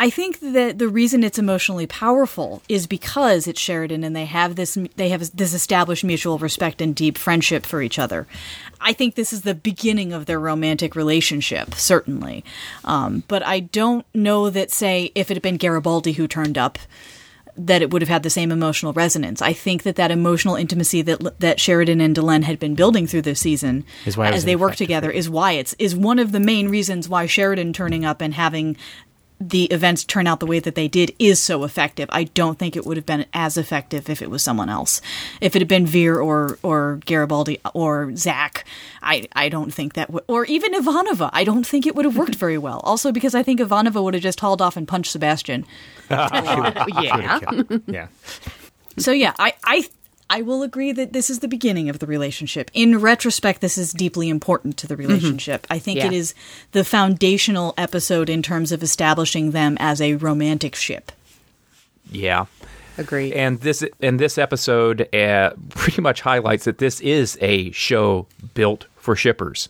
I 0.00 0.10
think 0.10 0.38
that 0.40 0.78
the 0.78 0.88
reason 0.88 1.24
it's 1.24 1.38
emotionally 1.38 1.86
powerful 1.86 2.62
is 2.68 2.86
because 2.86 3.48
it's 3.48 3.60
Sheridan 3.60 4.04
and 4.04 4.14
they 4.14 4.26
have 4.26 4.54
this 4.54 4.78
they 4.96 5.08
have 5.08 5.36
this 5.36 5.52
established 5.52 6.04
mutual 6.04 6.38
respect 6.38 6.80
and 6.80 6.94
deep 6.94 7.18
friendship 7.18 7.66
for 7.66 7.82
each 7.82 7.98
other. 7.98 8.26
I 8.80 8.92
think 8.92 9.14
this 9.14 9.32
is 9.32 9.42
the 9.42 9.56
beginning 9.56 10.12
of 10.12 10.26
their 10.26 10.38
romantic 10.38 10.94
relationship, 10.94 11.74
certainly. 11.74 12.44
Um, 12.84 13.24
but 13.26 13.44
I 13.44 13.60
don't 13.60 14.06
know 14.14 14.50
that, 14.50 14.70
say, 14.70 15.10
if 15.16 15.30
it 15.30 15.34
had 15.34 15.42
been 15.42 15.56
Garibaldi 15.56 16.12
who 16.12 16.28
turned 16.28 16.56
up, 16.56 16.78
that 17.56 17.82
it 17.82 17.90
would 17.90 18.02
have 18.02 18.08
had 18.08 18.22
the 18.22 18.30
same 18.30 18.52
emotional 18.52 18.92
resonance. 18.92 19.42
I 19.42 19.52
think 19.52 19.82
that 19.82 19.96
that 19.96 20.12
emotional 20.12 20.54
intimacy 20.54 21.02
that 21.02 21.40
that 21.40 21.58
Sheridan 21.58 22.00
and 22.00 22.14
Delenn 22.14 22.44
had 22.44 22.60
been 22.60 22.76
building 22.76 23.08
through 23.08 23.22
this 23.22 23.40
season 23.40 23.84
as 24.06 24.44
they 24.44 24.54
work 24.54 24.76
together 24.76 25.10
is 25.10 25.28
why 25.28 25.52
it's 25.52 25.74
is 25.78 25.96
one 25.96 26.20
of 26.20 26.30
the 26.30 26.40
main 26.40 26.68
reasons 26.68 27.08
why 27.08 27.26
Sheridan 27.26 27.72
turning 27.72 28.04
up 28.04 28.20
and 28.20 28.34
having 28.34 28.76
the 29.40 29.64
events 29.66 30.04
turn 30.04 30.26
out 30.26 30.40
the 30.40 30.46
way 30.46 30.58
that 30.58 30.74
they 30.74 30.88
did 30.88 31.14
is 31.18 31.40
so 31.40 31.64
effective. 31.64 32.08
I 32.12 32.24
don't 32.24 32.58
think 32.58 32.76
it 32.76 32.84
would 32.84 32.96
have 32.96 33.06
been 33.06 33.26
as 33.32 33.56
effective 33.56 34.10
if 34.10 34.20
it 34.20 34.30
was 34.30 34.42
someone 34.42 34.68
else. 34.68 35.00
If 35.40 35.54
it 35.54 35.60
had 35.60 35.68
been 35.68 35.86
Vir 35.86 36.20
or 36.20 36.58
or 36.62 37.00
Garibaldi 37.06 37.60
or 37.74 38.14
Zack, 38.16 38.64
I 39.02 39.28
I 39.34 39.48
don't 39.48 39.72
think 39.72 39.94
that 39.94 40.10
would, 40.10 40.24
or 40.26 40.44
even 40.46 40.74
Ivanova. 40.74 41.30
I 41.32 41.44
don't 41.44 41.66
think 41.66 41.86
it 41.86 41.94
would 41.94 42.04
have 42.04 42.16
worked 42.16 42.34
very 42.34 42.58
well. 42.58 42.80
Also 42.84 43.12
because 43.12 43.34
I 43.34 43.42
think 43.42 43.60
Ivanova 43.60 44.02
would 44.02 44.14
have 44.14 44.22
just 44.22 44.40
hauled 44.40 44.60
off 44.60 44.76
and 44.76 44.88
punched 44.88 45.12
Sebastian. 45.12 45.64
yeah. 46.10 47.38
yeah. 47.86 48.08
So 48.98 49.12
yeah, 49.12 49.34
I 49.38 49.54
I 49.64 49.88
I 50.30 50.42
will 50.42 50.62
agree 50.62 50.92
that 50.92 51.12
this 51.14 51.30
is 51.30 51.38
the 51.38 51.48
beginning 51.48 51.88
of 51.88 52.00
the 52.00 52.06
relationship. 52.06 52.70
In 52.74 52.98
retrospect, 53.00 53.60
this 53.62 53.78
is 53.78 53.92
deeply 53.92 54.28
important 54.28 54.76
to 54.78 54.86
the 54.86 54.96
relationship. 54.96 55.66
I 55.70 55.78
think 55.78 55.98
it 55.98 56.12
Yeah. 56.12 56.18
is 56.18 56.34
the 56.72 56.84
foundational 56.84 57.72
episode 57.78 58.28
in 58.28 58.42
terms 58.42 58.70
of 58.70 58.82
establishing 58.82 59.52
them 59.52 59.76
as 59.80 60.00
a 60.02 60.14
romantic 60.16 60.74
ship. 60.74 61.12
Yeah. 62.10 62.46
Agreed. 62.98 63.32
And 63.32 63.60
this 63.60 63.84
and 64.00 64.18
this 64.18 64.38
episode 64.38 65.14
uh, 65.14 65.50
pretty 65.70 66.02
much 66.02 66.20
highlights 66.20 66.64
that 66.64 66.78
this 66.78 67.00
is 67.00 67.38
a 67.40 67.70
show 67.70 68.26
built 68.54 68.86
for 68.96 69.14
shippers. 69.14 69.68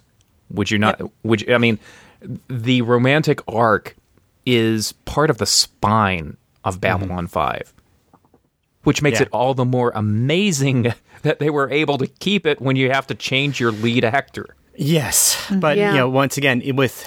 Would 0.50 0.70
you 0.70 0.78
not? 0.78 1.00
Would 1.24 1.42
you, 1.42 1.54
I 1.54 1.58
mean 1.58 1.78
the 2.48 2.82
romantic 2.82 3.40
arc 3.46 3.94
is 4.46 4.92
part 5.04 5.28
of 5.30 5.36
the 5.38 5.46
spine 5.46 6.36
of 6.64 6.80
Babylon 6.80 7.26
Five, 7.26 7.72
which 8.84 9.02
makes 9.02 9.18
Yeah. 9.20 9.26
it 9.26 9.28
all 9.32 9.54
the 9.54 9.64
more 9.64 9.92
amazing 9.94 10.92
that 11.22 11.38
they 11.38 11.50
were 11.50 11.70
able 11.70 11.98
to 11.98 12.06
keep 12.06 12.46
it 12.46 12.60
when 12.60 12.76
you 12.76 12.90
have 12.90 13.06
to 13.08 13.14
change 13.14 13.60
your 13.60 13.72
lead 13.72 14.04
actor. 14.04 14.54
Yes, 14.76 15.34
mm-hmm. 15.46 15.60
but 15.60 15.76
Yeah. 15.76 15.90
you 15.92 15.96
know, 15.98 16.08
once 16.08 16.36
again, 16.36 16.62
it- 16.64 16.76
with 16.76 17.06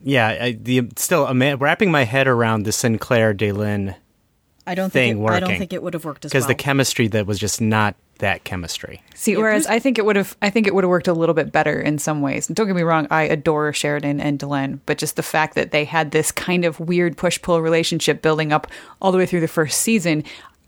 yeah, 0.00 0.28
I, 0.40 0.52
the 0.52 0.88
still 0.96 1.26
ama- 1.26 1.56
wrapping 1.56 1.90
my 1.90 2.04
head 2.04 2.28
around 2.28 2.62
the 2.64 2.72
Sinclair 2.72 3.34
Delenn 3.34 3.96
I 4.66 4.74
don't 4.74 4.90
Thing 4.92 5.16
think 5.16 5.28
it, 5.28 5.32
I 5.32 5.40
don't 5.40 5.58
think 5.58 5.72
it 5.72 5.82
would 5.82 5.94
have 5.94 6.04
worked 6.04 6.26
as 6.26 6.28
well. 6.28 6.40
because 6.40 6.42
well. 6.42 6.48
the 6.48 6.62
chemistry 6.62 7.08
that 7.08 7.26
was 7.26 7.38
just 7.38 7.58
not 7.60 7.94
that 8.18 8.44
chemistry. 8.44 9.02
See, 9.14 9.34
whereas 9.36 9.66
I 9.66 9.78
think 9.78 9.96
it 9.96 10.04
would 10.04 10.16
have, 10.16 10.36
I 10.42 10.50
think 10.50 10.66
it 10.66 10.74
would 10.74 10.84
have 10.84 10.90
worked 10.90 11.08
a 11.08 11.14
little 11.14 11.34
bit 11.34 11.50
better 11.52 11.80
in 11.80 11.98
some 11.98 12.20
ways. 12.20 12.48
And 12.48 12.56
Don't 12.56 12.66
get 12.66 12.76
me 12.76 12.82
wrong, 12.82 13.06
I 13.10 13.22
adore 13.22 13.72
Sheridan 13.72 14.20
and 14.20 14.38
Delenn, 14.38 14.80
but 14.84 14.98
just 14.98 15.16
the 15.16 15.22
fact 15.22 15.54
that 15.54 15.70
they 15.70 15.84
had 15.84 16.10
this 16.10 16.30
kind 16.32 16.64
of 16.66 16.78
weird 16.80 17.16
push 17.16 17.40
pull 17.40 17.62
relationship 17.62 18.20
building 18.20 18.52
up 18.52 18.66
all 19.00 19.10
the 19.10 19.16
way 19.18 19.24
through 19.24 19.40
the 19.40 19.48
first 19.48 19.80
season. 19.80 20.22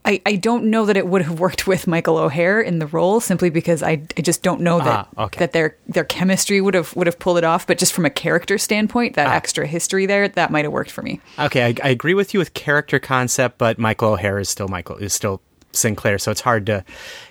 I, 0.05 0.23
I 0.25 0.37
don't 0.37 0.65
know 0.65 0.87
that 0.87 0.97
it 0.97 1.07
would 1.07 1.23
have 1.23 1.39
worked 1.47 1.67
with 1.67 1.87
Michael 1.87 2.17
O'Hare 2.17 2.61
in 2.61 2.79
the 2.79 2.87
role 2.87 3.21
simply 3.21 3.51
because 3.51 3.83
I, 3.83 4.03
I 4.17 4.23
just 4.23 4.43
don't 4.43 4.63
know 4.63 4.79
that 4.79 5.09
Ah, 5.17 5.25
okay. 5.25 5.39
that 5.41 5.53
their 5.53 5.77
their 5.89 6.05
chemistry 6.05 6.61
would 6.61 6.75
have 6.75 6.95
would 6.97 7.07
have 7.07 7.19
pulled 7.19 7.37
it 7.39 7.45
off. 7.45 7.67
But 7.67 7.79
just 7.79 7.93
from 7.93 8.07
a 8.07 8.11
character 8.11 8.57
standpoint, 8.59 9.13
Ah. 9.19 9.25
that 9.25 9.35
extra 9.37 9.67
history 9.67 10.07
there 10.07 10.27
that 10.29 10.51
might 10.51 10.65
have 10.65 10.73
worked 10.73 10.91
for 10.91 11.03
me. 11.03 11.21
Okay, 11.39 11.65
I, 11.67 11.75
I 11.85 11.89
agree 11.91 12.15
with 12.15 12.33
you 12.33 12.41
with 12.41 12.55
character 12.55 12.99
concept, 12.99 13.59
but 13.59 13.79
Michael 13.79 14.13
O'Hare 14.15 14.39
is 14.39 14.49
still 14.49 14.69
Michael 14.69 14.97
is 14.97 15.13
still 15.13 15.43
Sinclair, 15.73 16.19
so 16.19 16.31
it's 16.31 16.41
hard 16.41 16.67
to. 16.67 16.85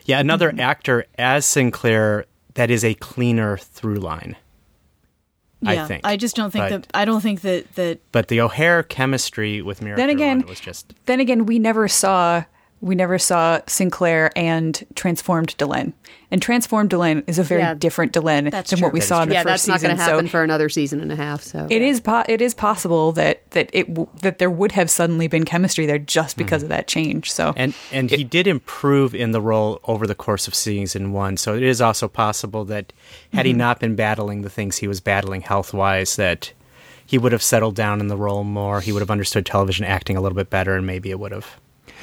Yeah, 0.06 0.20
another 0.20 0.54
actor 0.58 1.06
as 1.18 1.46
Sinclair 1.46 2.26
that 2.54 2.70
is 2.72 2.86
a 2.86 2.94
cleaner 2.94 3.58
through 3.58 3.96
line. 3.98 4.36
yeah, 5.62 5.84
I 5.84 5.88
think. 5.88 6.02
I 6.06 6.16
just 6.18 6.36
don't 6.36 6.52
think 6.52 6.70
But- 6.70 6.84
that 6.84 6.88
I 6.94 7.04
don't 7.06 7.22
think 7.22 7.42
that 7.42 7.74
that 7.76 8.00
But 8.12 8.28
the 8.30 8.40
O'Hare 8.42 8.84
chemistry 8.84 9.62
with 9.62 9.82
Mira 9.82 9.98
Then 9.98 10.10
again, 10.10 10.46
was 10.48 10.60
just 10.60 10.94
then 11.06 11.20
again, 11.20 11.46
we 11.48 11.60
never 11.60 11.88
saw 11.88 12.44
we 12.82 12.96
never 12.96 13.20
saw 13.20 13.60
Sinclair 13.68 14.32
and 14.38 14.86
transformed 14.96 15.56
Delenn. 15.58 15.94
And 16.32 16.42
transformed 16.42 16.92
Delenn 16.92 17.24
is 17.28 17.40
a 17.40 17.44
very 17.44 17.62
Yeah. 17.62 17.74
different 17.74 18.14
Delenn 18.14 18.52
than 18.52 18.64
true. 18.64 18.78
what 18.80 18.94
we 18.94 19.00
That 19.00 19.04
is 19.04 19.08
saw 19.10 19.24
in 19.24 19.30
the 19.30 19.36
yeah, 19.36 19.44
first 19.44 19.66
that's 19.66 19.68
not 19.68 19.74
season. 19.80 19.88
going 19.90 19.98
to 19.98 20.04
happen 20.04 20.26
so 20.28 20.32
for 20.32 20.44
another 20.44 20.70
season 20.70 21.02
and 21.02 21.12
a 21.12 21.16
half. 21.16 21.42
So 21.42 21.68
it 21.70 21.82
is 21.82 22.00
po- 22.00 22.24
it 22.28 22.42
is 22.42 22.54
possible 22.54 23.12
that 23.14 23.50
that 23.52 23.70
it 23.74 23.88
w- 23.88 24.08
that 24.22 24.38
there 24.38 24.50
would 24.50 24.72
have 24.74 24.90
suddenly 24.90 25.28
been 25.28 25.44
chemistry 25.44 25.86
there 25.86 25.98
just 25.98 26.36
mm-hmm. 26.36 26.46
because 26.46 26.64
of 26.64 26.70
that 26.70 26.88
change. 26.88 27.32
So 27.32 27.54
and 27.58 27.74
and 27.92 28.10
he 28.10 28.24
did 28.24 28.48
improve 28.48 29.14
in 29.14 29.32
the 29.32 29.42
role 29.42 29.82
over 29.86 30.08
the 30.08 30.16
course 30.16 30.48
of 30.48 30.56
season 30.56 31.12
one. 31.12 31.36
So 31.36 31.56
it 31.56 31.64
is 31.64 31.82
also 31.82 32.08
possible 32.08 32.64
that 32.66 32.94
had 33.34 33.46
he 33.46 33.52
mm-hmm. 33.52 33.60
not 33.60 33.80
been 33.80 33.96
battling 33.96 34.44
the 34.44 34.50
things 34.50 34.78
he 34.78 34.88
was 34.88 35.02
battling 35.02 35.42
health 35.42 35.74
wise, 35.74 36.16
that 36.16 36.54
he 37.06 37.18
would 37.18 37.32
have 37.32 37.44
settled 37.44 37.76
down 37.76 38.00
in 38.00 38.08
the 38.08 38.16
role 38.18 38.44
more. 38.44 38.82
He 38.82 38.92
would 38.92 39.02
have 39.02 39.10
understood 39.12 39.46
television 39.46 39.84
acting 39.84 40.16
a 40.16 40.22
little 40.22 40.36
bit 40.36 40.52
better, 40.52 40.76
and 40.76 40.86
maybe 40.86 41.10
it 41.10 41.20
would 41.20 41.32
have. 41.32 41.60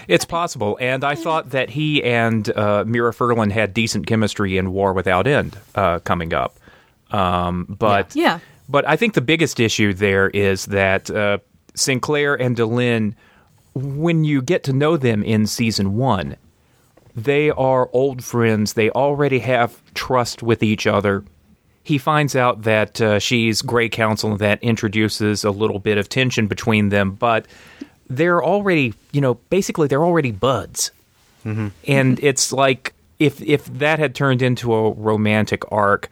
It's 0.09 0.25
possible, 0.25 0.79
and 0.81 1.03
I 1.05 1.15
thought 1.15 1.51
that 1.51 1.71
he 1.71 2.03
and 2.03 2.49
uh, 2.57 2.85
Mira 2.87 3.13
Furlan 3.13 3.51
had 3.51 3.75
decent 3.75 4.07
chemistry 4.07 4.57
in 4.59 4.73
War 4.73 4.93
Without 4.93 5.27
End 5.27 5.57
uh, 5.75 5.99
coming 6.01 6.33
up. 6.35 6.57
Um, 7.11 7.67
but 7.79 8.15
Yeah. 8.15 8.39
but 8.69 8.87
I 8.89 8.97
think 8.97 9.15
the 9.15 9.21
biggest 9.21 9.59
issue 9.61 9.93
there 9.95 10.29
is 10.31 10.67
that 10.67 11.11
uh, 11.11 11.39
Sinclair 11.75 12.35
and 12.35 12.57
Delenn, 12.57 13.15
when 13.75 14.25
you 14.25 14.43
get 14.43 14.65
to 14.65 14.73
know 14.73 14.97
them 14.97 15.23
in 15.23 15.47
season 15.47 15.97
one, 15.97 16.37
they 17.15 17.51
are 17.51 17.89
old 17.93 18.23
friends. 18.25 18.75
They 18.75 18.91
already 18.91 19.39
have 19.41 19.81
trust 19.95 20.43
with 20.43 20.63
each 20.63 20.87
other. 20.87 21.25
He 21.83 21.99
finds 21.99 22.35
out 22.35 22.63
that 22.63 23.01
uh, 23.01 23.19
she's 23.21 23.63
Grey 23.63 23.89
Council, 23.89 24.33
and 24.33 24.41
that 24.41 24.63
introduces 24.63 25.45
a 25.45 25.51
little 25.51 25.79
bit 25.79 25.99
of 25.99 26.09
tension 26.09 26.47
between 26.49 26.89
them. 26.89 27.13
But 27.13 27.47
they're 28.09 28.43
already, 28.43 28.95
you 29.13 29.21
know, 29.21 29.35
basically 29.35 29.89
they're 29.89 30.05
already 30.05 30.33
buds, 30.33 30.91
mm-hmm. 31.45 31.69
and 31.87 32.17
mm-hmm. 32.17 32.27
it's 32.27 32.53
like 32.53 32.95
if 33.19 33.41
if 33.43 33.65
that 33.67 33.99
had 33.99 34.15
turned 34.15 34.43
into 34.43 34.75
a 34.75 34.91
romantic 34.93 35.71
arc, 35.73 36.11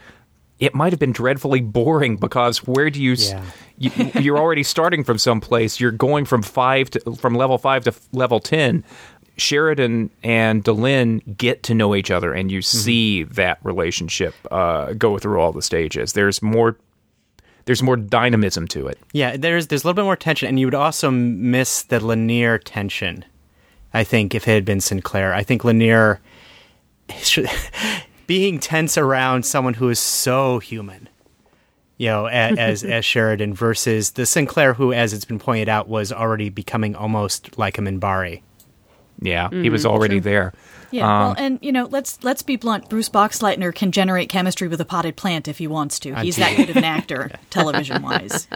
it 0.59 0.75
might 0.75 0.93
have 0.93 1.01
been 1.01 1.13
dreadfully 1.13 1.61
boring 1.61 2.17
because 2.17 2.59
where 2.67 2.91
do 2.91 3.03
you, 3.03 3.15
Yeah. 3.19 3.45
you 3.79 3.91
you're 4.21 4.39
already 4.39 4.63
starting 4.63 5.05
from 5.05 5.19
someplace. 5.19 5.81
You're 5.81 5.91
going 5.91 6.25
from 6.25 6.43
five 6.43 6.91
to 6.91 7.17
from 7.17 7.35
level 7.35 7.59
five 7.59 7.85
to 7.85 7.91
f- 7.91 8.09
level 8.13 8.41
ten. 8.41 8.85
Sheridan 9.37 10.11
and 10.23 10.63
Delenn 10.63 11.37
get 11.37 11.65
to 11.65 11.75
know 11.75 11.97
each 11.97 12.11
other, 12.11 12.33
and 12.33 12.53
you 12.53 12.61
mm-hmm. 12.61 12.79
see 12.79 13.23
that 13.25 13.59
relationship 13.65 14.35
uh, 14.51 14.93
go 14.93 15.19
through 15.19 15.41
all 15.41 15.53
the 15.53 15.63
stages. 15.63 16.13
There's 16.13 16.43
more. 16.43 16.77
There's 17.67 17.83
more 17.83 17.97
dynamism 17.97 18.69
to 18.69 18.87
it. 18.89 18.99
Yeah, 19.13 19.37
there's 19.37 19.69
there's 19.69 19.85
a 19.85 19.87
little 19.87 19.95
bit 19.95 20.05
more 20.05 20.17
tension, 20.17 20.49
and 20.49 20.61
you 20.61 20.67
would 20.67 20.75
also 20.75 21.11
miss 21.11 21.83
the 21.83 21.99
Lennier 21.99 22.59
tension. 22.63 23.25
I 23.93 24.05
think 24.05 24.35
if 24.35 24.47
it 24.49 24.53
had 24.53 24.65
been 24.65 24.81
Sinclair, 24.81 25.33
I 25.33 25.43
think 25.43 25.63
Lennier 25.63 26.19
should, 27.17 27.49
being 28.27 28.59
tense 28.59 28.99
around 28.99 29.47
someone 29.47 29.75
who 29.75 29.89
is 29.89 29.99
so 29.99 30.59
human, 30.59 31.09
you 31.97 32.09
know, 32.09 32.27
a- 32.27 32.31
as 32.59 32.85
as 32.85 33.05
Sheridan 33.05 33.55
versus 33.55 34.13
the 34.13 34.27
Sinclair 34.27 34.75
who, 34.75 34.93
as 34.93 35.13
it's 35.13 35.25
been 35.25 35.39
pointed 35.39 35.69
out, 35.69 35.89
was 35.89 36.13
already 36.13 36.51
becoming 36.51 36.95
almost 36.95 37.57
like 37.57 37.79
a 37.79 37.81
Minbari. 37.81 38.43
Yeah, 39.21 39.49
he 39.49 39.57
mm-hmm. 39.57 39.73
was 39.73 39.87
already 39.87 40.19
there. 40.19 40.53
Yeah, 40.95 41.07
Um, 41.07 41.21
well, 41.27 41.35
and 41.37 41.59
you 41.61 41.73
know, 41.73 41.89
let's 41.91 42.23
let's 42.23 42.43
be 42.43 42.55
blunt. 42.55 42.89
Bruce 42.89 43.09
Boxleitner 43.09 43.75
can 43.75 43.91
generate 43.91 44.29
chemistry 44.29 44.69
with 44.69 44.81
a 44.81 44.85
potted 44.85 45.17
plant 45.17 45.49
if 45.49 45.59
he 45.59 45.67
wants 45.67 45.99
to. 46.01 46.15
He's 46.21 46.37
that 46.37 46.57
good 46.57 46.71
of 46.71 46.77
an 46.77 46.85
actor, 46.85 47.33
television 47.51 48.01
wise. 48.01 48.47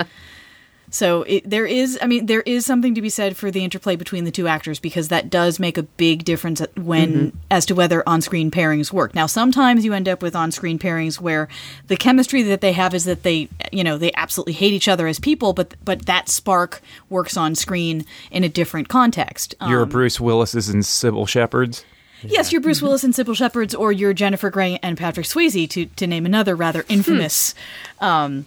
So 0.91 1.25
it, 1.25 1.49
there 1.49 1.67
is, 1.67 1.99
I 2.01 2.07
mean, 2.07 2.27
there 2.27 2.41
is 2.41 2.65
something 2.65 2.95
to 2.95 3.03
be 3.03 3.11
said 3.11 3.37
for 3.37 3.51
the 3.51 3.63
interplay 3.63 3.97
between 3.97 4.25
the 4.25 4.31
two 4.31 4.49
actors 4.49 4.79
because 4.81 5.09
that 5.09 5.29
does 5.31 5.59
make 5.59 5.77
a 5.77 5.83
big 5.83 6.25
difference 6.25 6.63
when 6.77 7.37
as 7.51 7.67
to 7.67 7.75
whether 7.75 8.09
on-screen 8.09 8.51
pairings 8.51 8.93
work. 8.93 9.15
Now, 9.15 9.27
sometimes 9.27 9.85
you 9.85 9.93
end 9.93 10.09
up 10.09 10.23
with 10.23 10.35
on-screen 10.35 10.79
pairings 10.79 11.21
where 11.21 11.49
the 11.89 11.97
chemistry 11.97 12.43
that 12.45 12.61
they 12.63 12.73
have 12.73 12.95
is 12.95 13.05
that 13.05 13.23
they, 13.23 13.49
you 13.71 13.85
know, 13.85 13.99
they 13.99 14.13
absolutely 14.15 14.55
hate 14.55 14.73
each 14.73 14.89
other 14.89 15.07
as 15.07 15.19
people, 15.19 15.53
but 15.53 15.75
but 15.85 16.07
that 16.07 16.29
spark 16.29 16.81
works 17.11 17.37
on 17.37 17.55
screen 17.55 18.07
in 18.31 18.45
a 18.45 18.49
different 18.49 18.89
context. 18.89 19.55
You're 19.67 19.83
Um, 19.83 19.89
Bruce 19.91 20.21
Willis's 20.21 20.69
and 20.69 20.85
Cybill 20.85 21.29
Shepherd's. 21.29 21.85
Yes, 22.23 22.53
you're 22.53 22.61
Bruce 22.61 22.83
Willis 22.83 23.05
and 23.05 23.15
Cybill 23.15 23.37
Shepherds, 23.37 23.75
or 23.75 23.93
you're 23.93 24.13
Jennifer 24.13 24.51
Grey 24.51 24.79
and 24.83 24.97
Patrick 24.99 25.27
Swayze, 25.27 25.69
to 25.71 25.87
to 25.87 26.07
name 26.07 26.27
another 26.27 26.57
rather 26.57 26.85
infamous 26.89 27.55
um, 28.01 28.47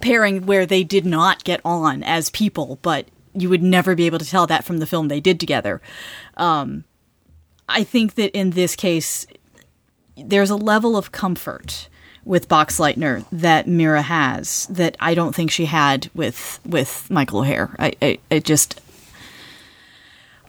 pairing 0.00 0.46
where 0.46 0.66
they 0.66 0.84
did 0.84 1.04
not 1.04 1.44
get 1.44 1.60
on 1.64 2.02
as 2.02 2.30
people, 2.30 2.78
but 2.82 3.06
you 3.34 3.48
would 3.48 3.62
never 3.62 3.94
be 3.94 4.06
able 4.06 4.18
to 4.18 4.28
tell 4.28 4.46
that 4.46 4.64
from 4.64 4.78
the 4.78 4.86
film 4.86 5.08
they 5.08 5.20
did 5.20 5.40
together. 5.40 5.80
Um, 6.36 6.84
I 7.68 7.84
think 7.84 8.14
that 8.14 8.36
in 8.36 8.50
this 8.50 8.76
case, 8.76 9.26
there's 10.16 10.50
a 10.50 10.56
level 10.56 10.96
of 10.96 11.12
comfort 11.12 11.88
with 12.24 12.48
Boxleitner 12.48 13.24
that 13.32 13.66
Mira 13.66 14.02
has 14.02 14.66
that 14.66 14.96
I 15.00 15.14
don't 15.14 15.34
think 15.34 15.50
she 15.50 15.64
had 15.66 16.10
with 16.14 16.60
with 16.64 17.10
Michael 17.10 17.40
O'Hare. 17.40 17.74
I, 17.78 17.92
I 18.00 18.18
it 18.30 18.44
just 18.44 18.80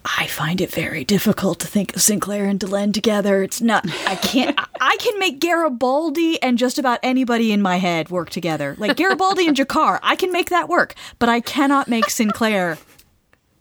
I 0.06 0.28
find 0.28 0.60
it 0.60 0.70
very 0.70 1.06
difficult 1.06 1.60
to 1.62 1.68
think 1.68 1.96
of 1.96 2.02
Sinclair 2.02 2.46
and 2.46 2.60
Delenn 2.60 2.94
together. 2.94 3.42
It's 3.42 3.62
not. 3.62 3.86
I 4.06 4.16
can't. 4.16 4.58
I, 4.60 4.66
I 4.82 4.98
can 4.98 5.18
make 5.18 5.40
Garibaldi 5.40 6.42
and 6.44 6.58
just 6.58 6.78
about 6.78 7.00
anybody 7.04 7.52
in 7.52 7.62
my 7.62 7.78
head 7.78 8.10
work 8.10 8.30
together. 8.30 8.76
Like 8.78 8.98
Garibaldi 8.98 9.48
and 9.48 9.56
G'Kar, 9.56 10.00
I 10.04 10.16
can 10.16 10.32
make 10.32 10.50
that 10.50 10.68
work, 10.68 10.94
but 11.20 11.30
I 11.30 11.40
cannot 11.40 11.88
make 11.88 12.10
Sinclair 12.10 12.78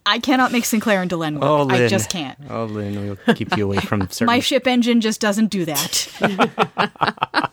I 0.05 0.19
cannot 0.19 0.53
make 0.53 0.65
Sinclair 0.65 1.01
and 1.01 1.11
Delenn 1.11 1.35
work. 1.35 1.45
Oh. 1.45 1.69
I 1.71 1.87
just 1.87 2.11
can't. 2.11 2.37
Oh, 2.51 2.65
Lynne, 2.65 3.17
we'll 3.27 3.35
keep 3.37 3.57
you 3.57 3.65
away 3.65 3.79
from 3.79 4.01
certain. 4.09 4.27
My 4.27 4.41
ship 4.41 4.67
engine 4.67 5.01
just 5.01 5.21
doesn't 5.21 5.49
do 5.49 5.65
that. 5.65 6.09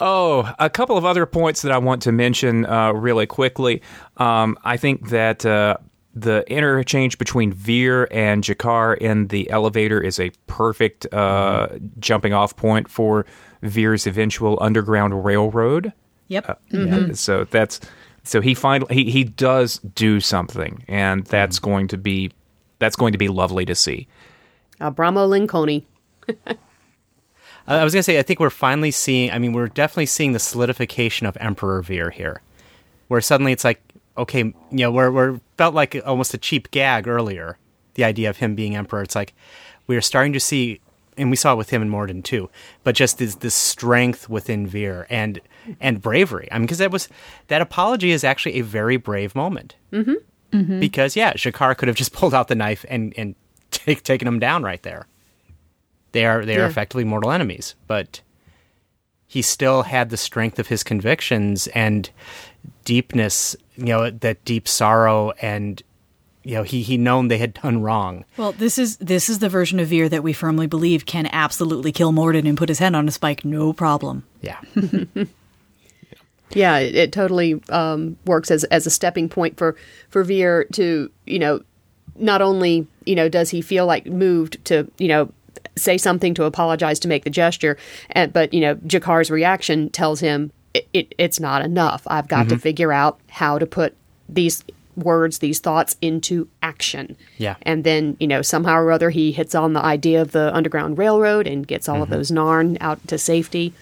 Oh, 0.00 0.54
a 0.60 0.70
couple 0.70 0.96
of 0.96 1.04
other 1.04 1.26
points 1.26 1.62
that 1.62 1.72
I 1.72 1.78
want 1.78 2.02
to 2.02 2.12
mention 2.12 2.64
uh, 2.66 2.92
really 2.92 3.26
quickly. 3.26 3.82
Um, 4.16 4.56
I 4.62 4.76
think 4.76 5.08
that 5.08 5.44
uh, 5.44 5.78
the 6.14 6.44
interchange 6.50 7.18
between 7.18 7.52
Vir 7.52 8.08
and 8.10 8.42
G'Kar 8.42 8.96
in 8.98 9.28
the 9.28 9.48
elevator 9.50 10.00
is 10.00 10.18
a 10.18 10.30
perfect 10.46 11.12
uh, 11.12 11.68
jumping 11.98 12.32
off 12.32 12.56
point 12.56 12.88
for 12.88 13.26
Vir's 13.62 14.06
eventual 14.06 14.58
underground 14.60 15.24
railroad. 15.24 15.92
Yep. 16.28 16.48
Uh, 16.48 16.54
mm-hmm. 16.72 17.08
Yeah, 17.08 17.12
so 17.14 17.44
that's 17.44 17.80
so 18.24 18.40
he 18.40 18.54
finally 18.54 18.94
he, 18.94 19.10
he 19.10 19.24
does 19.24 19.78
do 19.78 20.20
something, 20.20 20.84
and 20.88 21.24
that's 21.24 21.58
mm-hmm. 21.58 21.70
going 21.70 21.88
to 21.88 21.98
be 21.98 22.32
that's 22.78 22.96
going 22.96 23.12
to 23.12 23.18
be 23.18 23.28
lovely 23.28 23.64
to 23.64 23.74
see. 23.74 24.08
Uh, 24.80 24.90
Abramo 24.90 25.28
Lincoln. 25.28 25.84
I 27.68 27.84
was 27.84 27.92
going 27.92 28.00
to 28.00 28.04
say, 28.04 28.18
I 28.18 28.22
think 28.22 28.40
we're 28.40 28.48
finally 28.48 28.90
seeing, 28.90 29.30
I 29.30 29.38
mean, 29.38 29.52
we're 29.52 29.68
definitely 29.68 30.06
seeing 30.06 30.32
the 30.32 30.38
solidification 30.38 31.26
of 31.26 31.36
Emperor 31.38 31.82
Veer 31.82 32.08
here, 32.08 32.40
where 33.08 33.20
suddenly 33.20 33.52
it's 33.52 33.64
like, 33.64 33.82
okay, 34.18 34.40
you 34.40 34.54
know, 34.70 34.90
where, 34.90 35.10
where 35.10 35.40
felt 35.56 35.74
like 35.74 35.96
almost 36.04 36.34
a 36.34 36.38
cheap 36.38 36.70
gag 36.70 37.06
earlier, 37.08 37.56
the 37.94 38.04
idea 38.04 38.28
of 38.30 38.36
him 38.38 38.54
being 38.54 38.76
Emperor. 38.76 39.02
It's 39.02 39.14
like 39.14 39.34
we 39.86 39.96
are 39.96 40.00
starting 40.02 40.32
to 40.34 40.40
see, 40.40 40.80
and 41.16 41.30
we 41.30 41.36
saw 41.36 41.52
it 41.54 41.56
with 41.56 41.70
him 41.70 41.80
and 41.82 41.90
Morden 41.90 42.22
too, 42.22 42.50
but 42.84 42.94
just 42.94 43.18
this, 43.18 43.36
this 43.36 43.54
strength 43.54 44.28
within 44.28 44.66
Vir 44.66 45.06
and, 45.08 45.40
and 45.80 46.02
bravery. 46.02 46.48
I 46.52 46.58
mean, 46.58 46.66
because 46.66 46.78
that 46.78 46.90
was, 46.90 47.08
that 47.48 47.62
apology 47.62 48.10
is 48.10 48.24
actually 48.24 48.58
a 48.60 48.62
very 48.62 48.96
brave 48.98 49.34
moment. 49.34 49.76
Mm-hmm. 49.92 50.80
Because, 50.80 51.14
yeah, 51.16 51.32
G'Kar 51.34 51.76
could 51.76 51.88
have 51.88 51.96
just 51.96 52.12
pulled 52.18 52.34
out 52.34 52.48
the 52.48 52.54
knife 52.54 52.84
and, 52.88 53.12
and 53.16 53.34
take, 53.70 54.02
taken 54.02 54.26
him 54.28 54.38
down 54.38 54.62
right 54.62 54.82
there. 54.82 55.06
They 56.12 56.24
are 56.24 56.44
they 56.44 56.56
are 56.56 56.60
Yeah. 56.60 56.68
effectively 56.68 57.04
mortal 57.04 57.30
enemies, 57.30 57.74
but 57.86 58.22
he 59.26 59.42
still 59.42 59.82
had 59.82 60.08
the 60.08 60.16
strength 60.16 60.58
of 60.58 60.68
his 60.68 60.82
convictions 60.82 61.66
and 61.68 62.08
deepness, 62.84 63.56
you 63.76 63.86
know, 63.86 64.10
that 64.10 64.44
deep 64.44 64.68
sorrow 64.68 65.32
and 65.42 65.82
you 66.44 66.54
know, 66.54 66.62
he 66.62 66.82
he 66.82 66.96
known 66.96 67.28
they 67.28 67.36
had 67.36 67.54
done 67.54 67.82
wrong. 67.82 68.24
Well, 68.38 68.52
this 68.52 68.78
is 68.78 68.96
this 68.98 69.28
is 69.28 69.40
the 69.40 69.50
version 69.50 69.80
of 69.80 69.88
Vir 69.88 70.08
that 70.08 70.22
we 70.22 70.32
firmly 70.32 70.66
believe 70.66 71.04
can 71.04 71.28
absolutely 71.30 71.92
kill 71.92 72.10
Morden 72.10 72.46
and 72.46 72.56
put 72.56 72.70
his 72.70 72.78
head 72.78 72.94
on 72.94 73.06
a 73.06 73.10
spike, 73.10 73.44
no 73.44 73.72
problem. 73.74 74.24
Yeah. 74.40 74.60
Yeah, 76.50 76.78
it, 76.78 76.94
it 76.94 77.12
totally 77.12 77.60
um, 77.68 78.16
works 78.24 78.50
as 78.50 78.64
as 78.64 78.86
a 78.86 78.90
stepping 78.90 79.28
point 79.28 79.56
for 79.56 79.76
for 80.08 80.24
Vir 80.24 80.64
to 80.72 81.10
you 81.26 81.38
know 81.38 81.60
not 82.16 82.42
only 82.42 82.86
you 83.04 83.14
know 83.14 83.28
does 83.28 83.50
he 83.50 83.60
feel 83.60 83.86
like 83.86 84.06
moved 84.06 84.64
to 84.66 84.90
you 84.98 85.08
know 85.08 85.32
say 85.76 85.98
something 85.98 86.34
to 86.34 86.44
apologize 86.44 86.98
to 87.00 87.08
make 87.08 87.24
the 87.24 87.30
gesture, 87.30 87.76
and, 88.10 88.32
but 88.32 88.54
you 88.54 88.60
know 88.60 88.76
G'Kar's 88.76 89.30
reaction 89.30 89.90
tells 89.90 90.20
him 90.20 90.50
it, 90.78 90.88
it, 90.92 91.14
it's 91.18 91.40
not 91.40 91.62
enough. 91.62 92.02
I've 92.06 92.28
got 92.28 92.48
to 92.48 92.58
figure 92.58 92.92
out 92.92 93.18
how 93.28 93.58
to 93.58 93.66
put 93.66 93.94
these 94.28 94.64
words, 94.96 95.38
these 95.38 95.58
thoughts 95.58 95.96
into 96.00 96.48
action. 96.62 97.16
Yeah. 97.38 97.56
and 97.62 97.84
then 97.84 98.16
you 98.20 98.26
know 98.26 98.42
somehow 98.42 98.76
or 98.78 98.90
other 98.92 99.10
he 99.10 99.32
hits 99.32 99.54
on 99.54 99.72
the 99.72 99.82
idea 99.82 100.20
of 100.20 100.32
the 100.32 100.54
underground 100.54 100.98
railroad 100.98 101.46
and 101.46 101.66
gets 101.66 101.88
all 101.88 102.02
of 102.02 102.10
those 102.10 102.30
Narn 102.30 102.76
out 102.80 103.06
to 103.08 103.18
safety 103.18 103.72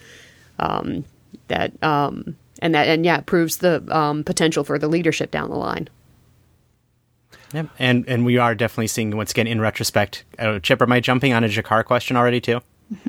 um, 0.59 1.05
that 1.49 1.73
um, 1.83 2.37
and 2.61 2.75
that 2.75 2.89
and 2.89 3.05
yeah, 3.05 3.19
it 3.19 3.27
proves 3.27 3.59
the 3.59 3.85
um, 3.95 4.25
potential 4.25 4.65
for 4.65 4.79
the 4.79 4.89
leadership 4.89 5.31
down 5.31 5.51
the 5.51 5.57
line. 5.57 5.89
Yep. 7.53 7.69
And 7.79 8.05
and 8.09 8.25
we 8.25 8.39
are 8.39 8.55
definitely 8.55 8.89
seeing 8.89 9.17
once 9.17 9.31
again 9.31 9.47
in 9.47 9.61
retrospect. 9.61 10.25
Uh, 10.39 10.59
Chip, 10.59 10.83
am 10.83 10.93
I 10.93 11.01
jumping 11.01 11.33
on 11.33 11.45
a 11.45 11.49
G'Kar 11.49 11.85
question 11.85 12.17
already 12.17 12.41
too? 12.41 12.61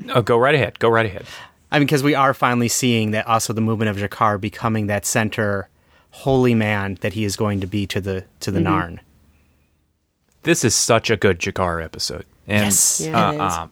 Oh, 0.09 0.21
go 0.21 0.37
right 0.37 0.55
ahead. 0.55 0.79
Go 0.79 0.89
right 0.89 1.05
ahead. 1.05 1.25
I 1.71 1.79
mean, 1.79 1.85
because 1.85 2.03
we 2.03 2.15
are 2.15 2.33
finally 2.33 2.69
seeing 2.69 3.11
that 3.11 3.27
also 3.27 3.53
the 3.53 3.61
movement 3.61 3.89
of 3.89 3.97
G'Kar 3.97 4.39
becoming 4.39 4.87
that 4.87 5.05
center 5.05 5.69
holy 6.11 6.55
man 6.55 6.97
that 7.01 7.13
he 7.13 7.25
is 7.25 7.35
going 7.35 7.59
to 7.61 7.67
be 7.67 7.85
to 7.87 8.01
the 8.01 8.23
to 8.39 8.51
the 8.51 8.59
Narn. 8.59 8.99
This 10.43 10.63
is 10.63 10.73
such 10.73 11.09
a 11.09 11.17
good 11.17 11.39
G'Kar 11.39 11.83
episode. 11.83 12.25
And, 12.47 12.65
Yes. 12.65 13.01
Yeah, 13.01 13.27
uh, 13.27 13.31
it 13.31 13.35
is. 13.35 13.53
um, 13.53 13.71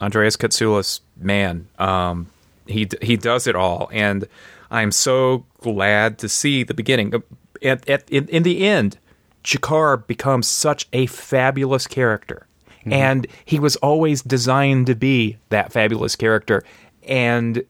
Andreas 0.00 0.36
Katsulas, 0.36 1.00
man, 1.16 1.68
um, 1.78 2.26
he 2.66 2.88
he 3.00 3.16
does 3.16 3.46
it 3.46 3.54
all, 3.54 3.88
and 3.92 4.26
I'm 4.70 4.90
so 4.90 5.46
glad 5.60 6.18
to 6.18 6.28
see 6.28 6.64
the 6.64 6.74
beginning. 6.74 7.14
Uh, 7.14 7.20
At, 7.62 7.88
at 7.88 8.10
in, 8.10 8.28
in 8.28 8.42
the 8.42 8.66
end, 8.66 8.98
G'Kar 9.44 10.06
becomes 10.06 10.48
such 10.48 10.88
a 10.92 11.06
fabulous 11.06 11.86
character, 11.86 12.45
and 12.92 13.26
he 13.44 13.58
was 13.58 13.76
always 13.76 14.22
designed 14.22 14.86
to 14.86 14.94
be 14.94 15.36
that 15.50 15.72
fabulous 15.72 16.16
character, 16.16 16.62
and 17.02 17.64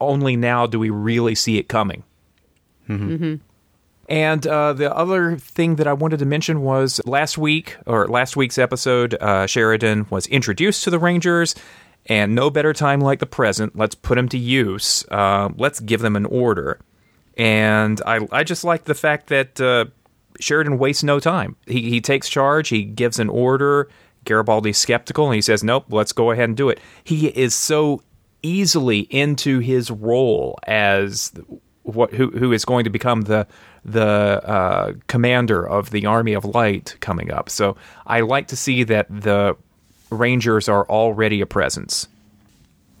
only 0.00 0.36
now 0.36 0.66
do 0.66 0.78
we 0.78 0.90
really 0.90 1.34
see 1.34 1.58
it 1.58 1.68
coming. 1.68 2.02
And 4.08 4.46
uh, 4.46 4.72
the 4.72 4.94
other 4.94 5.36
thing 5.36 5.76
that 5.76 5.88
I 5.88 5.92
wanted 5.92 6.20
to 6.20 6.26
mention 6.26 6.62
was 6.62 7.00
last 7.06 7.38
week, 7.38 7.76
or 7.86 8.06
last 8.06 8.36
week's 8.36 8.58
episode, 8.58 9.14
uh, 9.14 9.46
Sheridan 9.46 10.06
was 10.10 10.26
introduced 10.28 10.84
to 10.84 10.90
the 10.90 10.98
Rangers, 10.98 11.56
and 12.06 12.34
no 12.34 12.50
better 12.50 12.72
time 12.72 13.00
like 13.00 13.18
the 13.18 13.26
present. 13.26 13.74
Let's 13.74 13.96
put 13.96 14.14
them 14.14 14.28
to 14.28 14.38
use. 14.38 15.04
Uh, 15.10 15.48
let's 15.56 15.80
give 15.80 16.02
them 16.02 16.14
an 16.14 16.24
order. 16.26 16.78
And 17.36 18.00
I, 18.06 18.26
I 18.30 18.44
just 18.44 18.62
like 18.62 18.84
the 18.84 18.94
fact 18.94 19.26
that 19.26 19.60
uh, 19.60 19.86
Sheridan 20.38 20.78
wastes 20.78 21.02
no 21.02 21.18
time. 21.18 21.56
He, 21.66 21.90
he 21.90 22.00
takes 22.00 22.28
charge, 22.28 22.68
he 22.68 22.84
gives 22.84 23.18
an 23.18 23.28
order. 23.28 23.88
Garibaldi's 24.26 24.78
skeptical, 24.78 25.26
and 25.26 25.34
he 25.34 25.42
says, 25.42 25.64
Nope, 25.64 25.86
let's 25.88 26.12
go 26.12 26.30
ahead 26.30 26.48
and 26.48 26.56
do 26.56 26.68
it. 26.68 26.80
He 27.02 27.28
is 27.28 27.54
so 27.54 28.02
easily 28.42 29.00
into 29.00 29.58
his 29.58 29.90
role 29.90 30.58
as 30.66 31.32
what 31.82 32.12
who 32.12 32.30
who 32.30 32.52
is 32.52 32.64
going 32.64 32.84
to 32.84 32.90
become 32.90 33.22
the 33.22 33.46
the 33.84 34.02
uh, 34.02 34.92
commander 35.06 35.66
of 35.66 35.90
the 35.90 36.06
army 36.06 36.32
of 36.32 36.44
light 36.44 36.96
coming 37.00 37.30
up. 37.30 37.48
So 37.48 37.76
I 38.06 38.20
like 38.20 38.48
to 38.48 38.56
see 38.56 38.82
that 38.84 39.06
the 39.08 39.56
Rangers 40.10 40.68
are 40.68 40.86
already 40.88 41.40
a 41.40 41.46
presence. 41.46 42.08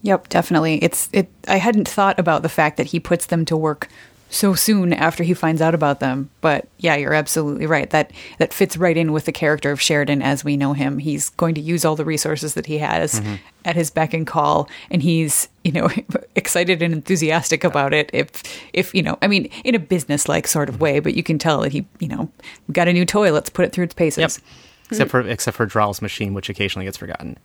Yep, 0.02 0.28
definitely. 0.28 0.82
It's 0.82 1.08
it. 1.12 1.28
I 1.48 1.56
hadn't 1.56 1.88
thought 1.88 2.18
about 2.18 2.42
the 2.42 2.48
fact 2.48 2.76
that 2.76 2.86
he 2.86 3.00
puts 3.00 3.26
them 3.26 3.44
to 3.46 3.56
work 3.56 3.88
so 4.28 4.54
soon 4.54 4.92
after 4.92 5.22
he 5.22 5.34
finds 5.34 5.62
out 5.62 5.74
about 5.74 6.00
them. 6.00 6.30
But 6.40 6.68
yeah, 6.78 6.96
you're 6.96 7.14
absolutely 7.14 7.66
right. 7.66 7.88
That 7.90 8.12
that 8.38 8.52
fits 8.52 8.76
right 8.76 8.96
in 8.96 9.12
with 9.12 9.24
the 9.24 9.32
character 9.32 9.70
of 9.70 9.80
Sheridan 9.80 10.22
as 10.22 10.44
we 10.44 10.56
know 10.56 10.72
him. 10.72 10.98
He's 10.98 11.30
going 11.30 11.54
to 11.54 11.60
use 11.60 11.84
all 11.84 11.96
the 11.96 12.04
resources 12.04 12.54
that 12.54 12.66
he 12.66 12.78
has 12.78 13.20
mm-hmm. 13.20 13.36
at 13.64 13.76
his 13.76 13.90
beck 13.90 14.14
and 14.14 14.26
call, 14.26 14.68
and 14.90 15.02
he's 15.02 15.48
you 15.64 15.72
know 15.72 15.88
excited 16.36 16.82
and 16.82 16.92
enthusiastic 16.92 17.64
about 17.64 17.94
it. 17.94 18.10
If 18.12 18.42
if 18.72 18.94
you 18.94 19.02
know, 19.02 19.18
I 19.22 19.28
mean, 19.28 19.50
in 19.64 19.74
a 19.74 19.80
business 19.80 20.28
like 20.28 20.46
sort 20.46 20.68
of 20.68 20.80
way, 20.80 21.00
but 21.00 21.14
you 21.14 21.22
can 21.22 21.38
tell 21.38 21.60
that 21.60 21.72
he 21.72 21.86
you 22.00 22.08
know 22.08 22.30
got 22.72 22.88
a 22.88 22.92
new 22.92 23.04
toy. 23.04 23.32
Let's 23.32 23.50
put 23.50 23.64
it 23.64 23.72
through 23.72 23.84
its 23.84 23.94
paces. 23.94 24.18
Yep. 24.18 24.30
Mm-hmm. 24.30 24.94
Except 24.94 25.10
for 25.10 25.20
except 25.20 25.56
for 25.56 25.66
Draal's 25.66 26.02
machine, 26.02 26.34
which 26.34 26.48
occasionally 26.48 26.84
gets 26.84 26.96
forgotten. 26.96 27.38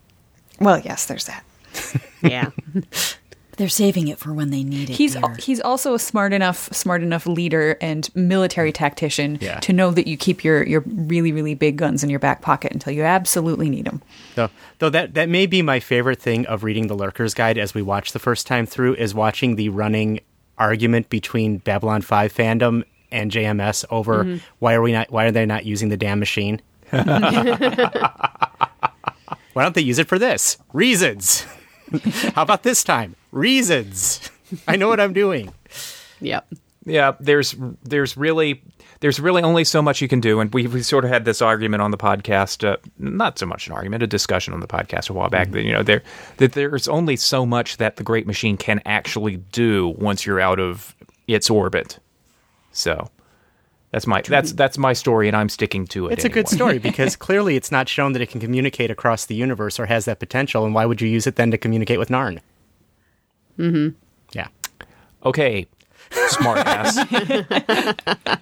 Well, 0.59 0.79
yes, 0.79 1.05
there's 1.05 1.25
that. 1.25 1.43
Yeah, 2.23 2.51
They're 3.57 3.69
saving 3.69 4.07
it 4.07 4.17
for 4.17 4.33
when 4.33 4.49
they 4.49 4.63
need 4.63 4.89
it. 4.89 4.95
He's 4.95 5.15
dear. 5.15 5.35
he's 5.39 5.59
also 5.59 5.93
a 5.93 5.99
smart 5.99 6.33
enough 6.33 6.73
smart 6.73 7.03
enough 7.03 7.25
leader 7.25 7.77
and 7.81 8.09
military 8.15 8.71
tactician 8.71 9.37
Yeah. 9.41 9.59
to 9.59 9.73
know 9.73 9.91
that 9.91 10.07
you 10.07 10.17
keep 10.17 10.43
your 10.43 10.65
your 10.65 10.83
really 10.87 11.31
really 11.31 11.53
big 11.53 11.77
guns 11.77 12.03
in 12.03 12.09
your 12.09 12.19
back 12.19 12.41
pocket 12.41 12.71
until 12.71 12.93
you 12.93 13.03
absolutely 13.03 13.69
need 13.69 13.85
them. 13.85 14.01
Though, 14.35 14.49
though 14.79 14.89
that 14.89 15.13
that 15.15 15.29
may 15.29 15.45
be 15.45 15.61
my 15.61 15.79
favorite 15.79 16.19
thing 16.19 16.45
of 16.47 16.63
reading 16.63 16.87
the 16.87 16.95
Lurkers 16.95 17.33
Guide 17.33 17.57
as 17.57 17.73
we 17.73 17.81
watch 17.81 18.13
the 18.13 18.19
first 18.19 18.47
time 18.47 18.65
through 18.65 18.95
is 18.95 19.13
watching 19.13 19.55
the 19.55 19.69
running 19.69 20.19
argument 20.57 21.09
between 21.09 21.57
Babylon 21.57 22.01
Five 22.01 22.33
fandom 22.33 22.83
and 23.11 23.31
JMS 23.31 23.83
over 23.89 24.23
mm-hmm. 24.23 24.37
why 24.59 24.73
are 24.73 24.81
we 24.81 24.91
not 24.91 25.11
why 25.11 25.25
are 25.25 25.31
they 25.31 25.45
not 25.45 25.65
using 25.65 25.89
the 25.89 25.97
damn 25.97 26.19
machine? 26.19 26.61
why 26.91 27.05
don't 29.55 29.75
they 29.75 29.81
use 29.81 29.99
it 29.99 30.07
for 30.07 30.19
this? 30.19 30.57
Reasons. 30.73 31.45
How 32.35 32.43
about 32.43 32.63
this 32.63 32.83
time? 32.83 33.15
Reasons. 33.31 34.29
I 34.67 34.75
know 34.75 34.87
what 34.87 34.99
I'm 34.99 35.13
doing. 35.13 35.53
yep. 36.19 36.47
Yeah, 36.85 37.13
there's 37.19 37.55
there's 37.83 38.17
really 38.17 38.63
there's 39.01 39.19
really 39.19 39.43
only 39.43 39.63
so 39.63 39.81
much 39.81 40.01
you 40.01 40.07
can 40.07 40.19
do, 40.19 40.39
and 40.39 40.51
we 40.51 40.65
we 40.65 40.81
sort 40.81 41.05
of 41.05 41.11
had 41.11 41.25
this 41.25 41.41
argument 41.41 41.81
on 41.81 41.91
the 41.91 41.97
podcast, 41.97 42.67
uh, 42.67 42.77
not 42.97 43.37
so 43.37 43.45
much 43.45 43.67
an 43.67 43.73
argument, 43.73 44.01
a 44.01 44.07
discussion 44.07 44.53
on 44.53 44.61
the 44.61 44.67
podcast 44.67 45.09
a 45.09 45.13
while 45.13 45.29
back. 45.29 45.51
That 45.51 45.63
you 45.63 45.73
know 45.73 45.83
there 45.83 46.01
that 46.37 46.53
there's 46.53 46.87
only 46.87 47.17
so 47.17 47.45
much 47.45 47.77
that 47.77 47.97
the 47.97 48.03
Great 48.03 48.25
Machine 48.25 48.57
can 48.57 48.81
actually 48.85 49.37
do 49.37 49.89
once 49.89 50.25
you're 50.25 50.39
out 50.39 50.59
of 50.59 50.95
its 51.27 51.49
orbit. 51.51 51.99
So 52.71 53.09
that's 53.91 54.07
my 54.07 54.21
that's 54.21 54.53
that's 54.53 54.77
my 54.77 54.93
story, 54.93 55.27
and 55.27 55.37
I'm 55.37 55.49
sticking 55.49 55.85
to 55.87 56.07
it. 56.07 56.13
It's 56.13 56.25
a 56.25 56.29
good 56.29 56.47
story 56.47 56.79
because 56.79 57.15
clearly 57.27 57.55
it's 57.55 57.71
not 57.71 57.89
shown 57.89 58.13
that 58.13 58.21
it 58.21 58.29
can 58.29 58.39
communicate 58.39 58.89
across 58.89 59.25
the 59.25 59.35
universe 59.35 59.79
or 59.79 59.85
has 59.85 60.05
that 60.05 60.19
potential. 60.19 60.65
And 60.65 60.73
why 60.73 60.85
would 60.85 61.01
you 61.01 61.07
use 61.07 61.27
it 61.27 61.35
then 61.35 61.51
to 61.51 61.57
communicate 61.57 61.99
with 61.99 62.09
Narn? 62.09 62.39
Mm-hmm. 63.57 63.89
Yeah. 64.33 64.47
Okay, 65.23 65.67
smart 66.29 66.59
ass. 66.59 66.97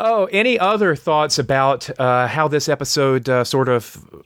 Oh, 0.00 0.28
any 0.30 0.58
other 0.58 0.94
thoughts 0.94 1.38
about 1.38 1.90
uh, 1.98 2.28
how 2.28 2.46
this 2.48 2.68
episode 2.68 3.28
uh, 3.28 3.42
sort 3.42 3.68
of 3.68 4.24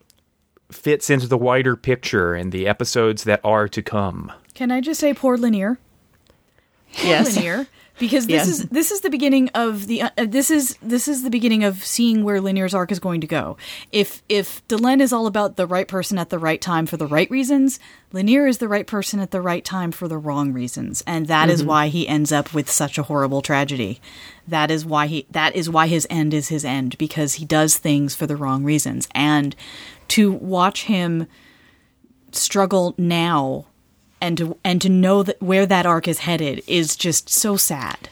fits 0.71 1.09
into 1.09 1.27
the 1.27 1.39
wider 1.39 1.77
picture 1.77 2.35
and 2.35 2.53
the 2.53 2.69
episodes 2.69 3.25
that 3.25 3.41
are 3.43 3.69
to 3.69 3.83
come? 3.83 4.31
Can 4.55 4.71
I 4.71 4.81
just 4.83 5.01
say 5.01 5.15
poor 5.15 5.39
Lennier? 5.39 5.79
Yes. 7.03 7.37
Lennier 7.37 7.67
because 8.03 8.27
this 8.27 8.47
Yes. 8.47 8.49
is 8.49 8.65
this 8.65 8.91
is 8.91 9.03
the 9.03 9.11
beginning 9.11 9.49
of 9.55 9.87
the 9.87 10.03
uh, 10.03 10.11
this 10.17 10.51
is 10.51 10.77
this 10.83 11.07
is 11.07 11.23
the 11.23 11.31
beginning 11.31 11.63
of 11.63 11.85
seeing 11.85 12.25
where 12.25 12.41
Lennier's 12.41 12.75
arc 12.75 12.91
is 12.91 12.99
going 12.99 13.21
to 13.21 13.29
go. 13.29 13.57
If 13.93 14.25
if 14.29 14.67
Delenn 14.67 15.01
is 15.01 15.13
all 15.13 15.29
about 15.29 15.57
the 15.57 15.69
right 15.69 15.87
person 15.87 16.19
at 16.19 16.29
the 16.29 16.39
right 16.41 16.61
time 16.61 16.85
for 16.87 16.97
the 16.97 17.07
right 17.07 17.31
reasons, 17.31 17.79
Lanier 18.13 18.49
is 18.49 18.59
the 18.59 18.67
right 18.67 18.89
person 18.89 19.21
at 19.21 19.31
the 19.31 19.41
right 19.41 19.65
time 19.65 19.93
for 19.93 20.09
the 20.09 20.19
wrong 20.19 20.53
reasons, 20.53 21.05
and 21.07 21.29
that 21.29 21.49
is 21.49 21.63
why 21.63 21.87
he 21.87 22.09
ends 22.09 22.33
up 22.33 22.53
with 22.53 22.69
such 22.69 22.99
a 22.99 23.05
horrible 23.05 23.41
tragedy. 23.41 24.01
That 24.49 24.73
is 24.73 24.85
why 24.85 25.07
he 25.07 25.27
that 25.31 25.55
is 25.55 25.71
why 25.71 25.87
his 25.87 26.05
end 26.11 26.35
is 26.35 26.49
his 26.49 26.65
end 26.65 26.99
because 26.99 27.35
he 27.35 27.45
does 27.45 27.79
things 27.79 28.17
for 28.17 28.27
the 28.27 28.35
wrong 28.35 28.65
reasons. 28.65 29.09
And 29.15 29.55
to 30.09 30.33
watch 30.33 30.85
him 30.85 31.29
struggle 32.33 32.95
now 32.99 33.67
and 34.23 34.39
to 34.39 34.57
and 34.65 34.81
to 34.81 34.89
know 34.89 35.23
that 35.25 35.43
where 35.43 35.67
that 35.67 35.85
arc 35.85 36.09
is 36.09 36.21
headed 36.21 36.63
is 36.67 36.97
just 36.97 37.29
so 37.29 37.57
sad. 37.57 38.09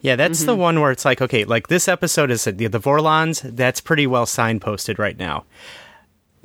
Yeah, 0.00 0.16
that's 0.16 0.44
the 0.44 0.54
one 0.54 0.80
where 0.80 0.92
it's 0.92 1.04
like, 1.04 1.20
okay, 1.20 1.44
like 1.44 1.66
this 1.66 1.88
episode 1.88 2.30
is 2.30 2.44
the, 2.44 2.52
the 2.52 2.80
Vorlons. 2.80 3.42
That's 3.56 3.80
pretty 3.80 4.06
well 4.06 4.26
signposted 4.26 4.98
right 4.98 5.18
now. 5.18 5.44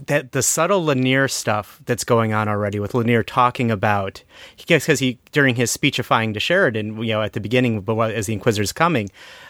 That 0.08 0.32
the 0.32 0.42
subtle 0.42 0.84
Lennier 0.84 1.30
stuff 1.30 1.80
that's 1.86 2.04
going 2.04 2.34
on 2.34 2.50
already 2.50 2.80
with 2.80 2.94
Lennier 2.94 3.24
talking 3.26 3.70
about, 3.70 4.24
he 4.56 4.66
guess 4.66 4.86
because 4.86 5.00
he 5.00 5.20
during 5.32 5.56
his 5.56 5.70
speechifying 5.72 6.34
to 6.34 6.40
Sheridan, 6.40 6.98
you 7.04 7.14
know, 7.14 7.22
at 7.22 7.34
the 7.34 7.40
beginning, 7.40 7.82
but 7.82 7.98
as 8.12 8.26
the 8.26 8.34
Inquisitor's 8.34 8.74
coming, 8.74 9.10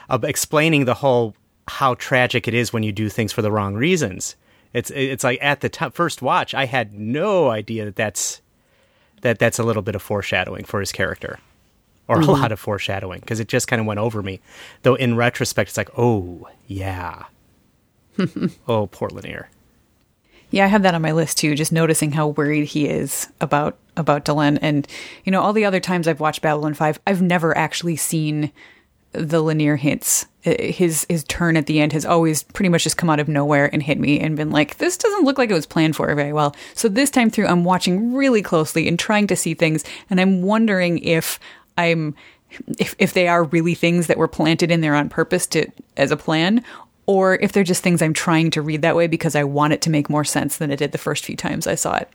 uh, 0.09 0.19
explaining 0.21 0.85
the 0.85 0.95
whole 0.95 1.33
how 1.69 1.95
tragic 1.95 2.45
it 2.47 2.53
is 2.53 2.73
when 2.73 2.83
you 2.83 2.91
do 2.91 3.07
things 3.07 3.31
for 3.31 3.41
the 3.41 3.51
wrong 3.51 3.73
reasons. 3.73 4.35
It's 4.73 4.91
it's 4.91 5.23
like 5.23 5.39
at 5.41 5.61
the 5.61 5.69
t- 5.69 5.89
first 5.91 6.21
watch, 6.21 6.53
I 6.53 6.65
had 6.65 6.93
no 6.93 7.49
idea 7.49 7.85
that 7.85 7.95
that's 7.95 8.41
that 9.23 9.39
that's 9.39 9.59
a 9.59 9.63
little 9.63 9.81
bit 9.81 9.95
of 9.95 10.01
foreshadowing 10.01 10.63
for 10.63 10.79
his 10.79 10.91
character 10.91 11.39
or 12.07 12.17
a 12.17 12.19
mm-hmm. 12.19 12.31
lot 12.31 12.51
of 12.51 12.59
foreshadowing 12.59 13.21
because 13.21 13.39
it 13.39 13.47
just 13.47 13.67
kind 13.67 13.79
of 13.79 13.85
went 13.85 13.99
over 13.99 14.21
me. 14.21 14.39
Though 14.83 14.95
in 14.95 15.15
retrospect, 15.15 15.69
it's 15.69 15.77
like, 15.77 15.89
oh 15.97 16.47
yeah, 16.67 17.23
oh 18.67 18.87
poor 18.87 19.09
Lennier. 19.09 19.47
Yeah, 20.51 20.65
I 20.65 20.67
have 20.67 20.83
that 20.83 20.93
on 20.93 21.01
my 21.01 21.13
list 21.13 21.39
too. 21.39 21.55
Just 21.55 21.71
noticing 21.71 22.11
how 22.11 22.27
worried 22.27 22.65
he 22.65 22.87
is 22.87 23.27
about 23.41 23.77
about 23.97 24.25
Delenn, 24.25 24.59
and 24.61 24.87
you 25.23 25.31
know, 25.31 25.41
all 25.41 25.53
the 25.53 25.65
other 25.65 25.79
times 25.79 26.07
I've 26.07 26.19
watched 26.19 26.41
Babylon 26.41 26.73
Five, 26.73 26.99
I've 27.07 27.21
never 27.21 27.57
actually 27.57 27.95
seen 27.95 28.51
the 29.13 29.41
Lennier 29.41 29.79
hints. 29.79 30.27
His 30.43 31.05
his 31.09 31.23
turn 31.23 31.55
at 31.55 31.67
the 31.67 31.79
end 31.79 31.93
has 31.93 32.05
always 32.05 32.43
pretty 32.43 32.67
much 32.69 32.83
just 32.83 32.97
come 32.97 33.09
out 33.09 33.19
of 33.21 33.27
nowhere 33.29 33.69
and 33.71 33.81
hit 33.81 33.97
me, 33.99 34.19
and 34.19 34.35
been 34.35 34.51
like, 34.51 34.77
this 34.77 34.97
doesn't 34.97 35.23
look 35.23 35.37
like 35.37 35.49
it 35.49 35.53
was 35.53 35.65
planned 35.65 35.95
for 35.95 36.13
very 36.15 36.33
well. 36.33 36.53
So 36.73 36.89
this 36.89 37.09
time 37.09 37.29
through, 37.29 37.47
I'm 37.47 37.63
watching 37.63 38.13
really 38.13 38.41
closely 38.41 38.87
and 38.89 38.99
trying 38.99 39.27
to 39.27 39.35
see 39.37 39.53
things, 39.53 39.85
and 40.09 40.19
I'm 40.19 40.41
wondering 40.41 40.99
if 40.99 41.39
I'm 41.77 42.13
if 42.77 42.93
if 42.99 43.13
they 43.13 43.27
are 43.29 43.45
really 43.45 43.73
things 43.73 44.07
that 44.07 44.17
were 44.17 44.27
planted 44.27 44.69
in 44.69 44.81
there 44.81 44.95
on 44.95 45.07
purpose 45.09 45.47
to 45.47 45.65
as 45.97 46.11
a 46.11 46.17
plan 46.17 46.63
or 47.05 47.35
if 47.35 47.51
they're 47.51 47.63
just 47.63 47.81
things 47.83 48.01
I'm 48.01 48.13
trying 48.13 48.51
to 48.51 48.61
read 48.61 48.81
that 48.83 48.95
way 48.95 49.07
because 49.07 49.35
I 49.35 49.43
want 49.43 49.73
it 49.73 49.81
to 49.83 49.89
make 49.89 50.09
more 50.09 50.23
sense 50.23 50.57
than 50.57 50.71
it 50.71 50.77
did 50.77 50.91
the 50.91 50.97
first 50.97 51.25
few 51.25 51.35
times 51.35 51.67
I 51.67 51.75
saw 51.75 51.95
it. 51.97 52.09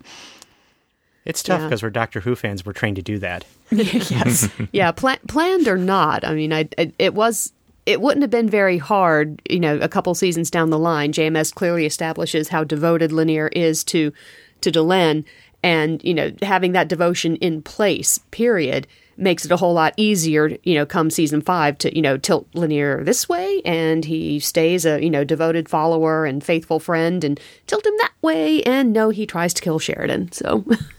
It's 1.24 1.42
tough 1.42 1.60
Yeah. 1.60 1.66
because 1.66 1.82
we're 1.82 1.90
Doctor 1.90 2.20
Who 2.20 2.34
fans. 2.36 2.64
We're 2.64 2.72
trained 2.72 2.96
to 2.96 3.02
do 3.02 3.18
that. 3.18 3.44
yes. 3.70 4.48
yeah, 4.72 4.92
pla- 4.92 5.16
planned 5.26 5.68
or 5.68 5.76
not. 5.76 6.24
I 6.24 6.34
mean, 6.34 6.52
I, 6.52 6.68
I 6.78 6.92
it 6.98 7.14
was 7.14 7.52
it 7.88 8.02
wouldn't 8.02 8.22
have 8.22 8.30
been 8.30 8.50
very 8.50 8.76
hard, 8.76 9.40
you 9.48 9.58
know, 9.58 9.78
a 9.78 9.88
couple 9.88 10.14
seasons 10.14 10.50
down 10.50 10.68
the 10.68 10.78
line. 10.78 11.10
JMS 11.10 11.54
clearly 11.54 11.86
establishes 11.86 12.48
how 12.48 12.62
devoted 12.62 13.12
Lennier 13.12 13.48
is 13.52 13.82
to 13.84 14.12
to 14.60 14.70
Delenn, 14.70 15.24
and 15.62 16.04
you 16.04 16.12
know, 16.12 16.30
having 16.42 16.72
that 16.72 16.88
devotion 16.88 17.36
in 17.36 17.62
place, 17.62 18.18
period, 18.30 18.86
makes 19.16 19.46
it 19.46 19.52
a 19.52 19.56
whole 19.56 19.72
lot 19.72 19.94
easier, 19.96 20.58
you 20.64 20.74
know, 20.74 20.84
come 20.84 21.08
season 21.08 21.40
five 21.40 21.78
to 21.78 21.94
you 21.96 22.02
know 22.02 22.18
tilt 22.18 22.46
Lennier 22.52 23.02
this 23.06 23.26
way, 23.26 23.62
and 23.64 24.04
he 24.04 24.38
stays 24.38 24.84
a 24.84 25.02
you 25.02 25.08
know 25.08 25.24
devoted 25.24 25.66
follower 25.66 26.26
and 26.26 26.44
faithful 26.44 26.80
friend, 26.80 27.24
and 27.24 27.40
tilt 27.66 27.86
him 27.86 27.94
that 28.00 28.12
way, 28.20 28.62
and 28.64 28.92
no, 28.92 29.08
he 29.08 29.24
tries 29.24 29.54
to 29.54 29.62
kill 29.62 29.78
Sheridan. 29.78 30.30
So. 30.32 30.62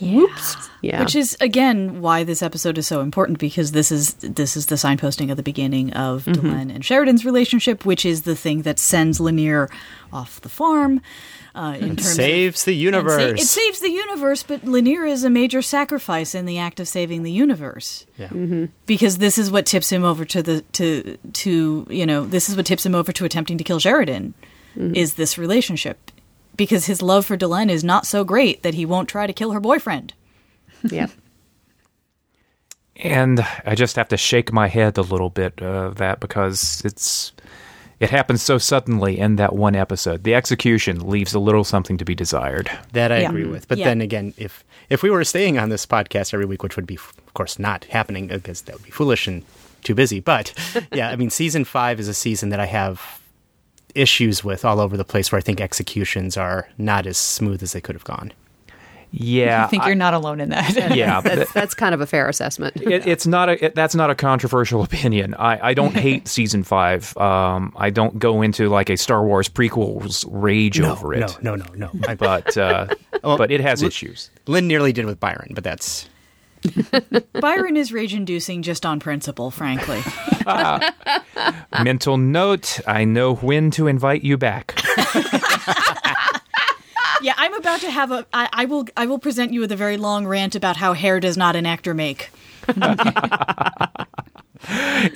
Whoops. 0.00 0.68
Yeah. 0.82 1.00
Which 1.00 1.16
is 1.16 1.36
again 1.40 2.00
why 2.00 2.22
this 2.22 2.42
episode 2.42 2.76
is 2.78 2.86
so 2.86 3.00
important 3.00 3.38
because 3.38 3.72
this 3.72 3.90
is 3.90 4.14
this 4.14 4.56
is 4.56 4.66
the 4.66 4.74
signposting 4.74 5.30
of 5.30 5.36
the 5.36 5.42
beginning 5.42 5.92
of 5.94 6.24
mm-hmm. 6.24 6.46
Delenn 6.46 6.74
and 6.74 6.84
Sheridan's 6.84 7.24
relationship, 7.24 7.84
which 7.84 8.04
is 8.04 8.22
the 8.22 8.36
thing 8.36 8.62
that 8.62 8.78
sends 8.78 9.18
Lennier 9.18 9.70
off 10.12 10.40
the 10.42 10.48
farm. 10.48 11.00
Uh, 11.54 11.74
in 11.80 11.96
terms 11.96 12.00
of- 12.00 12.14
Saves 12.16 12.64
the 12.64 12.72
and 12.72 12.78
sa- 12.78 12.98
universe. 12.98 13.40
it 13.40 13.46
saves 13.46 13.80
the 13.80 13.90
universe, 13.90 14.42
but 14.42 14.62
Lennier 14.66 15.06
is 15.06 15.24
a 15.24 15.30
major 15.30 15.62
sacrifice 15.62 16.34
in 16.34 16.44
the 16.44 16.58
act 16.58 16.78
of 16.80 16.86
saving 16.86 17.22
the 17.22 17.32
universe. 17.32 18.04
yeah. 18.18 18.28
Mm-hmm. 18.28 18.66
because 18.84 19.16
this 19.16 19.38
is 19.38 19.50
what 19.50 19.64
tips 19.64 19.90
him 19.90 20.04
over 20.04 20.26
to 20.26 20.42
the 20.42 20.60
to 20.72 21.16
to 21.32 21.86
you 21.88 22.04
know 22.04 22.26
this 22.26 22.50
is 22.50 22.56
what 22.56 22.66
tips 22.66 22.84
him 22.84 22.94
over 22.94 23.10
to 23.12 23.24
attempting 23.24 23.56
to 23.56 23.64
kill 23.64 23.78
Sheridan 23.78 24.34
mm-hmm. 24.76 24.94
is 24.94 25.14
this 25.14 25.38
relationship 25.38 26.10
because 26.56 26.86
his 26.86 27.02
love 27.02 27.26
for 27.26 27.36
Delenn 27.36 27.70
is 27.70 27.84
not 27.84 28.06
so 28.06 28.24
great 28.24 28.62
that 28.62 28.74
he 28.74 28.84
won't 28.86 29.08
try 29.08 29.26
to 29.26 29.32
kill 29.32 29.52
her 29.52 29.60
boyfriend. 29.60 30.14
yeah. 30.84 31.08
And 32.96 33.46
I 33.66 33.74
just 33.74 33.96
have 33.96 34.08
to 34.08 34.16
shake 34.16 34.52
my 34.52 34.68
head 34.68 34.96
a 34.96 35.02
little 35.02 35.28
bit 35.30 35.60
of 35.60 35.96
that 35.96 36.18
because 36.20 36.80
it's 36.84 37.32
it 38.00 38.10
happens 38.10 38.42
so 38.42 38.58
suddenly 38.58 39.18
in 39.18 39.36
that 39.36 39.54
one 39.54 39.74
episode. 39.74 40.24
The 40.24 40.34
execution 40.34 41.08
leaves 41.08 41.32
a 41.34 41.38
little 41.38 41.64
something 41.64 41.96
to 41.98 42.04
be 42.04 42.14
desired. 42.14 42.70
That 42.92 43.10
I 43.12 43.20
Yeah. 43.20 43.28
agree 43.30 43.44
with. 43.46 43.68
But 43.68 43.78
Yeah. 43.78 43.86
then 43.86 44.00
again, 44.00 44.32
if 44.38 44.64
if 44.88 45.02
we 45.02 45.10
were 45.10 45.24
staying 45.24 45.58
on 45.58 45.68
this 45.68 45.84
podcast 45.84 46.32
every 46.32 46.46
week, 46.46 46.62
which 46.62 46.76
would 46.76 46.86
be, 46.86 46.96
of 46.96 47.34
course, 47.34 47.58
not 47.58 47.84
happening 47.86 48.30
uh, 48.30 48.36
because 48.36 48.62
that 48.62 48.74
would 48.76 48.84
be 48.84 48.90
foolish 48.90 49.26
and 49.26 49.42
too 49.82 49.94
busy. 49.94 50.20
But 50.20 50.52
yeah, 50.92 51.10
I 51.10 51.16
mean, 51.16 51.28
season 51.30 51.64
five 51.64 52.00
is 52.00 52.08
a 52.08 52.14
season 52.14 52.48
that 52.50 52.60
I 52.60 52.66
have 52.66 53.20
issues 53.96 54.44
with 54.44 54.64
all 54.64 54.80
over 54.80 54.96
the 54.96 55.04
place, 55.04 55.32
where 55.32 55.38
I 55.38 55.42
think 55.42 55.60
executions 55.60 56.36
are 56.36 56.68
not 56.78 57.06
as 57.06 57.16
smooth 57.16 57.62
as 57.62 57.72
they 57.72 57.80
could 57.80 57.94
have 57.94 58.04
gone. 58.04 58.32
Yeah, 59.18 59.64
I 59.64 59.68
think 59.68 59.86
you're 59.86 59.94
not 59.94 60.14
alone 60.14 60.40
in 60.40 60.50
that. 60.50 60.74
yeah. 60.96 61.20
That's 61.20 61.52
that's 61.52 61.74
kind 61.74 61.94
of 61.94 62.00
a 62.00 62.06
fair 62.06 62.28
assessment. 62.28 62.76
it, 62.76 63.06
it's 63.06 63.26
not 63.26 63.48
a 63.48 63.66
it, 63.66 63.74
that's 63.74 63.94
not 63.94 64.10
a 64.10 64.14
controversial 64.14 64.82
opinion. 64.82 65.34
I, 65.34 65.70
I 65.70 65.74
don't 65.74 65.96
hate 65.96 66.28
season 66.28 66.62
five. 66.62 67.16
Um, 67.16 67.72
I 67.76 67.90
don't 67.90 68.18
go 68.18 68.42
into 68.42 68.68
like 68.68 68.90
a 68.90 68.96
Star 68.96 69.24
Wars 69.24 69.48
prequels 69.48 70.26
rage 70.28 70.80
over 70.80 71.14
it. 71.14 71.20
No, 71.40 71.54
no, 71.54 71.66
no, 71.74 71.90
no. 71.92 72.14
But 72.16 72.58
uh, 72.58 72.88
but 73.22 73.50
it 73.50 73.60
has 73.60 73.82
issues. 73.82 74.30
Lynne 74.46 74.68
nearly 74.68 74.92
did 74.92 75.06
with 75.06 75.20
Byron, 75.20 75.52
but 75.54 75.64
that's 75.64 76.08
Byron 77.40 77.76
is 77.76 77.92
rage 77.92 78.14
inducing 78.14 78.62
just 78.62 78.86
on 78.86 79.00
principle, 79.00 79.50
frankly. 79.50 80.02
Mental 81.82 82.16
note: 82.16 82.80
I 82.86 83.04
know 83.04 83.34
when 83.34 83.70
to 83.72 83.86
invite 83.86 84.22
you 84.22 84.36
back. 84.36 84.80
yeah, 87.22 87.34
I'm 87.36 87.54
about 87.54 87.80
to 87.80 87.90
have 87.90 88.10
a. 88.10 88.26
I, 88.32 88.48
I 88.52 88.64
will. 88.64 88.86
I 88.96 89.06
will 89.06 89.18
present 89.18 89.52
you 89.52 89.60
with 89.60 89.72
a 89.72 89.76
very 89.76 89.96
long 89.96 90.26
rant 90.26 90.54
about 90.54 90.76
how 90.76 90.92
hair 90.92 91.20
does 91.20 91.36
not 91.36 91.56
an 91.56 91.66
actor 91.66 91.94
make. 91.94 92.30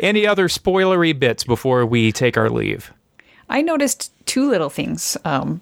Any 0.00 0.26
other 0.26 0.48
spoilery 0.48 1.18
bits 1.18 1.44
before 1.44 1.84
we 1.84 2.12
take 2.12 2.36
our 2.36 2.48
leave? 2.48 2.92
I 3.48 3.62
noticed 3.62 4.12
two 4.26 4.48
little 4.48 4.70
things. 4.70 5.16
Um, 5.24 5.60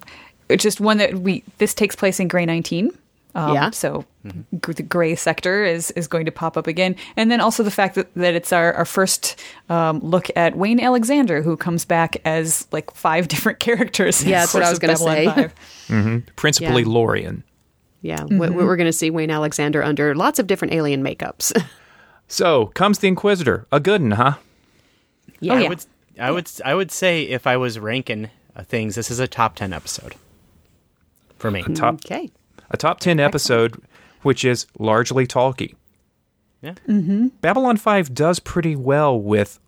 just 0.57 0.79
one 0.79 0.97
that 0.97 1.15
we 1.15 1.43
this 1.57 1.73
takes 1.73 1.95
place 1.95 2.19
in 2.19 2.27
Gray 2.27 2.45
19. 2.45 2.95
Um, 3.35 3.53
Yeah. 3.53 3.69
So 3.69 4.05
g- 4.25 4.73
the 4.73 4.81
gray 4.83 5.15
sector 5.15 5.63
is 5.63 5.91
is 5.91 6.07
going 6.07 6.25
to 6.25 6.31
pop 6.31 6.57
up 6.57 6.65
again, 6.67 6.95
and 7.15 7.29
then 7.29 7.39
also 7.41 7.61
the 7.63 7.71
fact 7.71 7.95
that, 7.95 8.13
that 8.15 8.33
it's 8.33 8.51
our 8.51 8.73
our 8.73 8.85
first 8.85 9.39
um, 9.69 9.99
look 9.99 10.29
at 10.35 10.55
Wayne 10.57 10.79
Alexander, 10.79 11.41
who 11.41 11.55
comes 11.55 11.85
back 11.85 12.17
as 12.25 12.67
like 12.71 12.91
five 12.95 13.27
different 13.33 13.59
characters. 13.59 14.23
Yeah, 14.23 14.39
that's 14.41 14.53
what 14.53 14.63
I 14.63 14.69
was 14.69 14.79
gonna 14.79 14.93
Babylon 14.93 15.15
say. 15.15 15.51
5. 15.89 16.35
Principally 16.35 16.81
Yeah. 16.83 16.87
Lorian. 16.89 17.43
Yeah, 18.01 18.23
we- 18.23 18.37
we're 18.49 18.77
going 18.77 18.87
to 18.87 18.93
see 18.93 19.09
Wayne 19.09 19.29
Alexander 19.29 19.83
under 19.83 20.15
lots 20.15 20.39
of 20.39 20.47
different 20.47 20.73
alien 20.73 21.03
makeups. 21.03 21.51
So 22.31 22.67
comes 22.67 22.99
the 22.99 23.07
Inquisitor, 23.07 23.65
a 23.71 23.79
good 23.79 24.01
one, 24.03 24.11
huh? 24.11 24.33
yeah. 25.39 25.53
Oh, 25.53 25.57
I 25.57 25.67
would 25.67 25.85
I 26.19 26.31
would 26.31 26.51
I 26.63 26.75
would 26.75 26.91
say 26.91 27.23
if 27.23 27.47
I 27.47 27.57
was 27.57 27.79
ranking 27.79 28.29
uh, 28.55 28.63
things, 28.63 28.93
this 28.93 29.09
is 29.09 29.19
a 29.19 29.27
top 29.27 29.55
ten 29.55 29.73
episode 29.73 30.13
for 31.39 31.49
me. 31.49 31.63
Top 31.73 31.95
Okay. 32.05 32.29
A 32.71 32.77
top 32.77 32.99
ten 32.99 33.19
episode, 33.19 33.81
which 34.21 34.45
is 34.45 34.65
largely 34.77 35.25
talky. 35.25 35.75
Yeah. 36.61 36.73
Babylon 37.41 37.77
Five 37.77 38.13
does 38.13 38.39
pretty 38.39 38.75
well 38.75 39.19
with 39.19 39.59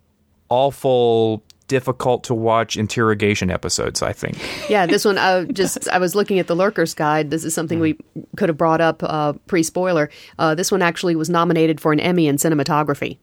awful, 0.50 1.42
difficult 1.66 2.22
to 2.24 2.34
watch 2.34 2.76
interrogation 2.76 3.50
episodes. 3.50 4.02
I 4.02 4.12
think. 4.12 4.36
Yeah, 4.68 4.84
this 4.86 5.04
one, 5.04 5.16
uh, 5.18 5.44
just 5.46 5.88
I 5.88 5.98
was 5.98 6.14
looking 6.14 6.38
at 6.38 6.46
the 6.46 6.54
Lurkers 6.54 6.92
Guide. 6.94 7.30
This 7.30 7.44
is 7.44 7.54
something 7.54 7.80
we 7.80 7.96
could 8.36 8.48
have 8.50 8.58
brought 8.58 8.80
up 8.82 9.02
uh, 9.02 9.32
pre 9.46 9.62
spoiler. 9.62 10.10
Uh, 10.38 10.54
this 10.54 10.70
one 10.70 10.82
actually 10.82 11.16
was 11.16 11.30
nominated 11.30 11.80
for 11.80 11.92
an 11.92 12.00
Emmy 12.00 12.26
in 12.26 12.36
cinematography. 12.36 13.16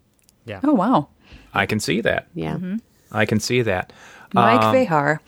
Yeah. 0.45 0.61
Oh 0.63 0.73
wow. 0.73 1.09
I 1.53 1.65
can 1.67 1.79
see 1.79 2.01
that. 2.01 2.27
Yeah. 2.33 2.57
I 3.11 3.25
can 3.25 3.39
see 3.39 3.61
that. 3.63 3.93
Mike 4.33 4.61
Um, 4.61 4.75
Vejar. 4.75 5.19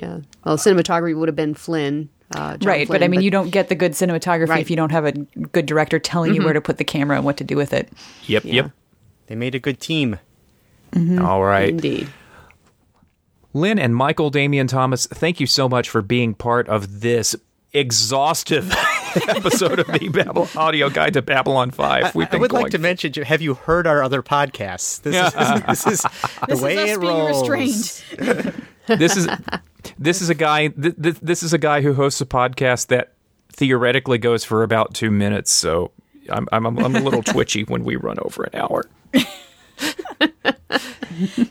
Yeah. 0.00 0.18
Well, 0.44 0.56
cinematography 0.56 1.16
would 1.16 1.28
have 1.28 1.36
been 1.36 1.54
Flinn. 1.54 2.08
Uh, 2.34 2.56
John 2.58 2.68
Right, 2.68 2.86
but 2.88 3.02
I 3.02 3.08
mean, 3.08 3.22
you 3.22 3.30
don't 3.30 3.50
get 3.50 3.68
the 3.70 3.74
good 3.74 3.92
cinematography 3.92 4.48
Right. 4.48 4.60
if 4.60 4.68
you 4.70 4.76
don't 4.76 4.92
have 4.92 5.06
a 5.06 5.12
good 5.12 5.64
director 5.66 5.98
telling 5.98 6.34
you 6.34 6.42
where 6.44 6.52
to 6.52 6.60
put 6.60 6.76
the 6.76 6.84
camera 6.84 7.16
and 7.16 7.24
what 7.24 7.38
to 7.38 7.44
do 7.44 7.56
with 7.56 7.72
it. 7.72 7.88
Yep, 8.26 8.44
Yeah. 8.44 8.52
yep. 8.54 8.70
They 9.28 9.34
made 9.34 9.54
a 9.54 9.58
good 9.58 9.80
team. 9.80 10.18
All 11.20 11.42
right. 11.42 11.70
Indeed. 11.70 12.08
Lynne 13.54 13.78
and 13.78 13.96
Michael 13.96 14.28
Damian 14.30 14.66
Thomas, 14.66 15.06
thank 15.06 15.40
you 15.40 15.46
so 15.46 15.68
much 15.68 15.88
for 15.88 16.02
being 16.02 16.34
part 16.34 16.68
of 16.68 17.00
this 17.00 17.34
exhaustive 17.72 18.70
episode 19.28 19.78
of 19.78 19.86
the 19.88 20.08
Babylon 20.10 20.48
audio 20.56 20.90
guide 20.90 21.14
to 21.14 21.22
Babylon 21.22 21.70
5. 21.70 22.14
We've 22.14 22.26
I 22.26 22.30
been 22.30 22.40
would 22.40 22.50
going 22.50 22.64
like 22.64 22.72
to 22.72 22.78
mention, 22.78 23.12
have 23.24 23.40
you 23.40 23.54
heard 23.54 23.86
our 23.86 24.02
other 24.02 24.22
podcasts? 24.22 25.00
This 25.02 25.16
is 25.16 25.62
this 25.66 25.86
is 25.86 26.02
the 26.02 26.46
This 26.48 26.60
way 26.60 26.74
is 26.76 26.90
us 26.90 26.96
it 26.96 27.00
being 27.00 27.12
rolls. 27.12 27.48
restrained. 27.48 28.54
this 28.88 29.16
is 29.16 29.28
this 29.98 30.20
is 30.22 30.30
a 30.30 30.34
guy 30.34 30.68
th- 30.68 30.96
th- 31.00 31.20
this 31.20 31.42
is 31.42 31.52
a 31.52 31.58
guy 31.58 31.80
who 31.82 31.94
hosts 31.94 32.20
a 32.20 32.26
podcast 32.26 32.88
that 32.88 33.12
theoretically 33.52 34.18
goes 34.18 34.44
for 34.44 34.62
about 34.62 34.94
2 34.94 35.10
minutes, 35.10 35.50
so 35.52 35.92
I'm 36.30 36.48
I'm, 36.52 36.66
I'm 36.66 36.96
a 36.96 37.00
little 37.00 37.22
twitchy 37.34 37.64
when 37.64 37.84
we 37.84 37.96
run 37.96 38.18
over 38.20 38.44
an 38.44 38.54
hour. 38.60 38.84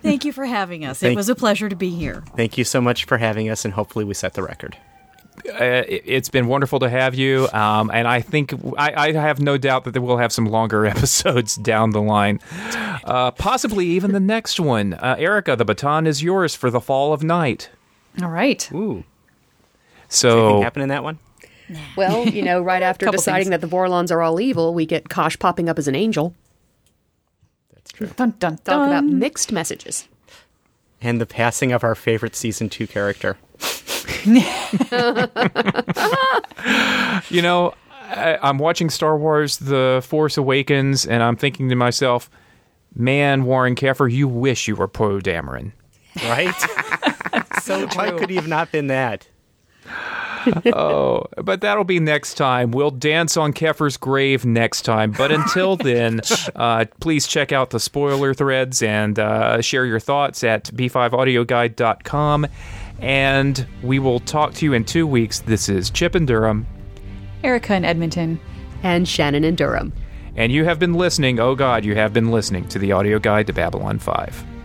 Thank 0.02 0.24
you 0.26 0.32
for 0.32 0.46
having 0.46 0.86
us. 0.86 1.00
Thank- 1.00 1.14
it 1.14 1.18
was 1.18 1.30
a 1.30 1.36
pleasure 1.36 1.68
to 1.70 1.76
be 1.76 1.90
here. 1.90 2.24
Thank 2.36 2.58
you 2.58 2.64
so 2.64 2.80
much 2.82 3.06
for 3.06 3.18
having 3.18 3.50
us, 3.50 3.66
and 3.66 3.74
hopefully 3.74 4.06
we 4.06 4.14
set 4.14 4.34
the 4.34 4.44
record. 4.44 4.78
Uh, 5.50 5.64
it- 5.88 6.04
it's 6.06 6.30
been 6.30 6.48
wonderful 6.48 6.80
to 6.80 6.90
have 6.90 7.16
you, 7.16 7.48
um, 7.54 7.90
and 7.94 8.08
I 8.08 8.22
think 8.22 8.54
I, 8.78 8.94
I 9.10 9.12
have 9.14 9.40
no 9.40 9.58
doubt 9.58 9.84
that 9.86 10.00
we'll 10.02 10.18
have 10.18 10.32
some 10.32 10.46
longer 10.46 10.86
episodes 10.94 11.56
down 11.56 11.92
the 11.92 12.02
line, 12.02 12.40
uh, 13.04 13.32
possibly 13.32 13.86
even 13.88 14.12
the 14.12 14.20
next 14.20 14.60
one. 14.60 14.94
Uh, 14.96 15.16
Erica, 15.18 15.56
the 15.56 15.66
baton 15.66 16.08
is 16.08 16.22
yours 16.24 16.56
for 16.56 16.70
the 16.70 16.82
fall 16.82 17.14
of 17.14 17.24
night. 17.24 17.70
All 18.22 18.30
right. 18.30 18.70
Ooh, 18.74 18.92
anything 18.94 19.06
So 20.10 20.62
happen 20.62 20.82
in 20.82 20.90
that 20.90 21.04
one? 21.04 21.20
Well, 21.96 22.28
you 22.28 22.42
know, 22.44 22.62
right 22.62 22.82
after 22.90 23.06
deciding 23.08 23.50
things. 23.50 23.50
that 23.52 23.62
the 23.62 23.68
Vorlons 23.68 24.12
are 24.12 24.22
all 24.22 24.40
evil, 24.40 24.74
we 24.74 24.86
get 24.86 25.10
Kosh 25.10 25.38
popping 25.38 25.70
up 25.70 25.78
as 25.78 25.88
an 25.88 25.96
angel. 25.96 26.34
That's 27.74 27.92
true. 27.92 28.08
Dun 28.16 28.32
dun 28.40 28.56
Talk 28.58 28.64
dun. 28.66 28.88
about 28.90 29.04
mixed 29.06 29.52
messages. 29.52 30.08
And 31.02 31.22
the 31.22 31.26
passing 31.28 31.72
of 31.72 31.84
our 31.84 31.94
favorite 31.94 32.36
season 32.36 32.70
two 32.70 32.88
character. 32.88 33.38
you 37.30 37.42
know, 37.42 37.74
I, 38.10 38.38
I'm 38.42 38.58
watching 38.58 38.90
Star 38.90 39.18
Wars: 39.18 39.58
The 39.58 40.04
Force 40.06 40.38
Awakens, 40.38 41.06
and 41.06 41.24
I'm 41.24 41.36
thinking 41.36 41.70
to 41.70 41.76
myself, 41.76 42.30
"Man, 42.96 43.46
Warren 43.46 43.76
Keffer, 43.76 44.12
you 44.12 44.28
wish 44.28 44.68
you 44.68 44.76
were 44.76 44.88
Poe 44.88 45.20
Dameron." 45.20 45.72
Right? 46.24 46.56
so 47.62 47.88
Why 47.94 48.12
could 48.12 48.30
he 48.30 48.36
have 48.36 48.48
not 48.48 48.72
been 48.72 48.88
that? 48.88 49.28
Oh, 50.74 51.26
but 51.36 51.60
that'll 51.60 51.84
be 51.84 52.00
next 52.00 52.36
time. 52.36 52.72
We'll 52.72 52.92
dance 52.92 53.36
on 53.36 53.52
Keffer's 53.52 53.98
grave 53.98 54.46
next 54.46 54.84
time. 54.84 55.12
But 55.12 55.32
until 55.32 55.76
then, 55.76 56.22
uh, 56.56 56.86
please 57.02 57.28
check 57.28 57.52
out 57.52 57.72
the 57.72 57.82
spoiler 57.82 58.34
threads 58.34 58.82
and 58.82 59.20
uh, 59.20 59.62
share 59.62 59.86
your 59.86 60.00
thoughts 60.00 60.46
at 60.46 60.66
b5audioguide.com. 60.66 62.48
And 63.00 63.68
we 63.84 64.00
will 64.00 64.20
talk 64.20 64.54
to 64.56 64.66
you 64.66 64.74
in 64.74 64.84
two 64.84 65.06
weeks. 65.06 65.40
This 65.40 65.70
is 65.70 65.90
Chip 65.90 66.16
and 66.16 66.28
Durham. 66.28 66.66
Erica 67.44 67.76
in 67.76 67.86
Edmonton. 67.86 68.40
And 68.84 69.08
Shannon 69.08 69.44
and 69.44 69.58
Durham. 69.58 69.94
And 70.36 70.52
you 70.52 70.66
have 70.66 70.80
been 70.80 70.94
listening, 70.94 71.40
oh 71.40 71.56
God, 71.56 71.84
you 71.84 71.96
have 71.96 72.14
been 72.14 72.32
listening 72.32 72.68
to 72.70 72.80
the 72.80 72.92
audio 72.92 73.18
guide 73.20 73.48
to 73.48 73.54
Babylon 73.54 73.98
5. 74.00 74.57